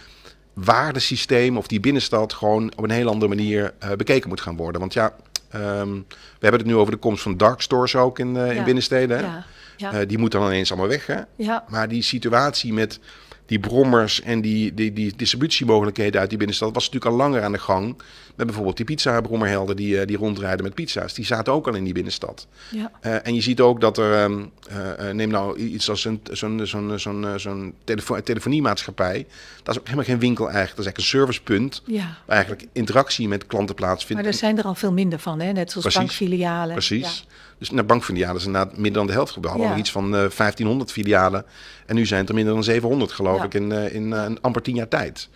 waardesysteem 0.54 1.56
of 1.56 1.66
die 1.66 1.80
binnenstad 1.80 2.32
gewoon 2.32 2.72
op 2.76 2.84
een 2.84 2.90
heel 2.90 3.08
andere 3.08 3.28
manier 3.34 3.74
bekeken 3.96 4.28
moet 4.28 4.40
gaan 4.40 4.56
worden. 4.56 4.80
Want 4.80 4.92
ja, 4.92 5.14
ehm, 5.50 5.92
we 6.38 6.40
hebben 6.40 6.60
het 6.60 6.68
nu 6.68 6.76
over 6.76 6.92
de 6.92 6.98
komst 6.98 7.22
van 7.22 7.36
dark 7.36 7.60
stores 7.60 7.96
ook 7.96 8.18
in, 8.18 8.36
in 8.36 8.54
Ja. 8.54 8.64
binnensteden. 8.64 9.18
Hè? 9.18 9.24
Ja, 9.24 9.46
ja, 9.78 9.92
Eh, 9.92 10.08
die 10.08 10.18
moeten 10.18 10.40
dan 10.40 10.48
ineens 10.48 10.70
allemaal 10.70 10.88
weg. 10.88 11.06
Hè? 11.06 11.20
ja. 11.36 11.64
Maar 11.68 11.88
die 11.88 12.02
situatie 12.02 12.72
met 12.72 13.00
die 13.46 13.58
brommers 13.58 14.20
en 14.20 14.40
die, 14.40 14.74
die, 14.74 14.92
die 14.92 15.12
distributiemogelijkheden 15.16 16.20
uit 16.20 16.28
die 16.28 16.38
binnenstad 16.38 16.74
was 16.74 16.84
natuurlijk 16.84 17.12
al 17.12 17.18
langer 17.18 17.42
aan 17.42 17.52
de 17.52 17.58
gang. 17.58 18.02
Met 18.38 18.46
bijvoorbeeld 18.46 18.76
die 18.76 18.86
pizza-brommerhelden 18.86 19.76
die, 19.76 20.00
eh, 20.00 20.06
die 20.06 20.16
rondrijden 20.16 20.64
met 20.64 20.74
pizza's. 20.74 21.14
Die 21.14 21.24
zaten 21.24 21.52
ook 21.52 21.66
al 21.66 21.74
in 21.74 21.84
die 21.84 21.92
binnenstad. 21.92 22.46
ja. 22.70 22.90
Eh, 23.00 23.26
en 23.26 23.34
je 23.34 23.40
ziet 23.40 23.60
ook 23.60 23.80
dat 23.80 23.98
er, 23.98 24.14
ehm, 24.14 24.40
eh, 24.68 25.10
neem 25.10 25.28
nou 25.30 25.56
iets 25.58 25.90
als 25.90 26.04
een- 26.04 26.20
zo'n 26.32 26.60
zo'n 26.66 26.92
zo'n 26.98 27.26
zo'n 27.36 27.74
telefo 27.84 28.20
telefoniemaatschappij. 28.22 29.26
Dat 29.62 29.74
is 29.74 29.80
ook 29.80 29.84
helemaal 29.86 30.06
geen 30.06 30.18
winkel 30.18 30.44
eigenlijk. 30.50 30.76
Dat 30.76 30.86
is 30.86 30.92
eigenlijk 30.92 30.98
een 30.98 31.18
servicepunt. 31.20 31.82
ja. 31.86 32.16
Waar 32.26 32.36
eigenlijk 32.36 32.66
interactie 32.72 33.28
met 33.28 33.46
klanten 33.46 33.74
plaatsvindt. 33.74 34.22
Maar 34.22 34.32
er 34.32 34.38
zijn 34.38 34.58
er 34.58 34.64
al 34.64 34.74
veel 34.74 34.92
minder 34.92 35.18
van, 35.18 35.40
hè? 35.40 35.52
net 35.52 35.70
zoals 35.70 35.86
Precies, 35.86 35.98
bankfilialen. 36.00 36.72
Precies. 36.74 37.26
Dus 37.58 37.70
naar 37.70 37.86
bankfilialen 37.86 38.36
is 38.36 38.44
inderdaad 38.46 38.72
minder 38.76 38.92
dan 38.92 39.06
de 39.06 39.12
helft. 39.12 39.34
Hadden 39.42 39.66
Ja. 39.68 39.76
iets 39.76 39.90
van 39.90 40.16
eh 40.16 40.28
1500 40.28 40.92
filialen. 40.92 41.44
En 41.86 41.94
nu 41.94 42.06
zijn 42.06 42.20
het 42.20 42.28
er 42.28 42.34
minder 42.34 42.54
dan 42.54 42.64
700, 42.64 43.12
geloof 43.12 43.38
Ja. 43.38 43.44
ik, 43.44 43.54
in, 43.54 43.72
in 43.72 44.10
een 44.12 44.40
amper 44.40 44.62
tien 44.62 44.74
jaar 44.74 44.88
tijd. 44.88 45.28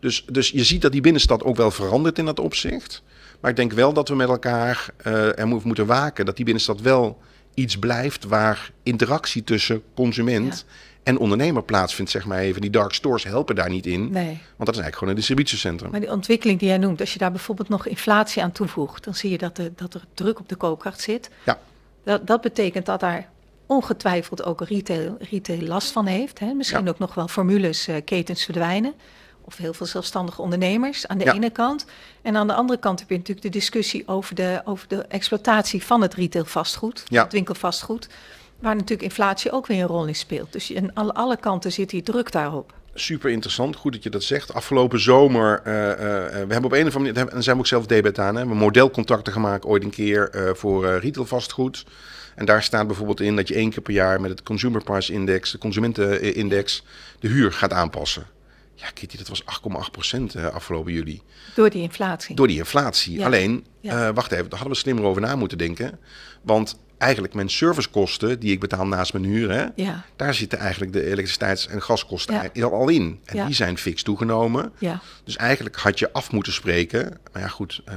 Dus, 0.00 0.24
dus 0.30 0.50
je 0.50 0.64
ziet 0.64 0.82
dat 0.82 0.92
die 0.92 1.00
binnenstad 1.00 1.42
ook 1.44 1.56
wel 1.56 1.70
verandert 1.70 2.18
in 2.18 2.24
dat 2.24 2.40
opzicht. 2.40 3.02
Maar 3.40 3.50
ik 3.50 3.56
denk 3.56 3.72
wel 3.72 3.92
dat 3.92 4.08
we 4.08 4.14
met 4.14 4.28
elkaar 4.28 4.86
eh, 4.96 5.38
er 5.38 5.48
mo- 5.48 5.60
moeten 5.64 5.86
waken 5.86 6.26
dat 6.26 6.36
die 6.36 6.44
binnenstad 6.44 6.80
wel 6.80 7.18
iets 7.54 7.78
blijft 7.78 8.24
waar 8.24 8.70
interactie 8.82 9.44
tussen 9.44 9.82
consument 9.94 10.64
en 11.02 11.18
ondernemer 11.18 11.62
plaatsvindt, 11.62 12.10
zeg 12.10 12.24
maar 12.24 12.38
even. 12.38 12.60
Die 12.60 12.70
dark 12.70 12.92
stores 12.94 13.24
helpen 13.24 13.54
daar 13.54 13.68
niet 13.68 13.86
in. 13.86 14.00
Nee. 14.10 14.24
want 14.24 14.38
dat 14.56 14.68
is 14.68 14.80
eigenlijk 14.80 14.94
gewoon 14.94 15.08
een 15.08 15.14
distributiecentrum. 15.18 15.90
Maar 15.90 16.00
die 16.00 16.10
ontwikkeling 16.10 16.58
die 16.58 16.68
jij 16.68 16.78
noemt, 16.78 17.00
als 17.00 17.12
je 17.12 17.18
daar 17.18 17.30
bijvoorbeeld 17.30 17.68
nog 17.68 17.86
inflatie 17.86 18.42
aan 18.42 18.52
toevoegt, 18.52 19.04
dan 19.04 19.14
zie 19.14 19.30
je 19.30 19.38
dat, 19.38 19.56
de, 19.56 19.72
dat 19.76 19.94
er 19.94 20.04
druk 20.14 20.38
op 20.38 20.48
de 20.48 20.56
koopkracht 20.56 21.00
zit. 21.00 21.30
Ja. 21.44 21.58
Dat, 22.04 22.26
dat 22.26 22.40
betekent 22.40 22.86
dat 22.86 23.00
daar 23.00 23.28
ongetwijfeld 23.66 24.44
ook 24.44 24.60
retail, 24.62 25.16
retail 25.30 25.60
last 25.62 25.90
van 25.92 26.06
heeft. 26.06 26.38
Hè? 26.38 26.52
Misschien 26.52 26.84
Ja. 26.84 26.90
ook 26.90 26.98
nog 26.98 27.14
wel 27.14 27.28
formules, 27.28 27.86
eh, 27.88 27.96
ketens 28.04 28.44
verdwijnen. 28.44 28.94
Of 29.44 29.56
heel 29.56 29.72
veel 29.74 29.86
zelfstandige 29.86 30.42
ondernemers 30.42 31.06
aan 31.06 31.18
de 31.18 31.24
Ja. 31.24 31.32
ene 31.34 31.50
kant. 31.50 31.84
En 32.22 32.36
aan 32.36 32.46
de 32.46 32.54
andere 32.54 32.78
kant 32.78 32.98
heb 33.00 33.08
je 33.08 33.16
natuurlijk 33.16 33.46
de 33.46 33.52
discussie 33.52 34.02
over 34.08 34.34
de, 34.34 34.60
over 34.64 34.88
de 34.88 34.96
exploitatie 35.02 35.82
van 35.82 36.00
het 36.02 36.14
retail 36.14 36.44
vastgoed, 36.44 37.02
Ja. 37.08 37.22
het 37.22 37.32
winkelvastgoed. 37.32 38.08
Waar 38.58 38.74
natuurlijk 38.74 39.02
inflatie 39.02 39.52
ook 39.52 39.66
weer 39.66 39.80
een 39.80 39.86
rol 39.86 40.06
in 40.06 40.14
speelt. 40.14 40.52
Dus 40.52 40.76
aan 40.76 40.94
alle, 40.94 41.14
alle 41.14 41.36
kanten 41.36 41.72
zit 41.72 41.90
die 41.90 42.02
druk 42.02 42.32
daarop. 42.32 42.72
Super 42.94 43.30
interessant, 43.30 43.76
goed 43.76 43.92
dat 43.92 44.02
je 44.02 44.10
dat 44.10 44.22
zegt. 44.22 44.54
Afgelopen 44.54 45.00
zomer, 45.00 45.60
eh, 45.64 45.92
eh, 45.92 46.26
eh, 46.26 46.32
we 46.32 46.52
hebben 46.52 46.64
op 46.64 46.72
een 46.72 46.86
of 46.86 46.96
andere 46.96 47.14
manier, 47.14 47.16
en 47.16 47.26
daar 47.34 47.42
zijn 47.42 47.56
we 47.56 47.62
ook 47.62 47.68
zelf 47.68 47.86
debet 47.86 48.18
aan, 48.18 48.26
hè, 48.26 48.32
we 48.32 48.38
hebben 48.38 48.56
modelcontracten 48.56 49.32
gemaakt 49.32 49.64
ooit 49.64 49.84
een 49.84 49.90
keer 49.90 50.52
voor 50.56 50.98
retail 50.98 51.26
vastgoed. 51.26 51.84
En 52.34 52.44
daar 52.46 52.62
staat 52.62 52.86
bijvoorbeeld 52.86 53.20
in 53.20 53.36
dat 53.36 53.48
je 53.48 53.54
één 53.54 53.70
keer 53.70 53.82
per 53.82 53.92
jaar 53.92 54.20
met 54.20 54.30
het 54.30 54.42
Consumer 54.42 54.82
Price 54.84 55.12
Index, 55.12 55.50
de 55.50 55.58
consumentenindex, 55.58 56.84
de 57.20 57.28
huur 57.28 57.52
gaat 57.52 57.72
aanpassen. 57.72 58.26
Ja, 58.80 58.90
Kitty, 58.94 59.16
dat 59.16 59.28
was 59.28 59.42
8,8 59.44 59.90
procent 59.90 60.34
eh, 60.34 60.46
afgelopen 60.46 60.92
juli. 60.92 61.22
Door 61.54 61.70
die 61.70 61.82
inflatie. 61.82 62.36
Door 62.36 62.46
die 62.46 62.58
inflatie. 62.58 63.18
Ja. 63.18 63.26
Alleen, 63.26 63.66
Ja. 63.80 64.08
eh, 64.08 64.14
wacht 64.14 64.32
even, 64.32 64.44
daar 64.48 64.58
hadden 64.58 64.76
we 64.76 64.82
slimmer 64.82 65.04
over 65.04 65.22
na 65.22 65.36
moeten 65.36 65.58
denken. 65.58 65.98
Want 66.42 66.78
eigenlijk 66.98 67.34
mijn 67.34 67.50
servicekosten 67.50 68.40
die 68.40 68.52
ik 68.52 68.60
betaal 68.60 68.86
naast 68.86 69.12
mijn 69.12 69.24
huur, 69.24 69.50
hè, 69.50 69.66
Ja, 69.74 70.04
daar 70.16 70.34
zitten 70.34 70.58
eigenlijk 70.58 70.92
de 70.92 71.04
elektriciteits- 71.04 71.66
en 71.66 71.82
gaskosten 71.82 72.50
Ja. 72.52 72.66
al 72.66 72.88
in. 72.88 73.20
En 73.24 73.36
Ja. 73.36 73.46
die 73.46 73.54
zijn 73.54 73.78
fix 73.78 74.02
toegenomen. 74.02 74.72
ja. 74.78 75.00
Dus 75.24 75.36
eigenlijk 75.36 75.76
had 75.76 75.98
je 75.98 76.12
af 76.12 76.32
moeten 76.32 76.52
spreken. 76.52 77.18
Maar 77.32 77.42
ja, 77.42 77.48
goed, 77.48 77.82
eh, 77.84 77.94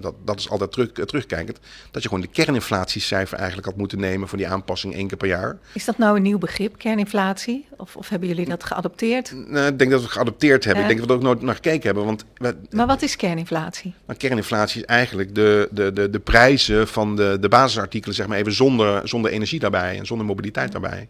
dat, 0.00 0.14
dat 0.24 0.38
is 0.38 0.50
altijd 0.50 0.72
terug, 0.72 0.92
terugkijkend. 0.92 1.58
Dat 1.90 2.02
je 2.02 2.08
gewoon 2.08 2.24
de 2.24 2.30
kerninflatiecijfer 2.30 3.36
eigenlijk 3.38 3.66
had 3.68 3.76
moeten 3.76 3.98
nemen 4.00 4.28
voor 4.28 4.38
die 4.38 4.48
aanpassing 4.48 4.94
één 4.94 5.08
keer 5.08 5.16
per 5.16 5.28
jaar. 5.28 5.58
Is 5.72 5.84
dat 5.84 5.98
nou 5.98 6.16
een 6.16 6.22
nieuw 6.22 6.38
begrip, 6.38 6.78
kerninflatie? 6.78 7.66
Of, 7.80 7.96
of 7.96 8.08
hebben 8.08 8.28
jullie 8.28 8.48
dat 8.48 8.64
geadopteerd? 8.64 9.34
Eh, 9.52 9.66
ik 9.66 9.78
denk 9.78 9.90
dat 9.90 10.00
we 10.00 10.06
het 10.06 10.14
geadopteerd 10.14 10.64
hebben. 10.64 10.82
Ja. 10.84 10.88
Ik 10.90 10.96
denk 10.96 11.08
dat 11.08 11.18
we 11.18 11.24
er 11.24 11.28
ook 11.28 11.34
nooit 11.34 11.46
naar 11.46 11.54
gekeken 11.54 11.82
hebben. 11.82 12.04
Want 12.04 12.24
we, 12.36 12.56
Maar 12.70 12.86
wat 12.86 13.02
is 13.02 13.16
kerninflatie? 13.16 13.94
Maar 14.06 14.16
kerninflatie 14.16 14.80
is 14.80 14.86
eigenlijk 14.86 15.34
de, 15.34 15.68
de, 15.70 15.92
de, 15.92 16.10
de 16.10 16.18
prijzen 16.18 16.88
van 16.88 17.16
de, 17.16 17.36
de 17.40 17.48
basisartikelen, 17.48 18.14
zeg 18.14 18.26
maar 18.26 18.38
even 18.38 18.52
zonder, 18.52 19.08
zonder 19.08 19.30
energie 19.30 19.58
daarbij 19.58 19.98
en 19.98 20.06
zonder 20.06 20.26
mobiliteit 20.26 20.72
daarbij. 20.72 21.08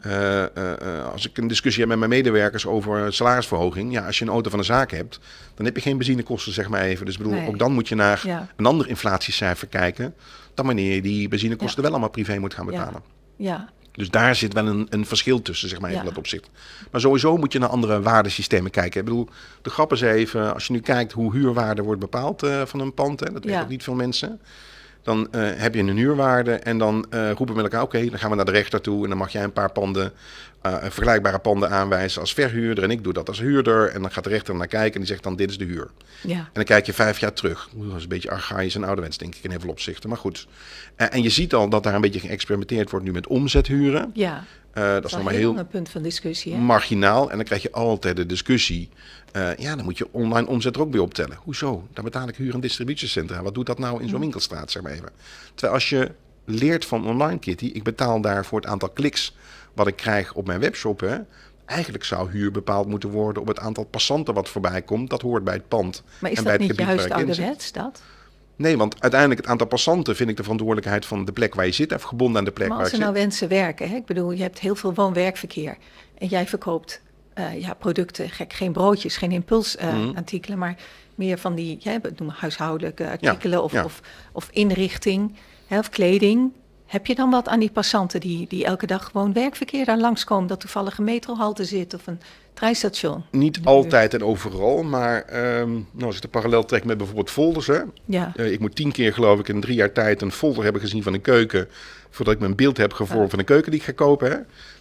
Eh, 0.00 0.42
eh, 0.42 0.48
eh, 0.54 1.12
als 1.12 1.28
ik 1.28 1.38
een 1.38 1.46
discussie 1.46 1.80
heb 1.80 1.88
met 1.90 1.98
mijn 1.98 2.10
medewerkers 2.10 2.66
over 2.66 3.12
salarisverhoging, 3.12 3.92
ja, 3.92 4.06
als 4.06 4.18
je 4.18 4.24
een 4.24 4.30
auto 4.30 4.50
van 4.50 4.58
een 4.58 4.64
zaak 4.64 4.90
hebt, 4.90 5.20
dan 5.54 5.64
heb 5.66 5.76
je 5.76 5.82
geen 5.82 5.96
benzinekosten, 5.96 6.52
zeg 6.52 6.68
maar 6.68 6.80
even. 6.80 7.04
Dus 7.06 7.14
ik 7.14 7.22
bedoel, 7.22 7.38
Nee. 7.38 7.48
ook 7.48 7.58
dan 7.58 7.72
moet 7.72 7.88
je 7.88 7.94
naar 7.94 8.20
Ja. 8.24 8.48
een 8.56 8.66
ander 8.66 8.88
inflatiecijfer 8.88 9.68
kijken, 9.68 10.14
dan 10.54 10.66
wanneer 10.66 10.94
je 10.94 11.02
die 11.02 11.28
benzinekosten 11.28 11.82
wel 11.82 11.90
allemaal 11.90 12.10
privé 12.10 12.38
moet 12.38 12.54
gaan 12.54 12.66
Ja. 12.66 12.70
betalen. 12.70 13.02
Ja, 13.36 13.68
Dus 13.96 14.10
daar 14.10 14.34
zit 14.34 14.52
wel 14.52 14.66
een, 14.66 14.86
een 14.90 15.06
verschil 15.06 15.42
tussen, 15.42 15.68
zeg 15.68 15.80
maar 15.80 15.92
Ja. 15.92 15.98
in 15.98 16.04
dat 16.04 16.18
opzicht. 16.18 16.50
Maar 16.90 17.00
sowieso 17.00 17.36
moet 17.36 17.52
je 17.52 17.58
naar 17.58 17.68
andere 17.68 18.02
waardesystemen 18.02 18.70
kijken. 18.70 19.00
Ik 19.00 19.06
bedoel, 19.06 19.28
de 19.62 19.70
grap 19.70 19.92
is 19.92 20.00
even, 20.00 20.54
als 20.54 20.66
je 20.66 20.72
nu 20.72 20.80
kijkt 20.80 21.12
hoe 21.12 21.32
huurwaarde 21.32 21.82
wordt 21.82 22.00
bepaald 22.00 22.42
eh, 22.42 22.62
van 22.64 22.80
een 22.80 22.94
pand, 22.94 23.20
hè, 23.20 23.32
dat 23.32 23.44
weten 23.44 23.60
ook 23.60 23.68
niet 23.68 23.82
veel 23.82 23.94
mensen. 23.94 24.40
Dan 25.02 25.32
eh, 25.32 25.40
heb 25.54 25.74
je 25.74 25.80
een 25.80 25.96
huurwaarde 25.96 26.52
en 26.52 26.78
dan 26.78 27.06
eh, 27.10 27.26
roepen 27.26 27.46
we 27.46 27.54
met 27.54 27.62
elkaar, 27.62 27.82
oké, 27.82 28.04
dan 28.10 28.18
gaan 28.18 28.30
we 28.30 28.36
naar 28.36 28.44
de 28.44 28.50
rechter 28.50 28.80
toe 28.80 29.02
en 29.02 29.08
dan 29.08 29.18
mag 29.18 29.32
jij 29.32 29.42
een 29.44 29.52
paar 29.52 29.72
panden, 29.72 30.12
vergelijkbare 30.72 31.38
panden 31.38 31.70
aanwijzen 31.70 32.20
als 32.20 32.32
verhuurder 32.32 32.84
en 32.84 32.90
ik 32.90 33.04
doe 33.04 33.12
dat 33.12 33.28
als 33.28 33.40
huurder. 33.40 33.88
En 33.88 34.02
dan 34.02 34.10
gaat 34.12 34.24
de 34.24 34.30
rechter 34.30 34.54
naar 34.54 34.66
kijken 34.66 34.92
en 34.92 34.98
die 35.00 35.08
zegt 35.08 35.22
dan, 35.22 35.36
dit 35.36 35.50
is 35.50 35.58
de 35.58 35.64
huur. 35.64 35.90
ja, 36.22 36.38
En 36.38 36.48
dan 36.52 36.64
kijk 36.64 36.86
je 36.86 36.92
vijf 36.92 37.18
jaar 37.18 37.32
terug. 37.32 37.68
Dat 37.74 37.96
is 37.96 38.02
een 38.02 38.08
beetje 38.08 38.30
archaïs 38.30 38.74
en 38.74 38.84
ouderwets, 38.84 39.18
denk 39.18 39.34
ik, 39.34 39.44
in 39.44 39.50
heel 39.50 39.60
veel 39.60 39.70
opzichten. 39.70 40.08
Maar 40.08 40.18
goed. 40.18 40.46
Eh, 40.96 41.06
en 41.10 41.22
je 41.22 41.30
ziet 41.30 41.54
al 41.54 41.68
dat 41.68 41.82
daar 41.82 41.94
een 41.94 42.00
beetje 42.00 42.20
geëxperimenteerd 42.20 42.90
wordt 42.90 43.06
nu 43.06 43.12
met 43.12 43.26
omzethuren. 43.26 44.10
ja. 44.14 44.44
Uh, 44.74 44.92
dat 44.92 45.04
is 45.04 45.12
nog 45.12 45.22
maar 45.22 45.32
heel 45.32 45.58
een 45.58 45.66
punt 45.66 45.88
van 45.88 46.02
discussie. 46.02 46.52
Hè? 46.52 46.58
Marginaal. 46.58 47.30
En 47.30 47.36
dan 47.36 47.44
krijg 47.44 47.62
je 47.62 47.72
altijd 47.72 48.16
de 48.16 48.26
discussie. 48.26 48.88
Uh, 49.36 49.56
ja, 49.56 49.76
dan 49.76 49.84
moet 49.84 49.98
je 49.98 50.08
online 50.10 50.46
omzet 50.46 50.74
er 50.74 50.80
ook 50.80 50.90
bij 50.90 51.00
optellen. 51.00 51.38
Hoezo? 51.42 51.88
Dan 51.92 52.04
betaal 52.04 52.28
ik 52.28 52.36
huur- 52.36 52.54
en 52.54 52.60
distributiecentra. 52.60 53.42
Wat 53.42 53.54
doet 53.54 53.66
dat 53.66 53.78
nou 53.78 54.02
in 54.02 54.08
zo'n 54.08 54.20
winkelstraat, 54.20 54.70
zeg 54.70 54.82
maar 54.82 54.92
even. 54.92 55.08
Terwijl 55.54 55.72
als 55.74 55.88
je 55.88 56.10
leert 56.44 56.84
van 56.84 57.06
online 57.06 57.38
kitty, 57.38 57.64
ik 57.66 57.82
betaal 57.82 58.20
daar 58.20 58.44
voor 58.44 58.60
het 58.60 58.68
aantal 58.68 58.88
kliks 58.88 59.34
wat 59.76 59.86
ik 59.86 59.96
krijg 59.96 60.34
op 60.34 60.46
mijn 60.46 60.60
webshop. 60.60 61.00
Hè, 61.00 61.16
eigenlijk 61.64 62.04
zou 62.04 62.30
huur 62.30 62.50
bepaald 62.50 62.88
moeten 62.88 63.10
worden 63.10 63.42
op 63.42 63.48
het 63.48 63.58
aantal 63.58 63.84
passanten 63.84 64.34
wat 64.34 64.48
voorbij 64.48 64.82
komt. 64.82 65.10
Dat 65.10 65.22
hoort 65.22 65.44
bij 65.44 65.54
het 65.54 65.68
pand. 65.68 66.02
Maar 66.18 66.30
is 66.30 66.38
en 66.38 66.44
dat 66.44 66.56
bij 66.56 66.66
niet 66.66 66.78
juist 66.78 67.10
ouderwets, 67.10 67.72
dat? 67.72 68.02
Nee, 68.56 68.76
want 68.76 69.00
uiteindelijk 69.00 69.40
het 69.40 69.50
aantal 69.50 69.66
passanten 69.66 70.16
vind 70.16 70.30
ik 70.30 70.36
de 70.36 70.42
verantwoordelijkheid 70.42 71.06
van 71.06 71.24
de 71.24 71.32
plek 71.32 71.54
waar 71.54 71.66
je 71.66 71.72
zit 71.72 71.92
even 71.92 72.08
gebonden 72.08 72.38
aan 72.38 72.44
de 72.44 72.50
plek 72.50 72.68
maar 72.68 72.76
waar 72.76 72.86
je 72.86 72.92
zit. 72.92 73.00
als 73.00 73.08
er 73.08 73.14
nou 73.14 73.26
wensen 73.26 73.48
werken, 73.48 73.88
hè? 73.88 73.96
ik 73.96 74.04
bedoel, 74.04 74.30
je 74.30 74.42
hebt 74.42 74.58
heel 74.58 74.74
veel 74.74 74.94
woon-werkverkeer 74.94 75.76
en 76.18 76.26
jij 76.26 76.46
verkoopt 76.46 77.00
uh, 77.38 77.60
ja, 77.60 77.74
producten, 77.74 78.30
gek, 78.30 78.52
geen 78.52 78.72
broodjes, 78.72 79.16
geen 79.16 79.32
impulsartikelen, 79.32 80.58
uh, 80.58 80.64
maar 80.64 80.76
meer 81.14 81.38
van 81.38 81.54
die, 81.54 81.76
ja, 81.80 81.98
noem 82.16 82.28
huishoudelijke 82.28 83.08
artikelen 83.08 83.58
Ja, 83.58 83.64
of, 83.64 83.72
ja. 83.72 83.84
Of, 83.84 84.00
of 84.32 84.48
inrichting 84.52 85.36
hè, 85.66 85.78
of 85.78 85.88
kleding. 85.88 86.52
Heb 86.86 87.06
je 87.06 87.14
dan 87.14 87.30
wat 87.30 87.48
aan 87.48 87.60
die 87.60 87.70
passanten 87.70 88.20
die, 88.20 88.46
die 88.48 88.64
elke 88.64 88.86
dag 88.86 89.04
gewoon 89.04 89.32
werkverkeer 89.32 89.84
daar 89.84 89.98
langskomen, 89.98 90.46
dat 90.48 90.60
toevallig 90.60 90.98
een 90.98 91.04
metrohalte 91.04 91.64
zit 91.64 91.94
of 91.94 92.06
een 92.06 92.20
treinstation? 92.54 93.24
Niet 93.30 93.60
altijd 93.64 94.14
en 94.14 94.24
overal, 94.24 94.82
maar 94.82 95.22
ehm, 95.22 95.70
nou, 95.70 96.04
als 96.06 96.16
ik 96.16 96.22
de 96.22 96.28
parallel 96.28 96.64
trek 96.64 96.84
met 96.84 96.96
bijvoorbeeld 96.96 97.30
folders. 97.30 97.66
Hè. 97.66 97.80
Ja, 98.04 98.32
Eh, 98.36 98.52
ik 98.52 98.60
moet 98.60 98.76
tien 98.76 98.92
keer, 98.92 99.12
geloof 99.12 99.38
ik, 99.38 99.48
in 99.48 99.60
drie 99.60 99.74
jaar 99.76 99.92
tijd 99.92 100.22
een 100.22 100.32
folder 100.32 100.62
hebben 100.62 100.82
gezien 100.82 101.02
van 101.02 101.14
een 101.14 101.20
keuken. 101.20 101.68
voordat 102.10 102.34
ik 102.34 102.40
mijn 102.40 102.54
beeld 102.54 102.76
heb 102.76 102.92
gevormd 102.92 103.30
van 103.30 103.38
een 103.38 103.44
keuken 103.44 103.70
die 103.70 103.80
ik 103.80 103.86
ga 103.86 103.92
kopen. 103.92 104.30
Hè. 104.30 104.36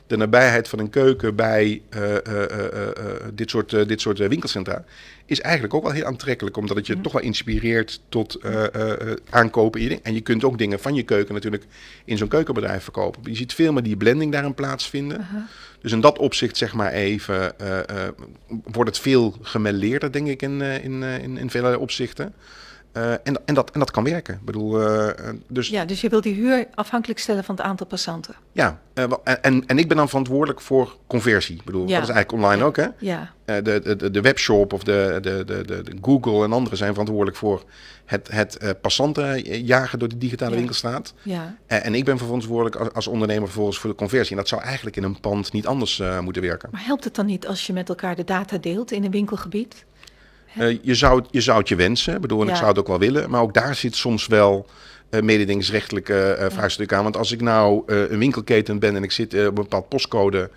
De 0.07 0.17
nabijheid 0.17 0.67
van 0.67 0.79
een 0.79 0.89
keuken 0.89 1.35
bij 1.35 1.81
eh, 1.89 2.15
eh, 2.15 2.43
eh, 2.43 2.89
dit 3.33 3.49
soort, 3.49 3.87
dit 3.87 4.01
soort 4.01 4.17
winkelcentra 4.17 4.83
is 5.25 5.41
eigenlijk 5.41 5.73
ook 5.73 5.83
wel 5.83 5.91
heel 5.91 6.05
aantrekkelijk. 6.05 6.57
Omdat 6.57 6.77
het 6.77 6.87
je 6.87 6.93
Mhm. 6.93 7.01
toch 7.01 7.11
wel 7.11 7.21
inspireert 7.21 8.01
tot 8.09 8.39
aankopen. 9.29 10.03
En 10.03 10.13
je 10.13 10.21
kunt 10.21 10.43
ook 10.43 10.57
dingen 10.57 10.79
van 10.79 10.95
je 10.95 11.03
keuken 11.03 11.33
natuurlijk 11.33 11.65
in 12.05 12.17
zo'n 12.17 12.27
keukenbedrijf 12.27 12.83
verkopen. 12.83 13.21
Je 13.23 13.35
ziet 13.37 13.53
veel 13.53 13.73
meer 13.73 13.83
die 13.83 13.97
blending 13.97 14.31
daarin 14.31 14.53
plaatsvinden. 14.53 15.27
Dus 15.81 15.91
in 15.91 16.01
dat 16.01 16.17
opzicht, 16.17 16.57
zeg 16.57 16.73
maar 16.73 16.91
even, 16.91 17.53
wordt 18.47 18.89
het 18.89 18.99
veel 18.99 19.35
gemêleerder, 19.41 20.11
denk 20.11 20.27
ik, 20.27 20.41
in, 20.41 20.61
in, 20.61 21.03
in, 21.03 21.37
in 21.37 21.49
vele 21.49 21.79
opzichten. 21.79 22.33
Eh, 22.95 23.11
en, 23.11 23.41
en, 23.45 23.53
dat, 23.53 23.71
en 23.71 23.79
dat 23.79 23.91
kan 23.91 24.03
werken. 24.03 24.33
Ik 24.33 24.45
bedoel, 24.45 24.81
eh, 24.81 25.09
eh, 25.09 25.35
dus 25.47 25.67
ja, 25.69 25.79
ja, 25.79 25.85
dus 25.85 26.01
je 26.01 26.09
wilt 26.09 26.23
die 26.23 26.33
huur 26.33 26.67
afhankelijk 26.75 27.19
stellen 27.19 27.43
van 27.43 27.55
het 27.55 27.63
aantal 27.63 27.85
passanten. 27.85 28.35
wel- 28.93 29.23
en, 29.23 29.65
en, 29.67 29.77
ik 29.77 29.87
ben 29.87 29.97
dan 29.97 30.07
verantwoordelijk 30.09 30.61
voor 30.61 30.95
conversie. 31.07 31.55
Ik 31.55 31.63
bedoel, 31.63 31.87
Ja. 31.87 31.99
dat 31.99 32.09
is 32.09 32.13
eigenlijk 32.15 32.31
online 32.43 32.61
Ja. 32.61 32.67
ook, 32.67 32.75
hè? 32.75 32.87
Ja, 32.97 33.33
de, 33.61 33.95
de, 33.97 34.11
de- 34.11 34.21
webshop 34.21 34.73
of 34.73 34.83
de, 34.83 35.17
de, 35.21 35.43
de, 35.45 35.65
de, 35.65 35.83
Google 36.01 36.43
en 36.43 36.53
anderen 36.53 36.77
zijn 36.77 36.89
verantwoordelijk 36.91 37.37
voor 37.37 37.63
het, 38.05 38.29
het 38.31 38.81
passanten 38.81 39.41
jagen 39.65 39.99
door 39.99 40.07
de 40.07 40.17
digitale 40.17 40.51
Ja. 40.51 40.57
winkelstraat. 40.57 41.13
ja. 41.21 41.55
En 41.67 41.95
ik 41.95 42.05
ben 42.05 42.17
verantwoordelijk 42.17 42.75
als, 42.75 42.93
als 42.93 43.07
ondernemer 43.07 43.45
vervolgens 43.45 43.77
voor 43.79 43.89
de 43.89 43.95
conversie. 43.95 44.31
En 44.31 44.37
dat 44.37 44.47
zou 44.47 44.61
eigenlijk 44.61 44.95
in 44.95 45.03
een 45.03 45.19
pand 45.19 45.51
niet 45.53 45.67
anders 45.67 46.01
moeten 46.21 46.41
werken. 46.41 46.69
Maar 46.71 46.85
helpt 46.85 47.03
het 47.03 47.15
dan 47.15 47.25
niet 47.25 47.47
als 47.47 47.67
je 47.67 47.73
met 47.73 47.89
elkaar 47.89 48.15
de 48.15 48.23
data 48.23 48.57
deelt 48.57 48.91
in 48.91 49.03
een 49.03 49.11
winkelgebied? 49.11 49.85
Eh, 50.57 50.77
je, 50.81 50.95
zou, 50.95 51.19
het- 51.19 51.27
je 51.31 51.41
zou 51.41 51.59
het 51.59 51.67
je 51.67 51.75
wensen, 51.75 52.15
ik 52.15 52.21
bedoel, 52.21 52.41
en 52.41 52.47
ik 52.49 52.55
zou 52.55 52.67
het 52.67 52.79
ook 52.79 52.87
wel 52.87 52.99
willen. 52.99 53.29
Maar 53.29 53.41
ook 53.41 53.53
daar 53.53 53.75
zit 53.75 53.95
soms 53.95 54.27
wel 54.27 54.65
eh 55.09 55.21
mededingingsrechtelijke 55.21 56.31
eh 56.31 56.49
vraagstuk 56.51 56.93
aan. 56.93 57.03
Want 57.03 57.17
als 57.17 57.31
ik 57.31 57.41
nou 57.41 57.83
een 57.85 58.17
winkelketen 58.19 58.79
ben 58.79 58.95
en 58.95 59.03
ik 59.03 59.11
zit 59.11 59.33
op 59.33 59.39
een 59.39 59.53
bepaald 59.53 59.89
postcode... 59.89 60.49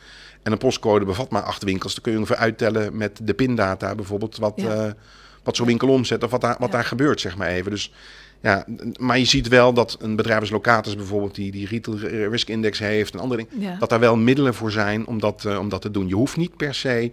en 0.42 0.52
een 0.52 0.58
postcode 0.58 1.04
bevat 1.04 1.30
maar 1.30 1.42
acht 1.42 1.62
winkels... 1.64 1.94
dan 1.94 2.02
kun 2.02 2.12
je 2.12 2.18
ongeveer 2.18 2.36
uittellen 2.42 2.96
met 2.96 3.20
de 3.22 3.34
pindata 3.34 3.94
bijvoorbeeld... 3.94 4.36
wat, 4.36 4.52
Ja. 4.56 4.94
wat 5.42 5.56
zo'n 5.56 5.66
winkel 5.66 5.88
omzet 5.88 6.24
of 6.24 6.30
wat, 6.30 6.40
daar, 6.40 6.56
wat 6.58 6.68
Ja. 6.68 6.74
daar 6.74 6.84
gebeurt, 6.84 7.20
zeg 7.20 7.36
maar 7.36 7.48
even. 7.48 7.70
Dus, 7.70 7.92
ja, 8.42 8.64
maar 8.98 9.18
je 9.18 9.24
ziet 9.24 9.48
wel 9.48 9.72
dat 9.72 9.96
een 10.00 10.16
bedrijf 10.16 10.40
als 10.40 10.50
Locatus 10.50 10.96
bijvoorbeeld... 10.96 11.34
die, 11.34 11.50
die 11.50 11.66
Retail 11.66 11.98
Risk 12.30 12.48
Index 12.48 12.78
heeft 12.78 13.14
en 13.14 13.20
andere 13.20 13.46
dingen... 13.48 13.70
Ja. 13.70 13.76
dat 13.78 13.88
daar 13.88 14.00
wel 14.00 14.16
middelen 14.16 14.54
voor 14.54 14.70
zijn 14.70 15.06
om 15.06 15.20
dat, 15.20 15.56
om 15.58 15.68
dat 15.68 15.82
te 15.82 15.90
doen. 15.90 16.08
Je 16.08 16.14
hoeft 16.14 16.36
niet 16.36 16.56
per 16.56 16.74
se 16.74 17.12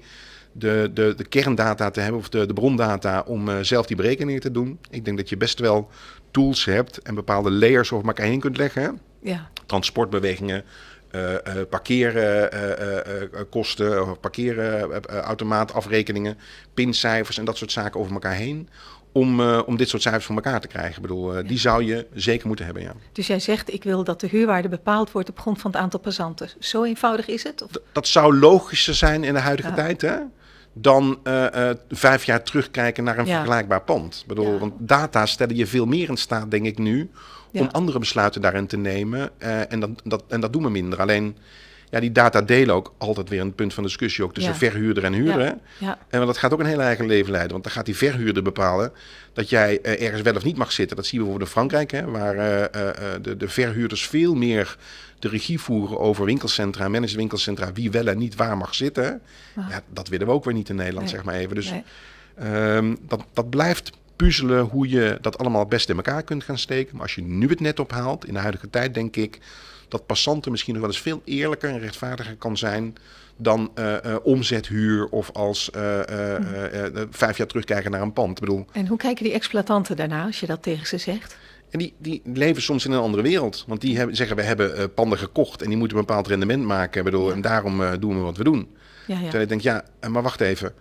de, 0.58 0.92
de, 0.94 1.14
de 1.18 1.24
kerndata 1.26 1.92
te 1.92 2.00
hebben 2.00 2.20
of 2.20 2.30
de, 2.30 2.46
de 2.46 2.54
brondata 2.54 3.24
om 3.28 3.50
eh, 3.50 3.56
zelf 3.62 3.86
die 3.86 3.96
berekeningen 3.96 4.42
te 4.42 4.52
doen. 4.52 4.80
Ik 4.90 5.06
denk 5.06 5.18
dat 5.18 5.30
je 5.30 5.38
best 5.38 5.60
wel 5.60 5.90
tools 6.32 6.66
hebt 6.66 6.98
en 7.02 7.16
bepaalde 7.16 7.52
layers 7.52 7.92
over 7.92 8.08
elkaar 8.08 8.26
heen 8.26 8.40
kunt 8.40 8.58
leggen. 8.58 8.82
hè. 8.84 8.90
Ja, 9.32 9.50
Transportbewegingen, 9.66 10.64
eh 11.12 11.34
eh 11.36 11.42
parkeerkosten, 11.70 14.20
parkeerautomaatafrekeningen, 14.20 16.38
pincijfers 16.74 17.38
en 17.38 17.46
dat 17.46 17.58
soort 17.58 17.72
zaken 17.72 18.00
over 18.00 18.14
elkaar 18.14 18.36
heen. 18.36 18.70
Om, 19.12 19.42
om 19.42 19.78
dit 19.78 19.90
soort 19.90 20.02
cijfers 20.02 20.26
voor 20.26 20.36
elkaar 20.36 20.62
te 20.62 20.68
krijgen. 20.68 20.96
Ik 20.96 21.02
bedoel, 21.02 21.48
die 21.48 21.60
zou 21.60 21.84
je 21.84 22.08
zeker 22.14 22.48
moeten 22.48 22.66
hebben, 22.66 22.84
ja. 22.84 22.94
dus 23.12 23.28
jij 23.28 23.40
zegt 23.40 23.74
ik 23.74 23.84
wil 23.84 24.04
dat 24.04 24.20
de 24.20 24.28
huurwaarde 24.28 24.70
bepaald 24.70 25.12
wordt 25.12 25.30
op 25.30 25.40
grond 25.40 25.62
van 25.62 25.72
het 25.72 25.80
aantal 25.80 26.00
passanten. 26.00 26.50
Zo 26.60 26.84
eenvoudig 26.84 27.28
is 27.28 27.44
het? 27.44 27.62
Of? 27.62 27.70
Dat 27.92 28.08
zou 28.08 28.36
logischer 28.40 28.94
zijn 28.94 29.24
in 29.24 29.34
de 29.34 29.40
huidige 29.40 29.70
Ja. 29.70 29.76
tijd, 29.76 30.02
hè? 30.02 30.16
Dan 30.78 31.20
eh, 31.24 31.70
eh, 31.70 31.78
vijf 31.90 32.24
jaar 32.24 32.44
terugkijken 32.44 33.04
naar 33.04 33.18
een 33.18 33.26
Ja. 33.26 33.36
vergelijkbaar 33.36 33.82
pand. 33.82 34.20
Ik 34.22 34.28
bedoel, 34.28 34.52
Ja. 34.54 34.58
want 34.60 34.74
data 34.78 35.26
stellen 35.26 35.56
je 35.56 35.68
veel 35.68 35.86
meer 35.86 36.10
in 36.10 36.18
staat, 36.18 36.52
denk 36.52 36.66
ik 36.66 36.78
nu, 36.78 37.10
om 37.54 37.70
andere 37.72 38.00
besluiten 38.00 38.42
daarin 38.42 38.68
te 38.68 38.78
nemen. 38.78 39.30
eh, 39.38 39.72
en, 39.72 39.80
dat, 39.80 39.90
dat, 40.04 40.24
en 40.28 40.40
dat 40.40 40.54
doen 40.54 40.64
we 40.64 40.70
minder. 40.70 41.00
Alleen, 41.02 41.38
ja, 41.90 42.00
die 42.00 42.12
data 42.12 42.42
delen 42.42 42.76
ook 42.76 42.94
altijd 42.98 43.30
weer 43.30 43.42
een 43.42 43.56
punt 43.56 43.74
van 43.74 43.84
discussie 43.84 44.24
ook 44.24 44.34
tussen 44.34 44.56
verhuurder 44.56 45.04
en 45.04 45.14
huurder. 45.14 45.48
En 45.80 45.98
want 46.10 46.26
dat 46.26 46.38
gaat 46.38 46.54
ook 46.54 46.60
een 46.60 46.66
heel 46.66 46.82
eigen 46.82 47.06
leven 47.06 47.32
leiden. 47.32 47.52
Want 47.52 47.64
dan 47.64 47.74
gaat 47.74 47.86
die 47.86 47.96
verhuurder 47.96 48.44
bepalen 48.44 48.92
dat 49.34 49.50
jij 49.50 49.82
ergens 49.82 50.22
wel 50.22 50.36
of 50.36 50.44
niet 50.44 50.58
mag 50.58 50.72
zitten. 50.72 50.96
Dat 50.96 51.06
zien 51.06 51.20
we 51.20 51.26
bijvoorbeeld 51.26 51.56
in 51.56 51.60
Frankrijk, 51.60 51.92
hè, 51.92 52.12
waar 52.12 52.36
de, 53.22 53.38
de 53.38 53.50
verhuurders 53.50 54.08
veel 54.08 54.36
meer 54.36 54.78
de 55.20 55.28
regie 55.30 55.60
voeren 55.60 56.00
over 56.00 56.26
winkelcentra, 56.26 56.88
managed 56.88 57.16
winkelcentra, 57.16 57.74
wie 57.74 57.92
wel 57.92 58.08
en 58.08 58.18
niet 58.18 58.36
waar 58.36 58.58
mag 58.58 58.76
zitten. 58.76 59.22
Ah. 59.56 59.70
Ja, 59.70 59.82
dat 59.90 60.08
willen 60.08 60.28
we 60.28 60.34
ook 60.34 60.44
weer 60.46 60.54
niet 60.54 60.70
in 60.70 60.76
Nederland, 60.76 61.06
Nee. 61.06 61.16
zeg 61.16 61.24
maar 61.24 61.36
even. 61.36 61.56
Dus 61.56 61.70
nee. 61.70 61.84
ehm, 62.36 62.96
dat, 63.02 63.26
dat 63.34 63.50
blijft 63.50 63.92
puzzelen 64.16 64.64
hoe 64.66 64.90
je 64.90 65.18
dat 65.22 65.38
allemaal 65.38 65.60
het 65.60 65.70
beste 65.70 65.92
in 65.92 65.98
elkaar 65.98 66.24
kunt 66.24 66.44
gaan 66.44 66.58
steken. 66.58 66.94
Maar 66.94 67.02
als 67.04 67.16
je 67.16 67.22
nu 67.22 67.48
het 67.48 67.60
net 67.60 67.80
ophaalt, 67.80 68.26
in 68.28 68.34
de 68.34 68.40
huidige 68.40 68.70
tijd 68.70 68.94
denk 68.94 69.16
ik 69.16 69.40
dat 69.88 70.06
passanten 70.06 70.52
misschien 70.52 70.74
nog 70.74 70.82
wel 70.84 70.92
eens 70.92 71.02
veel 71.02 71.22
eerlijker 71.26 71.70
en 71.70 71.80
rechtvaardiger 71.80 72.36
kan 72.36 72.58
zijn 72.58 72.96
dan 73.38 73.72
eh, 73.74 74.06
eh, 74.14 74.16
omzethuur 74.24 75.06
of 75.06 75.32
als 75.32 75.72
eh, 75.72 76.00
Hm. 76.02 77.06
vijf 77.10 77.38
jaar 77.38 77.48
terugkijken 77.48 77.92
naar 77.92 78.02
een 78.02 78.14
pand. 78.14 78.32
Ik 78.32 78.40
bedoel, 78.40 78.66
En 78.72 78.88
hoe 78.88 78.98
kijken 78.98 79.24
die 79.24 79.34
exploitanten 79.34 79.96
daarna 79.96 80.26
als 80.26 80.40
je 80.40 80.46
dat 80.46 80.64
tegen 80.64 80.88
ze 80.88 80.98
zegt? 80.98 81.38
En 81.76 81.82
die, 81.82 82.22
die 82.24 82.34
leven 82.34 82.62
soms 82.62 82.86
in 82.86 82.92
een 82.92 83.00
andere 83.00 83.24
wereld. 83.24 83.64
Want 83.68 83.82
die 83.82 83.98
hebben, 83.98 84.16
zeggen, 84.16 84.36
we 84.36 84.42
hebben 84.42 84.78
eh, 84.78 84.84
panden 84.96 85.18
gekocht 85.18 85.62
en 85.62 85.68
die 85.70 85.78
moeten 85.78 85.98
een 85.98 86.06
bepaald 86.06 86.28
rendement 86.28 86.64
maken. 86.66 87.12
Ja. 87.28 87.32
En 87.34 87.42
daarom 87.42 87.84
eh, 87.84 87.92
doen 88.00 88.16
we 88.18 88.22
wat 88.24 88.38
we 88.38 88.44
doen. 88.44 88.68
Ja, 89.08 89.16
ja. 89.16 89.22
Terwijl 89.22 89.44
ik 89.44 89.50
denk, 89.50 89.62
ja, 89.62 89.84
eh, 90.00 90.10
maar 90.10 90.22
wacht 90.22 90.42
even. 90.42 90.74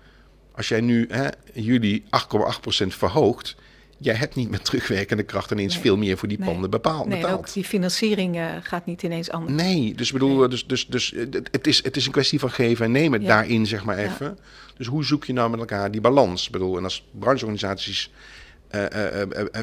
Als 0.54 0.68
jij 0.68 0.80
nu 0.80 1.06
hè, 1.10 1.28
jullie 1.52 2.04
8,8% 2.10 2.86
verhoogt, 2.86 3.56
jij 3.98 4.14
hebt 4.14 4.34
niet 4.34 4.50
met 4.50 4.64
terugwerkende 4.64 5.22
kracht 5.22 5.50
ineens 5.50 5.72
Nee. 5.74 5.82
veel 5.82 5.96
meer 5.96 6.16
voor 6.18 6.28
die 6.28 6.38
Nee. 6.38 6.48
panden 6.48 6.70
bepaald, 6.70 7.06
Nee, 7.06 7.20
betaald. 7.20 7.38
ook 7.38 7.52
die 7.52 7.64
financiering 7.64 8.40
gaat 8.62 8.86
niet 8.86 9.02
ineens 9.02 9.30
anders. 9.30 9.62
Nee, 9.62 9.94
dus 9.94 10.12
bedoel, 10.12 10.38
Nee. 10.38 10.48
dus, 10.48 10.66
dus, 10.66 10.86
dus 10.86 11.14
het, 11.50 11.66
is, 11.66 11.84
het 11.84 11.96
is 11.96 12.06
een 12.06 12.12
kwestie 12.12 12.38
van 12.38 12.50
geven 12.50 12.84
en 12.84 12.92
nemen 12.92 13.20
Ja. 13.20 13.26
daarin, 13.28 13.66
zeg 13.66 13.84
maar 13.84 14.00
Ja. 14.00 14.04
even. 14.06 14.38
Dus 14.76 14.86
hoe 14.86 15.04
zoek 15.04 15.24
je 15.24 15.32
nou 15.32 15.50
met 15.50 15.60
elkaar 15.60 15.90
die 15.90 16.00
balans? 16.00 16.46
Ik 16.46 16.52
bedoel, 16.52 16.76
en 16.76 16.84
als 16.84 17.04
brancheorganisaties 17.18 18.10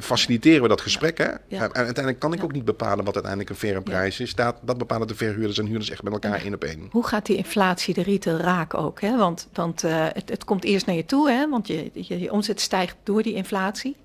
faciliteren 0.01 0.61
we 0.61 0.67
dat 0.67 0.81
gesprek, 0.81 1.17
hè? 1.17 1.23
Eh, 1.23 1.35
En 1.49 1.59
uiteindelijk 1.73 2.19
kan 2.19 2.33
ik 2.33 2.43
ook 2.43 2.51
niet 2.51 2.65
bepalen 2.65 3.05
wat 3.05 3.13
uiteindelijk 3.13 3.49
een 3.51 3.57
faire 3.59 3.81
prijs 3.81 4.19
is. 4.19 4.35
Dat, 4.35 4.55
dat 4.61 4.77
bepalen 4.77 5.07
de 5.07 5.15
verhuurders 5.15 5.57
en 5.57 5.65
huurders 5.65 5.89
echt 5.89 6.03
met 6.03 6.13
elkaar 6.13 6.41
één 6.41 6.53
op 6.53 6.63
één. 6.63 6.87
Hoe 6.91 7.07
gaat 7.07 7.25
die 7.25 7.37
inflatie 7.37 7.93
de 7.93 8.03
retail 8.03 8.37
raken 8.37 8.79
ook? 8.79 9.01
Hè? 9.01 9.17
Want, 9.17 9.47
want 9.53 9.83
eh, 9.83 10.05
het, 10.13 10.29
het 10.29 10.43
komt 10.43 10.63
eerst 10.63 10.85
naar 10.85 10.95
je 10.95 11.05
toe, 11.05 11.29
hè? 11.31 11.49
want 11.49 11.67
je, 11.67 11.89
je, 11.93 12.19
je 12.19 12.31
omzet 12.31 12.61
stijgt 12.61 12.95
door 13.03 13.23
die 13.23 13.33
inflatie. 13.33 13.95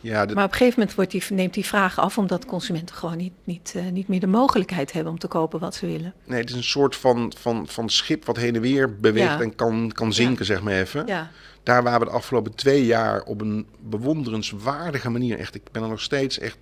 Ja, 0.00 0.26
de- 0.26 0.34
Maar 0.34 0.44
op 0.44 0.50
een 0.50 0.56
gegeven 0.56 0.78
moment 0.78 0.96
wordt 0.96 1.10
die, 1.10 1.22
neemt 1.28 1.54
die 1.54 1.64
vraag 1.64 1.98
af, 1.98 2.18
omdat 2.18 2.44
consumenten 2.46 2.96
gewoon 2.96 3.16
niet, 3.16 3.32
niet, 3.44 3.72
eh, 3.76 3.82
niet 3.92 4.08
meer 4.08 4.20
de 4.20 4.26
mogelijkheid 4.26 4.92
hebben 4.92 5.12
om 5.12 5.18
te 5.18 5.26
kopen 5.28 5.60
wat 5.60 5.74
ze 5.74 5.86
willen. 5.86 6.14
nee, 6.24 6.40
het 6.40 6.48
is 6.50 6.54
een 6.56 6.62
soort 6.64 6.96
van, 6.96 7.32
van, 7.38 7.66
van 7.68 7.88
schip 7.88 8.24
wat 8.24 8.36
heen 8.36 8.54
en 8.54 8.60
weer 8.60 8.96
beweegt 9.00 9.26
Ja. 9.26 9.40
en 9.40 9.54
kan, 9.54 9.90
kan 9.94 10.12
zinken, 10.12 10.44
zeg 10.44 10.62
maar 10.62 10.72
even. 10.74 11.06
Ja, 11.06 11.30
Daar 11.64 11.82
waar 11.82 11.98
we 11.98 12.04
de 12.04 12.10
afgelopen 12.10 12.54
twee 12.54 12.86
jaar 12.86 13.22
op 13.22 13.40
een 13.40 13.66
bewonderenswaardige 13.80 15.10
manier, 15.10 15.38
echt, 15.38 15.54
ik 15.54 15.62
ben 15.72 15.82
er 15.82 15.88
nog 15.88 16.00
steeds 16.00 16.38
echt 16.38 16.56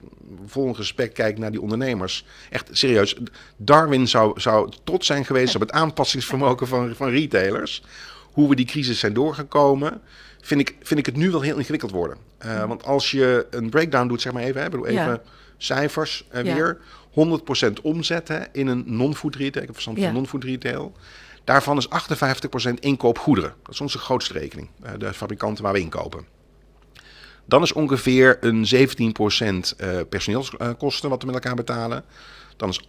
vol 0.46 0.76
respect 0.76 1.12
kijk 1.12 1.38
naar 1.38 1.50
die 1.50 1.60
ondernemers. 1.60 2.26
Echt 2.50 2.68
serieus, 2.72 3.16
Darwin 3.56 4.08
zou, 4.08 4.40
zou 4.40 4.72
trots 4.84 5.06
zijn 5.06 5.24
geweest 5.24 5.54
op 5.54 5.60
het 5.60 5.70
aanpassingsvermogen 5.72 6.66
van, 6.68 6.94
van 6.94 7.08
retailers. 7.08 7.82
hoe 8.32 8.48
we 8.48 8.54
die 8.54 8.66
crisis 8.66 8.98
zijn 8.98 9.12
doorgekomen, 9.12 10.00
vind 10.40 10.60
ik, 10.60 10.76
vind 10.82 11.00
ik 11.00 11.06
het 11.06 11.16
nu 11.16 11.30
wel 11.30 11.40
heel 11.40 11.56
ingewikkeld 11.58 11.90
worden. 11.90 12.16
Uh, 12.44 12.64
want 12.64 12.84
als 12.84 13.10
je 13.10 13.46
een 13.50 13.70
breakdown 13.70 14.08
doet, 14.08 14.20
zeg 14.20 14.32
maar 14.32 14.42
even, 14.42 14.62
hè, 14.62 14.68
bedoel 14.70 14.86
even 14.86 15.02
Ja. 15.04 15.22
cijfers 15.56 16.24
uh, 16.34 16.44
Ja. 16.44 16.54
weer. 16.54 16.78
100% 17.10 17.80
omzetten 17.82 18.48
in 18.52 18.66
een 18.66 18.82
non-food 18.86 19.34
retail. 19.34 19.60
Ik 19.60 19.66
heb 19.66 19.72
verstand 19.72 19.98
van 19.98 20.06
Ja. 20.06 20.12
non-food 20.12 20.44
retail. 20.44 20.92
Daarvan 21.44 21.76
is 21.76 21.88
58% 21.88 22.74
inkoop 22.80 23.18
goederen. 23.18 23.54
Dat 23.62 23.74
is 23.74 23.80
onze 23.80 23.98
grootste 23.98 24.32
rekening. 24.32 24.68
Uh, 24.84 24.90
de 24.98 25.12
fabrikanten 25.12 25.64
waar 25.64 25.72
we 25.72 25.80
inkopen. 25.80 26.26
Dan 27.44 27.62
is 27.62 27.72
ongeveer 27.72 28.38
een 28.40 28.66
17% 28.66 29.78
uh, 29.80 30.00
personeelskosten 30.08 31.10
wat 31.10 31.20
we 31.20 31.26
met 31.26 31.34
elkaar 31.34 31.54
betalen. 31.54 32.04
Dan 32.56 32.68
is 32.68 32.80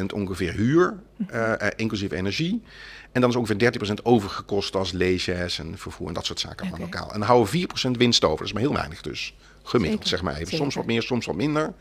8% 0.00 0.04
ongeveer 0.14 0.52
huur, 0.52 0.98
uh, 1.32 1.52
uh, 1.62 1.68
inclusief 1.76 2.10
energie. 2.10 2.62
En 3.12 3.20
dan 3.20 3.30
is 3.30 3.36
ongeveer 3.36 3.72
30% 3.98 4.02
overgekost 4.02 4.76
als 4.76 4.92
leesjes 4.92 5.58
en 5.58 5.78
vervoer 5.78 6.08
en 6.08 6.14
dat 6.14 6.26
soort 6.26 6.40
zaken 6.40 6.68
Oké. 6.68 6.80
lokaal. 6.80 7.12
En 7.12 7.18
dan 7.18 7.28
houden 7.28 7.52
we 7.52 7.66
4% 7.88 7.90
winst 7.90 8.24
over. 8.24 8.38
Dat 8.38 8.46
is 8.46 8.52
maar 8.52 8.62
heel 8.62 8.72
weinig 8.72 9.00
dus. 9.00 9.34
Gemiddeld, 9.62 10.02
Zeker, 10.02 10.08
zeg 10.08 10.22
maar 10.22 10.36
even. 10.36 10.56
Soms 10.56 10.74
wat 10.74 10.86
meer, 10.86 11.02
soms 11.02 11.26
wat 11.26 11.36
minder. 11.36 11.74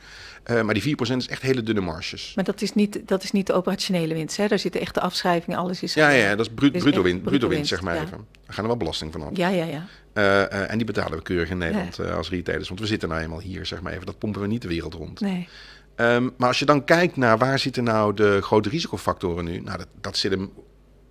Uh, 0.52 0.62
maar 0.62 0.74
die 0.74 0.96
4% 0.98 1.16
is 1.16 1.28
echt 1.28 1.42
hele 1.42 1.64
dunne 1.64 1.82
marges. 1.82 2.32
Maar 2.36 2.44
dat 2.44 2.62
is 2.62 2.74
niet, 2.74 3.00
dat 3.06 3.24
is 3.24 3.32
niet 3.32 3.48
de 3.48 3.54
operationele 3.54 4.14
winst. 4.14 4.38
Hè? 4.38 4.48
Daar 4.48 4.60
zitten 4.60 4.82
echt 4.82 4.94
de 4.94 5.02
afschrijvingen, 5.02 5.60
alles 5.60 5.84
is. 5.84 5.94
Ja, 5.94 6.10
ja, 6.10 6.36
dat 6.36 6.46
is 6.46 6.72
Dus 6.72 6.82
bruto, 6.82 7.02
winst, 7.02 7.24
bruto 7.24 7.48
winst, 7.48 7.70
zeg 7.70 7.82
maar 7.82 7.96
ja. 7.96 8.02
even. 8.02 8.18
Daar 8.18 8.54
gaan 8.54 8.64
er 8.64 8.70
wel 8.70 8.78
belasting 8.78 9.12
van 9.12 9.22
af. 9.22 9.30
Ja, 9.34 9.48
ja, 9.48 9.66
ja. 9.66 9.86
Uh, 10.14 10.24
uh, 10.24 10.72
en 10.72 10.78
die 10.78 10.86
betalen 10.86 11.18
we 11.18 11.24
keurig 11.24 11.50
in 11.50 11.58
Nederland 11.58 12.00
als 12.00 12.30
retailers. 12.30 12.68
Want 12.68 12.80
we 12.80 12.86
zitten 12.86 13.10
nou 13.10 13.22
eenmaal 13.22 13.40
hier, 13.40 13.66
zeg 13.66 13.82
maar 13.82 13.94
even. 13.94 14.06
Dat 14.06 14.18
pompen 14.18 14.42
we 14.42 14.48
niet 14.48 14.62
de 14.62 14.68
wereld 14.68 14.94
rond. 14.94 15.20
Nee. 15.20 15.48
Um, 15.96 16.34
maar 16.38 16.48
als 16.48 16.60
je 16.60 16.66
dan 16.66 16.84
kijkt 16.84 17.18
naar 17.18 17.38
waar 17.38 17.60
zitten 17.60 17.84
nou 17.84 18.14
de 18.14 18.42
grote 18.42 18.70
risicofactoren 18.70 19.46
nu. 19.46 19.60
Nou, 19.60 19.78
dat, 19.78 19.88
dat 20.02 20.18
zit 20.18 20.32
hem 20.32 20.52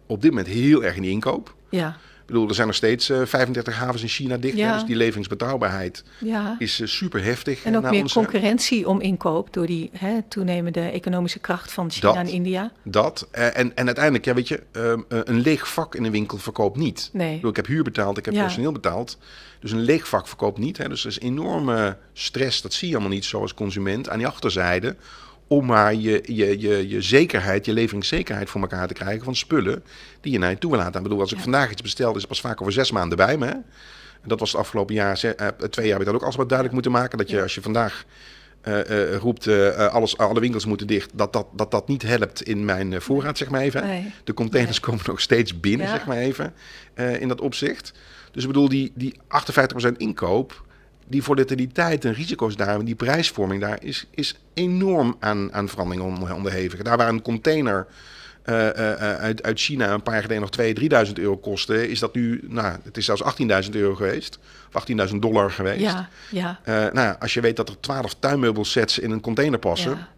op 0.06 0.22
dit 0.22 0.30
moment 0.30 0.48
heel 0.48 0.84
erg 0.84 0.96
in 0.96 1.02
die 1.02 1.10
inkoop. 1.10 1.54
Ja, 1.68 1.96
bedoel, 2.30 2.48
er 2.48 2.54
zijn 2.54 2.66
nog 2.66 2.76
steeds 2.76 3.10
uh, 3.10 3.20
35 3.24 3.76
havens 3.76 4.02
in 4.02 4.08
China 4.08 4.36
dicht. 4.36 4.56
Ja. 4.56 4.66
Hè, 4.66 4.74
dus 4.74 4.84
die 4.84 4.96
leveringsbetrouwbaarheid 4.96 6.04
ja. 6.18 6.56
is 6.58 6.80
uh, 6.80 6.86
super 6.86 7.24
heftig. 7.24 7.64
En 7.64 7.76
ook 7.76 7.82
naar 7.82 7.90
meer 7.90 8.12
concurrentie 8.12 8.88
om 8.88 9.00
inkoop 9.00 9.52
door 9.52 9.66
die 9.66 9.90
hè, 9.92 10.22
toenemende 10.28 10.80
economische 10.80 11.38
kracht 11.38 11.72
van 11.72 11.90
China 11.90 12.12
Dat. 12.12 12.16
en 12.16 12.28
India. 12.28 12.72
Dat. 12.82 13.28
Uh, 13.34 13.58
en, 13.58 13.76
en 13.76 13.86
uiteindelijk, 13.86 14.24
ja, 14.24 14.34
weet 14.34 14.48
je, 14.48 14.62
um, 14.72 15.04
een 15.08 15.40
leeg 15.40 15.68
vak 15.72 15.94
in 15.94 16.04
een 16.04 16.12
winkel 16.12 16.38
verkoopt 16.38 16.76
niet. 16.76 17.10
Nee. 17.12 17.28
Ik, 17.28 17.34
bedoel, 17.34 17.50
ik 17.50 17.56
heb 17.56 17.66
huur 17.66 17.82
betaald, 17.82 18.18
ik 18.18 18.24
heb 18.24 18.34
Ja. 18.34 18.42
personeel 18.42 18.72
betaald. 18.72 19.18
Dus 19.60 19.72
een 19.72 19.80
leeg 19.80 20.08
vak 20.08 20.28
verkoopt 20.28 20.58
niet. 20.58 20.76
Hè. 20.76 20.88
Dus 20.88 21.02
er 21.04 21.10
is 21.10 21.20
enorme 21.20 21.96
stress, 22.12 22.62
dat 22.62 22.72
zie 22.72 22.88
je 22.88 22.94
allemaal 22.94 23.12
niet 23.12 23.24
zo 23.24 23.40
als 23.40 23.54
consument, 23.54 24.08
aan 24.08 24.18
die 24.18 24.26
achterzijde. 24.26 24.96
Om 25.52 25.66
maar 25.66 25.94
je, 25.94 26.22
je, 26.26 26.60
je, 26.60 26.88
je 26.88 27.02
zekerheid, 27.02 27.64
je 27.64 27.72
leveringszekerheid 27.72 28.50
voor 28.50 28.60
elkaar 28.60 28.88
te 28.88 28.94
krijgen 28.94 29.24
van 29.24 29.36
spullen 29.36 29.84
die 30.20 30.32
je 30.32 30.38
naar 30.38 30.50
je 30.50 30.58
toe 30.58 30.70
wil 30.70 30.78
laten. 30.80 30.96
Ik 30.96 31.02
bedoel, 31.02 31.20
als 31.20 31.30
ik 31.30 31.36
Ja. 31.36 31.42
vandaag 31.42 31.70
iets 31.70 31.82
bestel, 31.82 32.10
is 32.10 32.16
het 32.18 32.28
pas 32.28 32.40
vaak 32.40 32.60
over 32.60 32.72
zes 32.72 32.90
maanden 32.90 33.16
bij 33.16 33.36
me. 33.36 33.46
En 33.46 34.28
dat 34.28 34.40
was 34.40 34.50
het 34.52 34.60
afgelopen 34.60 34.94
jaar, 34.94 35.22
eh, 35.22 35.46
twee 35.48 35.86
jaar 35.86 35.98
heb 35.98 36.06
ik 36.06 36.12
dat 36.12 36.14
ook 36.20 36.26
alsmaar 36.26 36.46
duidelijk 36.46 36.72
moeten 36.74 36.92
maken. 36.92 37.18
Dat 37.18 37.30
je 37.30 37.42
als 37.42 37.54
je 37.54 37.62
vandaag 37.62 38.04
eh, 38.60 39.12
eh, 39.12 39.16
roept, 39.16 39.48
alles, 39.76 40.18
alle 40.18 40.40
winkels 40.40 40.64
moeten 40.66 40.86
dicht, 40.86 41.10
dat 41.14 41.32
dat, 41.32 41.46
dat 41.52 41.70
dat 41.70 41.88
niet 41.88 42.02
helpt 42.02 42.42
in 42.42 42.64
mijn 42.64 43.00
voorraad, 43.02 43.38
zeg 43.38 43.50
maar 43.50 43.60
even. 43.60 43.86
Nee. 43.86 44.12
De 44.24 44.34
containers 44.34 44.80
komen 44.80 45.04
nog 45.06 45.20
steeds 45.20 45.60
binnen, 45.60 45.86
Ja. 45.86 45.92
zeg 45.92 46.06
maar 46.06 46.16
even, 46.16 46.54
in 47.20 47.28
dat 47.28 47.40
opzicht. 47.40 47.92
Dus 48.32 48.42
ik 48.42 48.48
bedoel, 48.48 48.68
die, 48.68 48.92
die 48.94 49.14
58% 49.28 49.96
inkoop, 49.96 50.64
die 51.10 51.22
volatiliteit 51.22 52.04
en 52.04 52.12
risico's 52.12 52.56
daar, 52.56 52.84
die 52.84 52.94
prijsvorming 52.94 53.60
daar, 53.60 53.78
is, 53.82 54.06
is 54.10 54.34
enorm 54.54 55.16
aan, 55.20 55.52
aan 55.52 55.68
verandering 55.68 56.04
onder- 56.04 56.34
onderhevig. 56.34 56.82
Daar 56.82 56.96
waar 56.96 57.08
een 57.08 57.22
container 57.22 57.86
eh, 58.42 58.68
eh, 58.68 59.18
uit, 59.18 59.42
uit 59.42 59.60
China 59.60 59.92
een 59.92 60.02
paar 60.02 60.14
jaar 60.14 60.22
geleden 60.22 60.42
nog 60.42 61.06
2.000, 61.06 61.08
3.000 61.08 61.12
euro 61.14 61.36
kostte, 61.36 61.88
is 61.90 61.98
dat 61.98 62.14
nu, 62.14 62.40
nou, 62.48 62.76
het 62.82 62.96
is 62.96 63.04
zelfs 63.04 63.22
18.000 63.64 63.70
euro 63.70 63.94
geweest, 63.94 64.38
of 64.72 64.84
18.000 65.10 65.16
dollar 65.16 65.50
geweest. 65.50 65.80
Ja, 65.80 66.08
ja. 66.30 66.90
Nou 66.92 67.16
als 67.18 67.34
je 67.34 67.40
weet 67.40 67.56
dat 67.56 67.68
er 67.68 67.80
12 67.80 68.14
tuinmeubelsets 68.18 68.98
in 68.98 69.10
een 69.10 69.20
container 69.20 69.58
passen, 69.58 69.90
ja. 69.90 70.08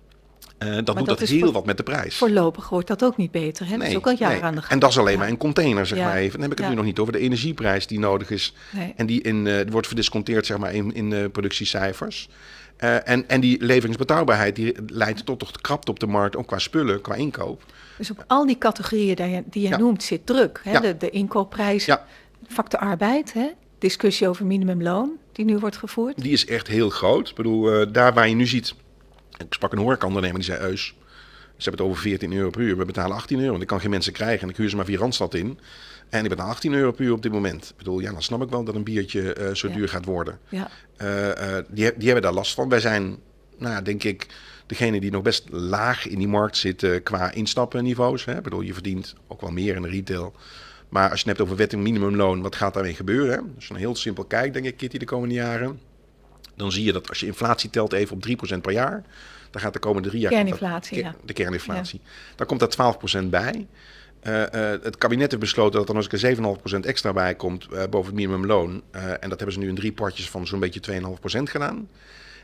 Eh, 0.66 0.72
dan 0.72 0.84
doet 0.84 1.06
dat 1.06 1.18
dat 1.18 1.28
heel 1.28 1.38
voor- 1.40 1.52
wat 1.52 1.66
met 1.66 1.76
de 1.76 1.82
prijs. 1.82 2.16
Voorlopig 2.16 2.68
wordt 2.68 2.88
dat 2.88 3.04
ook 3.04 3.16
niet 3.16 3.30
beter. 3.30 3.68
Hè? 3.68 3.76
dat 3.78 3.86
is 3.86 3.96
ook 3.96 4.06
al 4.06 4.16
jaren 4.18 4.34
nee. 4.36 4.44
aan 4.44 4.54
de 4.54 4.60
gang. 4.60 4.72
En 4.72 4.78
dat 4.78 4.90
is 4.90 4.98
alleen 4.98 5.12
Ja. 5.12 5.18
maar 5.18 5.28
een 5.28 5.36
container, 5.36 5.86
zeg 5.86 5.98
Ja. 5.98 6.04
maar 6.04 6.16
even. 6.16 6.32
Dan 6.32 6.40
heb 6.42 6.50
ik 6.50 6.56
het 6.56 6.66
Ja. 6.66 6.72
nu 6.72 6.76
nog 6.78 6.84
niet 6.86 6.98
over 6.98 7.12
de 7.12 7.18
energieprijs 7.18 7.86
die 7.86 7.98
nodig 7.98 8.30
is. 8.30 8.54
Nee. 8.70 8.92
En 8.96 9.06
die 9.06 9.22
in, 9.22 9.46
eh, 9.46 9.70
wordt 9.70 9.86
verdisconteerd 9.86 10.46
zeg 10.46 10.58
maar, 10.58 10.74
in, 10.74 10.94
in 10.94 11.10
de 11.10 11.28
productiecijfers. 11.32 12.28
Eh, 12.76 13.08
en, 13.08 13.28
en 13.28 13.40
die 13.40 13.64
leveringsbetrouwbaarheid 13.64 14.56
die 14.56 14.74
leidt 14.86 15.26
tot 15.26 15.38
toch 15.38 15.50
krapte 15.50 15.90
op 15.90 16.00
de 16.00 16.06
markt, 16.06 16.36
ook 16.36 16.46
qua 16.46 16.58
spullen, 16.58 17.00
qua 17.00 17.14
inkoop. 17.14 17.64
Dus 17.98 18.10
op 18.10 18.24
al 18.26 18.46
die 18.46 18.58
categorieën 18.58 19.14
die 19.16 19.28
je, 19.28 19.42
die 19.50 19.68
je 19.68 19.76
noemt 19.76 20.02
zit 20.02 20.26
druk. 20.26 20.60
Hè? 20.64 20.80
De, 20.80 20.96
de 20.96 21.10
inkoopprijs, 21.10 21.84
Ja. 21.84 22.04
factor 22.48 22.80
arbeid, 22.80 23.32
hè? 23.32 23.46
discussie 23.78 24.28
over 24.28 24.46
minimumloon 24.46 25.10
die 25.32 25.44
nu 25.44 25.58
wordt 25.58 25.76
gevoerd. 25.76 26.22
Die 26.22 26.32
is 26.32 26.46
echt 26.46 26.66
heel 26.68 26.90
groot. 26.90 27.28
Ik 27.28 27.34
bedoel, 27.34 27.72
eh, 27.72 27.86
daar 27.92 28.12
waar 28.14 28.28
je 28.28 28.34
nu 28.34 28.46
ziet... 28.46 28.74
Ik 29.46 29.54
sprak 29.54 29.72
een 29.72 29.78
horecaondernemer 29.78 30.36
die 30.36 30.44
zei... 30.44 30.60
Eus, 30.60 30.94
ze 31.56 31.68
hebben 31.68 31.86
het 31.86 31.94
over 31.94 32.02
14 32.02 32.32
euro 32.32 32.50
per 32.50 32.60
uur. 32.60 32.76
We 32.76 32.84
betalen 32.84 33.16
18 33.16 33.38
euro. 33.38 33.50
Want 33.50 33.62
ik 33.62 33.68
kan 33.68 33.80
geen 33.80 33.90
mensen 33.90 34.12
krijgen. 34.12 34.42
En 34.42 34.48
ik 34.48 34.56
huur 34.56 34.68
ze 34.68 34.76
maar 34.76 34.84
via 34.84 34.98
Randstad 34.98 35.34
in. 35.34 35.58
En 36.08 36.22
ik 36.22 36.28
betaal 36.28 36.48
18 36.48 36.72
euro 36.74 36.92
per 36.92 37.04
uur 37.04 37.12
op 37.12 37.22
dit 37.22 37.32
moment. 37.32 37.68
Ik 37.70 37.76
bedoel, 37.76 38.00
ja, 38.00 38.12
dan 38.12 38.22
snap 38.22 38.42
ik 38.42 38.48
wel 38.50 38.64
dat 38.64 38.74
een 38.74 38.84
biertje 38.84 39.32
eh, 39.32 39.54
zo 39.54 39.68
Ja. 39.68 39.74
duur 39.74 39.88
gaat 39.88 40.04
worden. 40.04 40.38
Ja, 40.48 40.70
Eh, 40.96 41.56
eh, 41.56 41.64
die, 41.68 41.92
die 41.96 42.04
hebben 42.04 42.22
daar 42.22 42.32
last 42.32 42.54
van. 42.54 42.68
Wij 42.68 42.80
zijn, 42.80 43.16
nou, 43.58 43.74
ja, 43.74 43.80
denk 43.80 44.02
ik, 44.04 44.26
degene 44.66 45.00
die 45.00 45.10
nog 45.10 45.22
best 45.22 45.44
laag 45.50 46.06
in 46.08 46.18
die 46.18 46.28
markt 46.28 46.56
zitten 46.56 47.02
qua 47.02 47.30
instappenniveaus. 47.32 48.24
Hè. 48.24 48.36
Ik 48.36 48.42
bedoel, 48.42 48.60
je 48.60 48.72
verdient 48.74 49.14
ook 49.28 49.40
wel 49.40 49.50
meer 49.50 49.76
in 49.76 49.82
de 49.82 49.88
retail. 49.88 50.34
Maar 50.88 51.10
als 51.10 51.20
je 51.20 51.28
het 51.28 51.36
hebt 51.36 51.40
over 51.40 51.56
wet 51.56 51.72
en 51.72 51.82
minimumloon, 51.82 52.42
wat 52.42 52.56
gaat 52.56 52.74
daarmee 52.74 52.94
gebeuren? 52.94 53.30
Hè? 53.32 53.38
Als 53.54 53.66
je 53.66 53.72
dan 53.72 53.78
heel 53.82 53.96
simpel 53.96 54.24
kijkt, 54.24 54.54
denk 54.54 54.66
ik, 54.66 54.76
Kitty, 54.76 54.98
de 54.98 55.04
komende 55.04 55.34
jaren. 55.34 55.80
Dan 56.62 56.72
zie 56.72 56.84
je 56.84 56.92
dat 56.92 57.08
als 57.08 57.20
je 57.20 57.26
inflatie 57.26 57.70
telt 57.70 57.92
even 57.92 58.16
op 58.16 58.26
3% 58.56 58.60
per 58.60 58.72
jaar. 58.72 59.04
Dan 59.50 59.60
gaat 59.60 59.72
de 59.72 59.78
komende 59.78 60.08
drie 60.08 60.20
jaar... 60.20 60.30
Kerninflatie, 60.30 60.96
de, 60.96 61.02
ja. 61.02 61.14
de 61.24 61.32
kerninflatie. 61.32 62.00
Dan 62.36 62.46
komt 62.46 62.60
daar 62.76 62.94
12% 63.22 63.24
bij. 63.24 63.66
Eh, 64.20 64.72
eh, 64.72 64.80
het 64.82 64.98
kabinet 64.98 65.30
heeft 65.30 65.42
besloten 65.42 65.78
dat 65.78 65.88
er 65.88 65.94
nog 65.94 66.12
eens 66.12 66.22
keer 66.22 66.36
7,5% 66.76 66.86
extra 66.86 67.12
bij 67.12 67.34
komt 67.34 67.66
eh, 67.66 67.82
boven 67.90 68.06
het 68.06 68.14
minimumloon. 68.14 68.82
En 68.90 69.28
dat 69.28 69.38
hebben 69.38 69.52
ze 69.52 69.58
nu 69.58 69.68
in 69.68 69.74
drie 69.74 69.92
partjes 69.92 70.30
van 70.30 70.46
zo'n 70.46 70.60
beetje 70.60 70.80
2,5% 70.80 71.42
gedaan. 71.42 71.88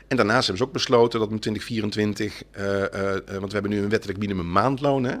En 0.09 0.15
daarnaast 0.15 0.47
hebben 0.47 0.57
ze 0.57 0.63
ook 0.63 0.73
besloten 0.73 1.19
dat 1.19 1.31
in 1.31 1.39
2024, 1.39 2.43
eh, 2.51 2.93
eh, 2.93 3.15
eh, 3.15 3.21
want 3.25 3.45
we 3.45 3.53
hebben 3.53 3.71
nu 3.71 3.81
een 3.81 3.89
wettelijk 3.89 4.19
minimum 4.19 4.51
maandloon. 4.51 5.03
Hè? 5.03 5.15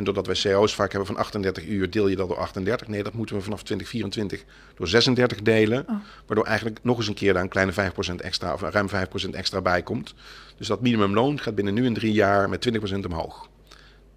En 0.00 0.06
doordat 0.06 0.26
wij 0.26 0.52
CO's 0.52 0.74
vaak 0.74 0.90
hebben 0.90 1.06
van 1.06 1.16
38 1.16 1.66
uur, 1.66 1.90
deel 1.90 2.08
je 2.08 2.16
dat 2.16 2.28
door 2.28 2.36
38. 2.38 2.88
Nee, 2.88 3.02
dat 3.02 3.12
moeten 3.12 3.36
we 3.36 3.42
vanaf 3.42 3.62
2024 3.62 4.44
door 4.74 4.88
36 4.88 5.42
delen. 5.42 5.84
Oh. 5.88 5.94
Waardoor 6.26 6.46
eigenlijk 6.46 6.78
nog 6.82 6.96
eens 6.98 7.08
een 7.08 7.14
keer 7.14 7.32
daar 7.32 7.42
een 7.42 7.48
kleine 7.48 7.72
5% 7.72 8.14
extra, 8.16 8.52
of 8.52 8.60
ruim 8.60 8.88
5% 8.88 9.30
extra 9.30 9.60
bij 9.60 9.82
komt. 9.82 10.14
Dus 10.56 10.66
dat 10.66 10.80
minimumloon 10.80 11.40
gaat 11.40 11.54
binnen 11.54 11.74
nu 11.74 11.84
in 11.84 11.94
drie 11.94 12.12
jaar 12.12 12.48
met 12.48 12.68
20% 12.92 13.04
omhoog. 13.06 13.48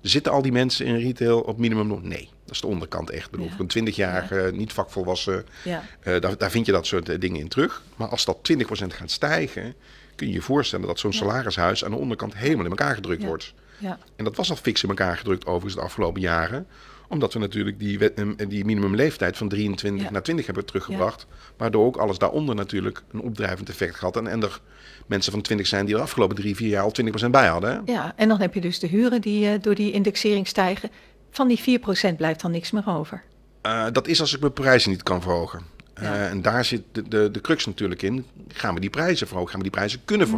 Zitten 0.02 0.32
al 0.32 0.42
die 0.42 0.52
mensen 0.52 0.86
in 0.86 0.96
retail 0.96 1.40
op 1.40 1.58
minimumloon? 1.58 2.08
Nee, 2.08 2.30
dat 2.46 2.56
is 2.56 2.62
de 2.62 2.68
onderkant 2.68 3.10
echt. 3.10 3.26
Ik 3.26 3.32
bedoel, 3.32 3.46
Ja. 3.46 3.56
Voor 3.56 3.66
een 3.68 3.88
20-jarige, 3.88 4.52
niet 4.54 4.74
vakvolwassen, 4.74 5.46
ja. 5.64 5.84
eh, 6.00 6.22
daar, 6.22 6.38
daar 6.38 6.52
vind 6.52 6.66
je 6.66 6.72
dat 6.72 6.86
soort 6.86 7.10
eh, 7.10 7.20
dingen 7.20 7.40
in 7.40 7.48
terug. 7.48 7.82
Maar 7.96 8.08
als 8.08 8.26
dat 8.26 8.38
20% 8.54 8.66
gaat 8.88 9.12
stijgen, 9.12 9.74
kun 10.16 10.28
je 10.28 10.34
je 10.34 10.42
voorstellen 10.42 10.88
dat 10.88 11.00
zo'n 11.00 11.14
salarishuis 11.14 11.86
aan 11.86 11.92
de 11.92 11.98
onderkant 11.98 12.36
helemaal 12.36 12.66
in 12.66 12.72
elkaar 12.72 12.96
gedrukt 12.96 13.24
wordt. 13.24 13.54
Ja. 13.84 13.98
En 14.16 14.24
dat 14.24 14.36
was 14.36 14.50
al 14.50 14.56
fix 14.56 14.84
in 14.84 14.90
elkaar 14.90 15.18
gedrukt 15.18 15.46
overigens 15.46 15.76
de 15.76 15.82
afgelopen 15.82 16.22
jaren. 16.22 16.68
Omdat 17.08 17.34
we 17.34 17.40
natuurlijk 17.40 17.80
die, 17.80 18.00
wet- 18.00 18.24
die 18.50 18.66
minimumleeftijd 18.66 19.38
van 19.38 19.48
23 19.50 20.04
Ja. 20.04 20.12
naar 20.12 20.24
20 20.24 20.46
hebben 20.46 20.66
teruggebracht. 20.66 21.26
Waardoor 21.58 21.86
ook 21.86 21.98
alles 21.98 22.18
daaronder 22.18 22.56
natuurlijk 22.56 23.04
een 23.12 23.22
opdrijvend 23.22 23.70
effect 23.70 23.96
gehad. 23.96 24.18
En, 24.18 24.28
en 24.28 24.42
er 24.44 24.60
mensen 25.08 25.32
van 25.32 25.42
20 25.42 25.68
zijn 25.68 25.86
die 25.86 25.96
er 25.96 26.02
afgelopen 26.02 26.36
drie, 26.36 26.56
vier 26.56 26.70
jaar 26.70 26.84
al 26.84 26.92
20% 27.26 27.30
bij 27.30 27.48
hadden. 27.48 27.72
Hè? 27.86 27.92
ja, 27.92 28.14
en 28.16 28.28
dan 28.28 28.40
heb 28.40 28.54
je 28.54 28.62
dus 28.62 28.80
de 28.80 28.88
huren 28.88 29.22
die 29.22 29.48
eh, 29.50 29.62
door 29.62 29.76
die 29.76 29.92
indexering 29.92 30.48
stijgen. 30.48 30.90
Van 31.32 31.48
die 31.48 31.80
4% 32.14 32.16
blijft 32.18 32.42
dan 32.42 32.52
niks 32.52 32.72
meer 32.72 32.88
over. 32.88 33.24
Eh, 33.62 33.86
dat 33.92 34.08
is 34.08 34.20
als 34.22 34.34
ik 34.34 34.40
mijn 34.40 34.54
prijzen 34.54 34.90
niet 34.92 35.04
kan 35.04 35.22
verhogen. 35.22 35.62
Eh, 35.94 36.30
en 36.30 36.42
daar 36.42 36.66
zit 36.66 36.82
de, 36.92 37.08
de, 37.08 37.32
de 37.32 37.42
crux 37.42 37.66
natuurlijk 37.66 38.02
in. 38.02 38.26
Gaan 38.48 38.74
we 38.74 38.80
die 38.80 38.90
prijzen 38.90 39.28
verhogen? 39.28 39.50
Gaan 39.52 39.60
we 39.62 39.66
die 39.70 39.78
prijzen 39.78 40.00
kunnen 40.06 40.28
Hm. 40.28 40.34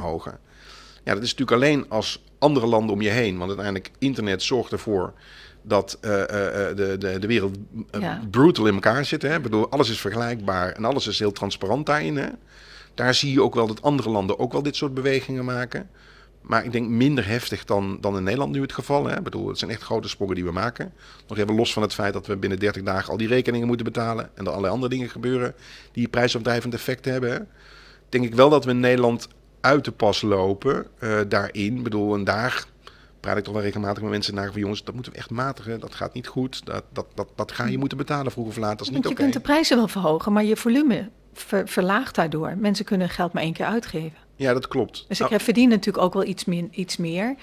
Ja, 1.06 1.14
dat 1.14 1.24
is 1.24 1.36
natuurlijk 1.36 1.64
alleen 1.64 1.90
als 1.90 2.24
andere 2.40 2.66
landen 2.66 2.94
om 2.96 3.02
je 3.02 3.10
heen. 3.10 3.38
Want 3.38 3.48
uiteindelijk, 3.48 3.92
internet 4.00 4.44
zorgt 4.44 4.72
ervoor 4.72 5.14
dat 5.62 5.98
eh, 6.02 6.30
eh, 6.30 6.70
eh, 6.70 6.78
de, 6.78 6.98
de, 6.98 7.20
de 7.20 7.28
wereld 7.28 7.58
Ja. 8.00 8.22
brutal 8.32 8.66
in 8.68 8.74
elkaar 8.74 9.06
zit. 9.06 9.22
Hè? 9.22 9.36
Ik 9.36 9.42
bedoel, 9.42 9.70
alles 9.70 9.90
is 9.90 10.00
vergelijkbaar 10.00 10.72
en 10.72 10.86
alles 10.86 11.08
is 11.08 11.20
heel 11.20 11.32
transparant 11.32 11.86
daarin. 11.86 12.18
Hè? 12.18 12.28
Daar 12.94 13.14
zie 13.14 13.32
je 13.32 13.42
ook 13.42 13.56
wel 13.56 13.68
dat 13.68 13.82
andere 13.82 14.10
landen 14.10 14.40
ook 14.40 14.52
wel 14.52 14.64
dit 14.64 14.76
soort 14.76 14.94
bewegingen 14.94 15.46
maken. 15.46 15.90
Maar 16.42 16.66
ik 16.66 16.72
denk 16.72 16.90
minder 16.90 17.28
heftig 17.28 17.66
dan, 17.66 17.98
dan 18.02 18.18
in 18.18 18.24
Nederland 18.24 18.52
nu 18.52 18.62
het 18.62 18.74
geval. 18.74 19.06
Hè? 19.06 19.18
Ik 19.18 19.24
bedoel, 19.24 19.48
het 19.48 19.58
zijn 19.58 19.72
echt 19.72 19.82
grote 19.82 20.08
sprongen 20.10 20.36
die 20.36 20.44
we 20.46 20.52
maken. 20.52 20.94
Nog 21.28 21.38
even 21.38 21.56
los 21.56 21.74
van 21.74 21.82
het 21.82 21.94
feit 21.94 22.14
dat 22.14 22.28
we 22.28 22.38
binnen 22.38 22.60
30 22.60 22.84
dagen 22.84 23.12
al 23.12 23.18
die 23.18 23.28
rekeningen 23.28 23.68
moeten 23.68 23.86
betalen. 23.86 24.30
En 24.34 24.44
er 24.44 24.50
allerlei 24.50 24.74
andere 24.74 24.94
dingen 24.94 25.10
gebeuren 25.10 25.54
die 25.92 26.08
prijsopdrijvend 26.08 26.74
effect 26.74 27.06
hebben. 27.06 27.32
Hè? 27.32 27.40
Denk 28.10 28.26
ik 28.26 28.36
wel 28.36 28.50
dat 28.50 28.66
we 28.66 28.72
in 28.72 28.80
Nederland 28.80 29.28
uit 29.66 29.86
de 29.86 29.92
pas 29.92 30.22
lopen 30.22 30.86
eh, 31.00 31.20
daarin. 31.28 31.78
Ik 31.78 31.84
bedoel, 31.84 32.16
en 32.16 32.24
daar 32.24 32.66
praat 33.20 33.38
ik 33.38 33.44
toch 33.44 33.54
wel 33.54 33.64
regelmatig 33.64 34.02
met 34.02 34.12
mensen 34.12 34.34
naar 34.36 34.52
van 34.52 34.62
jongens, 34.62 34.84
dat 34.84 34.94
moeten 34.94 35.12
we 35.12 35.18
echt 35.18 35.30
matigen. 35.30 35.80
Dat 35.80 35.96
gaat 35.96 36.14
niet 36.14 36.28
goed. 36.28 36.66
Dat, 36.66 36.84
dat, 36.94 37.06
dat, 37.14 37.28
dat 37.36 37.52
ga 37.52 37.66
je 37.66 37.78
moeten 37.78 37.98
betalen 37.98 38.32
vroeg 38.32 38.48
of 38.48 38.58
laat. 38.58 38.78
Dat 38.78 38.82
is 38.88 38.94
niet 38.94 39.04
Want 39.04 39.06
oké. 39.06 39.16
je 39.16 39.22
kunt 39.30 39.34
de 39.34 39.50
prijzen 39.52 39.78
wel 39.78 39.88
verhogen, 39.88 40.34
maar 40.34 40.44
je 40.44 40.56
volume 40.56 41.10
ver- 41.34 41.68
verlaagt 41.68 42.16
daardoor. 42.16 42.58
Mensen 42.58 42.86
kunnen 42.86 43.10
geld 43.10 43.34
maar 43.34 43.44
één 43.44 43.54
keer 43.54 43.66
uitgeven. 43.66 44.18
Ja, 44.36 44.54
dat 44.54 44.68
klopt. 44.68 45.06
Dus 45.08 45.20
Nou, 45.20 45.34
ik 45.34 45.42
verdien 45.42 45.70
natuurlijk 45.70 46.04
ook 46.06 46.14
wel 46.14 46.24
iets, 46.26 46.46
min, 46.46 46.68
iets 46.72 46.98
meer. 46.98 47.36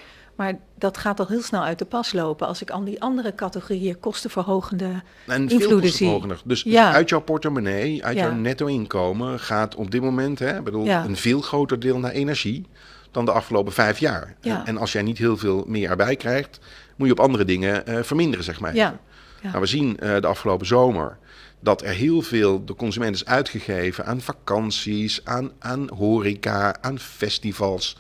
Maar 0.43 0.59
dat 0.79 0.99
gaat 0.99 1.21
al 1.21 1.27
heel 1.27 1.43
snel 1.43 1.63
uit 1.63 1.79
de 1.79 1.85
pas 1.85 2.13
lopen 2.13 2.47
als 2.47 2.63
ik 2.63 2.71
al 2.71 2.85
die 2.85 3.01
andere 3.03 3.35
categorieën 3.35 4.01
kostenverhogende 4.01 4.85
en 4.85 5.03
veel 5.27 5.43
invloeden 5.59 5.81
kostenverhogender. 5.81 6.41
Dus 6.45 6.63
Ja. 6.63 6.93
uit 6.93 7.09
jouw 7.09 7.21
portemonnee, 7.21 8.05
uit 8.05 8.17
Ja. 8.17 8.23
jouw 8.23 8.35
netto 8.35 8.67
inkomen 8.67 9.41
gaat 9.41 9.75
op 9.75 9.91
dit 9.91 10.03
moment 10.03 10.39
hè, 10.39 10.63
bedoel, 10.63 10.85
Ja. 10.85 11.05
een 11.05 11.17
veel 11.17 11.41
groter 11.41 11.81
deel 11.81 11.99
naar 11.99 12.11
energie 12.11 12.67
dan 13.11 13.25
de 13.25 13.33
afgelopen 13.33 13.73
vijf 13.73 13.99
jaar. 13.99 14.35
Ja. 14.41 14.67
En, 14.67 14.79
als 14.79 14.93
jij 14.93 15.03
niet 15.03 15.19
heel 15.19 15.37
veel 15.37 15.65
meer 15.67 15.91
erbij 15.91 16.17
krijgt, 16.17 16.59
moet 16.97 17.07
je 17.07 17.13
op 17.13 17.21
andere 17.21 17.45
dingen 17.45 17.87
eh, 17.87 18.03
verminderen, 18.03 18.45
zeg 18.45 18.61
maar. 18.61 18.75
Ja. 18.75 18.99
Nou, 19.43 19.61
we 19.61 19.67
zien 19.67 19.99
eh, 19.99 20.21
de 20.21 20.27
afgelopen 20.27 20.67
zomer 20.67 21.19
dat 21.61 21.83
er 21.83 21.93
heel 21.95 22.23
veel 22.23 22.65
de 22.65 22.75
consument 22.75 23.15
is 23.15 23.25
uitgegeven 23.25 24.07
aan 24.07 24.21
vakanties, 24.21 25.21
aan, 25.25 25.51
aan 25.59 25.89
horeca, 25.97 26.77
aan 26.81 26.99
festivals. 26.99 27.97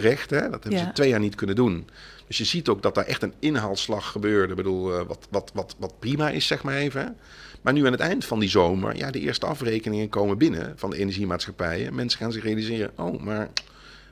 Terecht, 0.00 0.30
hè? 0.30 0.40
dat 0.40 0.62
hebben 0.62 0.80
Ja. 0.80 0.86
ze 0.86 0.92
twee 0.92 1.08
jaar 1.08 1.20
niet 1.20 1.34
kunnen 1.34 1.56
doen. 1.56 1.88
Dus 2.26 2.38
je 2.38 2.44
ziet 2.44 2.68
ook 2.68 2.82
dat 2.82 2.94
daar 2.94 3.04
echt 3.04 3.22
een 3.22 3.34
inhaalslag 3.38 4.10
gebeurde. 4.10 4.50
Ik 4.50 4.56
bedoel, 4.56 4.98
eh, 4.98 5.06
wat, 5.06 5.26
wat, 5.30 5.50
wat, 5.54 5.76
wat 5.78 5.98
prima 5.98 6.30
is, 6.30 6.46
zeg 6.46 6.62
maar 6.62 6.76
even. 6.76 7.16
Maar 7.62 7.72
nu 7.72 7.86
aan 7.86 7.92
het 7.92 8.00
eind 8.00 8.24
van 8.24 8.38
die 8.38 8.48
zomer, 8.48 8.96
ja, 8.96 9.10
de 9.10 9.20
eerste 9.20 9.46
afrekeningen 9.46 10.08
komen 10.08 10.38
binnen 10.38 10.72
van 10.76 10.90
de 10.90 10.96
energiemaatschappijen. 10.98 11.94
Mensen 11.94 12.18
gaan 12.18 12.32
zich 12.32 12.42
realiseren, 12.42 12.90
oh, 12.96 13.22
maar 13.22 13.48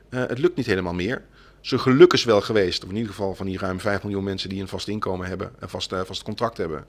eh, 0.09 0.21
het 0.27 0.39
lukt 0.39 0.57
niet 0.57 0.67
helemaal 0.67 0.95
meer. 0.95 1.23
Zo 1.61 1.79
geluk 1.79 2.13
is 2.13 2.25
wel 2.25 2.41
geweest, 2.41 2.83
of 2.85 2.89
in 2.91 2.97
ieder 2.97 3.11
geval 3.11 3.35
van 3.35 3.47
die 3.47 3.59
ruim 3.59 3.81
5 3.81 4.03
miljoen 4.03 4.25
mensen 4.25 4.49
die 4.49 4.61
een 4.61 4.69
vast 4.69 4.89
inkomen 4.89 5.27
hebben, 5.27 5.51
een 5.59 5.69
vast, 5.69 5.93
eh, 5.93 6.01
vast 6.05 6.23
contract 6.23 6.57
hebben. 6.57 6.85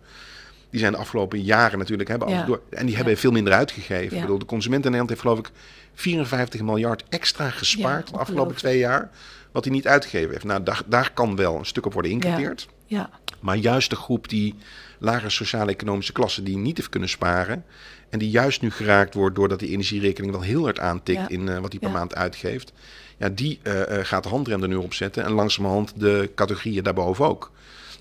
Die 0.72 0.80
zijn 0.80 0.91
de 0.91 0.97
afgelopen 0.97 1.41
jaren 1.41 1.80
natuurlijk 1.80 2.09
hebben 2.09 2.30
Ja. 2.30 2.45
door. 2.45 2.61
En 2.69 2.82
die 2.82 2.89
Ja. 2.89 2.95
hebben 2.95 3.17
veel 3.17 3.32
minder 3.32 3.53
uitgegeven. 3.53 4.15
Ik 4.15 4.22
bedoel, 4.22 4.39
de 4.39 4.45
consument 4.45 4.86
in 4.86 4.91
Nederland 4.91 5.09
heeft 5.09 5.22
geloof 5.22 5.39
ik 5.39 5.49
54 5.93 6.61
miljard 6.61 7.03
extra 7.09 7.49
gespaard 7.49 8.09
de 8.11 8.17
afgelopen 8.17 8.55
twee 8.55 8.78
jaar. 8.78 9.09
Wat 9.51 9.63
hij 9.63 9.74
niet 9.74 9.88
uitgegeven 9.88 10.32
heeft. 10.32 10.43
Nou, 10.43 10.63
daar, 10.63 10.82
daar 10.86 11.11
kan 11.13 11.36
wel 11.36 11.55
een 11.57 11.65
stuk 11.65 11.86
op 11.86 11.93
worden 11.93 12.11
ingekeerd. 12.11 12.67
Ja, 12.86 13.09
Maar 13.39 13.55
juist 13.55 13.89
de 13.89 13.95
groep 13.95 14.30
die 14.30 14.55
lagere 14.99 15.30
sociaal-economische 15.30 16.11
klasse 16.11 16.43
die 16.43 16.57
niet 16.57 16.78
heeft 16.78 16.89
kunnen 16.89 17.09
sparen. 17.09 17.65
En 18.09 18.19
die 18.19 18.30
juist 18.30 18.61
nu 18.61 18.72
geraakt 18.72 19.13
wordt 19.13 19.36
doordat 19.36 19.59
die 19.59 19.69
energierekening 19.69 20.32
wel 20.34 20.41
heel 20.41 20.63
hard 20.63 20.80
aantikt 20.80 21.19
Ja. 21.19 21.30
in 21.30 21.49
eh, 21.49 21.57
wat 21.59 21.72
hij 21.72 21.80
per 21.80 21.89
Ja. 21.89 21.95
maand 21.95 22.15
uitgeeft. 22.15 22.74
Ja, 23.17 23.30
die 23.30 23.59
eh, 23.63 23.99
eh, 23.99 24.05
gaat 24.05 24.24
de 24.24 24.30
handrem 24.30 24.61
er 24.61 24.67
nu 24.67 24.76
op 24.76 24.93
zetten. 24.93 25.24
En 25.24 25.32
langzamerhand 25.32 25.93
de 25.99 26.30
categorieën 26.36 26.84
daarboven 26.84 27.26
ook. 27.26 27.51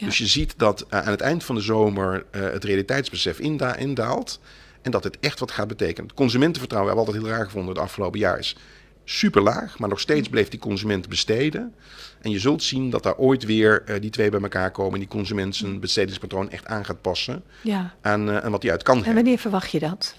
Ja. 0.01 0.07
Dus 0.07 0.19
je 0.19 0.27
ziet 0.27 0.55
dat 0.57 0.87
eh, 0.89 1.01
aan 1.01 1.11
het 1.11 1.21
eind 1.21 1.45
van 1.45 1.55
de 1.55 1.61
zomer 1.61 2.25
eh, 2.31 2.41
het 2.43 2.65
realiteitsbesef 2.65 3.39
inda 3.39 3.77
indaalt. 3.77 4.41
En 4.83 4.91
dat 4.91 5.05
het 5.05 5.19
echt 5.21 5.41
wat 5.41 5.51
gaat 5.51 5.69
betekenen. 5.69 6.07
Het 6.07 6.17
consumentenvertrouwen 6.17 6.91
hebben 6.91 7.07
we 7.07 7.13
altijd 7.13 7.31
heel 7.31 7.39
raar 7.39 7.51
gevonden 7.51 7.75
het 7.75 7.83
afgelopen 7.83 8.19
jaar. 8.19 8.39
Is 8.39 8.57
super 9.05 9.43
laag, 9.43 9.79
maar 9.79 9.89
nog 9.89 10.01
steeds 10.01 10.29
bleef 10.29 10.49
die 10.49 10.61
consument 10.61 11.09
besteden. 11.09 11.75
En 12.21 12.31
je 12.31 12.39
zult 12.39 12.63
zien 12.63 12.91
dat 12.91 13.03
daar 13.03 13.17
ooit 13.17 13.45
weer 13.45 13.83
eh, 13.87 14.01
die 14.01 14.11
twee 14.11 14.31
bij 14.31 14.41
elkaar 14.41 14.71
komen. 14.71 14.93
En 14.93 14.99
die 14.99 15.09
consument 15.09 15.57
zijn 15.57 15.81
bestedingspatroon 15.81 16.51
echt 16.51 16.67
aan 16.67 16.85
gaat 16.85 17.01
passen. 17.01 17.43
ja. 17.63 17.95
Aan, 18.01 18.31
aan 18.31 18.51
wat 18.51 18.63
hij 18.63 18.73
uit 18.73 18.83
kan 18.83 19.05
En 19.05 19.15
wanneer 19.15 19.39
verwacht 19.39 19.71
je 19.71 19.79
dat? 19.79 20.15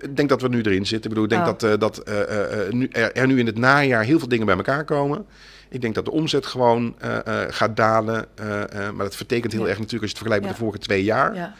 Ik 0.00 0.16
denk 0.16 0.28
dat 0.28 0.42
we 0.42 0.48
nu 0.48 0.62
erin 0.62 0.86
zitten. 0.86 1.10
Ik 1.10 1.16
bedoel, 1.16 1.24
ik 1.24 1.30
denk 1.30 1.42
Oh. 1.42 1.58
dat, 1.58 1.80
dat 1.80 1.98
eh, 1.98 2.70
nu, 2.70 2.88
er, 2.90 3.12
er 3.12 3.26
nu 3.26 3.38
in 3.38 3.46
het 3.46 3.58
najaar 3.58 4.04
heel 4.04 4.18
veel 4.18 4.28
dingen 4.28 4.46
bij 4.46 4.56
elkaar 4.56 4.84
komen. 4.84 5.26
Ik 5.72 5.80
denk 5.80 5.94
dat 5.94 6.04
de 6.04 6.10
omzet 6.10 6.46
gewoon 6.46 6.94
eh, 6.98 7.26
eh, 7.26 7.52
gaat 7.54 7.76
dalen. 7.76 8.26
eh, 8.34 8.46
maar 8.90 9.04
dat 9.04 9.16
vertekent 9.16 9.52
heel 9.52 9.68
erg 9.68 9.78
natuurlijk 9.78 10.02
als 10.02 10.10
je 10.10 10.16
het 10.16 10.16
vergelijkt 10.18 10.44
met 10.44 10.52
de 10.54 10.58
vorige 10.60 10.78
twee 10.78 11.04
jaar. 11.04 11.34
Ja, 11.34 11.54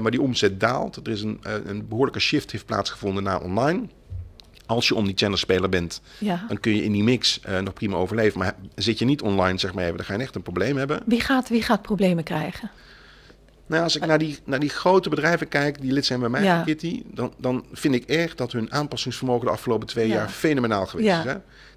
maar 0.00 0.10
die 0.10 0.20
omzet 0.20 0.60
daalt. 0.60 0.96
Er 0.96 1.12
is 1.12 1.22
een, 1.22 1.40
een 1.64 1.88
behoorlijke 1.88 2.20
shift 2.20 2.50
heeft 2.50 2.66
plaatsgevonden 2.66 3.22
naar 3.22 3.40
online. 3.40 3.82
Als 4.66 4.88
je 4.88 4.94
omnichannel 4.94 5.38
speler 5.38 5.68
bent, 5.68 6.00
ja. 6.18 6.44
dan 6.48 6.60
kun 6.60 6.74
je 6.76 6.82
in 6.84 6.92
die 6.92 7.02
mix 7.02 7.40
nog 7.62 7.72
prima 7.72 7.96
overleven. 7.96 8.38
Maar 8.38 8.54
zit 8.74 8.98
je 8.98 9.04
niet 9.04 9.22
online, 9.22 9.58
zeg 9.58 9.74
maar 9.74 9.84
even, 9.84 9.96
dan 9.96 10.06
ga 10.06 10.14
je 10.14 10.20
echt 10.20 10.34
een 10.34 10.42
probleem 10.42 10.76
hebben. 10.76 11.02
Wie, 11.06 11.20
gaat, 11.20 11.48
wie 11.48 11.62
gaat 11.62 11.82
problemen 11.82 12.24
krijgen? 12.24 12.70
Nou, 13.66 13.82
als 13.82 13.96
ik 13.96 14.06
naar 14.06 14.18
die, 14.18 14.38
naar 14.44 14.60
die 14.60 14.68
grote 14.68 15.08
bedrijven 15.08 15.48
kijk 15.48 15.80
die 15.80 15.92
lid 15.92 16.06
zijn 16.06 16.20
bij 16.20 16.28
mij, 16.28 16.42
Ja. 16.42 16.62
Kitty, 16.62 17.02
dan, 17.06 17.34
dan 17.38 17.64
vind 17.72 17.94
ik 17.94 18.04
echt 18.04 18.38
dat 18.38 18.52
hun 18.52 18.72
aanpassingsvermogen 18.72 19.46
de 19.46 19.52
afgelopen 19.52 19.86
twee 19.86 20.08
Ja. 20.08 20.14
jaar 20.14 20.28
fenomenaal 20.28 20.86
geweest 20.86 21.18
is. 21.18 21.24
Hè? 21.24 21.34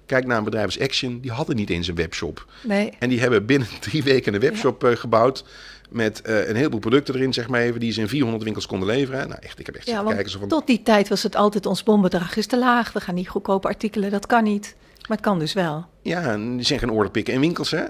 Kijk 0.08 0.26
naar 0.26 0.38
een 0.38 0.44
bedrijf 0.44 0.64
als 0.64 0.80
Action, 0.80 1.20
die 1.20 1.30
hadden 1.30 1.56
niet 1.56 1.70
eens 1.70 1.88
een 1.88 1.94
webshop. 1.94 2.46
Nee. 2.62 2.92
En 2.98 3.08
die 3.08 3.20
hebben 3.20 3.46
binnen 3.46 3.68
drie 3.80 4.02
weken 4.02 4.34
een 4.34 4.40
webshop 4.40 4.84
eh, 4.84 4.96
gebouwd. 4.96 5.44
Met 5.90 6.20
eh, 6.20 6.48
een 6.48 6.56
heleboel 6.56 6.80
producten 6.80 7.14
erin, 7.14 7.32
zeg 7.32 7.48
maar 7.48 7.60
even, 7.60 7.80
die 7.80 7.92
ze 7.92 8.00
in 8.00 8.08
400 8.08 8.44
winkels 8.44 8.66
konden 8.66 8.88
leveren. 8.88 9.28
Nou, 9.28 9.40
echt, 9.40 9.58
ik 9.58 9.66
heb 9.66 9.74
echt 9.74 9.86
Ja. 9.86 10.26
Zo 10.26 10.38
van, 10.38 10.48
tot 10.48 10.66
die 10.66 10.82
tijd 10.82 11.08
was 11.08 11.22
het 11.22 11.36
altijd 11.36 11.66
ons 11.66 11.82
bonbedrag 11.82 12.36
is 12.36 12.46
te 12.46 12.58
laag. 12.58 12.92
We 12.92 13.00
gaan 13.00 13.14
niet 13.14 13.28
goedkope 13.28 13.68
artikelen, 13.68 14.10
dat 14.10 14.26
kan 14.26 14.44
niet. 14.44 14.76
Maar 15.08 15.16
het 15.16 15.26
kan 15.26 15.38
dus 15.38 15.52
wel. 15.52 15.86
Ja, 16.02 16.22
en 16.22 16.56
die 16.56 16.66
zijn 16.66 16.78
gaan 16.78 16.90
order 16.90 17.10
pikken 17.10 17.34
in 17.34 17.40
winkels. 17.40 17.70
hè. 17.70 17.84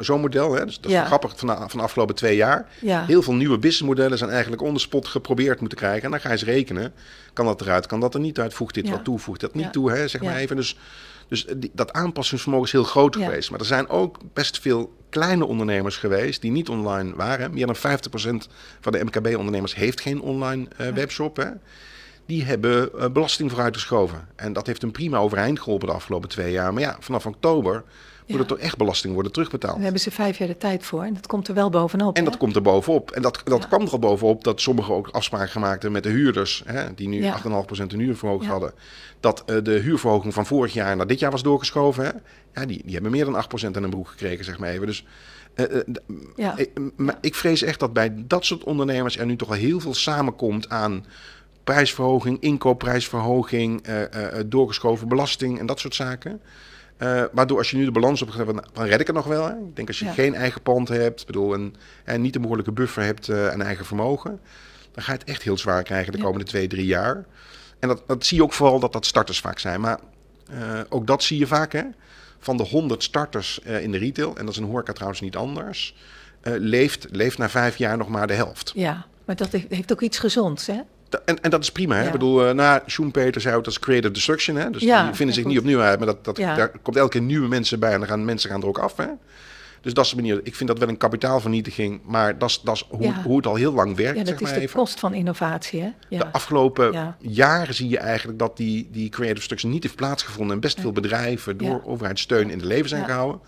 Zo'n 0.00 0.20
model. 0.20 0.54
Hè. 0.54 0.64
Dus 0.64 0.76
dat 0.76 0.84
is 0.90 0.96
Ja. 0.96 1.04
grappig 1.04 1.32
van 1.38 1.48
de, 1.48 1.54
van 1.54 1.78
de 1.78 1.82
afgelopen 1.84 2.14
twee 2.14 2.36
jaar. 2.36 2.66
Ja. 2.80 3.04
Heel 3.04 3.22
veel 3.22 3.34
nieuwe 3.34 3.58
businessmodellen 3.58 4.18
zijn 4.18 4.30
eigenlijk 4.30 4.62
on 4.62 4.74
the 4.74 4.80
spot 4.80 5.06
geprobeerd 5.08 5.60
moeten 5.60 5.78
krijgen. 5.78 6.02
En 6.04 6.10
dan 6.10 6.20
ga 6.20 6.26
je 6.28 6.34
eens 6.34 6.44
rekenen. 6.44 6.92
Kan 7.32 7.44
dat 7.44 7.60
eruit? 7.60 7.86
Kan 7.86 8.00
dat 8.00 8.14
er 8.14 8.20
niet 8.20 8.38
uit? 8.40 8.54
Voegt 8.54 8.74
dit 8.74 8.88
wat 8.90 9.04
toe? 9.04 9.18
Voegt 9.18 9.40
dat 9.40 9.54
niet 9.54 9.72
toe? 9.72 9.90
Hè? 9.92 10.08
Zeg 10.08 10.22
maar 10.22 10.36
even. 10.36 10.56
Dus, 10.56 10.76
dus 11.28 11.46
die- 11.56 11.70
dat 11.74 11.92
aanpassingsvermogen 11.92 12.66
is 12.66 12.72
heel 12.72 12.84
groot 12.84 13.16
geweest. 13.16 13.50
Maar 13.50 13.60
er 13.60 13.66
zijn 13.66 13.88
ook 13.88 14.18
best 14.32 14.58
veel 14.60 14.92
kleine 15.10 15.44
ondernemers 15.46 15.96
geweest 15.96 16.40
die 16.40 16.50
niet 16.50 16.68
online 16.68 17.14
waren. 17.16 17.54
Meer 17.54 17.66
dan 17.66 17.76
50% 17.76 18.48
van 18.80 18.92
de 18.92 19.04
MKB-ondernemers 19.04 19.74
heeft 19.74 20.00
geen 20.00 20.20
online 20.20 20.66
eh, 20.76 20.88
webshop. 20.88 21.36
Hè? 21.36 21.46
Die 22.28 22.44
hebben 22.44 22.98
eh, 22.98 23.08
belasting 23.10 23.50
vooruitgeschoven. 23.50 24.28
En 24.36 24.52
dat 24.52 24.66
heeft 24.66 24.82
hem 24.82 24.90
prima 24.90 25.18
overeind 25.18 25.60
geholpen 25.60 25.88
de 25.88 25.94
afgelopen 25.94 26.28
twee 26.28 26.52
jaar. 26.52 26.72
Maar 26.72 26.82
ja, 26.82 26.96
vanaf 27.00 27.26
oktober 27.26 27.84
wordt 28.26 28.42
er 28.42 28.56
toch 28.56 28.58
echt 28.66 28.76
belasting 28.76 29.14
worden 29.14 29.32
terugbetaald. 29.32 29.74
Daar 29.74 29.82
hebben 29.82 30.00
ze 30.00 30.10
vijf 30.10 30.38
jaar 30.38 30.48
de 30.48 30.56
tijd 30.56 30.84
voor. 30.84 31.02
En 31.02 31.14
dat 31.14 31.26
komt 31.26 31.48
er 31.48 31.54
wel 31.54 31.70
bovenop. 31.70 32.16
En 32.16 32.24
hè? 32.24 32.30
dat 32.30 32.38
komt 32.38 32.56
er 32.56 32.62
bovenop. 32.62 33.10
En 33.10 33.22
dat, 33.22 33.40
dat 33.44 33.62
Ja. 33.62 33.68
kwam 33.68 33.82
er 33.82 33.90
al 33.90 33.98
bovenop 33.98 34.44
dat 34.44 34.60
sommigen 34.60 34.94
ook 34.94 35.08
afspraken 35.08 35.48
gemaakt 35.48 35.72
hebben 35.82 35.92
met 35.92 36.02
de 36.02 36.08
huurders, 36.08 36.62
hè, 36.66 36.94
die 36.94 37.08
nu 37.08 37.22
Ja. 37.22 37.32
8,5% 37.32 37.92
een 37.92 37.98
huurverhoging 38.00 38.50
hadden. 38.50 38.72
Dat 39.20 39.42
eh, 39.46 39.56
de 39.62 39.70
huurverhoging 39.78 40.34
van 40.34 40.46
vorig 40.46 40.72
jaar 40.72 40.96
naar 40.96 41.06
dit 41.06 41.18
jaar 41.18 41.30
was 41.30 41.42
doorgeschoven. 41.42 42.04
Hè. 42.04 42.10
Ja, 42.60 42.66
die, 42.66 42.82
die 42.84 42.92
hebben 42.94 43.10
meer 43.10 43.24
dan 43.24 43.34
8% 43.34 43.76
aan 43.76 43.82
een 43.82 43.90
broek 43.90 44.08
gekregen, 44.08 44.44
zeg 44.44 44.58
maar 44.58 44.70
even. 44.70 44.86
Dus 44.86 45.04
eh, 45.54 45.64
Ja. 46.36 46.56
ik, 46.56 46.70
maar 46.96 47.18
ik 47.20 47.34
vrees 47.34 47.62
echt 47.62 47.80
dat 47.80 47.92
bij 47.92 48.12
dat 48.16 48.44
soort 48.44 48.64
ondernemers 48.64 49.18
er 49.18 49.26
nu 49.26 49.36
toch 49.36 49.48
wel 49.48 49.58
heel 49.58 49.80
veel 49.80 49.94
samenkomt 49.94 50.68
aan 50.68 51.04
prijsverhoging, 51.72 52.40
inkoopprijsverhoging, 52.40 53.82
eh, 53.82 54.38
eh, 54.38 54.44
doorgeschoven 54.46 55.08
belasting 55.08 55.58
en 55.58 55.66
dat 55.66 55.80
soort 55.80 55.94
zaken. 55.94 56.40
Eh, 56.96 57.24
waardoor 57.32 57.58
als 57.58 57.70
je 57.70 57.76
nu 57.76 57.84
de 57.84 57.90
balans 57.90 58.22
op 58.22 58.32
dan, 58.36 58.64
dan 58.72 58.84
red 58.84 59.00
ik 59.00 59.06
het 59.06 59.16
nog 59.16 59.26
wel. 59.26 59.44
Hè. 59.44 59.52
Ik 59.52 59.76
denk 59.76 59.88
als 59.88 59.98
je 59.98 60.04
Ja. 60.04 60.12
geen 60.12 60.34
eigen 60.34 60.62
pand 60.62 60.88
hebt, 60.88 61.26
bedoel, 61.26 61.54
en, 61.54 61.74
en 62.04 62.20
niet 62.20 62.34
een 62.34 62.40
behoorlijke 62.40 62.72
buffer 62.72 63.02
hebt 63.02 63.28
eh 63.28 63.48
aan 63.48 63.62
eigen 63.62 63.84
vermogen, 63.84 64.40
dan 64.92 65.02
ga 65.04 65.12
je 65.12 65.18
het 65.18 65.28
echt 65.28 65.42
heel 65.42 65.58
zwaar 65.58 65.82
krijgen 65.82 66.12
de 66.12 66.18
Ja. 66.18 66.24
komende 66.24 66.46
twee, 66.46 66.66
drie 66.66 66.86
jaar. 66.86 67.24
En 67.78 67.88
dat, 67.88 68.02
dat 68.06 68.24
zie 68.26 68.36
je 68.36 68.42
ook 68.42 68.52
vooral 68.52 68.80
dat 68.80 68.92
dat 68.92 69.06
starters 69.06 69.40
vaak 69.40 69.58
zijn. 69.58 69.80
Maar 69.80 69.98
eh, 70.50 70.80
ook 70.88 71.06
dat 71.06 71.22
zie 71.22 71.38
je 71.38 71.46
vaak. 71.46 71.72
Hè. 71.72 71.82
Van 72.38 72.56
de 72.56 72.62
100 72.64 73.02
starters 73.02 73.60
eh, 73.62 73.82
in 73.82 73.92
de 73.92 73.98
retail, 73.98 74.36
en 74.36 74.44
dat 74.44 74.54
is 74.54 74.60
een 74.60 74.68
horeca 74.68 74.92
trouwens 74.92 75.20
niet 75.20 75.36
anders, 75.36 75.94
eh, 76.40 76.52
leeft, 76.56 77.06
leeft 77.10 77.38
na 77.38 77.48
vijf 77.48 77.76
jaar 77.76 77.96
nog 77.96 78.08
maar 78.08 78.26
de 78.26 78.34
helft. 78.34 78.72
Ja, 78.74 79.06
maar 79.24 79.36
dat 79.36 79.52
heeft, 79.52 79.66
heeft 79.68 79.92
ook 79.92 80.00
iets 80.00 80.18
gezonds, 80.18 80.66
hè? 80.66 80.80
En, 81.24 81.42
en 81.42 81.50
dat 81.50 81.62
is 81.62 81.72
prima. 81.72 81.94
Hè? 81.94 82.00
Ja. 82.00 82.06
Ik 82.06 82.12
bedoel, 82.12 82.46
eh 82.46 82.54
na 82.54 82.82
Schumpeter 82.86 83.40
zei 83.40 83.54
dat 83.54 83.66
is 83.66 83.78
creative 83.78 84.12
destruction. 84.12 84.56
Hè? 84.56 84.70
Dus 84.70 84.82
Ja, 84.82 85.04
die 85.06 85.14
vinden 85.14 85.34
zich 85.34 85.44
goed. 85.44 85.52
niet 85.52 85.60
opnieuw 85.62 85.80
uit. 85.80 85.98
Maar 85.98 86.06
dat, 86.06 86.24
dat, 86.24 86.36
daar 86.36 86.70
komt 86.82 86.96
elke 86.96 87.10
keer 87.10 87.20
nieuwe 87.20 87.48
mensen 87.48 87.78
bij. 87.78 87.92
En 87.92 87.98
dan 87.98 88.08
gaan 88.08 88.24
mensen 88.24 88.50
gaan 88.50 88.60
er 88.62 88.66
ook 88.68 88.78
af. 88.78 88.96
Hè? 88.96 89.06
Dus 89.80 89.94
dat 89.94 90.04
is 90.04 90.10
de 90.10 90.16
manier. 90.16 90.40
Ik 90.42 90.54
vind 90.54 90.68
dat 90.68 90.78
wel 90.78 90.88
een 90.88 90.96
kapitaalvernietiging. 90.96 92.00
Maar 92.04 92.38
dat 92.38 92.48
is, 92.48 92.60
dat 92.64 92.74
is 92.74 92.84
hoe, 92.88 93.02
Ja. 93.02 93.22
hoe 93.22 93.36
het 93.36 93.46
al 93.46 93.54
heel 93.54 93.72
lang 93.72 93.96
werkt. 93.96 94.12
Ja, 94.18 94.18
dat 94.18 94.28
zeg 94.28 94.40
maar 94.40 94.50
is 94.50 94.56
de 94.56 94.62
even. 94.62 94.78
kost 94.78 95.00
van 95.00 95.14
innovatie, 95.14 95.80
hè? 95.80 95.90
Ja. 96.08 96.18
De 96.18 96.32
afgelopen 96.32 96.92
Ja. 96.92 97.16
jaren 97.20 97.74
zie 97.74 97.88
je 97.88 97.98
eigenlijk 97.98 98.38
dat 98.38 98.56
die, 98.56 98.88
die 98.92 99.08
creative 99.08 99.38
destruction 99.38 99.72
niet 99.72 99.82
heeft 99.82 99.94
plaatsgevonden. 99.96 100.54
En 100.54 100.60
best 100.60 100.80
veel 100.80 100.92
bedrijven 100.92 101.56
door 101.56 101.82
overheidssteun 101.84 102.50
in 102.50 102.58
de 102.58 102.66
leven 102.66 102.88
zijn 102.88 103.04
gehouden. 103.04 103.40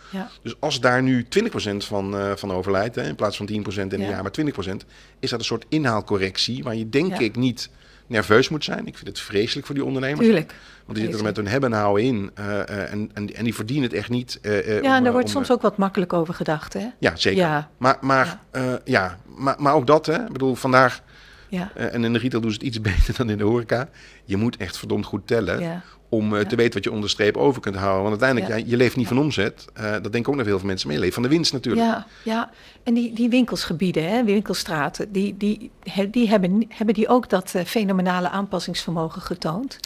Dus 0.43 0.55
als 0.61 0.81
daar 0.81 1.03
nu 1.03 1.24
20% 1.28 1.85
van, 1.85 2.16
eh, 2.16 2.33
van 2.37 2.53
overlijdt, 2.53 2.95
hè, 2.95 3.09
in 3.09 3.14
plaats 3.14 3.37
van 3.37 3.47
10% 3.47 3.93
in 3.93 4.01
een 4.01 4.07
Ja. 4.07 4.12
jaar, 4.12 4.22
maar 4.22 4.31
20%, 4.33 4.85
is 5.18 5.31
dat 5.31 5.39
een 5.39 5.45
soort 5.45 5.64
inhaalcorrectie 5.68 6.62
waar 6.62 6.76
je 6.76 6.89
denk 6.89 7.18
ik 7.18 7.37
niet 7.37 7.70
nerveus 8.07 8.49
moet 8.49 8.64
zijn. 8.64 8.87
Ik 8.87 8.95
vind 8.97 9.09
het 9.09 9.20
vreselijk 9.20 9.66
voor 9.66 9.74
die 9.74 9.85
ondernemers. 9.85 10.26
Tuurlijk. 10.26 10.55
Want 10.91 11.03
die 11.03 11.11
zitten 11.11 11.18
er 11.18 11.32
met 11.34 11.36
hun 11.36 11.53
hebben 11.53 11.72
en 11.72 11.78
houden 11.78 12.05
in 12.05 12.30
eh, 12.34 12.61
eh, 12.61 12.93
en, 12.93 13.11
en, 13.14 13.34
en 13.34 13.45
die 13.45 13.55
verdienen 13.55 13.84
het 13.84 13.93
echt 13.99 14.09
niet. 14.09 14.38
eh, 14.43 14.82
Ja, 14.82 14.97
en 14.97 15.03
daar 15.03 15.12
wordt 15.12 15.26
om, 15.26 15.32
soms 15.32 15.51
ook 15.51 15.62
wat 15.62 15.76
makkelijk 15.76 16.12
over 16.12 16.34
gedacht, 16.34 16.72
hè? 16.72 16.86
Ja, 16.99 17.16
zeker. 17.16 17.41
Ja. 17.41 17.68
Maar, 17.78 17.97
maar, 18.01 18.38
ja. 18.84 19.16
maar, 19.36 19.55
maar 19.59 19.74
ook 19.74 19.86
dat, 19.86 20.07
hè. 20.07 20.14
Ik 20.24 20.32
bedoel, 20.32 20.55
vandaag 20.55 21.03
Ja. 21.49 21.70
En 21.74 22.05
in 22.05 22.12
de 22.12 22.18
retail 22.18 22.43
doen 22.43 22.51
ze 22.51 22.57
het 22.57 22.66
iets 22.66 22.80
beter 22.91 23.14
dan 23.16 23.30
in 23.30 23.38
de 23.38 23.45
horeca. 23.45 23.88
Je 24.24 24.36
moet 24.36 24.57
echt 24.57 24.78
verdomd 24.78 25.05
goed 25.05 25.26
tellen 25.26 25.61
Ja. 25.61 25.82
om 26.09 26.36
Ja. 26.36 26.45
te 26.45 26.57
weten 26.57 26.74
wat 26.74 26.84
je 26.84 26.91
onder 26.91 27.05
de 27.05 27.11
streep 27.12 27.36
over 27.36 27.61
kunt 27.61 27.76
houden. 27.76 28.03
Want 28.11 28.22
uiteindelijk, 28.22 28.51
Ja. 28.51 28.57
ja. 28.66 28.70
je 28.70 28.76
leeft 28.76 28.97
niet 28.97 29.09
van 29.09 29.18
omzet. 29.18 29.64
Dat 30.03 30.12
denken 30.12 30.32
ook 30.32 30.36
nog 30.38 30.47
heel 30.47 30.59
veel 30.59 30.66
mensen. 30.66 30.86
Maar 30.86 30.97
je 30.97 31.03
leeft 31.03 31.14
van 31.14 31.22
de 31.22 31.28
winst 31.28 31.53
natuurlijk. 31.53 31.86
Ja, 31.86 32.07
ja. 32.22 32.51
En 32.82 32.95
die, 32.95 33.12
die 33.14 33.28
winkelsgebieden, 33.28 34.09
hè, 34.11 34.24
winkelstraten, 34.24 35.12
die, 35.12 35.36
die, 35.36 35.70
die 36.11 36.28
hebben, 36.28 36.64
hebben 36.68 36.95
die 36.95 37.09
ook 37.09 37.28
dat 37.28 37.55
fenomenale 37.66 38.28
aanpassingsvermogen 38.28 39.22
getoond? 39.22 39.78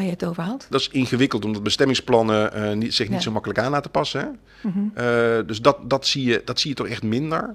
Waar 0.00 0.08
je 0.08 0.14
het 0.14 0.24
over 0.24 0.42
had? 0.42 0.66
Dat 0.70 0.80
is 0.80 0.88
ingewikkeld, 0.88 1.44
omdat 1.44 1.62
bestemmingsplannen 1.62 2.52
eh, 2.52 2.72
niet, 2.72 2.94
zich 2.94 3.08
niet 3.08 3.16
Ja. 3.16 3.22
zo 3.22 3.30
makkelijk 3.30 3.60
aan 3.60 3.70
laten 3.70 3.90
passen. 3.90 4.20
Hè? 4.20 4.28
Mhm. 4.68 4.78
Eh, 4.94 5.46
dus 5.46 5.60
dat, 5.60 5.90
dat, 5.90 6.06
zie 6.06 6.24
je, 6.24 6.42
dat 6.44 6.60
zie 6.60 6.70
je 6.70 6.76
toch 6.76 6.88
echt 6.88 7.02
minder. 7.02 7.54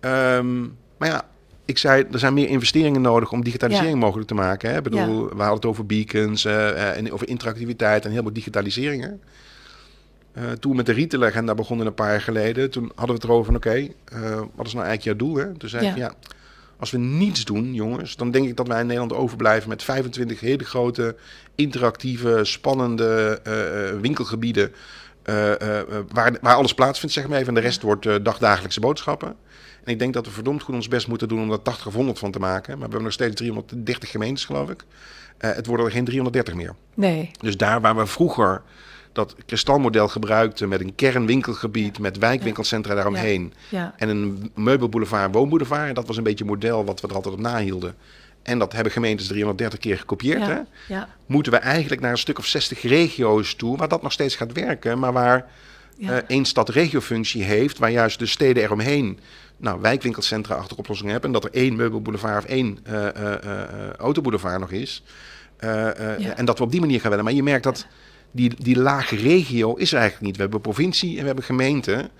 Ehm, 0.00 0.60
maar 0.96 1.08
ja, 1.08 1.28
ik 1.64 1.78
zei, 1.78 2.04
er 2.12 2.18
zijn 2.18 2.34
meer 2.34 2.48
investeringen 2.48 3.00
nodig 3.00 3.32
om 3.32 3.44
digitalisering 3.44 3.92
Ja. 3.92 3.98
mogelijk 3.98 4.28
te 4.28 4.34
maken. 4.34 4.70
Hè? 4.70 4.76
Ik 4.76 4.82
bedoel, 4.82 5.24
we 5.28 5.36
hadden 5.36 5.54
het 5.54 5.66
over 5.66 5.86
beacons 5.86 6.44
eh, 6.44 6.96
en 6.96 7.12
over 7.12 7.28
interactiviteit 7.28 8.04
en 8.04 8.10
heel 8.10 8.22
veel 8.22 8.32
digitaliseringen. 8.32 9.20
Toen 10.60 10.70
we 10.70 10.76
met 10.76 10.86
de 10.86 10.92
retailagenda 10.92 11.54
begonnen 11.54 11.86
een 11.86 11.94
paar 11.94 12.10
jaar 12.10 12.20
geleden, 12.20 12.70
toen 12.70 12.84
hadden 12.94 13.06
we 13.06 13.12
het 13.12 13.24
erover 13.24 13.44
van 13.44 13.56
oké, 13.56 13.88
wat 14.54 14.66
is 14.66 14.72
nou 14.74 14.86
eigenlijk 14.86 15.02
jouw 15.02 15.16
doel? 15.16 15.36
Hè? 15.36 15.54
Toen 15.54 15.68
zei 15.68 15.86
ik 15.86 15.96
ja, 15.96 16.12
als 16.78 16.90
we 16.90 16.98
niets 16.98 17.44
doen, 17.44 17.74
jongens, 17.74 18.16
dan 18.16 18.30
denk 18.30 18.48
ik 18.48 18.56
dat 18.56 18.68
wij 18.68 18.80
in 18.80 18.86
Nederland 18.86 19.12
overblijven 19.12 19.68
met 19.68 19.82
25 19.82 20.40
hele 20.40 20.64
grote, 20.64 21.16
interactieve, 21.54 22.40
spannende 22.42 23.40
eh, 23.44 23.88
eh, 23.88 24.00
winkelgebieden. 24.00 24.72
eh, 25.22 25.80
waar, 26.12 26.38
waar 26.40 26.54
alles 26.54 26.74
plaatsvindt, 26.74 27.14
zeg 27.14 27.28
maar 27.28 27.36
even. 27.36 27.48
En 27.48 27.54
de 27.54 27.60
rest 27.60 27.82
wordt 27.82 28.24
dagdagelijkse 28.24 28.80
boodschappen. 28.80 29.36
En 29.84 29.92
ik 29.92 29.98
denk 29.98 30.14
dat 30.14 30.26
we 30.26 30.32
verdomd 30.32 30.62
goed 30.62 30.74
ons 30.74 30.88
best 30.88 31.08
moeten 31.08 31.28
doen 31.28 31.40
om 31.40 31.48
daar 31.48 31.62
80 31.62 31.86
of 31.86 31.94
100 31.94 32.18
van 32.18 32.30
te 32.30 32.38
maken. 32.38 32.70
Maar 32.70 32.76
we 32.76 32.82
hebben 32.82 33.02
nog 33.02 33.12
steeds 33.12 33.34
330 33.34 34.10
gemeentes, 34.10 34.44
geloof 34.44 34.70
ik. 34.70 34.84
Het 35.38 35.66
worden 35.66 35.86
er 35.86 35.92
geen 35.92 36.04
330 36.04 36.54
meer. 36.54 36.74
Nee. 36.94 37.30
Dus 37.40 37.56
daar 37.56 37.80
waar 37.80 37.96
we 37.96 38.06
vroeger 38.06 38.62
dat 39.18 39.34
kristalmodel 39.46 40.08
gebruikten 40.08 40.68
met 40.68 40.80
een 40.80 40.94
kernwinkelgebied, 40.94 41.98
met 41.98 42.18
wijkwinkelcentra 42.18 42.94
daaromheen. 42.94 43.52
En 43.96 44.08
een 44.08 44.50
meubelboulevard, 44.54 45.34
woonboulevard. 45.34 45.88
En 45.88 45.94
dat 45.94 46.06
was 46.06 46.16
een 46.16 46.22
beetje 46.22 46.44
het 46.44 46.52
model 46.52 46.84
wat 46.84 47.00
we 47.00 47.08
er 47.08 47.14
altijd 47.14 47.34
op 47.34 47.40
nahielden. 47.40 47.94
En 48.42 48.58
dat 48.58 48.72
hebben 48.72 48.92
gemeentes 48.92 49.26
330 49.26 49.78
keer 49.78 49.98
gekopieerd. 49.98 50.46
Hè? 50.46 50.58
Moeten 51.26 51.52
we 51.52 51.58
eigenlijk 51.58 52.00
naar 52.00 52.10
een 52.10 52.18
stuk 52.18 52.38
of 52.38 52.46
60 52.46 52.82
regio's 52.82 53.54
toe, 53.54 53.76
waar 53.76 53.88
dat 53.88 54.02
nog 54.02 54.12
steeds 54.12 54.36
gaat 54.36 54.52
werken, 54.52 54.98
maar 54.98 55.12
waar 55.12 55.46
Ja. 55.96 56.12
eh, 56.12 56.22
één 56.26 56.44
stad 56.44 56.68
regiofunctie 56.68 57.42
heeft, 57.42 57.78
waar 57.78 57.90
juist 57.90 58.18
de 58.18 58.26
steden 58.26 58.62
eromheen 58.62 59.18
nou, 59.56 59.80
wijkwinkelcentra 59.80 60.54
achter 60.54 60.76
oplossingen 60.76 61.12
hebben. 61.12 61.34
En 61.34 61.40
dat 61.40 61.44
er 61.52 61.60
één 61.60 61.76
meubelboulevard 61.76 62.44
of 62.44 62.50
één 62.50 62.78
eh, 62.82 63.06
eh, 63.08 63.90
autoboulevard 63.98 64.60
nog 64.60 64.70
is. 64.70 65.02
Ja. 65.60 65.94
En 66.36 66.44
dat 66.44 66.58
we 66.58 66.64
op 66.64 66.70
die 66.70 66.80
manier 66.80 67.00
gaan 67.00 67.08
willen. 67.10 67.24
Maar 67.24 67.34
je 67.34 67.42
merkt 67.42 67.64
dat 67.64 67.86
die, 68.30 68.52
die 68.58 68.78
lage 68.78 69.16
regio 69.16 69.74
is 69.74 69.92
er 69.92 69.98
eigenlijk 69.98 70.26
niet. 70.26 70.36
We 70.36 70.42
hebben 70.42 70.60
provincie 70.60 71.14
en 71.14 71.20
we 71.20 71.26
hebben 71.26 71.44
gemeente. 71.44 72.10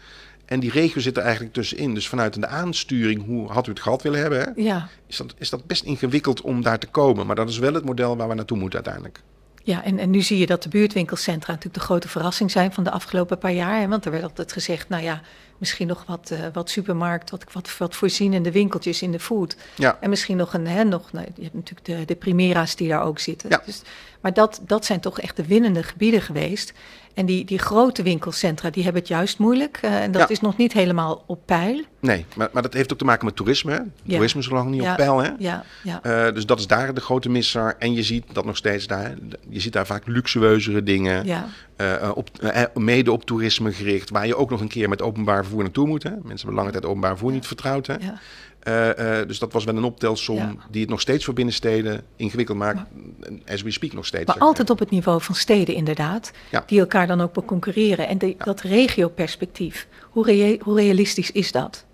En 0.44 0.60
die 0.60 0.70
regio 0.70 1.00
zit 1.00 1.16
er 1.16 1.22
eigenlijk 1.22 1.52
tussenin. 1.54 1.94
Dus 1.94 2.08
vanuit 2.08 2.40
de 2.40 2.46
aansturing, 2.46 3.24
hoe 3.26 3.52
had 3.52 3.66
u 3.66 3.70
het 3.70 3.80
gehad 3.80 4.02
willen 4.02 4.20
hebben, 4.20 4.40
hè, 4.40 4.50
Ja. 4.62 4.88
is, 5.06 5.16
dat, 5.16 5.34
is 5.38 5.50
dat 5.50 5.66
best 5.66 5.84
ingewikkeld 5.84 6.40
om 6.40 6.62
daar 6.62 6.78
te 6.78 6.86
komen. 6.86 7.26
Maar 7.26 7.36
dat 7.36 7.48
is 7.48 7.58
wel 7.58 7.74
het 7.74 7.84
model 7.84 8.16
waar 8.16 8.28
we 8.28 8.34
naartoe 8.34 8.58
moeten 8.58 8.84
uiteindelijk. 8.84 9.22
Ja, 9.62 9.84
en, 9.84 9.98
en 9.98 10.10
nu 10.10 10.20
zie 10.22 10.38
je 10.38 10.46
dat 10.46 10.62
de 10.62 10.68
buurtwinkelcentra 10.68 11.52
natuurlijk 11.52 11.80
de 11.80 11.86
grote 11.86 12.08
verrassing 12.08 12.50
zijn 12.50 12.72
van 12.72 12.84
de 12.84 12.90
afgelopen 12.90 13.38
paar 13.38 13.52
jaar. 13.52 13.80
Hè? 13.80 13.88
Want 13.88 14.04
er 14.04 14.10
werd 14.10 14.22
altijd 14.22 14.52
gezegd, 14.52 14.88
nou 14.88 15.02
ja, 15.02 15.20
misschien 15.58 15.86
nog 15.86 16.04
wat, 16.06 16.30
eh, 16.30 16.38
wat 16.52 16.70
supermarkt, 16.70 17.30
wat, 17.30 17.44
wat, 17.52 17.76
wat 17.78 17.94
voorzienende 17.94 18.52
winkeltjes 18.52 19.02
in 19.02 19.12
de 19.12 19.20
food. 19.20 19.56
Ja. 19.74 19.98
En 20.00 20.10
misschien 20.10 20.36
nog 20.36 20.54
een, 20.54 20.66
hè, 20.66 20.84
nog, 20.84 21.12
nou, 21.12 21.26
je 21.34 21.42
hebt 21.42 21.54
natuurlijk 21.54 21.86
de, 21.86 22.04
de 22.04 22.16
Primera's 22.16 22.76
die 22.76 22.88
daar 22.88 23.02
ook 23.02 23.18
zitten. 23.18 23.50
Ja. 23.50 23.62
Dus, 23.66 23.82
maar 24.20 24.32
dat, 24.34 24.60
dat 24.66 24.84
zijn 24.84 25.00
toch 25.00 25.20
echt 25.20 25.36
de 25.36 25.46
winnende 25.46 25.82
gebieden 25.82 26.22
geweest. 26.22 26.72
En 27.14 27.26
die, 27.26 27.44
die 27.44 27.58
grote 27.58 28.02
winkelcentra, 28.02 28.70
die 28.70 28.82
hebben 28.82 29.00
het 29.00 29.10
juist 29.10 29.38
moeilijk. 29.38 29.78
eh, 29.82 30.02
en 30.02 30.12
dat 30.12 30.22
Ja. 30.22 30.28
is 30.28 30.40
nog 30.40 30.56
niet 30.56 30.72
helemaal 30.72 31.22
op 31.26 31.40
peil. 31.44 31.80
Nee, 32.00 32.24
maar, 32.36 32.48
maar 32.52 32.62
dat 32.62 32.72
heeft 32.74 32.92
ook 32.92 32.98
te 32.98 33.04
maken 33.04 33.24
met 33.24 33.36
toerisme. 33.36 33.72
hè. 33.72 33.78
Ja. 33.78 33.84
Toerisme 34.14 34.40
is 34.40 34.48
nog 34.48 34.66
niet 34.66 34.82
Ja. 34.82 34.90
op 34.90 34.96
peil, 34.96 35.18
hè? 35.18 35.30
Ja, 35.38 35.64
ja. 35.82 36.02
Eh, 36.02 36.34
dus 36.34 36.46
dat 36.46 36.58
is 36.58 36.66
daar 36.66 36.94
de 36.94 37.00
grote 37.00 37.28
misser. 37.28 37.76
En 37.78 37.92
je 37.94 38.02
ziet 38.02 38.24
dat 38.32 38.44
nog 38.44 38.56
steeds 38.56 38.86
daar. 38.86 39.14
Je 39.48 39.60
ziet 39.60 39.72
daar 39.72 39.86
vaak 39.86 40.06
luxueuzere 40.06 40.82
dingen. 40.82 41.24
ja. 41.26 41.46
eh, 41.76 42.10
op, 42.14 42.30
mede 42.74 43.12
op 43.12 43.24
toerisme 43.24 43.72
gericht. 43.72 44.10
Waar 44.10 44.26
je 44.26 44.36
ook 44.36 44.50
nog 44.50 44.60
een 44.60 44.68
keer 44.68 44.88
met 44.88 45.02
openbaar 45.02 45.42
vervoer 45.42 45.62
naartoe 45.62 45.86
moet. 45.86 46.02
Hè. 46.02 46.10
Mensen 46.10 46.36
hebben 46.36 46.54
lange 46.54 46.70
tijd 46.70 46.84
openbaar 46.84 47.10
vervoer 47.10 47.32
niet 47.32 47.46
vertrouwd. 47.46 47.86
Hè. 47.86 47.94
ja. 47.94 48.18
Eh, 48.62 49.20
eh, 49.20 49.28
dus 49.28 49.38
dat 49.38 49.52
was 49.52 49.64
wel 49.64 49.76
een 49.76 49.84
optelsom 49.84 50.36
Ja. 50.36 50.54
die 50.70 50.80
het 50.80 50.90
nog 50.90 51.00
steeds 51.00 51.24
voor 51.24 51.34
binnensteden 51.34 52.02
ingewikkeld 52.16 52.58
maakt. 52.58 52.80
As 53.46 53.62
we 53.62 53.70
speak 53.70 53.92
nog 53.92 54.06
steeds. 54.06 54.26
Maar 54.26 54.36
maar. 54.38 54.46
altijd 54.46 54.70
op 54.70 54.78
het 54.78 54.90
niveau 54.90 55.20
van 55.22 55.34
steden 55.34 55.74
inderdaad, 55.74 56.32
Ja. 56.50 56.62
die 56.66 56.80
elkaar 56.80 57.06
dan 57.06 57.20
ook 57.20 57.46
concurreren. 57.46 58.08
En 58.08 58.18
de, 58.18 58.34
dat 58.38 58.60
regioperspectief, 58.60 59.88
hoe, 60.10 60.58
hoe 60.62 60.76
realistisch 60.80 61.30
is 61.30 61.52
dat? 61.52 61.84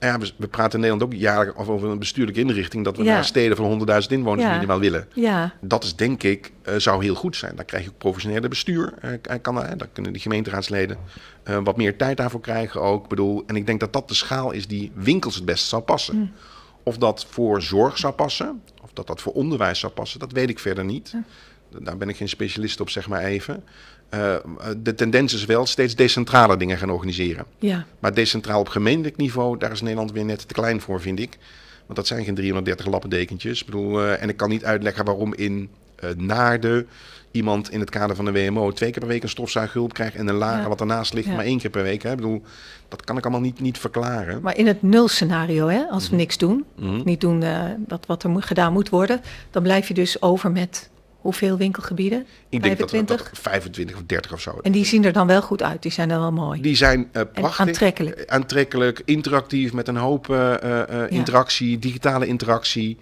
Ja, 0.00 0.18
we, 0.18 0.32
we 0.36 0.48
praten 0.48 0.72
in 0.72 0.80
Nederland 0.80 1.02
ook 1.14 1.20
jaarlijks 1.20 1.58
over 1.68 1.88
een 1.90 1.98
bestuurlijke 1.98 2.40
inrichting. 2.40 2.84
Dat 2.84 2.96
we 2.96 3.02
Ja. 3.04 3.12
naar 3.12 3.24
steden 3.24 3.56
van 3.56 3.66
100.000 3.66 4.12
inwoners 4.12 4.46
Ja. 4.46 4.52
minimaal 4.54 4.78
willen. 4.78 5.08
Ja, 5.14 5.54
Dat 5.60 5.84
is 5.84 5.96
denk 5.96 6.22
ik, 6.22 6.52
eh, 6.62 6.74
zou 6.76 7.02
heel 7.04 7.14
goed 7.14 7.36
zijn. 7.36 7.56
Dan 7.56 7.64
krijg 7.64 7.84
je 7.84 7.90
ook 7.90 7.98
professionele 7.98 8.48
bestuur. 8.48 8.94
eh, 9.00 9.10
kan, 9.42 9.54
dan 9.54 9.88
kunnen 9.92 10.12
die 10.12 10.22
gemeenteraadsleden 10.22 10.96
wat 11.64 11.76
meer 11.76 11.96
tijd 11.96 12.16
daarvoor 12.16 12.40
krijgen 12.40 12.80
ook. 12.82 13.08
Bedoel, 13.08 13.42
en 13.46 13.56
ik 13.56 13.66
denk 13.66 13.80
dat 13.80 13.92
dat 13.92 14.08
de 14.08 14.14
schaal 14.14 14.50
is 14.50 14.66
die 14.66 14.92
winkels 14.94 15.34
het 15.34 15.44
beste 15.44 15.68
zou 15.68 15.82
passen. 15.82 16.32
Of 16.82 16.98
dat 16.98 17.26
voor 17.30 17.62
zorg 17.62 17.98
zou 17.98 18.12
passen, 18.14 18.62
of 18.82 18.90
dat 18.92 19.06
dat 19.06 19.20
voor 19.20 19.32
onderwijs 19.32 19.78
zou 19.78 19.92
passen, 19.92 20.20
dat 20.20 20.32
weet 20.32 20.48
ik 20.50 20.58
verder 20.58 20.84
niet. 20.84 21.14
Daar 21.78 21.96
ben 21.96 22.08
ik 22.08 22.16
geen 22.16 22.28
specialist 22.28 22.80
op, 22.80 22.90
zeg 22.90 23.08
maar 23.08 23.22
even. 23.24 23.64
Eh, 24.08 24.34
de 24.82 24.94
tendens 24.94 25.34
is 25.34 25.44
wel 25.44 25.66
steeds 25.66 25.94
decentrale 25.94 26.56
dingen 26.56 26.78
gaan 26.78 26.90
organiseren. 26.90 27.44
ja, 27.58 27.84
Maar 27.98 28.14
decentraal 28.14 28.60
op 28.60 28.68
gemeentelijk 28.68 29.16
niveau, 29.16 29.58
daar 29.58 29.72
is 29.72 29.80
Nederland 29.80 30.12
weer 30.12 30.24
net 30.24 30.48
te 30.48 30.54
klein 30.54 30.80
voor, 30.80 31.00
vind 31.00 31.20
ik. 31.20 31.38
Want 31.86 31.98
dat 31.98 32.06
zijn 32.06 32.24
geen 32.24 32.34
330 32.34 32.86
lappendekentjes. 32.86 33.60
Ik 33.60 33.66
bedoel, 33.66 34.00
eh, 34.02 34.22
en 34.22 34.28
ik 34.28 34.36
kan 34.36 34.48
niet 34.48 34.64
uitleggen 34.64 35.04
waarom 35.04 35.34
in 35.34 35.68
eh 35.96 36.10
Naarden 36.16 36.86
iemand 37.30 37.70
in 37.70 37.80
het 37.80 37.90
kader 37.90 38.16
van 38.16 38.24
de 38.24 38.32
WMO 38.32 38.72
twee 38.72 38.90
keer 38.90 38.98
per 39.00 39.08
week 39.08 39.22
een 39.22 39.28
stofzuighulp 39.28 39.92
krijgt 39.94 40.14
en 40.14 40.28
een 40.28 40.34
lager 40.34 40.62
Ja. 40.62 40.68
wat 40.68 40.80
ernaast 40.80 41.12
ligt 41.14 41.26
Ja. 41.28 41.34
maar 41.34 41.44
één 41.44 41.58
keer 41.58 41.70
per 41.70 41.82
week. 41.82 42.02
Hè. 42.02 42.10
Ik 42.10 42.16
bedoel, 42.16 42.42
dat 42.88 43.04
kan 43.04 43.16
ik 43.16 43.22
allemaal 43.22 43.40
niet, 43.42 43.60
niet 43.60 43.78
verklaren. 43.78 44.40
maar 44.42 44.56
in 44.56 44.66
het 44.66 44.82
nulscenario, 44.82 45.66
hè, 45.68 45.84
als 45.90 46.02
Mhm. 46.02 46.10
we 46.10 46.16
niks 46.16 46.38
doen, 46.38 46.64
niet 47.04 47.20
doen 47.20 47.42
eh, 47.42 47.62
dat 47.78 48.06
wat 48.06 48.22
er 48.22 48.30
moet, 48.30 48.44
gedaan 48.44 48.72
moet 48.72 48.88
worden, 48.88 49.20
dan 49.50 49.62
blijf 49.62 49.88
je 49.88 49.94
dus 49.94 50.22
over 50.22 50.50
met 50.50 50.88
hoeveel 51.26 51.56
winkelgebieden? 51.56 52.26
ik 52.48 52.62
denk 52.62 52.78
dat, 52.78 52.90
25? 52.90 53.30
dat 53.30 53.38
25 53.38 53.96
of 53.96 54.02
30 54.06 54.32
of 54.32 54.40
zo. 54.40 54.58
En 54.62 54.72
die 54.72 54.84
zien 54.84 55.04
er 55.04 55.12
dan 55.12 55.26
wel 55.26 55.42
goed 55.42 55.62
uit, 55.62 55.82
die 55.82 55.92
zijn 55.92 56.08
dan 56.08 56.20
wel 56.20 56.32
mooi. 56.32 56.60
Die 56.60 56.76
zijn 56.76 57.08
eh, 57.12 57.22
prachtig, 57.32 57.60
aantrekkelijk. 57.66 58.16
eh, 58.16 58.34
aantrekkelijk, 58.34 59.02
interactief, 59.04 59.72
met 59.72 59.88
een 59.88 59.96
hoop 59.96 60.30
eh, 60.30 60.36
Ja. 60.62 61.06
interactie, 61.08 61.78
digitale 61.78 62.26
interactie. 62.26 62.98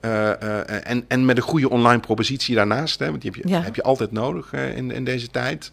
en, 0.00 1.04
en 1.08 1.24
met 1.24 1.36
een 1.36 1.42
goede 1.42 1.70
online 1.70 2.00
propositie 2.00 2.54
daarnaast, 2.54 2.98
hè, 2.98 3.08
want 3.10 3.22
die 3.22 3.30
heb 3.34 3.44
je, 3.44 3.48
Ja. 3.48 3.60
heb 3.62 3.74
je 3.74 3.82
altijd 3.82 4.12
nodig 4.12 4.52
in, 4.52 4.90
in 4.90 5.04
deze 5.04 5.28
tijd. 5.30 5.70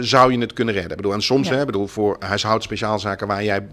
zou 0.00 0.32
je 0.32 0.38
het 0.38 0.52
kunnen 0.52 0.74
redden? 0.74 0.90
Ik 0.90 0.96
bedoel, 0.96 1.12
en 1.12 1.22
soms, 1.22 1.48
Ja. 1.48 1.54
hè, 1.54 1.64
bedoel, 1.64 1.86
voor 1.86 2.16
huishoudspeciaalzaken 2.18 3.26
waar 3.26 3.44
jij 3.44 3.66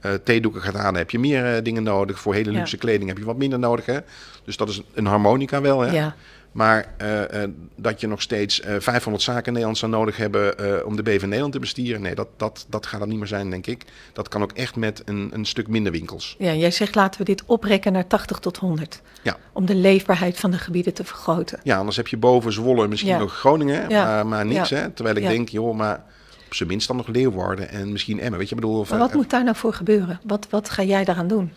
eh, 0.00 0.12
theedoeken 0.24 0.60
gaat 0.62 0.74
aan, 0.74 0.94
heb 0.94 1.10
je 1.10 1.18
meer 1.18 1.62
dingen 1.62 1.82
nodig. 1.82 2.20
Voor 2.20 2.34
hele 2.34 2.50
Ja. 2.52 2.58
luxe 2.58 2.76
kleding 2.76 3.08
heb 3.08 3.18
je 3.18 3.24
wat 3.24 3.36
minder 3.36 3.58
nodig. 3.58 3.86
Hè? 3.86 3.98
Dus 4.44 4.56
dat 4.56 4.68
is 4.68 4.82
een 4.94 5.06
harmonica 5.06 5.60
wel. 5.60 5.80
Hè? 5.80 5.92
Ja, 5.92 6.14
Maar 6.52 6.94
eh, 6.96 7.42
eh, 7.42 7.50
dat 7.76 8.00
je 8.00 8.06
nog 8.06 8.22
steeds 8.22 8.60
eh 8.60 8.74
500 8.78 9.24
zaken 9.24 9.44
in 9.46 9.52
Nederland 9.52 9.78
zou 9.78 9.90
nodig 9.92 10.16
hebben 10.16 10.86
om 10.86 10.96
de 10.96 11.02
BV 11.02 11.22
Nederland 11.22 11.52
te 11.52 11.58
bestieren. 11.58 12.02
Nee, 12.02 12.14
dat, 12.14 12.28
dat, 12.36 12.66
dat 12.68 12.86
gaat 12.86 13.00
er 13.00 13.06
niet 13.06 13.18
meer 13.18 13.26
zijn, 13.26 13.50
denk 13.50 13.66
ik. 13.66 13.84
Dat 14.12 14.28
kan 14.28 14.42
ook 14.42 14.52
echt 14.52 14.76
met 14.76 15.02
een, 15.04 15.30
een 15.32 15.44
stuk 15.44 15.68
minder 15.68 15.92
winkels. 15.92 16.36
ja, 16.38 16.54
jij 16.54 16.70
zegt 16.70 16.94
laten 16.94 17.20
we 17.20 17.26
dit 17.26 17.42
oprekken 17.46 17.92
naar 17.92 18.06
80 18.06 18.38
tot 18.38 18.56
100. 18.56 19.00
Ja. 19.22 19.36
Om 19.52 19.66
de 19.66 19.74
leefbaarheid 19.74 20.38
van 20.38 20.50
de 20.50 20.58
gebieden 20.58 20.94
te 20.94 21.04
vergroten. 21.04 21.60
Ja, 21.62 21.76
anders 21.78 21.96
heb 21.96 22.08
je 22.08 22.16
boven 22.16 22.52
Zwolle 22.52 22.88
misschien 22.88 23.10
Ja. 23.12 23.18
nog 23.18 23.34
Groningen, 23.38 23.88
Ja. 23.88 24.04
maar, 24.04 24.26
maar 24.26 24.46
niks. 24.46 24.68
Ja. 24.68 24.76
Hè? 24.76 24.90
Terwijl 24.90 25.16
ik 25.16 25.22
denk, 25.22 25.48
joh, 25.48 25.76
maar 25.76 26.04
op 26.46 26.54
zijn 26.54 26.68
minst 26.68 26.86
dan 26.86 26.96
nog 26.96 27.06
Leeuwarden 27.06 27.68
en 27.68 27.92
misschien 27.92 28.20
Emmen. 28.20 28.38
Weet 28.38 28.48
je, 28.48 28.54
bedoel... 28.54 28.86
Maar 28.90 28.98
wat 28.98 29.14
moet 29.14 29.30
daar 29.30 29.44
nou 29.44 29.56
voor 29.56 29.72
gebeuren? 29.72 30.20
Wat, 30.24 30.46
wat 30.50 30.70
ga 30.70 30.82
jij 30.82 31.04
daaraan 31.04 31.28
doen? 31.28 31.52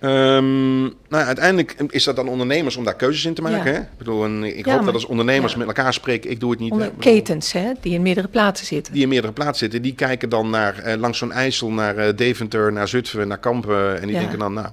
Ehm, 0.00 0.80
nou, 0.82 0.94
uiteindelijk 1.24 1.74
is 1.88 2.04
dat 2.04 2.16
dan 2.16 2.28
ondernemers 2.28 2.76
om 2.76 2.84
daar 2.84 2.96
keuzes 2.96 3.24
in 3.24 3.34
te 3.34 3.42
maken. 3.42 3.72
Ja. 3.72 3.78
Hè? 3.78 3.80
Ik 3.80 3.98
bedoel, 3.98 4.24
en 4.24 4.44
ik 4.44 4.64
Ja, 4.64 4.70
hoop 4.70 4.74
maar- 4.74 4.84
dat 4.84 4.94
als 4.94 5.04
ondernemers 5.06 5.56
met 5.56 5.66
elkaar 5.66 5.92
spreken, 5.94 6.30
ik 6.30 6.40
doe 6.40 6.50
het 6.50 6.60
niet. 6.60 6.72
Onder 6.72 6.92
ketens, 6.98 7.52
hè, 7.52 7.72
die 7.80 7.92
in 7.92 8.02
meerdere 8.02 8.28
plaatsen 8.28 8.66
zitten. 8.66 8.92
die 8.92 9.02
in 9.02 9.08
meerdere 9.08 9.32
plaatsen 9.32 9.56
zitten, 9.58 9.82
die 9.82 9.94
kijken 9.94 10.28
dan 10.28 10.50
naar, 10.50 10.78
eh, 10.78 10.98
langs 10.98 11.18
zo'n 11.18 11.32
IJssel 11.32 11.70
naar 11.70 11.96
eh, 11.96 12.16
Deventer, 12.16 12.72
naar 12.72 12.88
Zutphen, 12.88 13.28
naar 13.28 13.38
Kampen. 13.38 14.00
En 14.00 14.06
die 14.08 14.18
denken 14.18 14.38
dan, 14.38 14.52
nou, 14.52 14.68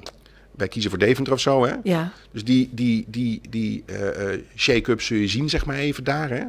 wij 0.56 0.68
kiezen 0.68 0.90
voor 0.90 1.00
Deventer 1.00 1.34
of 1.34 1.40
zo. 1.40 1.66
Hè? 1.66 1.74
Ja, 1.84 2.12
Dus 2.32 2.44
die, 2.44 2.70
die, 2.72 3.06
die, 3.08 3.42
die 3.50 3.84
eh, 3.86 4.38
shake-up 4.56 5.02
zul 5.02 5.18
je 5.18 5.28
zien, 5.28 5.50
zeg 5.50 5.66
maar 5.66 5.76
even 5.78 6.04
daar. 6.04 6.30
Hè? 6.30 6.44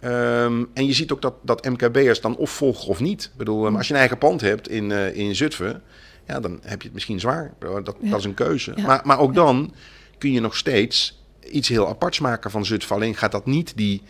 Ehm, 0.00 0.64
en 0.74 0.86
je 0.86 0.92
ziet 0.92 1.12
ook 1.12 1.22
dat, 1.22 1.34
dat 1.42 1.64
MKB'ers 1.64 2.20
dan 2.20 2.36
of 2.36 2.50
volgen 2.50 2.88
of 2.88 3.00
niet. 3.00 3.24
Ik 3.24 3.38
bedoel, 3.38 3.66
eh, 3.66 3.76
als 3.76 3.86
je 3.86 3.92
een 3.92 3.98
eigen 3.98 4.18
pand 4.18 4.40
hebt 4.40 4.68
in, 4.68 4.92
eh, 4.92 5.16
in 5.16 5.34
Zutphen... 5.36 5.82
ja, 6.30 6.40
dan 6.40 6.58
heb 6.62 6.80
je 6.80 6.84
het 6.84 6.94
misschien 6.94 7.20
zwaar. 7.20 7.52
Dat, 7.58 7.96
Ja. 8.00 8.10
dat 8.10 8.18
is 8.18 8.24
een 8.24 8.34
keuze. 8.34 8.72
Ja. 8.76 8.86
Maar, 8.86 9.00
maar 9.04 9.18
ook 9.18 9.34
dan 9.34 9.74
kun 10.18 10.32
je 10.32 10.40
nog 10.40 10.56
steeds 10.56 11.22
iets 11.50 11.68
heel 11.68 11.88
aparts 11.88 12.20
maken 12.20 12.50
van 12.50 12.64
Zutphen. 12.64 12.96
Alleen 12.96 13.14
gaat 13.16 13.32
dat 13.32 13.46
niet 13.46 13.72
die 13.76 14.02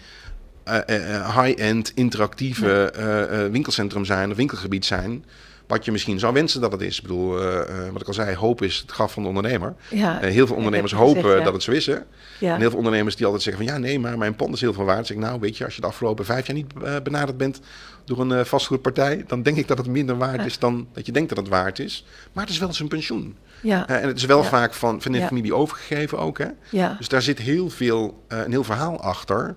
eh, 0.65 0.79
eh, 0.87 1.15
eh, 1.15 1.43
high-end, 1.43 1.93
interactieve 1.95 3.49
winkelcentrum 3.53 4.05
zijn 4.05 4.31
of 4.31 4.37
winkelgebied 4.37 4.85
zijn. 4.85 5.25
Wat 5.67 5.85
je 5.85 5.93
misschien 5.93 6.19
zou 6.19 6.33
wensen 6.33 6.61
dat 6.61 6.73
het 6.73 6.81
is. 6.81 6.97
Ik 6.97 7.03
bedoel, 7.03 7.29
wat 7.93 8.01
ik 8.01 8.07
al 8.07 8.15
zei, 8.15 8.37
hoop 8.37 8.63
is 8.63 8.79
het 8.79 8.91
graf 8.91 9.13
van 9.13 9.23
de 9.23 9.29
ondernemer. 9.29 9.75
Ja, 9.91 10.19
heel 10.19 10.47
veel 10.47 10.57
ondernemers 10.57 10.93
hopen 10.93 11.23
gezegd, 11.23 11.39
ja. 11.39 11.45
dat 11.45 11.53
het 11.53 11.63
zo 11.63 11.71
is. 11.71 11.87
Hè? 11.87 11.97
ja. 12.39 12.55
En 12.55 12.61
heel 12.61 12.69
veel 12.69 12.79
ondernemers 12.79 13.17
die 13.17 13.25
altijd 13.25 13.43
zeggen 13.43 13.65
van 13.65 13.75
ja, 13.75 13.81
nee, 13.81 13.99
maar 13.99 14.19
mijn 14.19 14.37
pand 14.37 14.55
is 14.55 14.61
heel 14.61 14.73
veel 14.73 14.85
waard. 14.85 15.07
Zeg 15.07 15.17
ik, 15.17 15.23
nou, 15.23 15.41
weet 15.41 15.57
je, 15.57 15.65
als 15.65 15.75
je 15.75 15.81
de 15.81 15.87
afgelopen 15.87 16.25
vijf 16.25 16.47
jaar 16.47 16.57
niet 16.57 17.03
benaderd 17.03 17.37
bent 17.37 17.61
door 18.05 18.21
een 18.21 18.33
eh, 18.33 18.45
vastgoedpartij, 18.45 19.25
dan 19.27 19.43
denk 19.43 19.57
ik 19.57 19.69
dat 19.69 19.79
het 19.79 19.87
minder 19.87 20.17
waard 20.19 20.47
is 20.47 20.59
dan 20.59 20.89
dat 20.93 21.07
je 21.07 21.13
denkt 21.13 21.29
dat 21.29 21.39
het 21.39 21.49
waard 21.49 21.79
is. 21.79 22.05
Maar 22.33 22.45
het 22.45 22.53
is 22.53 22.59
wel 22.59 22.73
zijn 22.73 22.89
pensioen. 22.89 23.37
ja, 23.63 23.89
Eh, 23.89 24.03
en 24.03 24.07
het 24.09 24.17
is 24.17 24.25
wel 24.25 24.43
Ja. 24.43 24.49
vaak 24.49 24.75
van, 24.75 25.03
van 25.03 25.13
de 25.13 25.19
Ja. 25.19 25.27
familie 25.27 25.55
overgegeven 25.55 26.19
ook. 26.19 26.39
Hè? 26.39 26.47
ja. 26.71 26.95
Dus 26.99 27.09
daar 27.09 27.23
zit 27.23 27.39
heel 27.39 27.71
veel, 27.71 28.25
eh, 28.29 28.39
een 28.45 28.51
heel 28.51 28.65
verhaal 28.65 29.01
achter. 29.01 29.55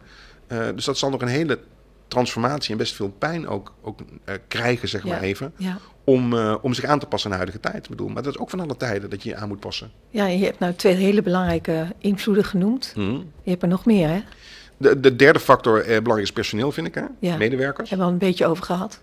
Dus 0.75 0.85
dat 0.85 0.97
zal 0.97 1.09
nog 1.09 1.21
een 1.21 1.27
hele 1.27 1.59
transformatie 2.07 2.71
en 2.71 2.77
best 2.77 2.95
veel 2.95 3.09
pijn 3.09 3.47
ook, 3.47 3.73
ook 3.81 3.99
krijgen, 4.47 4.87
zeg 4.89 5.03
maar 5.03 5.21
even. 5.21 5.53
Ja. 5.57 5.77
Om, 6.03 6.33
om 6.37 6.73
zich 6.73 6.83
aan 6.85 6.99
te 6.99 7.05
passen 7.05 7.31
aan 7.31 7.37
de 7.37 7.43
huidige 7.45 7.71
tijd. 7.71 7.89
Bedoel, 7.89 8.07
maar 8.09 8.23
dat 8.23 8.33
is 8.33 8.39
ook 8.39 8.49
van 8.49 8.59
alle 8.59 8.77
tijden 8.77 9.09
dat 9.09 9.23
je 9.23 9.29
je 9.29 9.35
aan 9.35 9.47
moet 9.47 9.59
passen. 9.59 9.91
ja, 10.09 10.27
en 10.27 10.39
je 10.39 10.45
hebt 10.45 10.59
nou 10.59 10.73
twee 10.73 10.93
hele 10.95 11.21
belangrijke 11.21 11.87
invloeden 11.97 12.43
genoemd. 12.45 12.91
Hm. 12.95 13.01
Je 13.43 13.49
hebt 13.49 13.61
er 13.61 13.67
nog 13.67 13.85
meer, 13.85 14.07
hè? 14.07 14.21
De, 14.83 14.99
de 14.99 15.15
derde 15.15 15.39
factor 15.39 15.79
eh, 15.79 15.85
belangrijk 15.85 16.21
is 16.21 16.31
personeel, 16.31 16.71
vind 16.71 16.87
ik. 16.87 16.95
Hè? 16.95 17.03
Ja. 17.19 17.37
Medewerkers. 17.37 17.89
Hebben 17.89 18.07
we 18.07 18.13
al 18.13 18.19
een 18.21 18.27
beetje 18.27 18.45
over 18.45 18.63
gehad. 18.63 18.99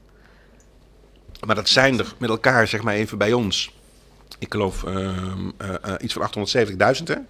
Maar 1.46 1.54
dat 1.54 1.68
zijn 1.68 1.98
er 1.98 2.12
met 2.18 2.30
elkaar, 2.30 2.68
zeg 2.68 2.82
maar 2.82 2.94
even 2.94 3.18
bij 3.18 3.32
ons. 3.32 3.74
Ik 4.38 4.52
geloof 4.52 4.84
ehm, 4.84 5.50
eh, 5.56 5.74
eh, 5.82 5.94
iets 5.98 6.12
van 6.12 6.22
870.000. 6.22 7.26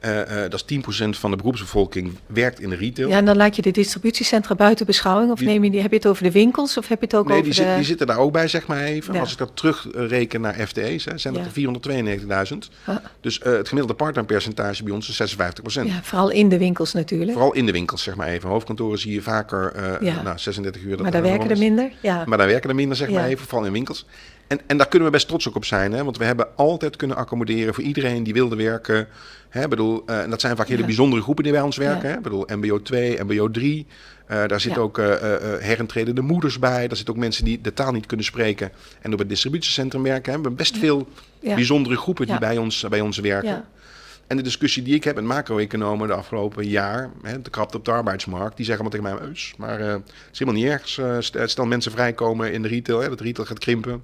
Eh, 0.00 0.20
eh, 0.44 0.50
dat 0.50 0.54
is 0.54 0.62
10% 0.62 1.18
van 1.18 1.30
de 1.30 1.36
beroepsbevolking 1.36 2.12
werkt 2.26 2.60
in 2.60 2.68
de 2.70 2.76
retail. 2.76 3.08
Ja, 3.08 3.16
en 3.16 3.24
dan 3.24 3.36
laat 3.36 3.56
je 3.56 3.62
de 3.62 3.70
distributiecentra 3.70 4.54
buiten 4.54 4.86
beschouwing. 4.86 5.30
Of 5.32 5.38
Die- 5.38 5.48
neem 5.48 5.64
je 5.64 5.70
die, 5.70 5.80
heb 5.80 5.90
je 5.90 5.96
het 5.96 6.06
over 6.06 6.22
de 6.22 6.30
winkels 6.30 6.76
of 6.76 6.88
heb 6.88 6.98
je 7.00 7.04
het 7.04 7.14
ook 7.14 7.28
nee, 7.28 7.38
over 7.38 7.54
die, 7.54 7.64
de... 7.64 7.74
die 7.76 7.84
zitten 7.84 8.06
daar 8.06 8.18
ook 8.18 8.32
bij, 8.32 8.48
zeg 8.48 8.66
maar 8.66 8.82
even. 8.82 9.14
Ja. 9.14 9.20
Als 9.20 9.32
ik 9.32 9.38
dat 9.38 9.50
terugreken 9.54 10.40
naar 10.40 10.54
FTE's, 10.66 11.04
hè, 11.04 11.18
zijn 11.18 11.34
dat 11.34 11.42
Ja. 11.42 11.48
er 11.48 11.52
492.000. 11.52 12.70
Ah, 12.84 12.96
Dus 13.20 13.38
eh, 13.40 13.52
het 13.52 13.68
gemiddelde 13.68 14.02
partnerpercentage 14.04 14.82
bij 14.82 14.92
ons 14.92 15.08
is 15.08 15.16
56%. 15.16 15.86
ja, 15.86 16.00
vooral 16.02 16.30
in 16.30 16.48
de 16.48 16.58
winkels 16.58 16.92
natuurlijk. 16.92 17.32
Vooral 17.32 17.52
in 17.54 17.66
de 17.66 17.72
winkels, 17.72 18.02
zeg 18.02 18.14
maar 18.16 18.28
even. 18.28 18.48
Hoofdkantoren 18.48 18.98
zie 18.98 19.12
je 19.12 19.22
vaker 19.22 19.72
Ja. 20.04 20.22
nou, 20.22 20.38
36 20.38 20.82
uur. 20.82 20.90
dat 20.90 21.00
maar 21.00 21.10
daar 21.10 21.22
werken 21.22 21.50
er 21.50 21.58
minder. 21.58 21.90
Ja, 22.00 22.22
Maar 22.26 22.38
daar 22.38 22.46
werken 22.46 22.68
er 22.70 22.76
minder, 22.76 22.96
zeg 22.96 23.10
maar 23.10 23.26
even, 23.26 23.46
vooral 23.46 23.66
in 23.66 23.72
winkels. 23.72 24.06
En, 24.46 24.60
en 24.66 24.76
daar 24.76 24.88
kunnen 24.88 25.08
we 25.08 25.14
best 25.14 25.28
trots 25.28 25.48
ook 25.48 25.54
op 25.56 25.64
zijn, 25.64 25.92
hè? 25.92 26.04
want 26.04 26.18
we 26.18 26.24
hebben 26.24 26.56
altijd 26.56 26.96
kunnen 26.96 27.16
accommoderen 27.16 27.74
voor 27.74 27.84
iedereen 27.84 28.22
die 28.22 28.32
wilde 28.32 28.56
werken. 28.56 29.08
Hè? 29.48 29.68
Bedoel, 29.68 30.02
eh, 30.06 30.22
en 30.22 30.30
dat 30.30 30.40
zijn 30.40 30.56
vaak 30.56 30.66
hele 30.68 30.80
Ja. 30.80 30.86
bijzondere 30.86 31.22
groepen 31.22 31.44
die 31.44 31.52
bij 31.52 31.62
ons 31.62 31.76
werken. 31.76 32.02
Ja. 32.02 32.08
Hè? 32.10 32.16
Ik 32.16 32.22
Bedoel, 32.22 32.44
MBO 32.56 32.82
2, 32.82 33.24
MBO 33.24 33.50
3. 33.50 33.86
Eh, 34.26 34.36
daar 34.46 34.60
zitten 34.60 34.80
Ja. 34.80 34.86
ook 34.86 34.98
eh 34.98 35.12
eh, 35.14 35.34
eh, 35.54 35.60
herentredende 35.62 36.20
moeders 36.20 36.58
bij. 36.58 36.86
Daar 36.88 36.96
zitten 36.96 37.14
ook 37.14 37.20
mensen 37.20 37.44
die 37.44 37.60
de 37.60 37.72
taal 37.72 37.92
niet 37.92 38.06
kunnen 38.06 38.26
spreken 38.26 38.72
en 39.00 39.12
op 39.12 39.18
het 39.18 39.28
distributiecentrum 39.28 40.02
werken. 40.02 40.32
Hè? 40.32 40.36
We 40.38 40.42
hebben 40.42 40.54
best 40.54 40.76
veel 40.76 41.08
bijzondere 41.40 41.96
groepen 41.96 42.26
die 42.26 42.38
bij, 42.38 42.56
ons, 42.58 42.84
bij 42.88 43.00
ons 43.00 43.18
werken. 43.18 43.48
ja, 43.50 43.68
En 44.26 44.36
de 44.36 44.42
discussie 44.42 44.82
die 44.82 44.94
ik 44.94 45.04
heb 45.04 45.14
met 45.14 45.24
macro-economen 45.24 46.08
de 46.08 46.14
afgelopen 46.14 46.68
jaar, 46.68 47.10
hè, 47.22 47.42
de 47.42 47.50
krapte 47.50 47.76
op 47.76 47.84
de 47.84 47.90
arbeidsmarkt, 47.90 48.56
die 48.56 48.66
zeggen 48.66 48.84
allemaal 48.84 49.04
tegen 49.10 49.18
mij, 49.20 49.28
Eus, 49.28 49.54
maar 49.58 49.78
het 49.80 50.02
is 50.32 50.38
helemaal 50.38 50.60
niet 50.62 50.70
erg. 50.70 50.88
St- 51.24 51.36
Stel 51.50 51.66
mensen 51.66 51.92
vrijkomen 51.92 52.52
in 52.52 52.62
de 52.62 52.68
retail, 52.68 53.00
hè, 53.00 53.08
dat 53.08 53.20
retail 53.20 53.46
gaat 53.46 53.58
krimpen. 53.58 54.02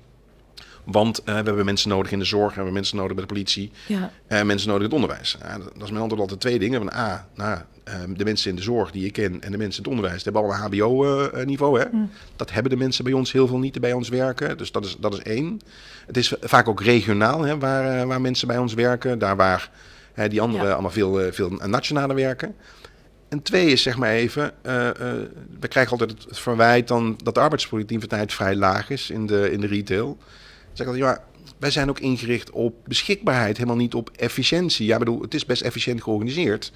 Want 0.84 1.18
eh, 1.18 1.24
we 1.24 1.32
hebben 1.32 1.64
mensen 1.64 1.88
nodig 1.88 2.12
in 2.12 2.18
de 2.18 2.24
zorg, 2.24 2.48
we 2.48 2.54
hebben 2.54 2.72
mensen 2.72 2.96
nodig 2.96 3.12
bij 3.12 3.22
de 3.22 3.32
politie, 3.32 3.70
ja, 3.86 4.10
eh, 4.26 4.42
mensen 4.42 4.68
nodig 4.68 4.84
in 4.88 4.94
het 4.94 5.02
onderwijs. 5.02 5.36
Dat 5.74 5.82
is 5.82 5.90
mijn 5.90 6.02
antwoord 6.02 6.20
altijd 6.20 6.40
twee 6.40 6.58
dingen. 6.58 6.78
Van, 6.78 6.92
A, 6.92 7.26
nou, 7.34 7.58
eh, 7.84 7.94
de 8.16 8.24
mensen 8.24 8.50
in 8.50 8.56
de 8.56 8.62
zorg 8.62 8.90
die 8.90 9.06
ik 9.06 9.12
ken 9.12 9.40
en 9.42 9.50
de 9.50 9.58
mensen 9.58 9.84
in 9.84 9.84
het 9.84 9.86
onderwijs, 9.86 10.22
die 10.22 10.32
hebben 10.32 10.50
allemaal 10.50 10.68
HBO-niveau. 10.68 11.78
hè. 11.80 11.84
Mm. 11.92 12.10
Dat 12.36 12.50
hebben 12.50 12.70
de 12.70 12.78
mensen 12.78 13.04
bij 13.04 13.12
ons 13.12 13.32
heel 13.32 13.46
veel 13.46 13.58
niet 13.58 13.72
die 13.72 13.80
bij 13.82 13.92
ons 13.92 14.08
werken. 14.08 14.58
Dus 14.58 14.72
dat 14.72 14.84
is, 14.84 14.96
dat 15.00 15.12
is 15.12 15.20
één. 15.20 15.60
Het 16.06 16.16
is 16.16 16.34
vaak 16.40 16.68
ook 16.68 16.82
regionaal 16.82 17.42
hè, 17.42 17.58
waar, 17.58 18.00
eh, 18.00 18.06
waar 18.06 18.20
mensen 18.20 18.48
bij 18.48 18.58
ons 18.58 18.74
werken. 18.74 19.18
Daar 19.18 19.36
waar 19.36 19.70
die 20.28 20.40
anderen 20.40 20.66
Ja. 20.66 20.72
allemaal 20.72 20.90
veel, 20.90 21.32
veel 21.32 21.50
nationaler 21.50 22.16
werken. 22.16 22.54
En 23.28 23.42
twee 23.42 23.66
is 23.66 23.82
zeg 23.82 23.96
maar 23.96 24.10
even, 24.10 24.52
we 25.60 25.68
krijgen 25.68 25.92
altijd 25.92 26.24
het 26.28 26.38
verwijt 26.38 26.88
dan 26.88 27.18
dat 27.22 27.34
de 27.34 27.40
arbeidsproductiviteit 27.40 28.32
vrij 28.32 28.56
laag 28.56 28.90
is 28.90 29.10
in 29.10 29.26
de, 29.26 29.50
in 29.52 29.60
de 29.60 29.66
retail. 29.66 30.18
Zeg 30.72 30.86
ik 30.86 30.92
altijd, 30.92 31.04
ja, 31.04 31.24
wij 31.58 31.70
zijn 31.70 31.88
ook 31.88 31.98
ingericht 32.00 32.50
op 32.50 32.74
beschikbaarheid, 32.86 33.56
helemaal 33.56 33.76
niet 33.76 33.94
op 33.94 34.10
efficiëntie. 34.16 34.86
Ja, 34.86 34.92
ik 34.92 34.98
bedoel, 34.98 35.20
het 35.22 35.34
is 35.34 35.46
best 35.46 35.62
efficiënt 35.62 36.02
georganiseerd. 36.02 36.72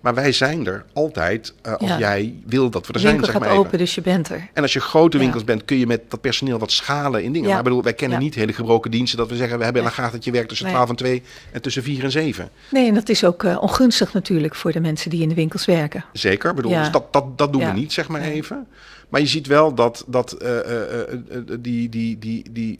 Maar 0.00 0.14
wij 0.14 0.32
zijn 0.32 0.66
er 0.66 0.84
altijd 0.92 1.54
eh, 1.62 1.74
als 1.74 1.88
Ja. 1.90 1.98
jij 1.98 2.34
wil 2.46 2.70
dat 2.70 2.86
we 2.86 2.92
er 2.92 3.00
zijn, 3.00 3.12
winkel 3.12 3.30
zeg 3.32 3.34
gaat 3.40 3.44
maar 3.44 3.54
even. 3.56 3.66
open, 3.66 3.78
dus 3.78 3.94
je 3.94 4.00
bent 4.00 4.28
er. 4.28 4.48
En 4.54 4.62
als 4.62 4.72
je 4.72 4.80
grote 4.80 5.16
Ja. 5.16 5.22
winkels 5.22 5.44
bent, 5.44 5.64
kun 5.64 5.76
je 5.78 5.86
met 5.86 6.00
dat 6.10 6.20
personeel 6.20 6.58
wat 6.58 6.72
schalen 6.72 7.22
in 7.22 7.32
dingen. 7.32 7.48
Ja. 7.48 7.54
Maar 7.54 7.62
bedoel, 7.62 7.82
wij 7.82 7.94
kennen 7.94 8.18
niet 8.18 8.34
hele 8.34 8.52
gebroken 8.52 8.90
diensten 8.90 9.18
dat 9.18 9.28
we 9.28 9.36
zeggen, 9.36 9.58
we 9.58 9.64
hebben 9.64 9.82
in 9.82 9.88
de 9.88 9.94
gaten 9.94 10.12
dat 10.12 10.24
je 10.24 10.30
werkt 10.30 10.48
tussen 10.48 10.66
Nee. 10.66 10.74
12 10.74 10.90
en 10.90 10.96
2 10.96 11.22
en 11.52 11.62
tussen 11.62 11.82
4 11.82 12.04
en 12.04 12.10
7. 12.10 12.50
Nee, 12.70 12.88
en 12.88 12.94
dat 12.94 13.08
is 13.08 13.24
ook 13.24 13.44
eh, 13.44 13.62
ongunstig 13.62 14.12
natuurlijk 14.12 14.54
voor 14.54 14.72
de 14.72 14.80
mensen 14.80 15.10
die 15.10 15.22
in 15.22 15.28
de 15.28 15.34
winkels 15.34 15.64
werken. 15.64 16.04
Zeker, 16.12 16.54
bedoel, 16.54 16.72
dus 16.72 16.90
dat, 16.90 17.12
dat, 17.12 17.38
dat 17.38 17.52
doen 17.52 17.64
we 17.66 17.72
niet, 17.72 17.92
zeg 17.92 18.08
maar 18.08 18.20
Nee. 18.20 18.32
even. 18.32 18.66
Maar 19.10 19.20
je 19.20 19.26
ziet 19.26 19.46
wel 19.46 19.74
dat, 19.74 20.04
dat 20.06 20.32
eh, 20.32 20.58
eh, 20.58 21.00
eh, 21.00 21.16
die, 21.60 21.88
die, 21.88 22.18
die, 22.18 22.44
die, 22.52 22.78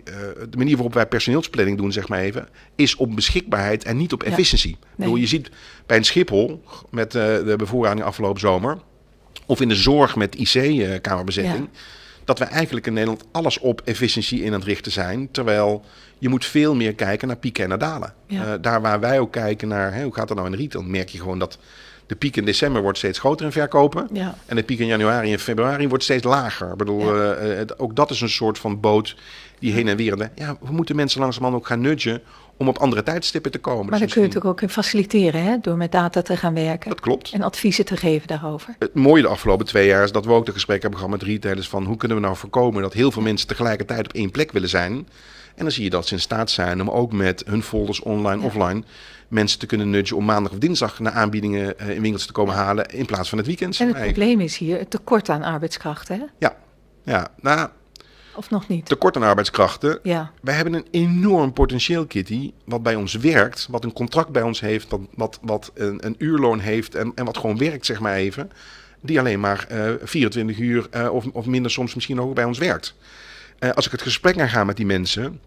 de 0.50 0.56
manier 0.56 0.74
waarop 0.74 0.94
wij 0.94 1.06
personeelsplanning 1.06 1.76
doen, 1.78 1.92
zeg 1.92 2.08
maar 2.08 2.20
even, 2.20 2.48
is 2.76 2.96
op 2.96 3.14
beschikbaarheid 3.14 3.84
en 3.84 3.96
niet 3.96 4.12
op 4.12 4.22
Ja. 4.22 4.28
efficiëntie. 4.30 4.76
Bedoel, 4.96 5.12
Nee. 5.12 5.22
je 5.22 5.28
ziet 5.28 5.50
bij 5.86 5.96
een 5.96 6.04
Schiphol 6.04 6.62
met 6.90 7.12
de 7.12 7.54
bevoorrading 7.56 8.06
afgelopen 8.06 8.40
zomer, 8.40 8.78
of 9.46 9.60
in 9.60 9.68
de 9.68 9.74
zorg 9.74 10.16
met 10.16 10.34
IC-kamerbezetting, 10.34 11.68
Ja. 11.72 11.80
dat 12.24 12.38
we 12.38 12.44
eigenlijk 12.44 12.86
in 12.86 12.92
Nederland 12.92 13.24
alles 13.32 13.58
op 13.58 13.80
efficiëntie 13.84 14.40
in 14.42 14.46
aan 14.52 14.58
het 14.58 14.68
richten 14.68 14.92
zijn. 14.92 15.28
Terwijl 15.30 15.84
je 16.18 16.28
moet 16.28 16.44
veel 16.44 16.74
meer 16.74 16.94
kijken 16.94 17.28
naar 17.28 17.36
pieken 17.36 17.62
en 17.62 17.68
naar 17.68 17.78
dalen. 17.78 18.14
Ja. 18.26 18.58
Daar 18.58 18.80
waar 18.80 19.00
wij 19.00 19.18
ook 19.20 19.32
kijken 19.32 19.68
naar 19.68 19.94
hè, 19.94 20.02
hoe 20.02 20.14
gaat 20.14 20.28
het 20.28 20.38
nou 20.38 20.50
in 20.50 20.56
de 20.56 20.62
retail, 20.62 20.84
merk 20.84 21.08
je 21.08 21.18
gewoon 21.18 21.38
dat 21.38 21.58
de 22.10 22.16
piek 22.16 22.36
in 22.36 22.44
december 22.44 22.82
wordt 22.82 22.98
steeds 22.98 23.18
groter 23.18 23.46
in 23.46 23.52
verkopen. 23.52 24.08
Ja, 24.12 24.34
En 24.46 24.56
de 24.56 24.62
piek 24.62 24.78
in 24.78 24.86
januari 24.86 25.32
en 25.32 25.38
februari 25.38 25.88
wordt 25.88 26.04
steeds 26.04 26.24
lager. 26.24 26.70
Ik 26.70 26.76
bedoel, 26.76 27.14
Ja. 27.16 27.32
eh, 27.32 27.56
het- 27.56 27.78
ook 27.78 27.96
dat 27.96 28.10
is 28.10 28.20
een 28.20 28.28
soort 28.28 28.58
van 28.58 28.80
boot 28.80 29.16
die 29.58 29.72
heen 29.72 29.88
en 29.88 29.96
weer. 29.96 30.30
Ja, 30.34 30.56
we 30.60 30.72
moeten 30.72 30.96
mensen 30.96 31.20
langzamerhand 31.20 31.62
ook 31.62 31.68
gaan 31.68 31.80
nudgen 31.80 32.22
om 32.56 32.68
op 32.68 32.78
andere 32.78 33.02
tijdstippen 33.02 33.50
te 33.50 33.58
komen. 33.58 33.80
maar 33.80 33.90
Dus 33.90 33.98
daar 34.00 34.08
kun 34.08 34.20
je 34.20 34.26
natuurlijk 34.26 34.54
ook 34.54 34.60
in 34.62 34.68
faciliteren, 34.74 35.42
hè, 35.42 35.56
door 35.60 35.76
met 35.76 35.92
data 35.92 36.22
te 36.22 36.36
gaan 36.36 36.54
werken 36.54 36.90
Dat 36.90 37.00
klopt. 37.00 37.30
en 37.32 37.42
adviezen 37.42 37.84
te 37.84 37.96
geven 37.96 38.26
daarover. 38.28 38.74
Het 38.78 38.94
mooie 38.94 39.22
de 39.22 39.28
afgelopen 39.28 39.66
twee 39.66 39.86
jaar 39.86 40.04
is 40.04 40.12
dat 40.12 40.24
we 40.24 40.32
ook 40.32 40.46
de 40.46 40.52
gesprekken 40.52 40.88
hebben 40.90 41.06
gehad 41.06 41.20
met 41.20 41.28
retailers 41.30 41.68
van 41.68 41.84
hoe 41.84 41.96
kunnen 41.96 42.16
we 42.16 42.22
nou 42.22 42.36
voorkomen 42.36 42.82
dat 42.82 42.92
heel 42.92 43.10
veel 43.10 43.22
mensen 43.22 43.48
tegelijkertijd 43.48 44.04
op 44.06 44.12
één 44.12 44.30
plek 44.30 44.52
willen 44.52 44.68
zijn. 44.68 45.08
En 45.60 45.66
dan 45.66 45.74
zie 45.74 45.84
je 45.84 45.90
dat 45.90 46.06
ze 46.06 46.14
in 46.14 46.20
staat 46.20 46.50
zijn 46.50 46.80
om 46.80 46.90
ook 46.90 47.12
met 47.12 47.42
hun 47.46 47.62
folders 47.62 48.00
online, 48.00 48.40
Ja. 48.40 48.46
offline, 48.46 48.82
mensen 49.28 49.58
te 49.58 49.66
kunnen 49.66 49.90
nudgen 49.90 50.16
om 50.16 50.24
maandag 50.24 50.52
of 50.52 50.58
dinsdag 50.58 50.98
naar 50.98 51.12
aanbiedingen 51.12 51.78
eh, 51.78 51.90
in 51.90 52.02
winkels 52.02 52.26
te 52.26 52.32
komen 52.32 52.54
halen 52.54 52.86
in 52.86 53.06
plaats 53.06 53.28
van 53.28 53.38
het 53.38 53.46
weekend. 53.46 53.80
En 53.80 53.88
het 53.94 54.02
probleem 54.02 54.40
is 54.40 54.56
hier 54.56 54.78
het 54.78 54.90
tekort 54.90 55.28
aan 55.28 55.42
arbeidskrachten, 55.42 56.18
hè? 56.18 56.24
Ja, 56.38 56.56
ja, 57.04 57.28
nou, 57.40 57.68
of 58.34 58.50
nog 58.50 58.68
niet? 58.68 58.86
tekort 58.86 59.16
aan 59.16 59.22
arbeidskrachten. 59.22 59.98
Ja, 60.02 60.30
Wij 60.42 60.54
hebben 60.54 60.74
een 60.74 60.86
enorm 60.90 61.52
potentieel, 61.52 62.06
Kitty, 62.06 62.52
wat 62.64 62.82
bij 62.82 62.94
ons 62.94 63.14
werkt, 63.14 63.66
wat 63.70 63.84
een 63.84 63.92
contract 63.92 64.30
bij 64.30 64.42
ons 64.42 64.60
heeft, 64.60 64.90
wat, 64.90 65.00
wat, 65.14 65.38
wat 65.42 65.70
een, 65.74 66.06
een 66.06 66.14
uurloon 66.18 66.58
heeft 66.58 66.94
en, 66.94 67.12
en 67.14 67.24
wat 67.24 67.38
gewoon 67.38 67.58
werkt, 67.58 67.86
zeg 67.86 68.00
maar 68.00 68.14
even. 68.14 68.50
Die 69.00 69.18
alleen 69.18 69.40
maar 69.40 69.66
eh 69.68 69.92
24 70.02 70.58
uur 70.58 70.86
eh, 70.90 71.12
of, 71.14 71.26
of 71.32 71.46
minder 71.46 71.70
soms 71.70 71.94
misschien 71.94 72.20
ook 72.20 72.34
bij 72.34 72.44
ons 72.44 72.58
werkt. 72.58 72.94
Eh, 73.58 73.70
als 73.70 73.86
ik 73.86 73.92
het 73.92 74.02
gesprek 74.02 74.38
aanga 74.40 74.64
met 74.64 74.76
die 74.76 74.86
mensen 74.86 75.40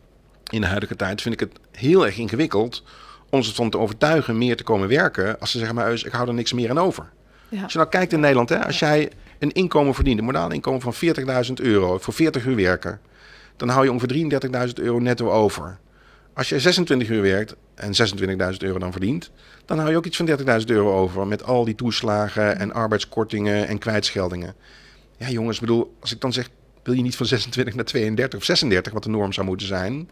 in 0.54 0.62
de 0.62 0.68
huidige 0.68 0.96
tijd, 0.96 1.22
vind 1.22 1.34
ik 1.34 1.40
het 1.40 1.60
heel 1.72 2.06
erg 2.06 2.18
ingewikkeld 2.18 2.84
om 3.30 3.44
ze 3.44 3.50
ervan 3.50 3.70
te 3.70 3.78
overtuigen 3.78 4.38
meer 4.38 4.58
te 4.58 4.64
komen 4.64 4.88
werken. 4.88 5.40
Als 5.40 5.52
ze 5.52 5.58
zeggen, 5.58 5.76
maar 5.76 5.94
ik 5.94 6.12
hou 6.12 6.28
er 6.28 6.34
niks 6.34 6.54
meer 6.54 6.70
aan 6.70 6.78
over. 6.80 7.10
ja, 7.50 7.64
Als 7.64 7.72
je 7.72 7.78
nou 7.78 7.90
kijkt 7.90 8.14
in 8.14 8.20
Nederland, 8.20 8.50
hè, 8.50 8.66
als 8.66 8.80
jij 8.80 9.12
een 9.40 9.52
inkomen 9.52 9.94
verdient, 9.94 10.20
een 10.20 10.26
modaal 10.26 10.52
inkomen 10.52 10.82
van 10.82 10.94
40.000 10.94 11.54
euro 11.54 11.98
voor 11.98 12.14
40 12.14 12.46
uur 12.46 12.56
werken, 12.56 13.00
dan 13.58 13.70
hou 13.70 13.84
je 13.84 13.92
ongeveer 13.92 14.42
33.000 14.68 14.74
euro 14.74 15.00
netto 15.00 15.30
over. 15.32 15.78
Als 16.34 16.50
je 16.50 16.60
26 16.60 17.10
uur 17.10 17.22
werkt 17.22 17.56
en 17.76 17.92
26.000 18.52 18.58
euro 18.58 18.80
dan 18.80 18.92
verdient, 18.92 19.32
dan 19.66 19.78
hou 19.78 19.90
je 19.92 19.98
ook 19.98 20.06
iets 20.06 20.18
van 20.18 20.28
30.000 20.28 20.36
euro 20.66 20.94
over 20.94 21.28
met 21.28 21.44
al 21.44 21.66
die 21.66 21.76
toeslagen 21.76 22.60
en 22.60 22.74
arbeidskortingen 22.74 23.68
en 23.68 23.78
kwijtscheldingen. 23.78 24.56
Ja 25.18 25.30
jongens, 25.30 25.60
bedoel, 25.60 25.96
als 26.00 26.12
ik 26.12 26.22
dan 26.22 26.34
zeg, 26.34 26.50
wil 26.84 26.94
je 26.94 27.02
niet 27.02 27.16
van 27.16 27.26
26 27.26 27.76
naar 27.76 27.86
32 27.86 28.40
of 28.40 28.46
36, 28.46 28.94
wat 28.94 29.04
de 29.04 29.10
norm 29.10 29.34
zou 29.34 29.48
moeten 29.48 29.68
zijn, 29.68 30.10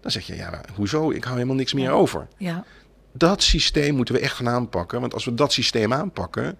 dan 0.00 0.10
zeg 0.10 0.26
je, 0.26 0.36
ja, 0.36 0.60
hoezo? 0.74 1.10
Ik 1.10 1.22
hou 1.24 1.34
helemaal 1.36 1.56
niks 1.56 1.72
meer 1.74 1.90
over 1.90 2.28
ja, 2.36 2.64
dat 3.12 3.42
systeem 3.42 3.94
moeten 3.94 4.14
we 4.14 4.20
echt 4.20 4.36
gaan 4.36 4.48
aanpakken. 4.48 5.00
Want 5.00 5.14
als 5.14 5.24
we 5.24 5.34
dat 5.34 5.52
systeem 5.52 5.92
aanpakken, 5.92 6.58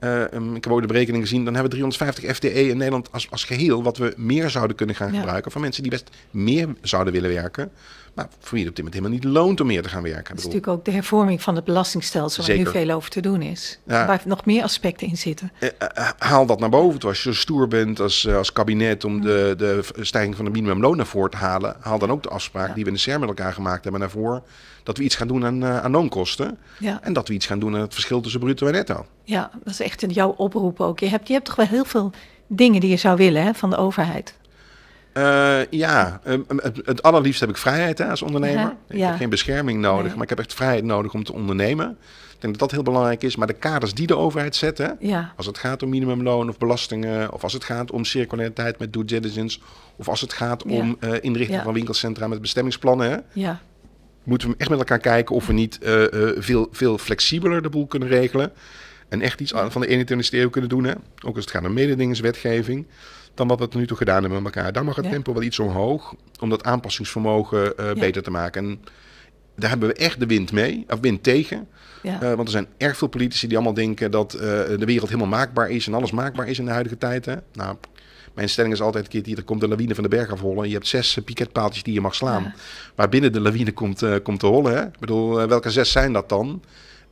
Uh, 0.00 0.22
ik 0.54 0.64
heb 0.64 0.68
ook 0.72 0.80
de 0.80 0.86
berekening 0.86 1.22
gezien. 1.22 1.44
Dan 1.44 1.54
hebben 1.54 1.72
we 1.72 1.78
350 1.78 2.34
FTE 2.36 2.68
in 2.68 2.76
Nederland 2.76 3.12
als, 3.12 3.30
als 3.30 3.44
geheel. 3.44 3.82
Wat 3.82 3.96
we 3.98 4.14
meer 4.16 4.50
zouden 4.50 4.76
kunnen 4.76 4.94
gaan 4.94 5.12
Ja. 5.12 5.18
gebruiken. 5.18 5.52
Van 5.52 5.60
mensen 5.60 5.82
die 5.82 5.90
best 5.90 6.10
meer 6.30 6.68
zouden 6.82 7.12
willen 7.12 7.30
werken. 7.32 7.70
Maar 8.16 8.28
voor 8.38 8.50
wie 8.58 8.60
het 8.60 8.68
op 8.68 8.76
dit 8.76 8.84
moment 8.84 8.94
helemaal 8.94 9.32
niet 9.32 9.44
loont 9.46 9.60
om 9.60 9.66
meer 9.66 9.82
te 9.82 9.88
gaan 9.88 10.02
werken. 10.02 10.24
Dat 10.28 10.38
is 10.38 10.44
natuurlijk 10.44 10.72
ook 10.72 10.84
de 10.84 10.90
hervorming 10.90 11.42
van 11.42 11.54
het 11.56 11.64
belastingstelsel 11.64 12.46
waar 12.46 12.56
nu 12.56 12.66
veel 12.66 12.90
over 12.90 13.10
te 13.10 13.20
doen 13.20 13.42
is. 13.42 13.78
Ja. 13.86 14.06
Waar 14.06 14.22
nog 14.24 14.44
meer 14.44 14.62
aspecten 14.62 15.08
in 15.08 15.16
zitten. 15.16 15.52
eh, 15.58 15.68
eh, 15.78 16.08
haal 16.18 16.46
dat 16.46 16.60
naar 16.60 16.68
boven 16.68 16.98
toe. 16.98 17.08
Als 17.08 17.22
je 17.22 17.32
zo 17.32 17.38
stoer 17.40 17.68
bent 17.68 18.00
als, 18.00 18.24
eh, 18.26 18.36
als 18.36 18.52
kabinet 18.52 19.04
om 19.04 19.20
de, 19.20 19.54
de 19.58 19.84
stijging 20.00 20.36
van 20.36 20.44
de 20.44 20.50
minimumloon 20.50 20.96
naar 20.96 21.06
voren 21.06 21.30
te 21.30 21.36
halen. 21.36 21.76
Haal 21.80 21.98
dan 21.98 22.10
ook 22.10 22.22
de 22.22 22.28
afspraak 22.28 22.68
Ja. 22.68 22.74
die 22.74 22.82
we 22.84 22.88
in 22.90 22.94
de 22.96 23.00
CER 23.02 23.18
met 23.18 23.28
elkaar 23.28 23.52
gemaakt 23.52 23.82
hebben 23.82 24.00
naar 24.00 24.10
voren. 24.10 24.42
Dat 24.82 24.96
we 24.98 25.04
iets 25.04 25.14
gaan 25.14 25.28
doen 25.28 25.44
aan, 25.44 25.62
eh, 25.62 25.78
aan 25.84 25.90
loonkosten. 25.90 26.58
Ja. 26.78 26.98
En 27.02 27.12
dat 27.12 27.28
we 27.28 27.34
iets 27.34 27.46
gaan 27.46 27.58
doen 27.58 27.74
aan 27.74 27.80
het 27.80 27.92
verschil 27.94 28.20
tussen 28.20 28.40
bruto 28.40 28.66
en 28.66 28.72
netto. 28.72 29.06
ja, 29.24 29.50
dat 29.64 29.72
is 29.72 29.80
echt 29.80 30.02
een 30.02 30.10
jouw 30.10 30.30
oproep 30.36 30.80
ook. 30.80 31.00
Je 31.00 31.08
hebt, 31.08 31.26
je 31.26 31.32
hebt 31.32 31.44
toch 31.46 31.56
wel 31.56 31.66
heel 31.66 31.84
veel 31.84 32.12
dingen 32.46 32.80
die 32.80 32.90
je 32.90 32.96
zou 32.96 33.16
willen 33.16 33.42
hè, 33.42 33.54
van 33.54 33.70
de 33.70 33.76
overheid. 33.76 34.34
Eh, 35.16 35.58
ja, 35.70 36.20
eh, 36.24 36.38
het, 36.56 36.80
het 36.84 37.02
allerliefst 37.02 37.40
heb 37.40 37.48
ik 37.48 37.56
vrijheid 37.56 37.98
hè, 37.98 38.04
als 38.06 38.22
ondernemer. 38.22 38.74
Ik 38.88 38.96
ja. 38.96 39.08
heb 39.08 39.16
geen 39.16 39.30
bescherming 39.30 39.80
nodig, 39.80 40.04
Nee. 40.06 40.14
maar 40.14 40.22
ik 40.22 40.28
heb 40.28 40.38
echt 40.38 40.54
vrijheid 40.54 40.84
nodig 40.84 41.14
om 41.14 41.24
te 41.24 41.32
ondernemen. 41.32 41.90
Ik 42.34 42.42
denk 42.42 42.52
dat 42.52 42.58
dat 42.58 42.70
heel 42.70 42.82
belangrijk 42.82 43.22
is. 43.22 43.36
Maar 43.36 43.46
de 43.46 43.52
kaders 43.52 43.94
die 43.94 44.06
de 44.06 44.16
overheid 44.16 44.56
zet, 44.56 44.78
hè, 44.78 44.88
Ja, 44.98 45.32
als 45.36 45.46
het 45.46 45.58
gaat 45.58 45.82
om 45.82 45.88
minimumloon 45.88 46.48
of 46.48 46.58
belastingen, 46.58 47.32
of 47.32 47.42
als 47.42 47.52
het 47.52 47.64
gaat 47.64 47.90
om 47.90 48.04
circulariteit 48.04 48.78
met 48.78 48.92
due 48.92 49.04
diligence, 49.04 49.58
of 49.96 50.08
als 50.08 50.20
het 50.20 50.32
gaat 50.32 50.62
Ja. 50.66 50.72
om 50.74 50.96
eh, 51.00 51.10
inrichting 51.20 51.62
van 51.62 51.72
winkelcentra 51.72 52.26
met 52.28 52.40
bestemmingsplannen, 52.40 53.10
hè, 53.10 53.16
ja, 53.32 53.60
moeten 54.22 54.48
we 54.48 54.54
echt 54.58 54.70
met 54.70 54.78
elkaar 54.78 54.98
kijken 54.98 55.34
of 55.34 55.46
we 55.46 55.52
niet 55.52 55.78
eh, 55.78 56.02
veel, 56.36 56.68
veel 56.70 56.98
flexibeler 56.98 57.62
de 57.62 57.68
boel 57.68 57.86
kunnen 57.86 58.08
regelen. 58.08 58.52
En 59.08 59.20
echt 59.20 59.40
iets 59.40 59.52
van 59.68 59.80
de 59.80 59.86
21ste 59.88 60.38
eeuw 60.38 60.50
kunnen 60.50 60.70
doen. 60.70 60.84
Hè? 60.84 60.92
Ook 61.26 61.34
als 61.36 61.44
het 61.44 61.50
gaat 61.50 61.64
om 61.64 61.72
mededingingswetgeving. 61.72 62.86
Dan 63.36 63.48
wat 63.48 63.58
we 63.58 63.68
tot 63.68 63.80
nu 63.80 63.86
toe 63.86 63.96
gedaan 63.96 64.20
hebben 64.22 64.42
met 64.42 64.54
elkaar. 64.54 64.72
Daar 64.72 64.84
mag 64.84 64.96
het 64.96 65.04
Ja. 65.04 65.10
tempo 65.10 65.32
wel 65.32 65.42
iets 65.42 65.58
omhoog. 65.58 66.14
Om 66.40 66.48
dat 66.50 66.64
aanpassingsvermogen 66.64 67.76
eh, 67.78 67.86
Ja. 67.86 67.92
beter 67.94 68.22
te 68.22 68.30
maken. 68.30 68.64
En 68.64 68.80
daar 69.56 69.70
hebben 69.70 69.88
we 69.88 69.94
echt 69.94 70.20
de 70.20 70.26
wind 70.26 70.52
mee. 70.52 70.84
Of 70.88 71.00
wind 71.00 71.22
tegen. 71.22 71.68
ja. 72.02 72.20
Eh, 72.22 72.28
want 72.28 72.40
er 72.42 72.50
zijn 72.50 72.66
erg 72.76 72.96
veel 72.96 73.08
politici 73.08 73.46
die 73.46 73.56
allemaal 73.56 73.74
denken 73.74 74.10
dat 74.10 74.34
eh, 74.34 74.40
de 74.78 74.84
wereld 74.84 75.08
helemaal 75.08 75.28
maakbaar 75.38 75.70
is. 75.70 75.86
En 75.86 75.94
alles 75.94 76.10
maakbaar 76.10 76.48
is 76.48 76.58
in 76.58 76.64
de 76.64 76.70
huidige 76.70 76.98
tijd. 76.98 77.24
Hè? 77.24 77.34
Nou, 77.52 77.76
mijn 78.34 78.48
stelling 78.48 78.74
is 78.74 78.80
altijd, 78.80 79.08
Kitty, 79.08 79.34
er 79.34 79.44
komt 79.44 79.60
de 79.60 79.68
lawine 79.68 79.94
van 79.94 80.02
de 80.02 80.10
berg 80.10 80.30
afrollen. 80.32 80.68
Je 80.68 80.74
hebt 80.74 80.86
zes 80.86 81.18
piketpaaltjes 81.24 81.82
die 81.82 81.94
je 81.94 82.00
mag 82.00 82.14
slaan. 82.14 82.54
Maar 82.96 83.08
binnen 83.08 83.32
de 83.32 83.40
lawine 83.40 83.72
komt, 83.72 84.22
komt 84.22 84.40
te 84.40 84.46
rollen. 84.46 84.72
Hè? 84.76 84.84
Ik 84.84 84.98
bedoel, 84.98 85.46
welke 85.46 85.70
zes 85.70 85.92
zijn 85.92 86.12
dat 86.12 86.28
dan? 86.28 86.62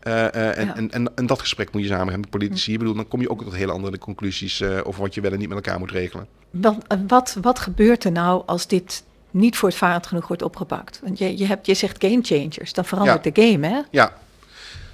Eh, 0.04 0.24
eh, 0.34 0.58
en, 0.58 0.66
Ja. 0.66 0.76
en, 0.76 0.90
en, 0.90 1.12
en 1.14 1.26
dat 1.26 1.40
gesprek 1.40 1.72
moet 1.72 1.82
je 1.82 1.88
samen 1.88 2.02
hebben 2.12 2.20
met 2.20 2.30
politici. 2.30 2.72
Ik 2.72 2.78
bedoel, 2.78 2.94
dan 2.94 3.08
kom 3.08 3.20
je 3.20 3.30
ook 3.30 3.42
tot 3.42 3.54
hele 3.54 3.72
andere 3.72 3.98
conclusies 3.98 4.60
eh, 4.60 4.78
over 4.84 5.00
wat 5.02 5.14
je 5.14 5.20
wel 5.20 5.32
en 5.32 5.38
niet 5.38 5.48
met 5.48 5.56
elkaar 5.64 5.78
moet 5.78 5.90
regelen. 5.90 6.26
Wat, 6.50 6.76
eh, 6.86 6.98
wat, 7.06 7.36
wat 7.40 7.58
gebeurt 7.58 8.04
er 8.04 8.12
nou 8.12 8.42
als 8.46 8.66
dit 8.66 9.02
niet 9.30 9.56
voortvarend 9.56 10.06
genoeg 10.06 10.26
wordt 10.28 10.42
opgepakt? 10.42 11.00
Want 11.02 11.18
je, 11.18 11.38
je, 11.38 11.46
hebt, 11.46 11.66
je 11.66 11.74
zegt 11.74 12.04
game 12.04 12.18
changers, 12.22 12.72
dan 12.72 12.84
verandert 12.84 13.24
Ja. 13.24 13.30
de 13.30 13.42
game, 13.50 13.66
hè? 13.66 13.80
Ja, 13.90 14.12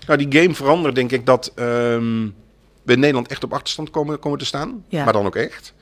nou 0.06 0.26
die 0.26 0.40
game 0.42 0.54
verandert 0.54 0.94
denk 0.94 1.12
ik 1.12 1.26
dat 1.26 1.52
ehm, 1.54 2.28
we 2.82 2.92
in 2.92 3.00
Nederland 3.00 3.28
echt 3.28 3.44
op 3.44 3.52
achterstand 3.52 3.90
komen, 3.90 4.18
komen 4.18 4.38
te 4.38 4.44
staan. 4.44 4.84
Ja. 4.88 5.04
Maar 5.04 5.12
dan 5.12 5.26
ook 5.26 5.36
echt. 5.36 5.72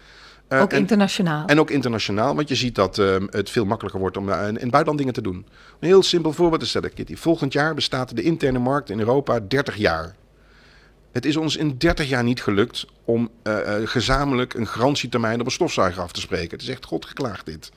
Eh, 0.49 0.61
ook 0.61 0.73
en- 0.73 0.79
internationaal. 0.79 1.47
En 1.47 1.61
ook 1.61 1.71
internationaal, 1.71 2.35
want 2.35 2.49
je 2.49 2.55
ziet 2.55 2.75
dat 2.75 2.99
ehm, 2.99 3.27
het 3.31 3.51
veel 3.51 3.65
makkelijker 3.65 4.01
wordt 4.01 4.17
om 4.17 4.29
eh, 4.29 4.41
in 4.41 4.47
in 4.47 4.55
het 4.55 4.71
buitenland 4.71 4.99
dingen 4.99 5.13
te 5.15 5.23
doen. 5.23 5.47
Een 5.81 5.89
heel 5.89 6.03
simpel 6.03 6.33
voorbeeld 6.33 6.61
te 6.61 6.67
stellen, 6.67 6.93
Kitty. 6.95 7.17
Volgend 7.17 7.53
jaar 7.53 7.75
bestaat 7.75 8.17
de 8.17 8.23
interne 8.23 8.59
markt 8.59 8.91
in 8.91 8.99
Europa 8.99 9.41
30 9.41 9.77
jaar. 9.77 10.15
Het 11.13 11.25
is 11.25 11.37
ons 11.37 11.57
in 11.57 11.75
30 11.79 12.09
jaar 12.09 12.25
niet 12.25 12.43
gelukt 12.43 12.87
om 13.05 13.31
eh, 13.43 13.53
gezamenlijk 13.85 14.55
een 14.55 14.67
garantietermijn 14.67 15.41
op 15.41 15.47
een 15.47 15.53
stofzuiger 15.53 16.03
af 16.03 16.13
te 16.13 16.21
spreken. 16.21 16.51
Het 16.51 16.63
is 16.63 16.69
echt 16.69 16.85
god 16.85 17.05
geklaagd 17.07 17.47
dit. 17.47 17.71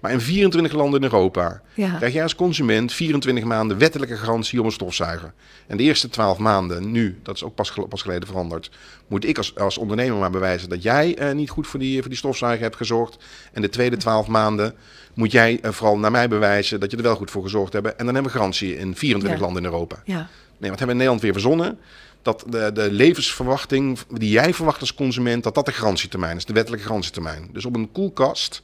Maar 0.00 0.12
in 0.12 0.20
24 0.20 0.72
landen 0.72 1.00
in 1.00 1.10
Europa 1.12 1.60
ja. 1.74 1.96
krijg 1.96 2.12
jij 2.12 2.22
als 2.22 2.34
consument 2.34 2.92
24 2.92 3.44
maanden 3.44 3.78
wettelijke 3.78 4.16
garantie 4.16 4.58
op 4.58 4.64
een 4.64 4.72
stofzuiger. 4.72 5.32
En 5.66 5.76
de 5.76 5.82
eerste 5.82 6.08
12 6.08 6.38
maanden, 6.38 6.90
nu, 6.90 7.18
dat 7.22 7.34
is 7.34 7.44
ook 7.44 7.54
pas, 7.54 7.72
pas 7.88 8.02
geleden 8.02 8.28
veranderd, 8.28 8.70
moet 9.06 9.24
ik 9.24 9.36
als, 9.36 9.56
als 9.56 9.78
ondernemer 9.78 10.18
maar 10.18 10.30
bewijzen 10.30 10.68
dat 10.68 10.82
jij 10.82 11.16
eh, 11.16 11.34
niet 11.34 11.50
goed 11.50 11.66
voor 11.66 11.80
die, 11.80 12.00
voor 12.00 12.08
die 12.08 12.18
stofzuiger 12.18 12.62
hebt 12.62 12.76
gezorgd. 12.76 13.16
En 13.52 13.62
de 13.62 13.68
tweede 13.68 13.96
12 13.96 14.26
maanden 14.26 14.74
moet 15.14 15.32
jij 15.32 15.58
eh, 15.62 15.72
vooral 15.72 15.98
naar 15.98 16.10
mij 16.10 16.28
bewijzen 16.28 16.80
dat 16.80 16.90
je 16.90 16.96
er 16.96 17.02
wel 17.02 17.16
goed 17.16 17.30
voor 17.30 17.42
gezorgd 17.42 17.72
hebt. 17.72 17.86
En 17.86 18.04
dan 18.04 18.14
hebben 18.14 18.32
we 18.32 18.38
garantie 18.38 18.76
in 18.78 18.96
24 18.96 19.38
Ja. 19.40 19.44
landen 19.44 19.64
in 19.64 19.70
Europa. 19.70 20.02
ja. 20.04 20.28
Nee, 20.60 20.70
wat 20.70 20.78
hebben 20.78 20.96
we 20.96 21.02
in 21.02 21.08
Nederland 21.08 21.20
weer 21.22 21.32
verzonnen? 21.32 21.78
Dat 22.22 22.44
de, 22.48 22.70
de 22.74 22.92
levensverwachting 22.92 23.98
die 24.10 24.30
jij 24.30 24.54
verwacht 24.54 24.80
als 24.80 24.94
consument, 24.94 25.42
dat 25.42 25.54
dat 25.54 25.66
de 25.66 25.72
garantietermijn 25.72 26.36
is, 26.36 26.44
de 26.44 26.52
wettelijke 26.52 26.86
garantietermijn. 26.86 27.48
Dus 27.52 27.64
op 27.64 27.74
een 27.76 27.92
koelkast 27.92 28.62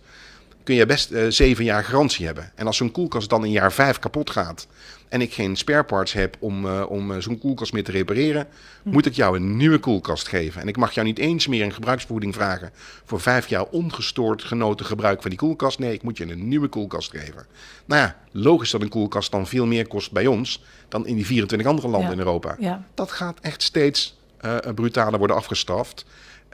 kun 0.64 0.74
je 0.74 0.86
best 0.86 1.10
eh, 1.10 1.26
zeven 1.28 1.64
jaar 1.64 1.84
garantie 1.84 2.26
hebben. 2.26 2.52
En 2.54 2.66
als 2.66 2.76
zo'n 2.76 2.90
koelkast 2.90 3.30
dan 3.30 3.44
in 3.44 3.50
jaar 3.50 3.72
vijf 3.72 3.98
kapot 3.98 4.30
gaat 4.30 4.66
en 5.08 5.20
ik 5.20 5.32
geen 5.32 5.56
spare 5.56 5.84
parts 5.84 6.12
heb 6.12 6.36
om, 6.38 6.66
eh, 6.66 6.84
om 6.88 7.12
eh, 7.12 7.18
zo'n 7.18 7.38
koelkast 7.38 7.72
meer 7.72 7.84
te 7.84 7.90
repareren, 7.90 8.46
moet 8.82 9.06
ik 9.06 9.14
jou 9.14 9.36
een 9.36 9.56
nieuwe 9.56 9.78
koelkast 9.78 10.28
geven. 10.28 10.60
En 10.60 10.68
ik 10.68 10.76
mag 10.76 10.92
jou 10.92 11.06
niet 11.06 11.18
eens 11.18 11.46
meer 11.46 11.64
een 11.64 11.72
gebruiksvergoeding 11.72 12.34
vragen 12.34 12.70
voor 13.04 13.20
vijf 13.20 13.46
jaar 13.46 13.64
ongestoord 13.64 14.42
genoten 14.44 14.86
gebruik 14.86 15.20
van 15.20 15.30
die 15.30 15.38
koelkast. 15.38 15.78
Nee, 15.78 15.92
ik 15.92 16.02
moet 16.02 16.16
je 16.16 16.30
een 16.30 16.48
nieuwe 16.48 16.68
koelkast 16.68 17.10
geven. 17.10 17.46
Nou 17.84 18.00
ja, 18.00 18.16
logisch 18.30 18.70
dat 18.70 18.80
een 18.80 18.88
koelkast 18.88 19.30
dan 19.30 19.46
veel 19.46 19.66
meer 19.66 19.86
kost 19.86 20.12
bij 20.12 20.26
ons 20.26 20.62
dan 20.88 21.06
in 21.06 21.14
die 21.14 21.26
24 21.26 21.68
andere 21.68 21.88
landen 21.88 22.08
Ja. 22.08 22.14
in 22.14 22.20
Europa. 22.22 22.56
ja. 22.58 22.84
Dat 22.94 23.12
gaat 23.12 23.38
echt 23.40 23.62
steeds 23.62 24.16
eh, 24.40 24.56
brutaler 24.74 25.18
worden 25.18 25.36
afgestraft. 25.36 26.04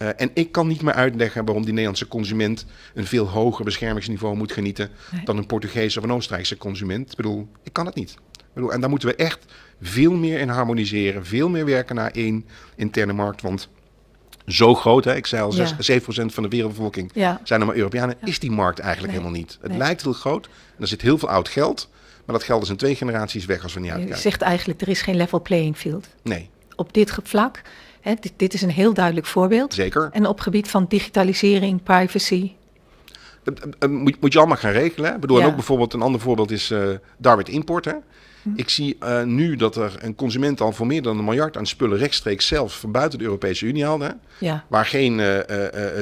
Eh, 0.01 0.09
en 0.17 0.31
ik 0.35 0.53
kan 0.53 0.67
niet 0.67 0.83
meer 0.83 0.95
uitleggen 0.95 1.45
waarom 1.45 1.63
die 1.63 1.71
Nederlandse 1.73 2.09
consument 2.09 2.67
een 2.95 3.07
veel 3.07 3.27
hoger 3.29 3.65
beschermingsniveau 3.65 4.37
moet 4.37 4.53
genieten 4.53 4.91
Nee. 5.13 5.25
dan 5.25 5.37
een 5.37 5.47
Portugese 5.47 5.99
of 5.99 6.05
een 6.05 6.13
Oostenrijkse 6.13 6.57
consument. 6.57 7.11
Ik 7.11 7.17
bedoel, 7.17 7.49
ik 7.63 7.73
kan 7.73 7.87
het 7.87 7.95
niet. 7.95 8.11
Ik 8.37 8.55
bedoel, 8.55 8.73
en 8.73 8.81
daar 8.81 8.91
moeten 8.91 9.09
we 9.09 9.15
echt 9.15 9.45
veel 9.81 10.13
meer 10.13 10.39
in 10.39 10.49
harmoniseren, 10.49 11.27
veel 11.27 11.49
meer 11.49 11.65
werken 11.65 11.95
naar 11.95 12.11
één 12.11 12.45
interne 12.77 13.13
markt. 13.13 13.43
Want 13.43 13.69
zo 14.47 14.75
groot, 14.75 15.05
hè, 15.05 15.15
ik 15.17 15.27
zei 15.27 15.43
al, 15.43 15.55
Ja. 15.55 15.67
zes- 15.67 15.87
7% 15.87 16.35
van 16.35 16.43
de 16.43 16.49
wereldbevolking 16.49 17.11
Ja. 17.15 17.41
zijn 17.45 17.61
er 17.61 17.67
maar 17.67 17.77
Europeanen, 17.77 18.17
is 18.25 18.39
die 18.39 18.51
markt 18.51 18.79
eigenlijk 18.79 19.13
Nee. 19.13 19.23
helemaal 19.23 19.43
niet. 19.43 19.59
Het 19.61 19.69
Nee. 19.71 19.79
lijkt 19.79 20.03
heel 20.03 20.13
groot 20.13 20.47
en 20.47 20.83
er 20.83 20.87
zit 20.89 21.03
heel 21.03 21.19
veel 21.19 21.29
oud 21.29 21.49
geld, 21.49 21.89
maar 22.25 22.37
dat 22.37 22.45
geld 22.45 22.63
is 22.63 22.69
in 22.69 22.77
twee 22.77 22.95
generaties 22.95 23.45
weg 23.45 23.63
als 23.63 23.73
we 23.75 23.81
niet 23.81 23.89
Je 23.89 23.95
uitkijken. 23.95 24.23
zegt 24.23 24.43
eigenlijk, 24.43 24.81
er 24.81 24.89
is 24.89 25.03
geen 25.03 25.17
level 25.17 25.41
playing 25.43 25.77
field. 25.77 26.09
Nee, 26.23 26.49
Op 26.77 26.93
dit 26.95 27.13
vlak, 27.25 27.63
hè, 28.01 28.15
dit, 28.21 28.33
dit 28.37 28.55
is 28.55 28.63
een 28.63 28.71
heel 28.71 28.95
duidelijk 28.95 29.27
voorbeeld. 29.27 29.75
zeker. 29.75 30.09
En 30.13 30.27
op 30.27 30.41
gebied 30.41 30.69
van 30.69 30.87
digitalisering, 30.89 31.83
privacy. 31.83 32.53
Eh, 33.45 33.55
eh, 33.57 33.63
eh, 33.79 33.91
moet, 33.91 34.21
moet 34.21 34.33
je 34.33 34.39
allemaal 34.39 34.57
gaan 34.57 34.73
regelen. 34.73 35.09
hè? 35.09 35.15
Ik 35.15 35.21
bedoel, 35.21 35.41
en 35.41 35.47
ook 35.47 35.55
bijvoorbeeld 35.55 35.93
een 35.93 36.03
ander 36.03 36.21
voorbeeld 36.21 36.51
is 36.51 36.71
eh 36.71 36.89
Darwin 37.19 37.47
Import. 37.47 37.85
Hè? 37.85 37.95
Hm. 38.43 38.49
Ik 38.55 38.69
zie 38.69 38.99
nu 39.25 39.57
dat 39.57 39.77
er 39.77 39.95
een 39.99 40.15
consument 40.15 40.61
al 40.61 40.73
voor 40.73 40.87
meer 40.87 41.03
dan 41.03 41.19
een 41.19 41.25
miljard 41.25 41.57
aan 41.57 41.67
spullen 41.67 41.99
rechtstreeks 41.99 42.47
zelf 42.47 42.81
van 42.81 42.93
buiten 42.93 43.19
de 43.19 43.25
Europese 43.25 43.67
Unie 43.67 43.85
haalde. 43.85 44.05
hè, 44.05 44.13
Ja, 44.47 44.65
Waar 44.69 44.87
geen 44.87 45.21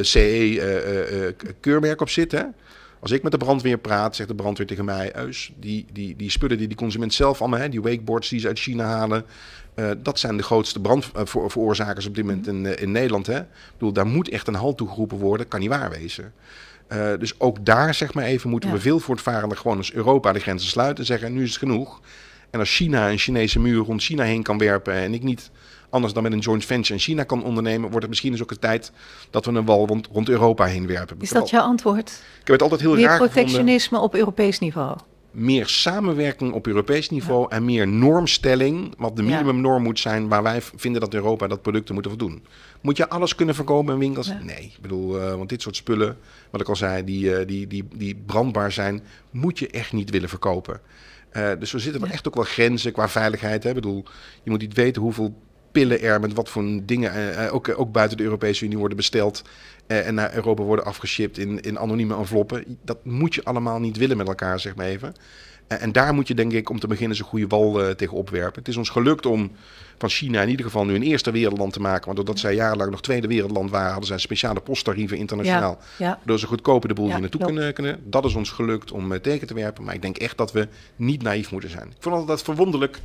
CE-keurmerk 0.00 2.00
op 2.00 2.08
zit. 2.08 2.32
Hè? 2.32 2.42
Als 3.00 3.10
ik 3.10 3.22
met 3.22 3.32
de 3.32 3.38
brandweer 3.38 3.78
praat, 3.78 4.16
zegt 4.16 4.28
de 4.28 4.34
brandweer 4.34 4.66
tegen 4.66 4.84
mij... 4.84 5.16
Eus, 5.16 5.52
die, 5.56 5.86
die, 5.92 6.16
die 6.16 6.30
spullen 6.30 6.58
die 6.58 6.68
die 6.68 6.76
consument 6.76 7.14
zelf 7.14 7.40
allemaal... 7.40 7.60
Hè, 7.60 7.68
die 7.68 7.82
wakeboards 7.82 8.28
die 8.28 8.40
ze 8.40 8.46
uit 8.46 8.58
China 8.58 8.84
halen... 8.84 9.24
eh, 9.78 9.90
dat 10.02 10.18
zijn 10.18 10.36
de 10.36 10.42
grootste 10.42 10.80
brandveroorzakers 10.80 12.06
op 12.06 12.14
dit 12.14 12.24
moment 12.24 12.46
in, 12.46 12.66
eh, 12.66 12.82
in 12.82 12.92
Nederland. 12.92 13.26
Hè? 13.26 13.38
Ik 13.38 13.46
bedoel, 13.72 13.92
daar 13.92 14.06
moet 14.06 14.28
echt 14.28 14.46
een 14.48 14.54
halt 14.54 14.76
toegeroepen 14.76 15.18
worden. 15.18 15.48
Kan 15.48 15.60
niet 15.60 15.68
waar 15.68 15.90
wezen. 15.90 16.32
Eh, 16.86 17.10
dus 17.18 17.40
ook 17.40 17.64
daar, 17.64 17.94
zeg 17.94 18.14
maar 18.14 18.24
even, 18.24 18.50
moeten 18.50 18.68
Ja. 18.68 18.74
we 18.74 18.80
veel 18.80 18.98
voortvarender 18.98 19.58
gewoon 19.58 19.76
als 19.76 19.92
Europa 19.92 20.32
de 20.32 20.38
grenzen 20.40 20.68
sluiten 20.70 20.98
en 20.98 21.04
zeggen, 21.04 21.32
nu 21.32 21.42
is 21.42 21.48
het 21.48 21.58
genoeg. 21.58 22.00
En 22.50 22.58
als 22.60 22.74
China 22.76 23.10
een 23.10 23.18
Chinese 23.18 23.58
muur 23.58 23.84
rond 23.84 24.02
China 24.02 24.22
heen 24.24 24.42
kan 24.42 24.58
werpen 24.58 24.94
en 24.94 25.14
ik 25.14 25.22
niet 25.22 25.50
anders 25.90 26.12
dan 26.12 26.22
met 26.22 26.32
een 26.32 26.38
joint 26.38 26.64
venture 26.64 26.94
in 26.94 27.00
China 27.00 27.22
kan 27.24 27.44
ondernemen, 27.44 27.80
wordt 27.82 28.00
het 28.00 28.08
misschien 28.08 28.32
dus 28.32 28.42
ook 28.42 28.48
de 28.48 28.58
tijd 28.58 28.92
dat 29.30 29.44
we 29.44 29.52
een 29.52 29.64
wal 29.64 29.86
rond, 29.86 30.08
rond 30.12 30.28
Europa 30.28 30.64
heen 30.64 30.86
werpen. 30.86 31.16
is 31.20 31.30
dat 31.30 31.50
jouw 31.50 31.62
antwoord? 31.62 32.08
Ik 32.08 32.46
heb 32.46 32.48
het 32.48 32.62
altijd 32.62 32.80
heel 32.80 32.94
Meer 32.94 33.00
raar 33.04 33.10
gevonden. 33.10 33.34
protectionisme 33.34 33.98
op 33.98 34.14
Europees 34.14 34.58
niveau. 34.58 34.96
Meer 35.30 35.66
samenwerking 35.68 36.52
op 36.52 36.66
Europees 36.66 37.10
niveau 37.10 37.46
en 37.50 37.64
meer 37.64 37.88
normstelling, 37.88 38.94
wat 38.98 39.16
de 39.16 39.22
minimumnorm 39.22 39.82
moet 39.82 39.98
zijn 39.98 40.28
waar 40.28 40.42
wij 40.42 40.60
vinden 40.62 41.00
dat 41.00 41.14
Europa 41.14 41.46
dat 41.46 41.62
producten 41.62 41.94
moeten 41.94 42.12
voldoen. 42.12 42.42
Moet 42.80 42.96
je 42.96 43.08
alles 43.08 43.34
kunnen 43.34 43.54
verkopen 43.54 43.92
in 43.92 43.98
winkels? 43.98 44.26
Ja. 44.26 44.38
Nee, 44.42 44.56
ik 44.62 44.78
bedoel, 44.80 45.20
eh, 45.20 45.34
want 45.34 45.48
dit 45.48 45.62
soort 45.62 45.76
spullen, 45.76 46.16
wat 46.50 46.60
ik 46.60 46.68
al 46.68 46.76
zei, 46.76 47.04
die, 47.04 47.34
eh, 47.36 47.46
die, 47.46 47.66
die, 47.66 47.84
die 47.94 48.22
brandbaar 48.26 48.72
zijn, 48.72 49.02
moet 49.30 49.58
je 49.58 49.68
echt 49.68 49.92
niet 49.92 50.10
willen 50.10 50.28
verkopen. 50.28 50.80
Eh, 51.30 51.50
dus 51.58 51.72
er 51.72 51.80
zitten 51.80 52.00
wel 52.00 52.08
Ja. 52.10 52.14
echt 52.16 52.28
ook 52.28 52.34
wel 52.34 52.44
grenzen 52.44 52.92
qua 52.92 53.08
veiligheid. 53.08 53.62
Hè? 53.62 53.68
Ik 53.68 53.74
bedoel, 53.74 54.04
je 54.42 54.50
moet 54.50 54.60
niet 54.60 54.74
weten 54.74 55.02
hoeveel 55.02 55.34
pillen 55.78 56.02
er 56.02 56.20
met 56.20 56.32
wat 56.32 56.48
voor 56.48 56.64
dingen 56.82 57.12
eh, 57.12 57.46
eh, 57.46 57.54
ook, 57.54 57.78
ook 57.78 57.92
buiten 57.92 58.16
de 58.16 58.22
Europese 58.22 58.64
Unie 58.64 58.78
worden 58.78 58.96
besteld 58.96 59.42
eh, 59.86 60.06
en 60.06 60.14
naar 60.14 60.34
Europa 60.34 60.62
worden 60.62 60.84
afgeshipped 60.84 61.38
in, 61.38 61.60
in 61.60 61.78
anonieme 61.78 62.16
enveloppen. 62.16 62.78
Dat 62.84 63.04
moet 63.04 63.34
je 63.34 63.44
allemaal 63.44 63.80
niet 63.80 63.96
willen 63.96 64.16
met 64.16 64.28
elkaar, 64.28 64.60
zeg 64.60 64.74
maar 64.74 64.86
even. 64.86 65.14
En, 65.66 65.80
en 65.80 65.92
daar 65.92 66.14
moet 66.14 66.28
je 66.28 66.34
denk 66.34 66.52
ik 66.52 66.70
om 66.70 66.80
te 66.80 66.86
beginnen 66.86 67.16
zo'n 67.16 67.26
goede 67.26 67.46
wal 67.46 67.82
uh, 67.82 67.90
tegen 67.90 68.16
opwerpen. 68.16 68.58
Het 68.58 68.68
is 68.68 68.76
ons 68.76 68.88
gelukt 68.88 69.26
om 69.26 69.50
van 69.98 70.08
China 70.08 70.42
in 70.42 70.48
ieder 70.48 70.64
geval 70.64 70.84
nu 70.84 70.94
een 70.94 71.02
eerste 71.02 71.30
wereldland 71.30 71.72
te 71.72 71.80
maken. 71.80 72.04
Want 72.04 72.16
doordat 72.16 72.38
zij 72.38 72.54
jarenlang 72.54 72.90
nog 72.90 73.00
tweede 73.00 73.26
wereldland 73.26 73.70
waren, 73.70 73.90
hadden 73.90 74.08
zij 74.08 74.18
speciale 74.18 74.60
posttarieven 74.60 75.16
internationaal. 75.16 75.78
Ja, 75.98 76.06
ja. 76.06 76.18
Door 76.24 76.38
ze 76.38 76.46
goedkoper 76.46 76.88
de 76.88 76.94
boel 76.94 77.06
Ja, 77.06 77.12
hier 77.12 77.20
naartoe 77.20 77.44
kunnen, 77.44 77.72
kunnen. 77.72 78.00
Dat 78.04 78.24
is 78.24 78.34
ons 78.34 78.50
gelukt 78.50 78.92
om 78.92 79.12
uh, 79.12 79.18
tegen 79.18 79.46
te 79.46 79.54
werpen. 79.54 79.84
Maar 79.84 79.94
ik 79.94 80.02
denk 80.02 80.16
echt 80.16 80.36
dat 80.36 80.52
we 80.52 80.68
niet 80.96 81.22
naïef 81.22 81.50
moeten 81.50 81.70
zijn. 81.70 81.86
Ik 81.86 82.02
vond 82.02 82.14
altijd 82.14 82.42
verwonderlijk 82.42 83.00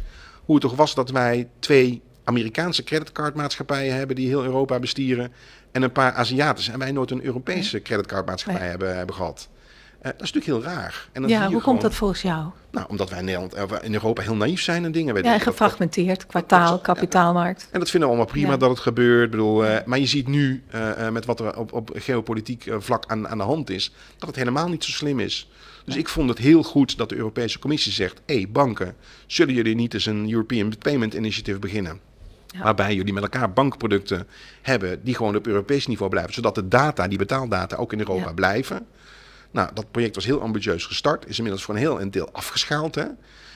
hoe 0.45 0.55
het 0.55 0.63
toch 0.63 0.76
was 0.76 0.95
dat 0.95 1.09
wij 1.09 1.49
twee 1.59 2.01
Amerikaanse 2.24 2.84
creditcardmaatschappijen 2.84 3.95
hebben 3.95 4.15
die 4.15 4.28
heel 4.28 4.43
Europa 4.43 4.80
bestieren. 4.80 5.32
En 5.71 5.82
een 5.82 5.91
paar 5.91 6.11
Aziatische. 6.13 6.71
En 6.71 6.80
wij 6.80 6.91
nooit 6.91 7.11
een 7.11 7.24
Europese 7.24 7.82
creditcardmaatschappij 7.82 8.61
Nee. 8.61 8.69
hebben, 8.69 8.95
hebben 8.97 9.15
gehad. 9.15 9.49
Eh, 9.99 10.11
dat 10.11 10.21
is 10.21 10.32
natuurlijk 10.34 10.65
heel 10.65 10.74
raar. 10.76 11.07
En 11.11 11.21
dan 11.21 11.32
Ja, 11.32 11.38
hoe 11.38 11.45
gewoon- 11.47 11.61
komt 11.61 11.82
dat 11.82 11.93
volgens 11.95 12.21
jou? 12.21 12.45
Nou, 12.71 12.86
omdat 12.89 13.09
wij 13.09 13.19
in, 13.19 13.26
Nederland, 13.26 13.55
in 13.84 13.93
Europa 13.93 14.21
heel 14.21 14.36
naïef 14.36 14.61
zijn 14.61 14.86
en 14.86 14.91
dingen. 14.91 15.13
Wij 15.13 15.24
Ja, 15.24 15.34
en 15.34 15.39
gefragmenteerd, 15.39 16.26
kwartaal, 16.26 16.80
kapitaalmarkt. 16.80 17.67
en 17.71 17.80
dat 17.80 17.89
vinden 17.89 18.09
we 18.09 18.15
allemaal 18.15 18.34
prima 18.34 18.51
Ja. 18.51 18.57
dat 18.57 18.69
het 18.69 18.80
gebeurt. 18.80 19.26
Ik 19.26 19.32
bedoel, 19.32 19.65
eh, 19.65 19.86
maar 19.86 19.99
je 19.99 20.05
ziet 20.05 20.28
nu 20.28 20.63
eh, 20.69 21.09
met 21.09 21.26
wat 21.26 21.39
er 21.39 21.57
op, 21.57 21.74
op 21.74 21.89
geopolitiek 21.93 22.65
vlak 22.78 23.03
aan, 23.07 23.28
aan 23.28 23.38
de 23.38 23.43
hand 23.43 23.69
is, 23.69 23.93
dat 24.17 24.28
het 24.28 24.38
helemaal 24.38 24.67
niet 24.69 24.84
zo 24.84 24.91
slim 24.91 25.19
is. 25.19 25.49
Dus 25.86 25.95
ik 25.95 26.09
vond 26.09 26.30
het 26.30 26.38
heel 26.38 26.63
goed 26.63 26.97
dat 26.97 27.09
de 27.09 27.15
Europese 27.15 27.59
Commissie 27.59 27.91
zegt: 27.91 28.21
hé, 28.26 28.36
hey, 28.36 28.47
banken, 28.49 28.95
zullen 29.28 29.53
jullie 29.53 29.76
niet 29.76 29.93
eens 29.93 30.05
een 30.05 30.32
European 30.32 30.74
Payment 30.80 31.13
Initiative 31.13 31.59
beginnen? 31.59 31.99
Ja. 32.54 32.64
Waarbij 32.64 32.95
jullie 32.95 33.14
met 33.14 33.24
elkaar 33.24 33.54
bankproducten 33.54 34.28
hebben 34.62 35.04
die 35.04 35.16
gewoon 35.16 35.36
op 35.36 35.47
Europees 35.47 35.88
niveau 35.88 36.10
blijven. 36.12 36.34
Zodat 36.34 36.56
de 36.56 36.68
data, 36.68 37.08
die 37.08 37.18
betaaldata, 37.18 37.76
ook 37.76 37.93
in 37.93 37.99
Europa 37.99 38.26
Ja. 38.28 38.34
blijven. 38.34 38.86
Nou, 39.51 39.70
dat 39.74 39.91
project 39.91 40.16
was 40.16 40.26
heel 40.26 40.41
ambitieus 40.41 40.86
gestart. 40.86 41.28
Is 41.28 41.38
inmiddels 41.38 41.64
voor 41.64 41.74
een 41.76 41.80
heel 41.80 42.10
deel 42.12 42.30
afgeschaald. 42.32 42.95
Hè? 42.95 43.06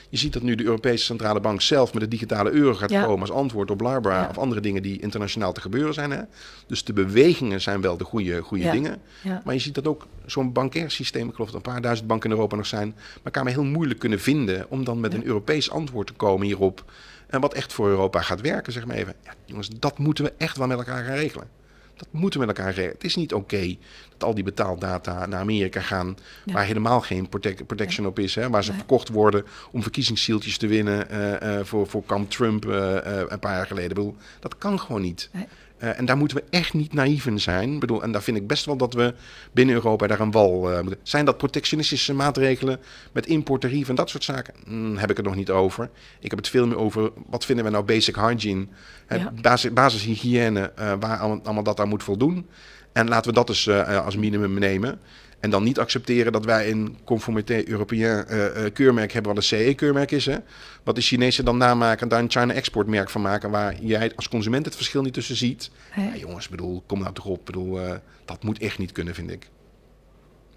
Je 0.10 0.18
ziet 0.18 0.34
dat 0.34 0.42
nu 0.42 0.56
de 0.56 0.64
Europese 0.64 1.04
Centrale 1.06 1.40
Bank 1.40 1.62
zelf 1.62 1.94
met 1.94 2.02
de 2.02 2.08
digitale 2.08 2.52
euro 2.52 2.74
gaat 2.74 2.90
Ja. 2.90 3.04
komen 3.04 3.22
als 3.22 3.32
antwoord 3.32 3.72
op 3.72 3.78
Barbara 3.78 4.22
Ja. 4.22 4.28
of 4.30 4.38
andere 4.38 4.62
dingen 4.62 4.82
die 4.82 5.00
internationaal 5.02 5.54
te 5.54 5.62
gebeuren 5.62 5.94
zijn. 5.94 6.12
Hè? 6.12 6.22
Dus 6.68 6.84
de 6.84 6.94
bewegingen 6.94 7.62
zijn 7.62 7.82
wel 7.82 7.98
de 7.98 8.04
goede, 8.04 8.42
goede 8.42 8.64
Ja. 8.64 8.72
dingen. 8.72 9.02
Maar 9.44 9.54
je 9.54 9.60
ziet 9.60 9.76
dat 9.76 9.88
ook 9.88 10.08
zo'n 10.26 10.52
bankair 10.54 10.92
systeem, 10.92 11.28
ik 11.28 11.34
geloof 11.34 11.52
dat 11.52 11.66
een 11.66 11.72
paar 11.72 11.82
duizend 11.82 12.08
banken 12.08 12.30
in 12.30 12.36
Europa 12.36 12.56
nog 12.56 12.66
zijn, 12.66 12.96
elkaar 13.24 13.44
maar 13.44 13.54
heel 13.54 13.64
moeilijk 13.64 14.00
kunnen 14.00 14.20
vinden 14.20 14.66
om 14.70 14.84
dan 14.84 15.00
met 15.00 15.14
een 15.14 15.26
Europees 15.26 15.70
antwoord 15.72 16.08
te 16.08 16.14
komen 16.14 16.46
hierop. 16.46 16.84
En 17.28 17.42
wat 17.42 17.54
echt 17.54 17.74
voor 17.74 17.88
Europa 17.88 18.22
gaat 18.22 18.42
werken, 18.42 18.74
zeg 18.74 18.86
maar 18.86 18.96
even. 18.96 19.14
Ja, 19.24 19.34
jongens, 19.46 19.70
dat 19.80 19.98
moeten 19.98 20.24
we 20.24 20.34
echt 20.38 20.58
wel 20.58 20.68
met 20.68 20.78
elkaar 20.78 21.04
gaan 21.06 21.16
regelen. 21.16 21.48
Dat 21.96 22.08
moeten 22.12 22.40
we 22.40 22.46
met 22.46 22.58
elkaar 22.58 22.74
regelen. 22.74 22.94
Het 22.96 23.04
is 23.04 23.16
niet 23.16 23.34
oké 23.34 23.76
dat 24.12 24.24
al 24.24 24.34
die 24.36 24.44
betaaldata 24.44 25.26
naar 25.26 25.40
Amerika 25.40 25.82
gaan, 25.82 26.18
Ja. 26.46 26.54
waar 26.54 26.66
helemaal 26.66 27.02
geen 27.02 27.30
protec- 27.30 27.66
protection 27.68 28.06
op 28.08 28.20
is. 28.20 28.36
Hè, 28.36 28.50
waar 28.50 28.64
ze 28.64 28.74
verkocht 28.74 29.10
worden 29.10 29.46
om 29.72 29.82
verkiezingszieltjes 29.82 30.58
te 30.58 30.68
winnen 30.68 31.10
eh, 31.10 31.60
eh, 31.60 31.66
voor, 31.66 31.88
voor 31.88 32.04
kamp 32.06 32.30
Trump 32.30 32.66
eh, 32.70 32.96
een 33.28 33.40
paar 33.40 33.56
jaar 33.56 33.68
geleden. 33.68 33.90
Ik 33.90 33.96
bedoel, 33.96 34.16
dat 34.40 34.58
kan 34.58 34.80
gewoon 34.80 35.02
niet. 35.02 35.30
Eh, 35.78 36.00
en 36.00 36.06
daar 36.06 36.18
moeten 36.18 36.38
we 36.38 36.44
echt 36.50 36.74
niet 36.74 36.94
naïef 36.94 37.26
in 37.26 37.40
zijn. 37.40 37.74
Ik 37.74 37.80
bedoel, 37.80 38.04
en 38.04 38.12
daar 38.12 38.24
vind 38.24 38.38
ik 38.38 38.48
best 38.48 38.66
wel 38.66 38.78
dat 38.78 38.94
we 38.94 39.14
binnen 39.52 39.76
Europa 39.76 40.08
daar 40.08 40.20
een 40.20 40.32
wal 40.32 40.72
eh, 40.72 40.82
moeten. 40.82 41.00
Zijn 41.04 41.26
dat 41.26 41.38
protectionistische 41.38 42.14
maatregelen 42.14 42.80
met 43.12 43.26
importtarieven 43.26 43.90
en 43.90 43.96
dat 43.96 44.10
soort 44.10 44.24
zaken? 44.24 44.54
Hmm, 44.66 44.98
heb 44.98 45.10
ik 45.10 45.18
het 45.18 45.26
nog 45.26 45.36
niet 45.36 45.50
over. 45.50 45.90
Ik 46.20 46.30
heb 46.30 46.40
het 46.40 46.50
veel 46.50 46.68
meer 46.68 46.78
over 46.78 47.12
wat 47.30 47.46
vinden 47.46 47.66
we 47.66 47.72
nou 47.72 47.84
basic 47.84 48.16
hygiene, 48.16 48.68
hè, 49.06 49.16
Ja. 49.16 49.34
basis, 49.42 49.74
basishygiëne, 49.74 50.72
eh, 50.76 50.94
waar 51.00 51.18
allemaal, 51.18 51.40
allemaal 51.44 51.64
dat 51.64 51.80
aan 51.80 51.90
moet 51.90 52.04
voldoen. 52.04 52.48
En 52.92 53.08
laten 53.08 53.30
we 53.30 53.36
dat 53.36 53.48
dus 53.48 53.70
als 53.70 54.16
minimum 54.16 54.60
nemen. 54.60 55.00
En 55.40 55.50
dan 55.50 55.64
niet 55.64 55.80
accepteren 55.80 56.32
dat 56.32 56.46
wij 56.46 56.72
een 56.72 56.98
conformité 57.04 57.68
Européen 57.68 58.28
eh, 58.28 58.66
eh, 58.66 58.74
keurmerk 58.74 59.12
hebben, 59.12 59.34
wat 59.34 59.44
een 59.44 59.48
CE-keurmerk 59.48 60.12
is. 60.12 60.26
Hè? 60.26 60.38
Wat 60.84 60.96
de 60.96 61.02
Chinezen 61.02 61.46
dan 61.46 61.58
namaken 61.58 62.02
en 62.02 62.08
daar 62.08 62.20
een 62.20 62.32
China 62.32 62.54
exportmerk 62.54 63.10
van 63.10 63.22
maken, 63.22 63.50
waar 63.50 63.76
jij 63.82 64.12
als 64.16 64.30
consument 64.30 64.66
het 64.66 64.76
verschil 64.76 65.02
niet 65.02 65.14
tussen 65.14 65.36
ziet. 65.36 65.72
Ja, 65.96 66.16
jongens, 66.16 66.50
bedoel, 66.50 66.84
kom 66.86 67.00
nou 67.00 67.14
toch 67.14 67.26
op. 67.26 67.46
Bedoel, 67.46 67.82
eh, 67.82 67.96
dat 68.26 68.44
moet 68.44 68.60
echt 68.60 68.78
niet 68.78 68.92
kunnen, 68.92 69.16
vind 69.16 69.32
ik. 69.32 69.50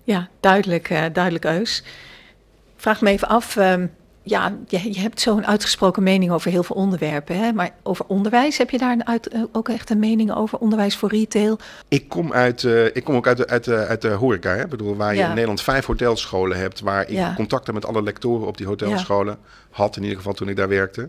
Ja, 0.05 0.29
duidelijk, 0.41 0.91
eh, 0.91 1.05
duidelijk 1.13 1.45
Eus. 1.45 1.79
Ik 2.77 2.87
vraag 2.87 3.01
me 3.01 3.11
even 3.11 3.29
af, 3.29 3.57
ehm, 3.57 3.87
ja, 4.23 4.57
je, 4.69 4.93
je 4.93 5.01
hebt 5.01 5.21
zo'n 5.21 5.47
uitgesproken 5.47 6.03
mening 6.03 6.33
over 6.33 6.51
heel 6.51 6.63
veel 6.63 6.77
onderwerpen, 6.77 7.37
hè? 7.37 7.53
maar 7.53 7.71
over 7.83 8.05
onderwijs, 8.09 8.59
heb 8.59 8.71
je 8.71 8.79
daar 8.79 8.93
een 8.93 9.07
uit, 9.07 9.29
eh, 9.29 9.43
ook 9.53 9.69
echt 9.69 9.91
een 9.91 9.99
mening 9.99 10.35
over? 10.35 10.59
Onderwijs 10.59 10.97
voor 10.97 11.09
retail? 11.09 11.59
Ik 11.89 12.09
kom, 12.09 12.33
uit, 12.33 12.65
eh, 12.65 12.85
ik 12.85 13.05
kom 13.05 13.15
ook 13.15 13.27
uit 13.27 13.37
de, 13.37 13.47
uit 13.47 13.65
de, 13.65 13.87
uit 13.87 14.03
de 14.03 14.09
horeca. 14.09 14.51
Hè? 14.51 14.63
Ik 14.63 14.69
bedoel, 14.69 14.97
waar 14.97 15.15
je 15.15 15.23
in 15.23 15.29
Nederland 15.29 15.63
vijf 15.63 15.87
hotelscholen 15.87 16.59
hebt, 16.59 16.81
waar 16.81 17.03
ik 17.03 17.09
Ja. 17.11 17.35
contacten 17.35 17.75
met 17.75 17.87
alle 17.87 18.03
lectoren 18.03 18.47
op 18.47 18.57
die 18.57 18.67
hotelscholen 18.67 19.39
had, 19.71 19.97
in 19.97 20.03
ieder 20.03 20.17
geval 20.17 20.33
toen 20.33 20.49
ik 20.49 20.57
daar 20.57 20.69
werkte. 20.69 21.09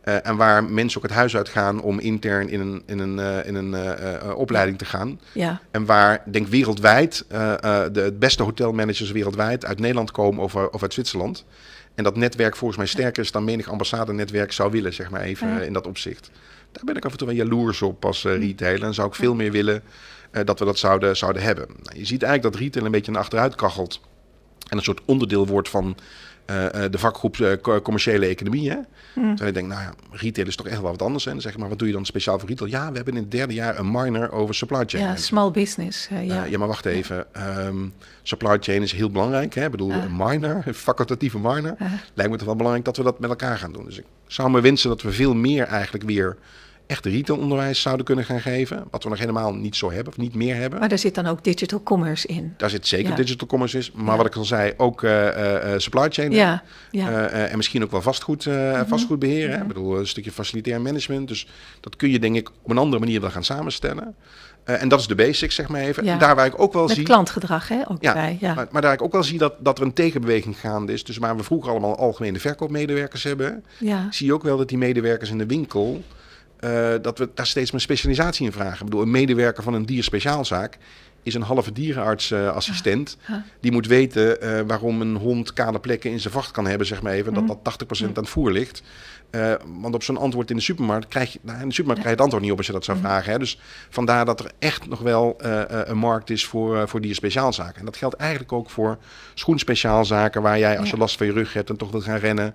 Eh, 0.00 0.26
en 0.26 0.36
waar 0.36 0.64
mensen 0.64 0.98
ook 0.98 1.06
het 1.08 1.16
huis 1.16 1.36
uitgaan 1.36 1.80
om 1.82 1.98
intern 1.98 2.48
in 2.48 2.60
een, 2.60 2.82
in 2.86 2.98
een, 2.98 3.44
in 3.44 3.54
een 3.54 3.74
opleiding 4.34 4.78
te 4.78 4.84
gaan. 4.84 5.20
Ja, 5.32 5.60
En 5.70 5.84
waar, 5.84 6.22
denk 6.30 6.46
wereldwijd, 6.46 7.24
de 7.28 8.14
beste 8.18 8.42
hotelmanagers 8.42 9.10
wereldwijd 9.10 9.64
uit 9.64 9.78
Nederland 9.78 10.10
komen 10.10 10.42
of, 10.44 10.54
of 10.54 10.82
uit 10.82 10.92
Zwitserland. 10.92 11.44
En 12.00 12.06
dat 12.06 12.16
netwerk 12.16 12.56
volgens 12.56 12.78
mij 12.78 12.86
sterker 12.88 13.22
is 13.22 13.32
dan 13.32 13.44
menig 13.44 13.68
ambassadenetwerk 13.68 14.52
zou 14.52 14.70
willen, 14.70 14.92
zeg 14.92 15.10
maar 15.10 15.20
even 15.20 15.48
Ja. 15.48 15.60
eh, 15.60 15.66
in 15.66 15.72
dat 15.72 15.86
opzicht. 15.86 16.30
Daar 16.72 16.84
ben 16.84 16.96
ik 16.96 17.04
af 17.04 17.12
en 17.12 17.18
toe 17.18 17.26
wel 17.26 17.36
jaloers 17.36 17.82
op 17.82 18.04
als 18.04 18.24
eh, 18.24 18.38
retailer. 18.38 18.82
En 18.82 18.94
zou 18.94 19.08
ik 19.08 19.14
veel 19.14 19.34
meer 19.34 19.52
willen 19.52 19.82
eh, 20.30 20.44
dat 20.44 20.58
we 20.58 20.64
dat 20.64 20.78
zouden, 20.78 21.16
zouden 21.16 21.42
hebben. 21.42 21.66
Nou, 21.82 21.98
je 21.98 22.04
ziet 22.06 22.22
eigenlijk 22.22 22.52
dat 22.52 22.62
retail 22.62 22.84
een 22.84 22.90
beetje 22.90 23.12
naar 23.12 23.20
achteruit 23.20 23.54
kachelt. 23.54 24.00
En 24.68 24.76
een 24.76 24.82
soort 24.82 25.00
onderdeel 25.04 25.46
wordt 25.46 25.68
van 25.68 25.96
eh, 26.50 26.84
eh, 26.84 26.90
de 26.92 26.98
vakgroep 26.98 27.36
eh, 27.40 27.52
co- 27.62 27.80
commerciële 27.80 28.26
economie. 28.26 28.70
Hè? 28.70 28.76
Terwijl 29.14 29.48
ik 29.48 29.54
denk, 29.54 29.66
nou 29.68 29.80
ja, 29.80 29.92
retail 30.10 30.46
is 30.46 30.56
toch 30.56 30.66
echt 30.66 30.80
wel 30.80 30.90
wat 30.90 31.02
anders. 31.02 31.24
Hè? 31.24 31.30
Dan 31.30 31.40
zeg 31.40 31.56
maar, 31.58 31.68
wat 31.68 31.78
doe 31.78 31.88
je 31.88 31.94
dan 31.94 32.04
speciaal 32.04 32.38
voor 32.38 32.48
retail? 32.48 32.70
Ja, 32.70 32.90
we 32.90 32.96
hebben 32.96 33.14
in 33.14 33.20
het 33.22 33.30
derde 33.30 33.54
jaar 33.54 33.78
een 33.78 33.90
minor 33.90 34.32
over 34.32 34.54
supply 34.54 34.82
chain. 34.86 35.04
ja 35.04 35.16
small 35.16 35.50
business. 35.50 36.08
ja. 36.22 36.44
Ja, 36.44 36.58
maar 36.58 36.68
wacht 36.68 36.86
even. 36.86 37.34
Ehm, 37.34 37.76
supply 38.22 38.56
chain 38.60 38.82
is 38.82 38.92
heel 38.92 39.10
belangrijk. 39.10 39.54
Hè? 39.54 39.64
Ik 39.64 39.70
bedoel, 39.70 39.88
Ja. 39.88 40.02
een 40.04 40.16
minor, 40.16 40.62
een 40.66 40.74
facultatieve 40.74 41.38
minor. 41.38 41.74
Ja. 41.78 41.90
Lijkt 42.14 42.30
me 42.32 42.36
toch 42.36 42.46
wel 42.46 42.56
belangrijk 42.56 42.84
dat 42.86 42.96
we 42.96 43.02
dat 43.02 43.20
met 43.20 43.30
elkaar 43.30 43.58
gaan 43.58 43.72
doen. 43.72 43.84
Dus 43.84 43.98
ik 43.98 44.04
zou 44.26 44.50
me 44.50 44.60
wensen 44.60 44.88
dat 44.88 45.02
we 45.02 45.12
veel 45.12 45.34
meer 45.34 45.64
eigenlijk 45.64 46.04
weer 46.04 46.36
echt 46.90 47.06
retailonderwijs 47.06 47.80
zouden 47.80 48.04
kunnen 48.06 48.24
gaan 48.24 48.40
geven. 48.40 48.84
Wat 48.90 49.02
we 49.02 49.08
nog 49.08 49.18
helemaal 49.18 49.54
niet 49.54 49.76
zo 49.76 49.90
hebben 49.90 50.12
of 50.12 50.18
niet 50.18 50.34
meer 50.34 50.56
hebben. 50.56 50.78
Maar 50.78 50.88
daar 50.88 50.98
zit 50.98 51.14
dan 51.14 51.26
ook 51.26 51.44
digital 51.44 51.82
commerce 51.82 52.26
in. 52.26 52.54
Daar 52.56 52.70
zit 52.70 52.86
zeker 52.86 53.10
Ja. 53.10 53.16
digital 53.16 53.46
commerce 53.48 53.78
in. 53.78 53.84
Maar 53.94 54.10
Ja. 54.10 54.16
wat 54.16 54.26
ik 54.26 54.34
al 54.34 54.44
zei, 54.44 54.72
ook 54.76 55.02
eh, 55.02 55.72
supply 55.76 56.06
chain. 56.10 56.30
Ja, 56.32 56.62
en 57.30 57.56
misschien 57.56 57.82
ook 57.82 57.90
wel 57.90 58.02
vastgoed, 58.02 58.46
eh 58.46 58.80
vastgoedbeheer. 58.86 59.50
hè. 59.50 59.56
Ik 59.60 59.66
bedoel, 59.66 59.98
een 59.98 60.06
stukje 60.06 60.32
facilitair 60.32 60.80
management. 60.80 61.28
Dus 61.28 61.46
dat 61.80 61.96
kun 61.96 62.10
je 62.10 62.18
denk 62.18 62.36
ik 62.36 62.48
op 62.62 62.70
een 62.70 62.78
andere 62.78 63.00
manier 63.00 63.20
wel 63.20 63.30
gaan 63.30 63.44
samenstellen. 63.44 64.14
En 64.64 64.88
dat 64.88 65.00
is 65.00 65.06
de 65.06 65.14
basics, 65.14 65.54
zeg 65.54 65.68
maar 65.68 65.80
even. 65.80 66.04
Ja. 66.04 66.12
En 66.12 66.18
daar 66.18 66.34
waar 66.36 66.46
ik 66.46 66.60
ook 66.60 66.72
wel 66.72 66.86
Met 66.86 66.96
zie... 66.96 67.04
klantgedrag, 67.04 67.68
hè, 67.68 67.80
ook 67.90 68.02
Ja, 68.02 68.12
bij. 68.12 68.36
Ja. 68.40 68.54
Maar, 68.54 68.66
maar 68.70 68.82
daar 68.82 68.92
ik 68.92 69.02
ook 69.02 69.12
wel 69.12 69.22
zie 69.22 69.38
dat, 69.38 69.54
dat 69.58 69.78
er 69.78 69.84
een 69.84 69.92
tegenbeweging 69.92 70.60
gaande 70.60 70.92
is. 70.92 71.04
Dus 71.04 71.16
waar 71.16 71.36
we 71.36 71.42
vroeger 71.42 71.70
allemaal 71.70 71.96
algemene 71.98 72.38
verkoopmedewerkers 72.40 73.22
hebben... 73.22 73.64
ja. 73.78 74.06
zie 74.10 74.26
je 74.26 74.32
ook 74.34 74.42
wel 74.42 74.56
dat 74.56 74.68
die 74.68 74.78
medewerkers 74.78 75.30
in 75.30 75.38
de 75.38 75.46
winkel... 75.46 76.02
eh, 76.60 76.94
dat 77.02 77.18
we 77.18 77.28
daar 77.34 77.46
steeds 77.46 77.70
meer 77.70 77.80
specialisatie 77.80 78.46
in 78.46 78.52
vragen. 78.52 78.78
Ik 78.78 78.84
bedoel, 78.84 79.02
een 79.02 79.10
medewerker 79.10 79.62
van 79.62 79.74
een 79.74 79.86
dierspeciaalzaak... 79.86 80.78
is 81.22 81.34
een 81.34 81.42
halve 81.42 81.72
dierenartsassistent. 81.72 83.16
Die 83.60 83.72
moet 83.72 83.86
weten 83.86 84.40
eh, 84.40 84.60
waarom 84.66 85.00
een 85.00 85.16
hond 85.16 85.52
kale 85.52 85.78
plekken 85.80 86.10
in 86.10 86.20
zijn 86.20 86.32
vacht 86.32 86.50
kan 86.50 86.66
hebben, 86.66 86.86
zeg 86.86 87.02
maar 87.02 87.12
even. 87.12 87.34
Dat 87.34 87.46
dat 87.62 87.76
80% 88.00 88.04
aan 88.06 88.10
het 88.14 88.28
voer 88.28 88.50
ligt. 88.52 88.82
Eh, 89.30 89.52
want 89.80 89.94
op 89.94 90.02
zo'n 90.02 90.16
antwoord 90.16 90.50
in 90.50 90.56
de 90.56 90.62
supermarkt 90.62 91.08
krijg 91.08 91.32
je... 91.32 91.38
Nou, 91.42 91.60
in 91.60 91.68
de 91.68 91.74
supermarkt 91.74 92.00
krijg 92.02 92.04
je 92.04 92.10
het 92.10 92.20
antwoord 92.20 92.42
niet 92.42 92.52
op 92.52 92.56
als 92.58 92.66
je 92.66 92.72
dat 92.72 92.84
zou 92.84 92.98
Mhm. 92.98 93.06
vragen. 93.06 93.32
Hè. 93.32 93.38
Dus 93.38 93.58
vandaar 93.90 94.24
dat 94.24 94.40
er 94.40 94.50
echt 94.58 94.88
nog 94.88 95.00
wel 95.00 95.34
een 95.84 95.98
markt 95.98 96.30
is 96.30 96.46
voor, 96.46 96.88
voor 96.88 97.00
dierspeciaalzaken. 97.00 97.78
En 97.78 97.84
dat 97.84 97.96
geldt 97.96 98.14
eigenlijk 98.16 98.52
ook 98.52 98.70
voor 98.70 98.98
schoenspeciaalzaken... 99.34 100.42
waar 100.42 100.58
jij 100.58 100.78
als 100.78 100.88
je 100.88 100.94
Ja. 100.94 101.00
last 101.00 101.16
van 101.16 101.26
je 101.26 101.32
rug 101.32 101.52
hebt 101.52 101.70
en 101.70 101.76
toch 101.76 101.90
wil 101.90 102.00
gaan 102.00 102.18
rennen... 102.18 102.54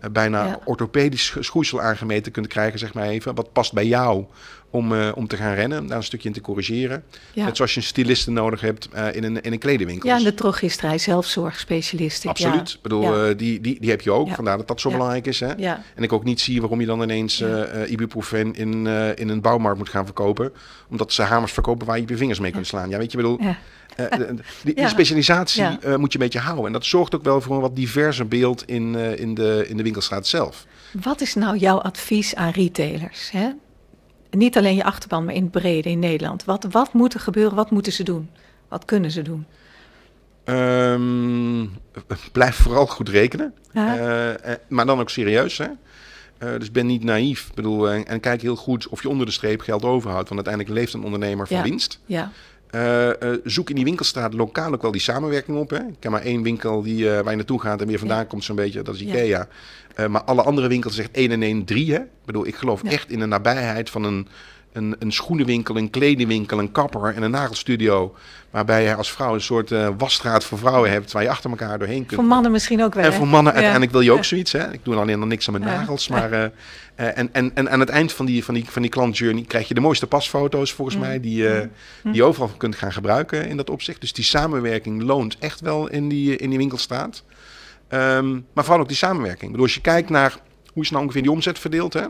eh, 0.00 0.10
bijna 0.10 0.44
Ja. 0.46 0.58
orthopedisch 0.64 1.36
schoeisel 1.40 1.80
aangemeten 1.80 2.32
kunt 2.32 2.46
krijgen, 2.46 2.78
zeg 2.78 2.94
maar 2.94 3.06
even. 3.08 3.34
Wat 3.34 3.52
past 3.52 3.72
bij 3.72 3.86
jou 3.86 4.24
om, 4.70 4.94
eh, 4.94 5.08
om 5.14 5.26
te 5.26 5.36
gaan 5.36 5.54
rennen, 5.54 5.86
daar 5.86 5.96
een 5.96 6.02
stukje 6.02 6.28
in 6.28 6.34
te 6.34 6.40
corrigeren. 6.40 7.04
Ja. 7.32 7.44
Net 7.44 7.56
zoals 7.56 7.74
je 7.74 7.80
een 7.80 7.86
styliste 7.86 8.30
nodig 8.30 8.60
hebt 8.60 8.88
eh, 8.92 9.14
in, 9.14 9.24
een, 9.24 9.40
in 9.40 9.52
een 9.52 9.58
kledingwinkel. 9.58 10.08
ja, 10.08 10.16
en 10.16 10.22
de 10.24 10.34
drogisterij, 10.34 10.98
zelfzorgspecialisten. 10.98 12.30
Absoluut. 12.30 12.70
Ik 12.72 12.82
bedoel, 12.82 13.36
die, 13.36 13.60
die, 13.60 13.80
die 13.80 13.90
heb 13.90 14.00
je 14.00 14.10
ook. 14.10 14.30
Vandaar 14.30 14.56
dat 14.56 14.68
dat 14.68 14.80
zo 14.80 14.90
belangrijk 14.90 15.26
is. 15.26 15.40
Hè? 15.40 15.52
En 15.94 16.02
ik 16.02 16.12
ook 16.12 16.24
niet 16.24 16.40
zie 16.40 16.60
waarom 16.60 16.80
je 16.80 16.86
dan 16.86 17.02
ineens 17.02 17.44
ibuprofen 17.86 18.54
in, 18.54 18.86
in 19.16 19.28
een 19.28 19.40
bouwmarkt 19.40 19.78
moet 19.78 19.88
gaan 19.88 20.04
verkopen. 20.04 20.52
Omdat 20.90 21.12
ze 21.12 21.22
hamers 21.22 21.52
verkopen 21.52 21.86
waar 21.86 21.98
je 22.00 22.04
je 22.06 22.16
vingers 22.16 22.38
mee 22.38 22.50
kunt 22.50 22.66
slaan. 22.66 22.88
Ja, 22.88 22.98
weet 22.98 23.10
je, 23.10 23.16
bedoel, 23.16 23.40
die, 23.96 24.40
die 24.64 24.80
Ja. 24.80 24.88
specialisatie 24.88 25.62
eh, 25.64 25.96
moet 25.96 26.12
je 26.12 26.18
een 26.18 26.24
beetje 26.24 26.38
houden. 26.38 26.66
En 26.66 26.72
dat 26.72 26.84
zorgt 26.84 27.14
ook 27.14 27.22
wel 27.24 27.40
voor 27.40 27.54
een 27.54 27.60
wat 27.60 27.76
diverser 27.76 28.28
beeld 28.28 28.68
in, 28.68 28.94
eh, 28.94 29.18
in, 29.18 29.34
de, 29.34 29.64
in 29.68 29.76
de 29.76 29.82
winkelstraat 29.82 30.26
zelf. 30.26 30.66
Wat 31.02 31.20
is 31.20 31.34
nou 31.34 31.56
jouw 31.56 31.78
advies 31.80 32.34
aan 32.34 32.50
retailers? 32.50 33.30
Hè? 33.30 33.48
Niet 34.30 34.56
alleen 34.56 34.74
je 34.74 34.84
achterban, 34.84 35.24
maar 35.24 35.34
in 35.34 35.42
het 35.42 35.50
brede 35.50 35.88
in 35.90 35.98
Nederland. 35.98 36.44
Wat, 36.44 36.66
wat 36.70 36.92
moet 36.92 37.14
er 37.14 37.20
gebeuren? 37.20 37.54
Wat 37.56 37.70
moeten 37.70 37.92
ze 37.92 38.02
doen? 38.02 38.30
Wat 38.68 38.84
kunnen 38.84 39.10
ze 39.10 39.22
doen? 39.22 39.46
Ehm, 40.44 41.66
blijf 42.32 42.54
vooral 42.56 42.86
goed 42.86 43.08
rekenen. 43.08 43.54
Ja. 43.72 43.96
Eh, 43.96 44.52
eh, 44.52 44.58
maar 44.68 44.86
dan 44.86 45.00
ook 45.00 45.10
serieus. 45.10 45.58
Hè? 45.58 45.66
Eh, 46.38 46.58
dus 46.58 46.70
ben 46.70 46.86
niet 46.86 47.04
naïef. 47.04 47.46
Ik 47.48 47.54
bedoel, 47.54 47.90
en, 47.90 48.06
en 48.06 48.20
kijk 48.20 48.42
heel 48.42 48.56
goed 48.56 48.88
of 48.88 49.02
je 49.02 49.08
onder 49.08 49.26
de 49.26 49.32
streep 49.32 49.60
geld 49.60 49.84
overhoudt. 49.84 50.28
Want 50.28 50.46
uiteindelijk 50.46 50.74
leeft 50.84 50.94
een 50.94 51.04
ondernemer 51.04 51.46
van 51.46 51.56
Ja. 51.56 51.62
winst. 51.62 52.00
Ja, 52.06 52.32
Eh, 52.70 53.08
eh, 53.22 53.38
zoek 53.44 53.68
in 53.68 53.74
die 53.74 53.84
winkelstraat 53.84 54.34
lokaal 54.34 54.72
ook 54.72 54.82
wel 54.82 54.90
die 54.92 55.00
samenwerking 55.00 55.56
op. 55.58 55.70
Hè? 55.70 55.76
Ik 55.78 55.94
ken 55.98 56.10
maar 56.10 56.22
één 56.22 56.42
winkel 56.42 56.82
die, 56.82 57.10
eh, 57.10 57.20
waar 57.20 57.30
je 57.30 57.36
naartoe 57.36 57.60
gaat 57.60 57.80
en 57.80 57.86
weer 57.86 57.98
vandaan 57.98 58.18
Ja. 58.18 58.24
komt 58.24 58.44
zo'n 58.44 58.56
beetje. 58.56 58.82
Dat 58.82 58.94
is. 58.94 59.00
Ikea. 59.00 59.48
Maar 60.08 60.22
alle 60.24 60.42
andere 60.42 60.68
winkels 60.68 60.94
zegt 60.94 61.10
1 61.12 61.30
en 61.30 61.42
1 61.42 61.64
3. 61.64 61.92
Hè? 61.92 61.98
Ik 61.98 62.06
bedoel, 62.24 62.46
ik 62.46 62.54
geloof 62.54 62.82
Ja. 62.82 62.90
echt 62.90 63.10
in 63.10 63.18
de 63.18 63.26
nabijheid 63.26 63.90
van 63.90 64.04
een, 64.04 64.28
een, 64.76 64.96
een 64.98 65.12
schoenenwinkel, 65.12 65.76
een 65.76 65.90
kledingwinkel, 65.90 66.58
een 66.58 66.72
kapper 66.72 67.14
en 67.14 67.22
een 67.22 67.30
nagelstudio. 67.30 68.14
Waarbij 68.50 68.82
je 68.84 68.94
als 68.94 69.12
vrouw 69.12 69.34
een 69.34 69.40
soort 69.40 69.70
eh, 69.72 69.88
wasstraat 69.98 70.44
voor 70.44 70.58
vrouwen 70.58 70.90
hebt 70.90 71.12
waar 71.12 71.22
je 71.22 71.28
achter 71.30 71.50
elkaar 71.50 71.78
doorheen 71.78 72.06
kunt. 72.06 72.20
voor 72.20 72.24
mannen 72.28 72.50
misschien 72.52 72.82
ook 72.82 72.94
wel. 72.94 73.04
En 73.04 73.12
voor 73.12 73.26
mannen 73.28 73.44
Ja. 73.52 73.52
uiteindelijk 73.52 73.92
wil 73.92 74.00
je 74.00 74.10
ook 74.10 74.16
Ja. 74.16 74.22
zoiets. 74.22 74.52
Hè? 74.52 74.72
Ik 74.72 74.80
doe 74.82 74.94
alleen 74.96 75.18
dan 75.18 75.28
niks 75.28 75.46
aan 75.48 75.52
mijn 75.60 75.72
Ja. 75.72 75.78
nagels. 75.78 76.08
Maar, 76.08 76.32
eh, 76.32 76.44
eh, 76.94 77.18
en, 77.18 77.28
en, 77.32 77.50
en 77.54 77.70
aan 77.70 77.80
het 77.80 77.88
eind 77.88 78.12
van 78.12 78.26
die, 78.26 78.44
van 78.44 78.54
die, 78.54 78.64
van 78.68 78.82
die 78.82 78.90
klantjourney 78.90 79.42
krijg 79.44 79.68
je 79.68 79.74
de 79.74 79.80
mooiste 79.80 80.06
pasfoto's 80.06 80.72
volgens 80.72 80.96
Mm. 80.96 81.02
mij. 81.02 81.20
Die, 81.20 81.48
eh, 81.48 81.66
die 82.02 82.14
je 82.14 82.24
overal 82.24 82.50
kunt 82.56 82.76
gaan 82.76 82.92
gebruiken 82.92 83.48
in 83.48 83.56
dat 83.56 83.70
opzicht. 83.70 84.00
Dus 84.00 84.12
die 84.12 84.24
samenwerking 84.24 85.02
loont 85.02 85.36
echt 85.38 85.60
wel 85.60 85.88
in 85.88 86.08
die, 86.08 86.36
in 86.36 86.48
die 86.48 86.58
winkelstraat. 86.58 87.22
Ehm, 87.88 88.32
maar 88.52 88.64
vooral 88.64 88.80
ook 88.80 88.88
die 88.88 88.96
samenwerking. 88.96 89.42
Ik 89.42 89.50
bedoel, 89.50 89.62
als 89.66 89.74
je 89.74 89.80
kijkt 89.80 90.08
naar 90.10 90.36
hoe 90.72 90.82
is 90.82 90.90
nou 90.90 91.02
ongeveer 91.02 91.22
die 91.22 91.30
omzet 91.30 91.58
verdeeld. 91.58 91.92
Hè? 91.92 92.04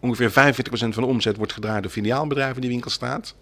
Ongeveer 0.00 0.30
45% 0.30 0.32
van 0.70 0.90
de 1.02 1.04
omzet 1.06 1.36
wordt 1.36 1.52
gedraaid 1.52 1.82
door 1.82 1.92
filiaalbedrijven 1.92 2.54
in 2.54 2.60
die 2.60 2.70
winkelstraat. 2.70 3.34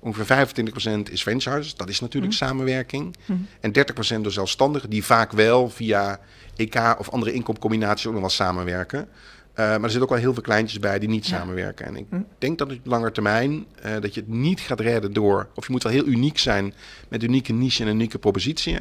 Ongeveer 0.00 0.46
25% 0.46 1.12
is 1.12 1.22
franchise, 1.22 1.76
dat 1.76 1.88
is 1.88 2.00
natuurlijk 2.00 2.32
samenwerking. 2.32 3.16
En 3.60 3.72
30% 4.16 4.20
door 4.20 4.32
zelfstandigen, 4.32 4.90
die 4.90 5.04
vaak 5.04 5.32
wel 5.32 5.70
via 5.70 6.20
EK 6.56 6.94
of 6.98 7.10
andere 7.10 7.32
inkoopcombinaties 7.32 8.06
ook 8.06 8.12
nog 8.12 8.20
wel 8.20 8.30
samenwerken. 8.30 8.98
Eh, 9.54 9.64
maar 9.66 9.74
er 9.74 9.80
zitten 9.90 10.02
ook 10.02 10.08
wel 10.08 10.18
heel 10.18 10.32
veel 10.32 10.42
kleintjes 10.42 10.78
bij 10.78 10.98
die 10.98 11.08
niet 11.08 11.26
Ja. 11.26 11.36
samenwerken. 11.38 11.86
En 11.86 11.96
ik 11.96 12.06
denk 12.38 12.58
dat 12.58 12.68
het 12.70 12.78
op 12.78 12.86
lange 12.86 13.12
termijn, 13.12 13.64
eh, 13.82 13.92
dat 14.00 14.14
je 14.14 14.20
het 14.20 14.28
niet 14.28 14.60
gaat 14.60 14.80
redden 14.80 15.12
door... 15.12 15.48
of 15.54 15.66
je 15.66 15.72
moet 15.72 15.82
wel 15.82 15.92
heel 15.92 16.06
uniek 16.06 16.38
zijn 16.38 16.74
met 17.08 17.22
unieke 17.22 17.52
niche 17.52 17.82
en 17.84 17.88
unieke 17.90 18.18
propositie... 18.18 18.78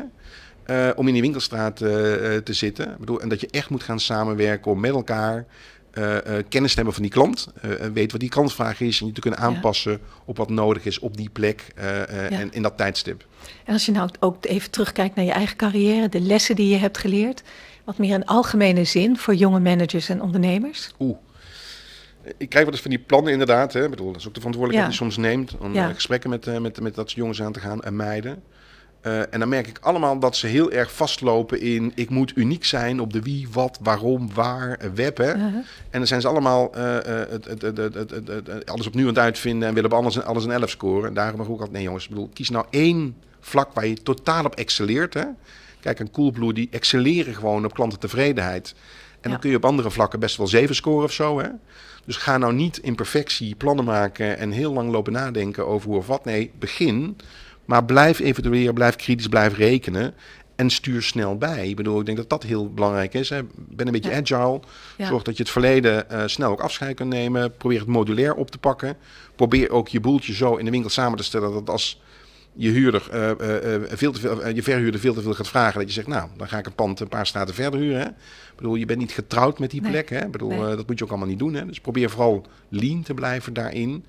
eh, 0.66 0.90
om 0.96 1.08
in 1.08 1.14
die 1.14 1.22
winkelstraat 1.22 1.76
te 1.78 2.42
zitten. 2.54 2.92
Ik 2.92 2.98
bedoel, 2.98 3.22
en 3.22 3.30
dat 3.30 3.42
je 3.42 3.48
echt 3.52 3.70
moet 3.70 3.84
gaan 3.84 4.00
samenwerken 4.00 4.72
om 4.72 4.80
met 4.80 4.92
elkaar... 4.92 5.46
eh, 5.92 6.38
eh, 6.38 6.46
kennis 6.50 6.70
te 6.70 6.76
hebben 6.76 6.94
van 6.94 7.04
die 7.04 7.12
klant. 7.12 7.48
eh, 7.62 7.70
weet 7.94 8.12
wat 8.12 8.22
die 8.22 8.30
klantvraag 8.30 8.80
is 8.82 9.02
en 9.02 9.06
je 9.08 9.12
te 9.14 9.22
kunnen 9.22 9.40
Ja. 9.40 9.46
aanpassen 9.46 10.00
op 10.26 10.38
wat 10.38 10.50
nodig 10.50 10.86
is 10.86 11.00
op 11.00 11.18
die 11.18 11.30
plek 11.30 11.66
Ja. 11.76 12.06
en 12.30 12.52
in 12.54 12.62
dat 12.62 12.78
tijdstip. 12.78 13.26
En 13.66 13.74
als 13.74 13.86
je 13.86 13.92
nou 13.92 14.10
ook 14.20 14.46
even 14.46 14.72
terugkijkt 14.72 15.16
naar 15.16 15.26
je 15.26 15.32
eigen 15.32 15.56
carrière, 15.58 16.10
de 16.10 16.22
lessen 16.22 16.56
die 16.56 16.68
je 16.70 16.78
hebt 16.78 16.98
geleerd, 16.98 17.42
wat 17.84 17.98
meer 17.98 18.14
in 18.14 18.26
algemene 18.26 18.84
zin 18.84 19.18
voor 19.18 19.36
jonge 19.36 19.60
managers 19.60 20.10
en 20.10 20.22
ondernemers. 20.22 20.92
Oeh. 21.00 21.18
Ik 22.38 22.50
krijg 22.50 22.66
wel 22.66 22.74
eens 22.74 22.82
van 22.82 22.92
die 22.92 23.00
plannen 23.00 23.32
inderdaad. 23.32 23.74
Hè. 23.74 23.84
Ik 23.84 23.90
bedoel, 23.90 24.12
dat 24.12 24.22
is 24.22 24.28
ook 24.28 24.34
de 24.34 24.40
verantwoordelijkheid 24.40 24.94
Ja. 24.94 25.00
die 25.00 25.08
je 25.08 25.14
soms 25.14 25.28
neemt 25.28 25.58
om 25.58 25.74
Ja. 25.74 25.94
gesprekken 25.94 26.30
met, 26.30 26.46
met, 26.60 26.80
met 26.82 26.96
dat 26.96 27.06
soort 27.10 27.20
jongens 27.20 27.42
aan 27.42 27.52
te 27.52 27.60
gaan 27.60 27.82
en 27.82 27.96
meiden. 27.96 28.44
Eh, 29.02 29.34
en 29.34 29.40
dan 29.40 29.50
merk 29.50 29.68
ik 29.68 29.78
allemaal 29.82 30.20
dat 30.20 30.36
ze 30.36 30.48
heel 30.48 30.72
erg 30.72 30.94
vastlopen 30.94 31.62
in 31.62 31.92
ik 31.96 32.10
moet 32.10 32.32
uniek 32.36 32.66
zijn 32.66 33.00
op 33.00 33.14
de 33.14 33.22
wie, 33.22 33.48
wat, 33.52 33.80
waarom, 33.82 34.34
waar, 34.34 34.74
eh, 34.78 34.90
web. 34.96 35.18
Hè. 35.18 35.32
En 35.32 35.64
dan 35.90 36.08
zijn 36.08 36.22
ze 36.22 36.28
allemaal 36.28 36.74
eh, 36.76 36.98
alles 38.66 38.88
opnieuw 38.88 39.08
aan 39.08 39.14
het 39.14 39.24
uitvinden 39.24 39.68
en 39.68 39.74
willen 39.74 39.92
op 39.92 39.98
alles, 39.98 40.22
alles 40.22 40.44
een 40.44 40.52
11 40.52 40.70
scoren. 40.70 41.08
En 41.08 41.14
daarom 41.14 41.38
mag 41.38 41.46
ik 41.46 41.52
ook 41.52 41.60
altijd, 41.60 41.78
nee 41.78 41.86
jongens, 41.86 42.04
ik 42.04 42.10
bedoel, 42.10 42.30
kies 42.34 42.50
nou 42.50 42.66
één 42.70 43.16
vlak 43.40 43.74
waar 43.74 43.88
je 43.88 44.04
totaal 44.04 44.46
op 44.46 44.56
excelleert. 44.56 45.14
Hè. 45.14 45.26
Kijk, 45.80 46.00
een 46.00 46.12
Coolblue 46.12 46.54
die 46.54 46.68
excelleren 46.72 47.36
gewoon 47.36 47.66
op 47.66 47.74
klantentevredenheid. 47.74 48.74
En 49.12 49.18
dan 49.22 49.32
Ja. 49.32 49.38
kun 49.38 49.50
je 49.50 49.56
op 49.56 49.66
andere 49.66 49.92
vlakken 49.92 50.20
best 50.20 50.38
wel 50.38 50.48
7 50.48 50.76
scoren 50.76 51.04
of 51.06 51.12
zo. 51.12 51.40
Hè. 51.40 51.48
Dus 52.06 52.18
ga 52.18 52.38
nou 52.38 52.54
niet 52.54 52.78
in 52.78 52.96
perfectie 52.96 53.56
plannen 53.56 53.86
maken 53.86 54.38
en 54.38 54.52
heel 54.52 54.74
lang 54.74 54.92
lopen 54.92 55.14
nadenken 55.14 55.68
over 55.68 55.88
hoe 55.90 55.98
of 55.98 56.08
wat. 56.08 56.26
Nee, 56.26 56.52
begin. 56.60 57.18
Maar 57.72 57.86
blijf 57.86 58.20
evalueren, 58.20 58.74
blijf 58.74 58.96
kritisch, 58.96 59.28
blijf 59.28 59.58
rekenen. 59.58 60.14
En 60.56 60.70
stuur 60.70 61.02
snel 61.02 61.38
bij. 61.38 61.68
Ik 61.70 61.76
bedoel, 61.76 62.00
ik 62.00 62.06
denk 62.06 62.18
dat 62.18 62.30
dat 62.30 62.44
heel 62.44 62.74
belangrijk 62.74 63.14
is. 63.14 63.30
Hè. 63.30 63.42
Ben 63.56 63.86
een 63.88 63.94
beetje 63.94 64.10
Ja. 64.10 64.18
agile. 64.18 64.60
Ja. 64.98 65.08
Zorg 65.08 65.24
dat 65.24 65.38
je 65.38 65.44
het 65.44 65.52
verleden 65.52 66.10
eh, 66.10 66.24
snel 66.26 66.52
ook 66.52 66.60
afscheid 66.62 66.96
kunt 66.96 67.10
nemen. 67.10 67.58
Probeer 67.58 67.80
het 67.80 67.88
modulair 67.88 68.34
op 68.36 68.52
te 68.52 68.58
pakken. 68.58 68.98
Probeer 69.36 69.70
ook 69.70 69.88
je 69.88 70.00
boeltje 70.00 70.34
zo 70.34 70.56
in 70.56 70.66
de 70.66 70.72
winkel 70.72 70.90
samen 70.90 71.18
te 71.18 71.24
stellen 71.24 71.52
dat 71.54 71.70
als 71.70 72.02
je 72.54 72.70
huurder 72.70 73.08
eh, 73.12 73.30
eh, 73.76 73.82
veel 73.88 74.12
te 74.12 74.20
veel, 74.20 74.48
je 74.48 74.64
verhuurder 74.64 75.00
veel 75.00 75.14
te 75.14 75.22
veel 75.22 75.34
gaat 75.34 75.48
vragen, 75.48 75.80
dat 75.80 75.88
je 75.88 75.94
zegt, 75.94 76.08
nou, 76.08 76.30
dan 76.38 76.48
ga 76.48 76.58
ik 76.58 76.66
een 76.66 76.76
pand 76.76 77.00
een 77.00 77.08
paar 77.08 77.28
straten 77.28 77.54
verder 77.56 77.80
huren. 77.80 78.00
Hè. 78.00 78.08
Ik 78.08 78.56
bedoel, 78.56 78.76
je 78.76 78.86
bent 78.86 79.00
niet 79.00 79.12
getrouwd 79.12 79.60
met 79.60 79.72
die 79.72 79.82
Nee. 79.82 79.92
plek. 79.92 80.10
Hè. 80.10 80.26
Ik 80.26 80.32
bedoel, 80.32 80.50
Nee. 80.50 80.76
dat 80.76 80.88
moet 80.88 80.98
je 80.98 81.04
ook 81.04 81.10
allemaal 81.10 81.28
niet 81.30 81.40
doen. 81.40 81.54
Hè. 81.54 81.66
Dus 81.66 81.80
probeer 81.80 82.10
vooral 82.10 82.46
lean 82.70 83.04
te 83.04 83.14
blijven 83.14 83.54
daarin. 83.54 84.06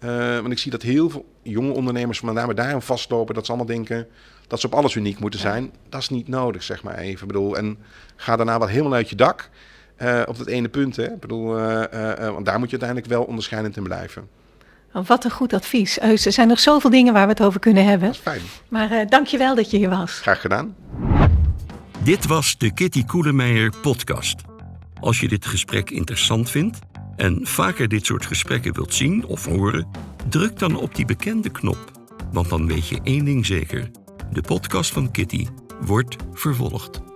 Eh, 0.00 0.34
want 0.34 0.52
ik 0.52 0.58
zie 0.58 0.70
dat 0.70 0.82
heel 0.82 1.10
veel 1.10 1.24
jonge 1.42 1.72
ondernemers 1.72 2.20
met 2.20 2.34
name 2.34 2.54
daarin 2.54 2.80
vastlopen. 2.80 3.34
Dat 3.34 3.44
ze 3.46 3.52
allemaal 3.52 3.74
denken 3.74 4.06
dat 4.46 4.60
ze 4.60 4.66
op 4.66 4.74
alles 4.74 4.94
uniek 4.94 5.18
moeten 5.18 5.40
zijn. 5.40 5.72
Dat 5.88 6.00
is 6.00 6.08
niet 6.08 6.28
nodig, 6.28 6.62
zeg 6.62 6.82
maar 6.82 6.98
even. 6.98 7.20
Ik 7.20 7.26
bedoel, 7.26 7.56
en 7.56 7.78
ga 8.16 8.36
daarna 8.36 8.58
wel 8.58 8.68
helemaal 8.68 8.92
uit 8.92 9.08
je 9.08 9.16
dak 9.16 9.50
eh, 9.96 10.22
op 10.26 10.38
dat 10.38 10.46
ene 10.46 10.68
punt. 10.68 10.96
Hè. 10.96 11.04
Ik 11.04 11.20
bedoel, 11.20 11.58
eh, 11.58 12.30
want 12.30 12.46
daar 12.46 12.58
moet 12.58 12.70
je 12.70 12.78
uiteindelijk 12.78 13.06
wel 13.06 13.22
onderscheidend 13.22 13.76
in 13.76 13.82
blijven. 13.82 14.28
Oh, 14.92 15.06
Wat 15.06 15.24
een 15.24 15.30
goed 15.30 15.52
advies. 15.52 16.00
Eus, 16.00 16.26
er 16.26 16.32
zijn 16.32 16.48
nog 16.48 16.60
zoveel 16.60 16.90
dingen 16.90 17.12
waar 17.12 17.26
we 17.26 17.32
het 17.32 17.42
over 17.42 17.60
kunnen 17.60 17.84
hebben. 17.84 18.06
Dat 18.06 18.16
is 18.16 18.22
fijn. 18.22 18.40
Maar 18.68 18.90
eh 18.90 19.06
dank 19.08 19.26
je 19.26 19.38
wel 19.38 19.54
dat 19.54 19.70
je 19.70 19.76
hier 19.76 19.90
was. 19.90 20.12
Graag 20.12 20.40
gedaan. 20.40 20.74
Dit 22.02 22.26
was 22.26 22.58
de 22.58 22.72
Kitty 22.72 23.04
Koelemeijer 23.04 23.72
podcast. 23.82 24.40
Als 25.00 25.20
je 25.20 25.28
dit 25.28 25.46
gesprek 25.46 25.90
interessant 25.90 26.50
vindt 26.50 26.78
en 27.20 27.46
vaker 27.46 27.88
dit 27.88 28.06
soort 28.06 28.26
gesprekken 28.26 28.74
wilt 28.74 28.94
zien 28.94 29.24
of 29.24 29.44
horen, 29.44 29.86
druk 30.28 30.58
dan 30.58 30.76
op 30.76 30.94
die 30.94 31.04
bekende 31.04 31.50
knop. 31.50 31.90
Want 32.32 32.48
dan 32.48 32.66
weet 32.66 32.88
je 32.88 33.00
één 33.02 33.24
ding 33.24 33.46
zeker: 33.46 33.90
de 34.32 34.40
podcast 34.40 34.92
van 34.92 35.10
Kitty 35.10 35.46
wordt 35.80 36.16
vervolgd. 36.32 37.09